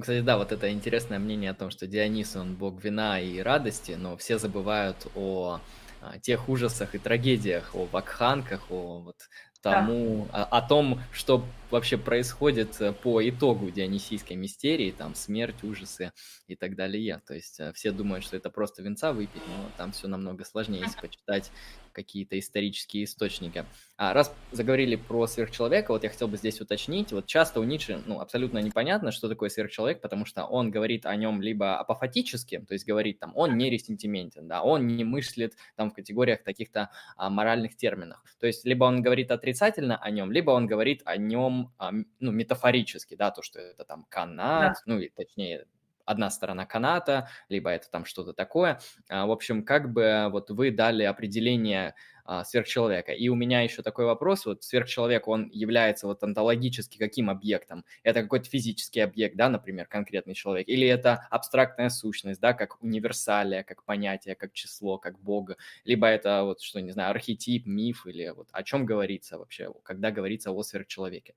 [0.00, 3.92] Кстати, да, вот это интересное мнение о том, что Дионис, он бог вина и радости,
[3.92, 5.60] но все забывают о,
[6.00, 9.16] о тех ужасах и трагедиях, о вакханках, о вот
[9.60, 10.44] тому, да.
[10.44, 16.12] о, о том, что вообще происходит э, по итогу дионисийской мистерии, там смерть, ужасы
[16.46, 17.22] и так далее.
[17.26, 20.82] То есть э, все думают, что это просто венца выпить, но там все намного сложнее,
[20.82, 21.50] если почитать
[21.98, 23.64] какие-то исторические источники.
[23.96, 28.00] А раз заговорили про сверхчеловека, вот я хотел бы здесь уточнить, вот часто у Ницше,
[28.06, 32.74] ну, абсолютно непонятно, что такое сверхчеловек, потому что он говорит о нем либо апофатически, то
[32.74, 37.30] есть говорит там, он не ресентиментен, да, он не мыслит там в категориях таких-то а,
[37.30, 38.22] моральных терминов.
[38.38, 42.32] То есть либо он говорит отрицательно о нем, либо он говорит о нем, а, ну,
[42.32, 44.82] метафорически, да, то, что это там канат, да.
[44.86, 45.66] ну, и точнее,
[46.08, 48.80] одна сторона каната, либо это там что-то такое.
[49.08, 53.12] А, в общем, как бы вот вы дали определение а, сверхчеловека.
[53.12, 57.84] И у меня еще такой вопрос, вот сверхчеловек, он является вот онтологически каким объектом?
[58.02, 63.62] Это какой-то физический объект, да, например, конкретный человек, или это абстрактная сущность, да, как универсалия,
[63.62, 68.28] как понятие, как число, как бога, либо это вот, что, не знаю, архетип, миф, или
[68.28, 71.34] вот о чем говорится вообще, когда говорится о сверхчеловеке?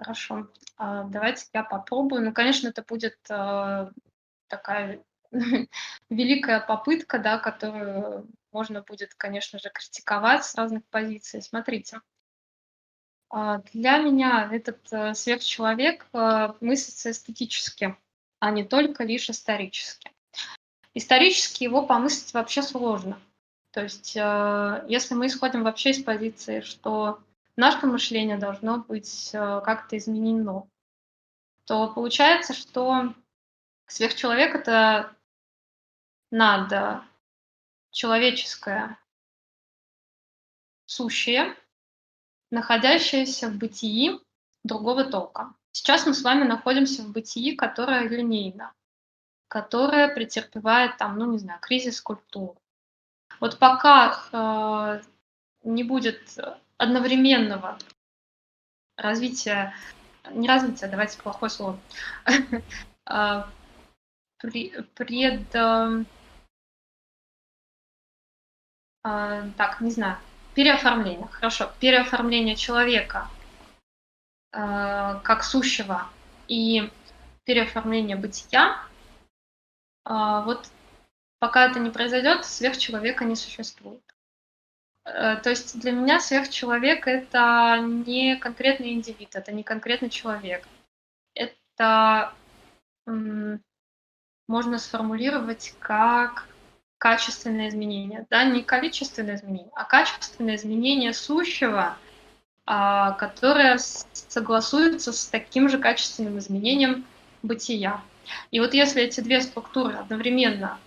[0.00, 0.48] Хорошо.
[0.78, 2.24] А, давайте я попробую.
[2.24, 3.90] Ну, конечно, это будет а,
[4.48, 5.04] такая
[6.10, 11.42] великая попытка, да, которую можно будет, конечно же, критиковать с разных позиций.
[11.42, 12.00] Смотрите,
[13.28, 17.94] а, для меня этот э, сверхчеловек э, мыслится эстетически,
[18.38, 20.10] а не только лишь исторически.
[20.94, 23.20] Исторически его помыслить вообще сложно.
[23.72, 27.22] То есть, э, если мы исходим вообще из позиции, что
[27.56, 30.68] наше мышление должно быть э, как-то изменено,
[31.64, 33.14] то получается, что
[33.86, 35.14] сверхчеловек— это
[36.30, 37.04] надо
[37.90, 38.98] человеческое
[40.86, 41.56] сущее,
[42.50, 44.18] находящееся в бытии
[44.64, 45.54] другого толка.
[45.72, 48.72] Сейчас мы с вами находимся в бытии, которое линейно.
[49.50, 52.56] которая претерпевает там, ну не знаю, кризис культуры.
[53.40, 55.02] Вот пока э,
[55.64, 56.38] не будет
[56.80, 57.78] одновременного
[58.96, 59.74] развития,
[60.30, 61.78] не развития, давайте плохое слово,
[63.04, 63.50] а,
[64.38, 65.54] пред...
[69.02, 70.18] А, так, не знаю,
[70.54, 73.28] переоформление, хорошо, переоформление человека
[74.52, 76.08] а, как сущего
[76.48, 76.90] и
[77.44, 78.82] переоформление бытия,
[80.04, 80.68] вот
[81.38, 84.02] пока это не произойдет, сверхчеловека не существует.
[85.14, 90.66] Э, то есть для меня сверхчеловек— это не конкретный индивид, это не конкретный человек.
[91.34, 92.32] Это
[94.46, 96.46] можно сформулировать как
[96.98, 98.26] качественное изменение.
[98.30, 98.44] Да?
[98.44, 101.96] Не количественное изменение, а качественное изменение сущего,
[102.66, 107.06] а, которое согласуется с таким же качественным изменением
[107.42, 108.02] бытия.
[108.50, 110.78] И вот если эти две структуры одновременно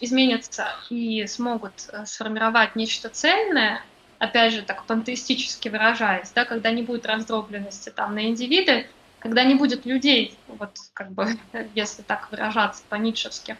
[0.00, 3.82] изменятся и смогут э, сформировать нечто цельное,
[4.18, 8.86] опять же, так пантеистически выражаясь, да, когда не будет раздробленности там на индивиды,
[9.20, 11.28] когда не будет людей, вот как бы,
[11.74, 13.56] если так выражаться по-ницшевски,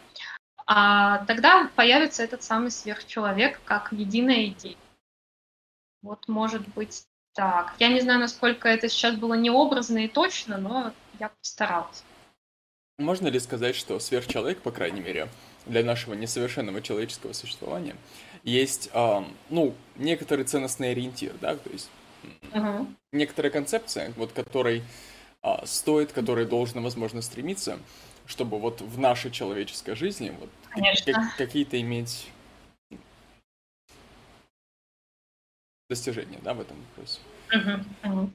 [0.67, 4.77] а тогда появится этот самый сверхчеловек как единая идея.
[6.03, 7.75] Вот может быть так.
[7.79, 12.05] Я не знаю, насколько это сейчас было необразно и точно, но я постаралась.
[12.99, 15.29] Можно ли сказать, что сверхчеловек, по крайней мере,
[15.67, 17.97] для нашего несовершенного человеческого существования,
[18.45, 21.91] есть, э, ну, некоторый ценностный ориентир, да, то есть
[22.53, 22.87] uh-huh.
[23.11, 24.85] некоторая концепция, вот которой
[25.43, 27.81] э, стоит, которой должно, возможно, стремиться,
[28.27, 30.51] чтобы вот в нашей человеческой жизни вот
[31.05, 32.29] как, какие-то иметь
[35.91, 37.19] достижения, да, в этом вопросе.
[37.53, 37.85] Uh-huh.
[38.05, 38.31] Uh-huh.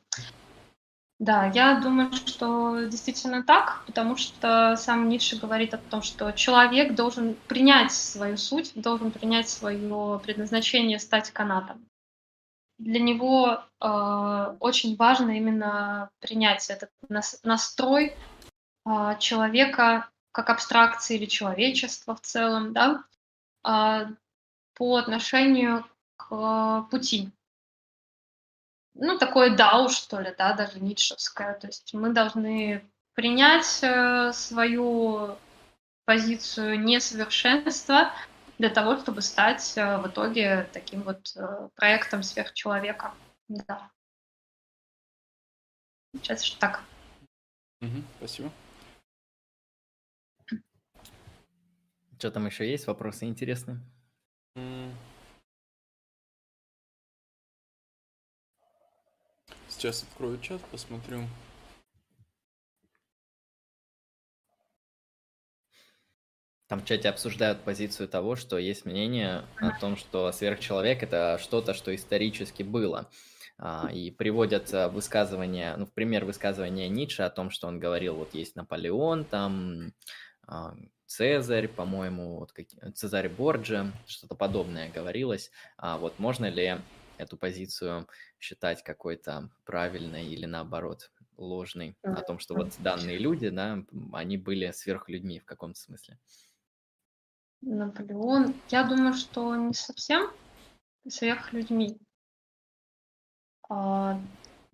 [1.20, 6.96] Да, я думаю, что действительно так, потому что сам Ницше говорит о том, что человек
[6.96, 11.86] должен принять свою суть, должен принять свое предназначение стать канатом.
[12.78, 16.90] Для него э, очень важно именно принять этот
[17.44, 18.16] настрой
[18.86, 23.04] э, человека как абстракции или человечества в целом, да,
[23.68, 24.08] э,
[24.74, 27.30] по отношению к э, пути,
[28.94, 31.54] ну, такое дау, что ли, да, даже ницшевское.
[31.56, 35.38] То есть мы должны принять э, свою
[36.06, 38.12] позицию несовершенства
[38.58, 43.14] для того, чтобы стать э, в итоге таким вот э, проектом сверхчеловека.
[43.48, 43.92] Да.
[46.12, 46.84] Получается, что так.
[47.82, 48.52] Угу, спасибо.
[52.18, 52.88] Что там еще есть?
[52.88, 53.80] Вопросы интересные?
[59.80, 61.22] Сейчас открою чат, посмотрю.
[66.68, 71.74] Там в чате обсуждают позицию того, что есть мнение о том, что сверхчеловек это что-то,
[71.74, 73.10] что исторически было.
[73.58, 78.16] А, и приводят а, высказывания, ну, в пример высказывания Ницше о том, что он говорил,
[78.16, 79.94] вот есть Наполеон, там
[80.46, 80.76] а,
[81.06, 82.52] Цезарь, по-моему, вот
[82.96, 85.52] Цезарь Борджи, что-то подобное говорилось.
[85.78, 86.82] А вот можно ли
[87.20, 88.08] эту позицию
[88.40, 94.72] считать какой-то правильной или наоборот ложной, о том, что вот данные люди, да, они были
[94.72, 96.18] сверхлюдьми в каком-то смысле.
[97.62, 100.32] Наполеон, я думаю, что не совсем
[101.08, 102.00] сверхлюдьми.
[103.70, 104.20] А,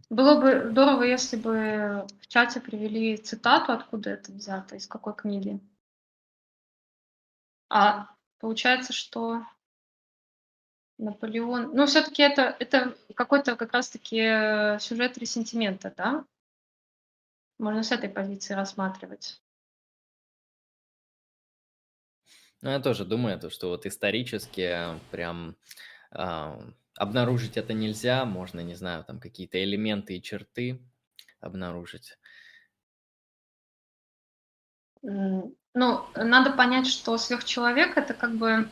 [0.09, 5.59] было бы здорово, если бы в чате привели цитату, откуда это взято, из какой книги.
[7.69, 9.43] А получается, что
[10.97, 11.71] Наполеон.
[11.73, 16.25] Ну, все-таки это, это какой-то как раз-таки э, сюжет ресентимента, да?
[17.59, 19.41] Можно с этой позиции рассматривать.
[22.61, 25.55] Ну, я тоже думаю, то, что вот исторически прям
[26.11, 28.25] э, обнаружить это нельзя.
[28.25, 30.81] Можно, не знаю, там какие-то элементы и черты
[31.41, 32.17] обнаружить.
[35.01, 35.55] Ну,
[36.15, 38.69] надо понять, что сверхчеловек это как бы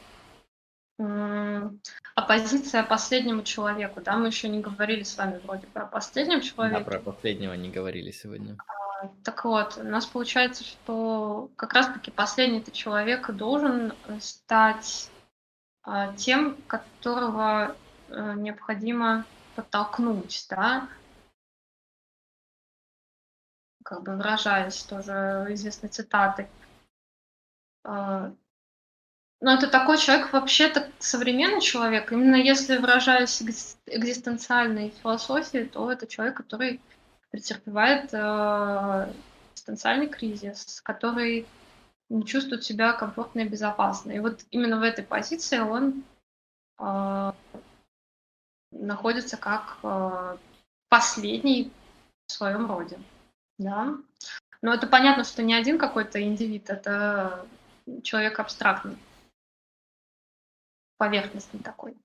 [2.15, 6.79] оппозиция последнему человеку, да, мы еще не говорили с вами вроде про последнего человека.
[6.79, 8.57] Да, про последнего не говорили сегодня.
[8.67, 15.09] А, так вот, у нас получается, что как раз-таки последний ты человек должен стать
[15.83, 17.75] а, тем, которого
[18.09, 20.87] а, необходимо подтолкнуть, да,
[23.83, 26.47] как бы выражаясь тоже известной цитатой.
[29.43, 32.13] Но это такой человек, вообще-то современный человек.
[32.13, 33.41] Именно если выражаясь
[33.87, 36.79] экзистенциальной философией, то это человек, который
[37.29, 39.11] претерпевает э,
[39.53, 41.45] экзистенциальный кризис, который
[42.07, 44.13] не чувствует себя комфортно и безопасно.
[44.13, 46.05] И вот именно в этой позиции он
[46.79, 47.31] э,
[48.71, 50.37] находится как э,
[50.87, 51.69] последний
[52.27, 52.97] в своем роде.
[53.57, 53.97] Да?
[54.61, 57.45] Но это понятно, что не один какой-то индивид, это
[58.03, 58.95] человек абстрактный,
[60.97, 61.95] поверхностный такой.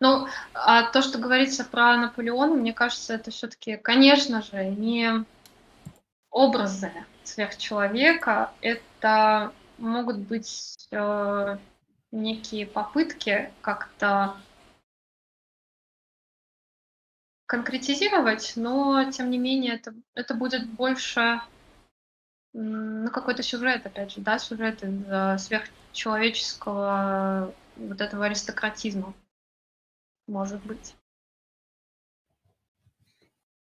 [0.00, 5.24] Ну, а то, что говорится про Наполеона, мне кажется, это все-таки, конечно же, не
[6.30, 6.92] образы
[7.24, 11.58] сверхчеловека, это могут быть э,
[12.12, 14.36] некие попытки как-то
[17.46, 21.40] конкретизировать, но тем не менее это, это будет больше
[22.52, 25.38] ну, какой-то сюжет, опять же, да, сюжет из э,
[25.96, 29.14] сверхчеловеческого вот этого аристократизма,
[30.26, 30.94] может быть.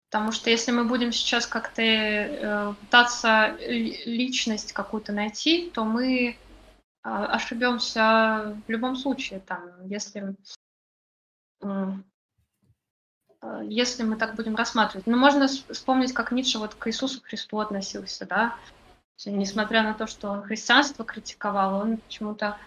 [0.09, 6.35] Потому что если мы будем сейчас как-то э, пытаться личность какую-то найти, то мы э,
[7.03, 9.41] ошибемся в любом случае.
[9.41, 10.33] Там, если,
[11.61, 11.91] э,
[13.63, 15.07] если мы так будем рассматривать.
[15.07, 18.55] Но можно вспомнить, как Ницше вот к Иисусу Христу относился, да.
[19.25, 22.57] Несмотря на то, что он христианство критиковал, он почему-то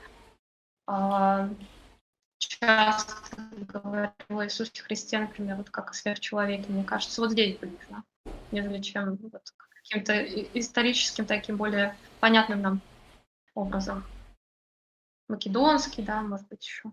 [0.89, 1.55] э,
[2.39, 8.03] часто говорил о Иисусе Христе, например, вот как о сверхчеловеке, мне кажется, вот здесь ближе,
[8.51, 10.21] нежели чем вот каким-то
[10.59, 12.83] историческим таким более понятным нам
[13.55, 14.07] образом.
[15.29, 16.93] Македонский, да, может быть, еще.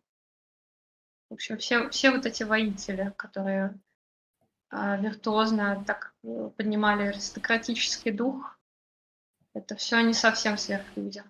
[1.30, 3.78] В общем, все, все вот эти воители, которые
[4.72, 8.57] э, виртуозно так э, поднимали аристократический дух,
[9.58, 11.24] это все не совсем сверхлюди.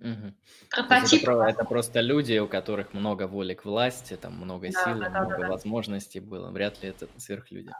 [0.00, 0.34] Угу.
[0.70, 1.22] Прототип.
[1.22, 5.22] Это, это просто люди, у которых много воли к власти, там много да, силы, да,
[5.22, 6.50] много да, возможностей было.
[6.50, 7.70] Вряд ли это сверхлюди.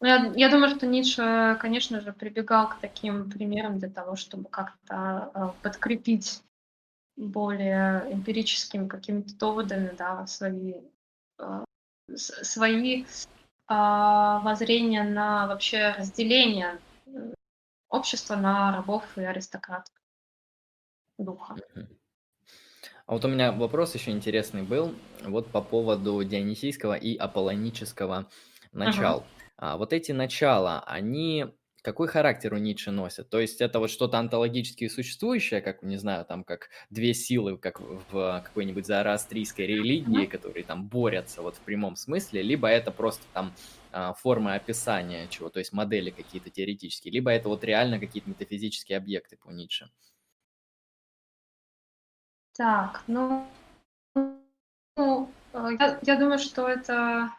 [0.00, 4.48] Ну, я, я думаю, что Ницше, конечно же, прибегал к таким примерам для того, чтобы
[4.50, 6.42] как-то э, подкрепить
[7.16, 10.74] более эмпирическими какими-то доводами, да, свои,
[11.38, 11.64] э,
[12.16, 13.04] свои
[13.68, 16.78] воззрения на вообще разделение
[17.92, 19.94] общества на рабов и аристократов
[21.18, 21.56] духа.
[23.06, 28.28] А вот у меня вопрос еще интересный был, вот по поводу дионисийского и аполлонического
[28.72, 29.18] начал.
[29.18, 29.24] Ага.
[29.56, 31.46] А вот эти начала, они
[31.82, 33.28] какой характер у Ницше носят?
[33.28, 37.80] То есть это вот что-то онтологически существующее, как, не знаю, там, как две силы, как
[37.80, 43.52] в какой-нибудь зороастрийской религии, которые там борются вот в прямом смысле, либо это просто там
[44.18, 49.36] формы описания чего, то есть модели какие-то теоретические, либо это вот реально какие-то метафизические объекты
[49.36, 49.90] по Ницше.
[52.54, 53.46] Так, ну,
[54.96, 57.32] ну э, я, я думаю, что это,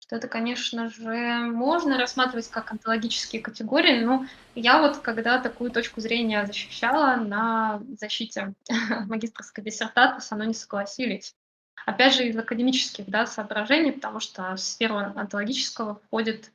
[0.00, 6.00] что это, конечно же, можно рассматривать как онтологические категории, но я вот когда такую точку
[6.00, 8.54] зрения защищала на защите
[9.06, 11.34] магистрской диссертации, со мной не согласились.
[11.84, 16.52] Опять же, из академических да, соображений, потому что в сферу онтологического входит,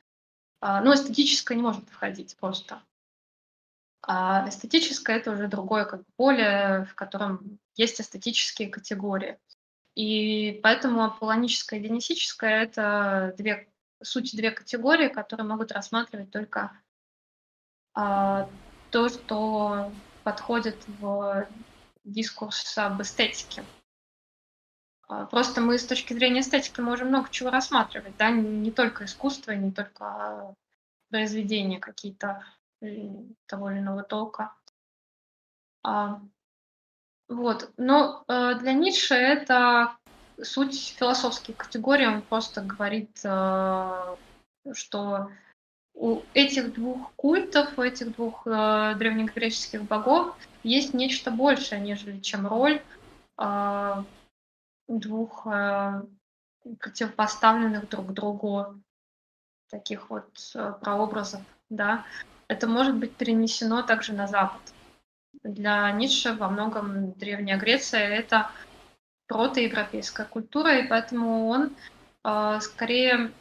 [0.60, 2.82] а, ну, эстетическое не может входить просто.
[4.02, 9.38] А эстетическое— это уже другое как поле, в котором есть эстетические категории.
[9.94, 13.68] И поэтому аполлоническое и дионисическое— это две,
[14.02, 16.72] суть две категории, которые могут рассматривать только
[17.94, 18.48] а,
[18.90, 19.92] то, что
[20.24, 21.48] подходит в
[22.04, 23.64] дискурс об эстетике.
[25.12, 29.52] А, просто мы с точки зрения эстетики можем много чего рассматривать, да, не только искусство,
[29.52, 30.54] не только
[31.10, 32.44] произведения какие-то
[33.46, 34.54] того или иного толка.
[35.84, 36.20] А,
[37.28, 37.70] вот.
[37.76, 39.96] Но э, для Ницше это
[40.42, 42.06] суть философских категорий.
[42.06, 44.18] Он просто говорит, что
[45.94, 52.46] у этих двух культов, у этих двух э, древнегреческих богов есть нечто большее, нежели чем
[52.46, 52.80] роль
[54.98, 56.02] двух э,
[56.78, 58.80] противопоставленных друг другу
[59.70, 62.04] таких вот э, прообразов, да
[62.52, 64.60] это может быть перенесено также на Запад.
[65.42, 68.50] Для Ницше во многом Древняя Греция— это
[69.26, 71.74] протоевропейская культура, и поэтому он
[72.24, 73.32] э, скорее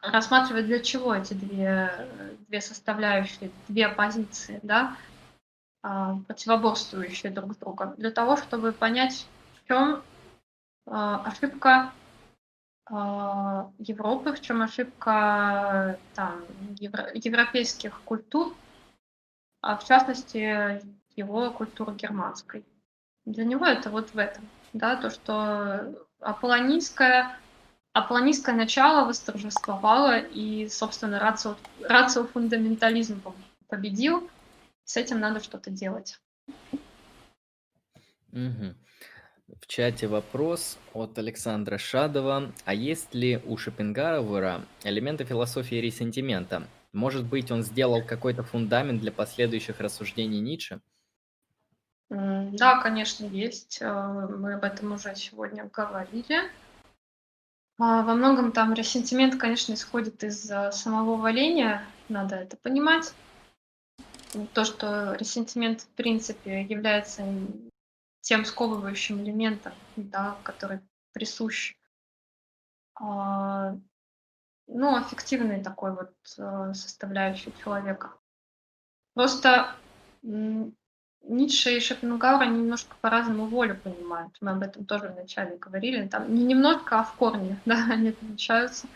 [0.00, 2.08] рассматривает, для чего эти две,
[2.48, 4.96] две составляющие, две позиции, да,
[5.84, 10.02] э, противоборствующие друг с другом, для того, чтобы понять, в чем
[10.86, 11.92] ошибка
[12.86, 16.44] а, Европы, в чем ошибка там,
[16.78, 18.54] евро, европейских культур,
[19.60, 20.82] а в частности
[21.16, 22.64] его культуры германской.
[23.24, 27.38] Для него это вот в этом, да, то, что аполлонийское,
[27.92, 32.24] аполлонийское начало восторжествовало, и, собственно, рацио, рацио
[33.68, 34.28] победил,
[34.84, 36.18] с этим надо что-то делать.
[38.32, 38.74] Угу.
[39.60, 42.52] В чате вопрос от Александра Шадова.
[42.64, 46.66] А есть ли у Шопенгауэра элементы философии ресентимента?
[46.92, 50.80] Может быть, он сделал какой-то фундамент для последующих рассуждений Ницше?
[52.08, 53.78] Да, конечно, есть.
[53.80, 56.40] Э, мы об этом уже сегодня говорили.
[57.78, 63.14] А, во многом там ресентимент, конечно, исходит из э, самого валения, надо это понимать.
[64.52, 67.24] То, что ресентимент, в принципе, является
[68.22, 70.80] тем сковывающим элементом, да, который
[71.12, 71.74] присущ
[72.94, 73.76] а,
[74.66, 78.12] ну, аффективной такой вот э, составляющей человека.
[79.14, 79.74] Просто
[80.22, 84.36] Ницше и Шопенгауэр немножко по-разному волю понимают.
[84.40, 86.06] Мы об этом тоже вначале говорили.
[86.08, 88.86] Там не немножко, а в корне, да, они отличаются.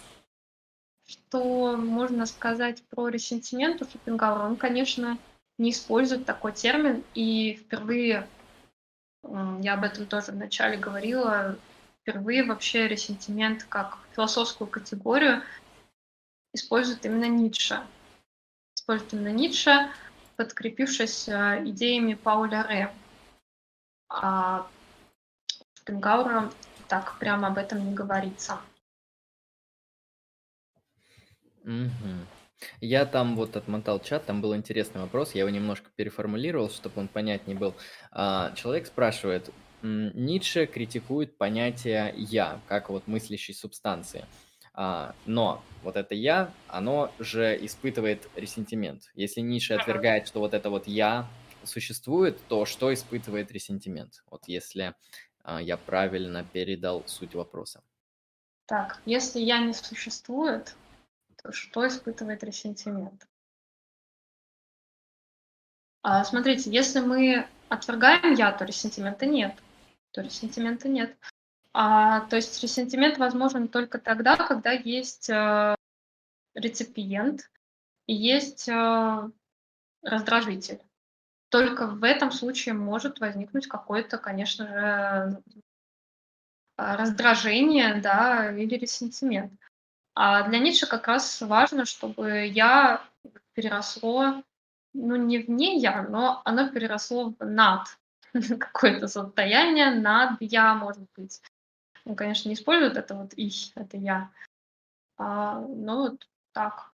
[1.06, 4.44] Что можно сказать про ресентимент у Шопенгауэра?
[4.44, 5.18] Он, конечно,
[5.58, 8.26] не использует такой термин, и впервые,
[9.62, 11.58] я об этом тоже вначале говорила,
[12.00, 15.42] впервые вообще ресентимент как философскую категорию
[16.52, 17.80] использует именно Ницше.
[18.74, 19.90] Использует именно Ницше,
[20.36, 22.94] подкрепившись э, идеями Пауля Ре.
[24.08, 24.68] А
[25.74, 26.50] Шопенгауэра
[26.88, 28.60] так прямо об этом не говорится.
[31.64, 32.35] Угу.
[32.80, 37.08] Я там вот отмотал чат, там был интересный вопрос, я его немножко переформулировал, чтобы он
[37.08, 37.74] понятнее был.
[38.12, 39.50] А, человек спрашивает,
[39.82, 44.24] Ницше критикует понятие «я», как вот мыслящей субстанции.
[44.72, 49.10] А, но вот это «я», оно же испытывает ресентимент.
[49.14, 51.26] Если Ницше отвергает, что вот это вот «я»
[51.62, 54.22] существует, то что испытывает ресентимент?
[54.30, 54.94] Вот если
[55.42, 57.82] а, я правильно передал суть вопроса.
[58.66, 60.74] Так, если «я» не существует,
[61.52, 63.26] что испытывает ресентимент?
[66.02, 69.60] А, смотрите, если мы отвергаем «я», то ресентимента нет
[70.16, 71.14] то ресентимента нет.
[71.74, 75.74] А, то есть ресентимент возможен только тогда, когда есть э,
[76.54, 77.50] реципиент
[78.06, 79.30] и есть э,
[80.02, 80.80] раздражитель.
[81.50, 85.42] Только в этом случае может возникнуть какое-то, конечно же,
[86.78, 89.52] раздражение да, или ресентимент.
[90.18, 93.04] А для Ницше как раз важно, чтобы я
[93.52, 94.42] переросло,
[94.94, 97.86] ну не в не я, но оно переросло в над.
[98.58, 101.42] какое-то состояние над я, может быть.
[102.06, 104.30] Он, конечно, не использует это вот ich, это я.
[105.18, 106.92] А, но вот так.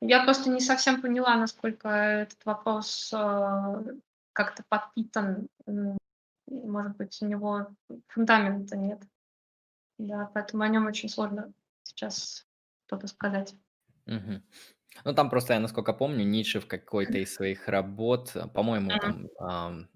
[0.00, 3.98] Я просто не совсем поняла, насколько этот вопрос э,
[4.32, 5.48] как-то подпитан.
[6.46, 7.68] Может быть, у него
[8.08, 9.02] фундамента нет.
[9.98, 11.52] Да, поэтому о нем очень сложно
[11.82, 12.46] сейчас
[12.94, 13.54] что-то сказать.
[14.06, 14.42] Угу.
[15.04, 19.88] Ну, там просто, я насколько помню, Ницше в какой-то из своих работ, по-моему, там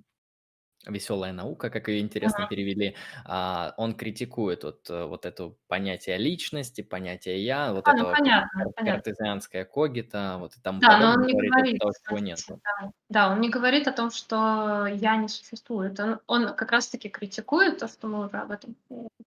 [0.86, 2.48] Веселая наука, как ее интересно Ага.
[2.48, 2.96] перевели.
[3.24, 8.12] А, он критикует вот, э, вот это понятие личности, понятие я, вот А, это ну
[8.12, 9.02] понятно, кар- понятно.
[9.02, 12.60] картезианское когита, вот и тому Да, но он не говорит, говорит, того, чего смотрите, нету.
[12.64, 12.90] да.
[13.08, 15.98] Да, он не говорит о том, что я не существует.
[15.98, 18.76] Он, он как раз-таки критикует то, что мы уже об этом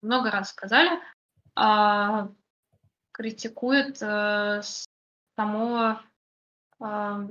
[0.02, 1.00] много раз сказали,
[1.56, 2.30] а,
[3.22, 4.62] критикует э,
[5.36, 6.00] само
[6.80, 7.28] а,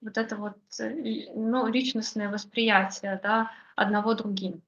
[0.00, 4.62] вот это вот э, ну, личностное восприятие да, одного другим.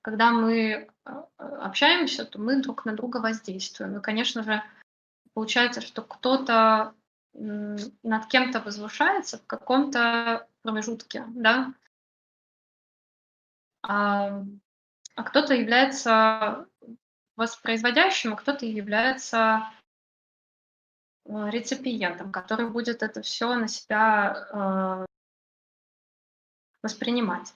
[0.00, 3.98] Когда мы а, общаемся, то мы друг на друга воздействуем.
[3.98, 4.62] И, конечно же,
[5.34, 6.94] получается, что кто-то
[7.34, 11.74] над кем-то возвышается в каком-то промежутке, да,
[13.82, 14.42] а,
[15.14, 16.66] а кто-то является
[17.38, 19.70] воспроизводящим, а кто-то является
[21.28, 25.04] Э, реципиентом, который будет это все на себя э,
[26.82, 27.52] воспринимать.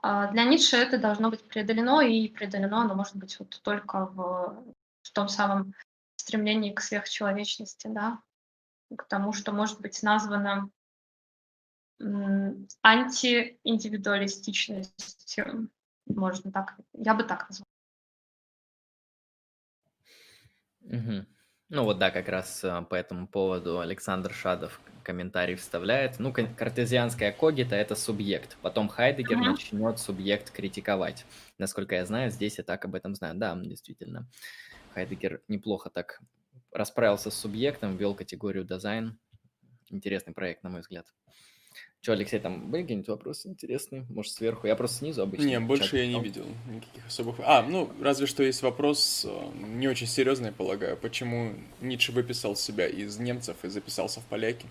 [0.00, 4.64] А для Ницше это должно быть преодолено, и преодолено оно может быть вот только в,
[5.02, 5.74] в том самом
[6.16, 8.22] стремлении к сверхчеловечности, да,
[8.96, 10.70] к тому, что может быть названо
[12.82, 15.68] антииндивидуалистичностью,
[16.06, 17.73] можно так, я бы так назвала.
[20.84, 21.26] Угу.
[21.70, 26.18] Ну вот да, как раз а, по этому поводу Александр Шадов комментарий вставляет.
[26.18, 28.56] Ну, картезианская когита– это субъект.
[28.62, 29.50] Потом Хайдегер uh-huh.
[29.50, 31.26] начнет субъект критиковать.
[31.58, 33.34] Насколько я знаю, здесь я так об этом знаю.
[33.34, 34.28] Да, действительно.
[34.94, 36.20] Хайдегер неплохо так
[36.72, 39.18] расправился с субъектом, ввел категорию дизайн.
[39.90, 41.06] Интересный проект, на мой взгляд.
[42.04, 44.04] Что, Алексей, там были какие-нибудь вопросы интересные?
[44.10, 44.66] Может, сверху?
[44.66, 45.46] Я просто снизу обычно.
[45.46, 47.40] Не, больше я не видел никаких особых...
[47.42, 52.86] А, ну, разве что есть вопрос, э, не очень серьезный, полагаю, почему Ницше выписал себя
[52.86, 54.66] из немцев и записался в поляки?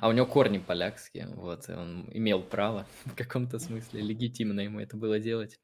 [0.00, 4.80] А у него корни полякские, вот, и он имел право в каком-то смысле, легитимно ему
[4.80, 5.60] это было делать.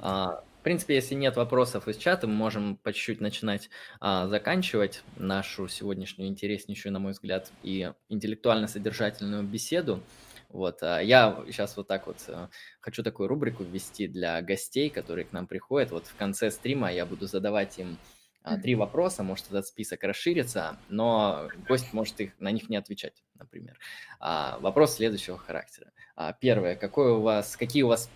[0.00, 3.70] А, принципе, если нет вопросов из чата, мы можем по чуть-чуть начинать
[4.00, 10.02] а, заканчивать нашу сегодняшнюю интереснейшую, на мой взгляд, и интеллектуально-содержательную беседу.
[10.48, 12.48] Вот, а я сейчас вот так вот а,
[12.80, 15.92] хочу такую рубрику ввести для гостей, которые к нам приходят.
[15.92, 17.96] Вот в конце стрима я буду задавать им
[18.42, 23.22] а, три вопроса, может этот список расширится, но гость может их, на них не отвечать,
[23.36, 23.78] например.
[24.18, 25.92] А, вопрос следующего характера.
[26.16, 28.10] А, первое, какой у вас, какие у вас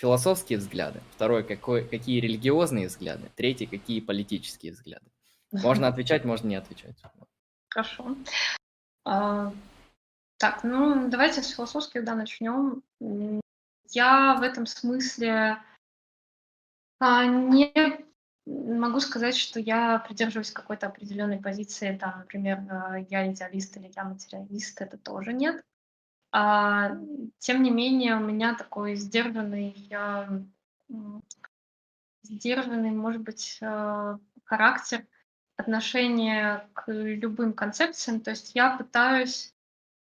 [0.00, 1.00] философские взгляды?
[1.14, 3.30] Второе, какой, какие религиозные взгляды?
[3.36, 5.04] Третий, какие политические взгляды?
[5.52, 6.96] Можно отвечать, можно не отвечать.
[7.68, 8.16] Хорошо.
[9.04, 9.52] А,
[10.38, 12.82] так, ну давайте с философских да, начнем.
[13.90, 15.58] Я в этом смысле
[17.00, 17.72] а, не
[18.46, 24.04] могу сказать, что я придерживаюсь какой-то определенной позиции, там, например, э, я идеалист или я
[24.04, 25.62] материалист, это тоже нет.
[26.32, 26.96] А,
[27.38, 30.28] тем не менее, у меня такой сдержанный, я,
[32.22, 35.06] сдержанный, может быть, э, характер
[35.56, 38.20] отношения к любым концепциям.
[38.20, 39.54] То есть я пытаюсь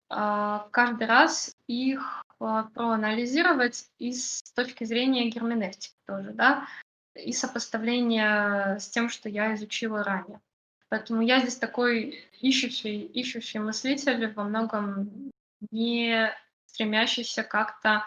[0.09, 6.67] а, каждый раз их а, проанализировать и с точки зрения герменевтики тоже, да
[7.15, 10.41] и сопоставление с тем, что я изучила ранее.
[10.89, 15.31] Поэтому я здесь такой ищущий, ищущий мыслитель, во многом
[15.71, 16.31] не
[16.65, 18.05] стремящийся как-то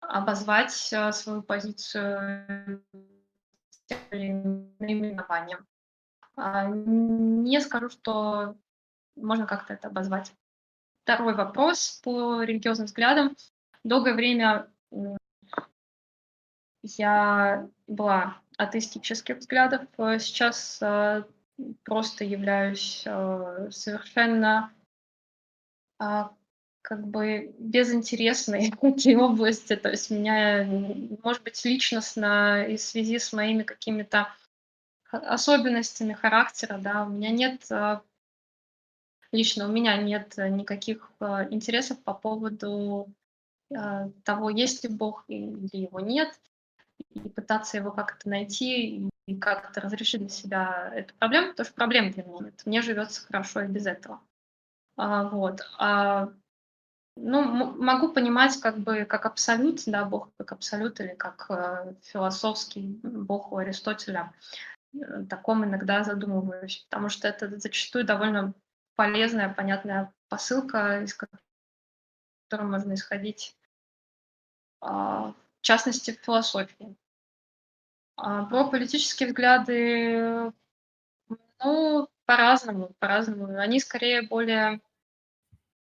[0.00, 2.84] обозвать э, свою позицию
[4.10, 5.66] наименованием.
[6.36, 8.56] А, не скажу, что
[9.16, 10.32] можно как-то это обозвать.
[11.04, 13.36] Второй вопрос по религиозным взглядам.
[13.84, 14.70] Долгое время
[16.82, 21.24] я была атеистических взглядов, э, сейчас э,
[21.84, 24.72] просто являюсь совершенно
[25.98, 26.34] а,
[26.82, 29.76] как бы безинтересной этой области.
[29.76, 30.64] То есть меня,
[31.22, 34.28] может быть, личностно и в связи с моими какими-то
[35.10, 37.68] особенностями характера, да, у меня нет
[39.32, 41.10] лично у меня нет никаких
[41.50, 43.08] интересов по поводу
[44.24, 46.40] того, есть ли Бог или его нет
[47.10, 52.10] и пытаться его как-то найти и как-то разрешить для себя эту проблему, потому что проблем
[52.10, 52.62] для меня нет.
[52.66, 54.20] Мне живется хорошо и без этого.
[54.96, 55.60] А, вот.
[55.78, 56.32] А,
[57.22, 62.98] ну, могу понимать как бы как абсолют, да, Бог как абсолют или как э, философский
[63.02, 64.32] Бог у Аристотеля.
[64.94, 68.54] Э, таком иногда задумываюсь, потому что это зачастую довольно
[68.96, 73.56] полезная, понятная посылка, из которой можно исходить
[74.80, 76.96] а, в частности, в философии.
[78.16, 80.52] А про политические взгляды,
[81.62, 83.58] ну, по-разному, по-разному.
[83.58, 84.80] Они скорее более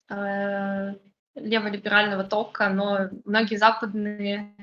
[0.09, 0.95] э,
[1.41, 4.55] леволиберального тока, но многие западные,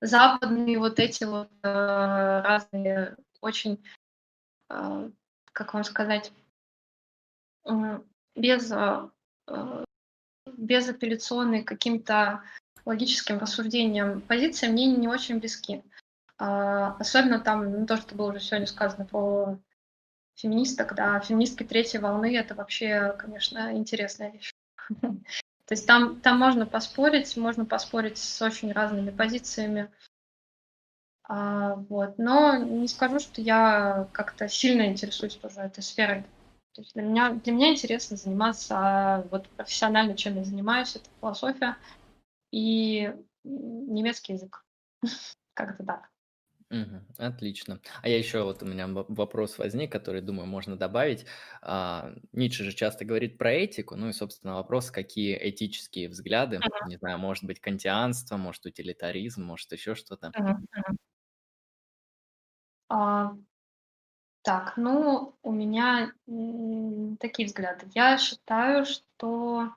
[0.00, 3.84] западные вот эти вот э, разные очень,
[4.70, 5.10] э,
[5.52, 6.32] как вам сказать,
[7.64, 8.00] э,
[8.34, 9.08] без, э,
[10.46, 12.42] безапелляционные каким-то
[12.84, 15.82] логическим рассуждениям позиции мне не очень близки.
[16.38, 19.58] А, особенно там, ну, то, что было уже сегодня сказано про
[20.34, 24.50] феминисток, да, феминистки третьей волны, это вообще, конечно, интересная вещь.
[25.66, 29.90] То есть там, там можно поспорить, можно поспорить с очень разными позициями.
[31.24, 32.18] А, вот.
[32.18, 36.24] Но не скажу, что я как-то сильно интересуюсь тоже этой сферой.
[36.74, 41.76] То есть для меня, для меня интересно заниматься вот профессионально, чем я занимаюсь, это философия
[42.50, 44.64] и немецкий язык.
[45.54, 46.11] Как-то так.
[46.72, 47.06] Мгм.
[47.18, 47.80] Отлично.
[48.02, 51.26] А я еще вот у меня вопрос возник, который, думаю, можно добавить.
[51.60, 56.72] А, Ницше же часто говорит про этику, ну и, собственно, вопрос, какие этические взгляды, Мгм.
[56.80, 60.34] не знаю, может быть, кантианство, может, утилитаризм, может, еще что-то.
[60.38, 60.66] Мгм.
[60.76, 60.98] Мгм.
[62.88, 63.34] А,
[64.42, 66.12] так, ну, у меня
[67.20, 67.86] такие взгляды.
[67.94, 69.74] Я считаю, что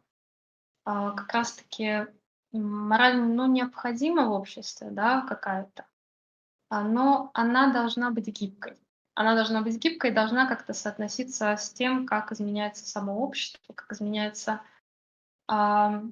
[0.86, 2.08] а, как раз-таки
[2.54, 5.88] мораль, ну, необходима в обществе, да, какая-то,
[6.84, 8.78] но она должна быть гибкой.
[9.14, 14.62] Она должна быть гибкой, должна как-то соотноситься с тем, как изменяется само общество, как изменяется
[15.48, 16.04] а,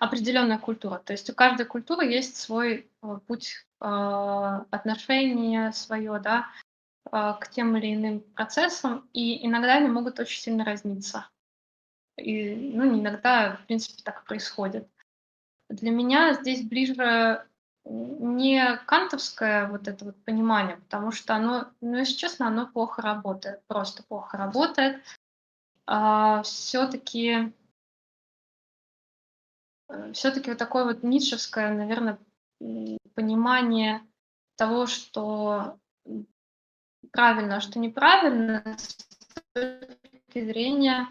[0.00, 0.98] определенная культура.
[0.98, 6.48] То есть у каждой культуры есть свой э, путь а, отношения свое, да,
[7.10, 11.28] а, к тем или иным процессам, и иногда они могут очень сильно разниться.
[12.16, 14.88] И, ну, не иногда, в принципе, так происходит.
[15.68, 17.46] Для меня здесь ближе
[17.88, 23.62] не кантовское вот это вот понимание, потому что оно, ну, если честно, оно плохо работает,
[23.68, 25.02] просто плохо работает.
[25.86, 27.52] А, все-таки
[29.88, 32.18] э, все-таки вот такое вот ницшевское, наверное,
[33.14, 34.02] понимание
[34.56, 35.78] того, что
[37.12, 38.96] правильно, а что неправильно с
[39.52, 41.08] точки зрения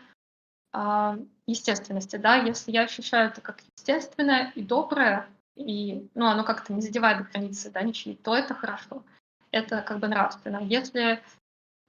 [0.74, 6.74] а, естественности, да, если я ощущаю это как естественное и доброе, и, ну, оно как-то
[6.74, 9.04] не задевает границы, да, ничьи, то это хорошо,
[9.52, 10.58] это как бы нравственно.
[10.58, 11.22] Если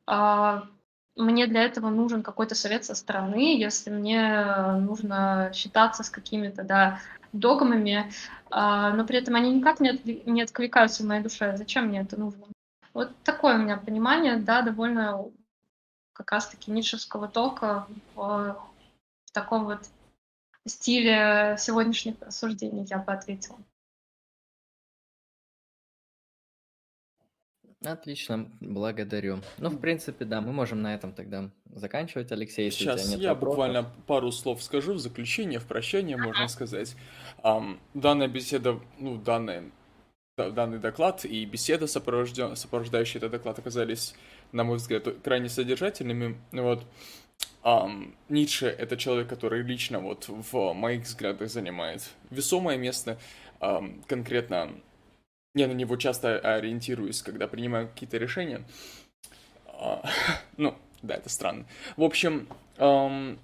[0.07, 0.69] а,
[1.17, 4.45] мне для этого нужен какой-то совет со стороны, если мне
[4.81, 7.01] нужно считаться с какими-то, да,
[7.33, 8.13] догмами,
[8.51, 12.01] а, но при этом они никак не, от, не откликаются в моей душе, зачем мне
[12.01, 12.47] это нужно?
[12.95, 15.25] Вот такое у меня понимание, да, довольно
[16.13, 18.57] как раз-таки ницшевского тока в,
[19.25, 19.81] в таком вот
[20.71, 23.59] стиле сегодняшних рассуждений, я бы ответила.
[27.85, 29.41] Отлично, благодарю.
[29.59, 33.11] Ну, в принципе, да, мы можем на этом тогда заканчивать, Алексей, если Сейчас у тебя
[33.13, 33.57] нет я вопросов.
[33.57, 36.97] буквально пару слов скажу в заключение, в прощание, можно сказать.
[37.45, 39.71] Um, данная беседа, ну, данная
[40.37, 44.15] данный доклад и беседа, сопровождающая этот доклад, оказались,
[44.53, 46.39] на мой взгляд, крайне содержательными.
[46.53, 46.85] Вот.
[47.67, 53.19] Um, Ницше— это человек, который лично вот в моих взглядах занимает весомое место.
[53.59, 54.71] Um, конкретно
[55.53, 58.63] я на него часто ориентируюсь, когда принимаю какие-то решения.
[59.67, 60.07] Uh,
[60.57, 61.67] ну, да, это странно.
[61.97, 62.47] В общем,
[62.77, 63.37] um,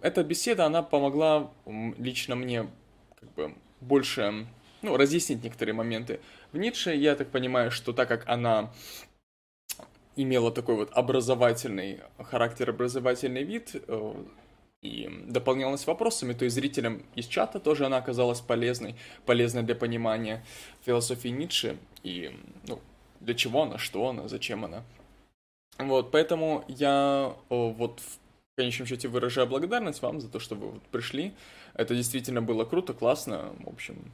[0.00, 1.50] эта беседа, она помогла
[1.98, 2.66] лично мне
[3.20, 4.46] как бы больше
[4.80, 6.20] ну, разъяснить некоторые моменты.
[6.52, 8.72] В Ницше я так понимаю, что так как она
[10.16, 14.24] имела такой вот образовательный характер, образовательный вид, э,
[14.82, 20.44] и дополнялась вопросами, то и зрителям из чата тоже она оказалась полезной, полезной для понимания
[20.84, 22.38] философии Ницше и
[22.68, 22.80] ну,
[23.20, 24.84] для чего она, что она, зачем она.
[25.78, 30.82] Вот, поэтому я вот в конечном счете выражаю благодарность вам за то, что вы вот
[30.84, 31.34] пришли.
[31.74, 33.54] Это действительно было круто, классно.
[33.60, 34.12] В общем,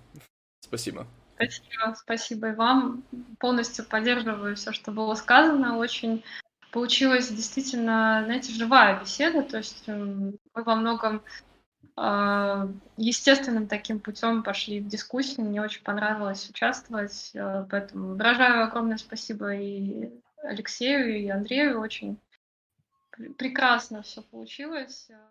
[0.73, 1.07] Спасибо.
[1.43, 3.03] Спасибо, спасибо и вам.
[3.39, 5.79] Полностью поддерживаю все, что было сказано.
[5.79, 6.25] Очень
[6.71, 9.43] получилась действительно, знаете, живая беседа.
[9.43, 11.23] То есть мы во многом
[11.97, 15.47] э, естественным таким путем пошли в дискуссию.
[15.47, 17.31] Мне очень понравилось участвовать.
[17.35, 20.11] Э, поэтому выражаю огромное спасибо и
[20.43, 21.81] Алексею, и Андрею.
[21.81, 22.19] Очень
[23.37, 25.09] прекрасно все получилось.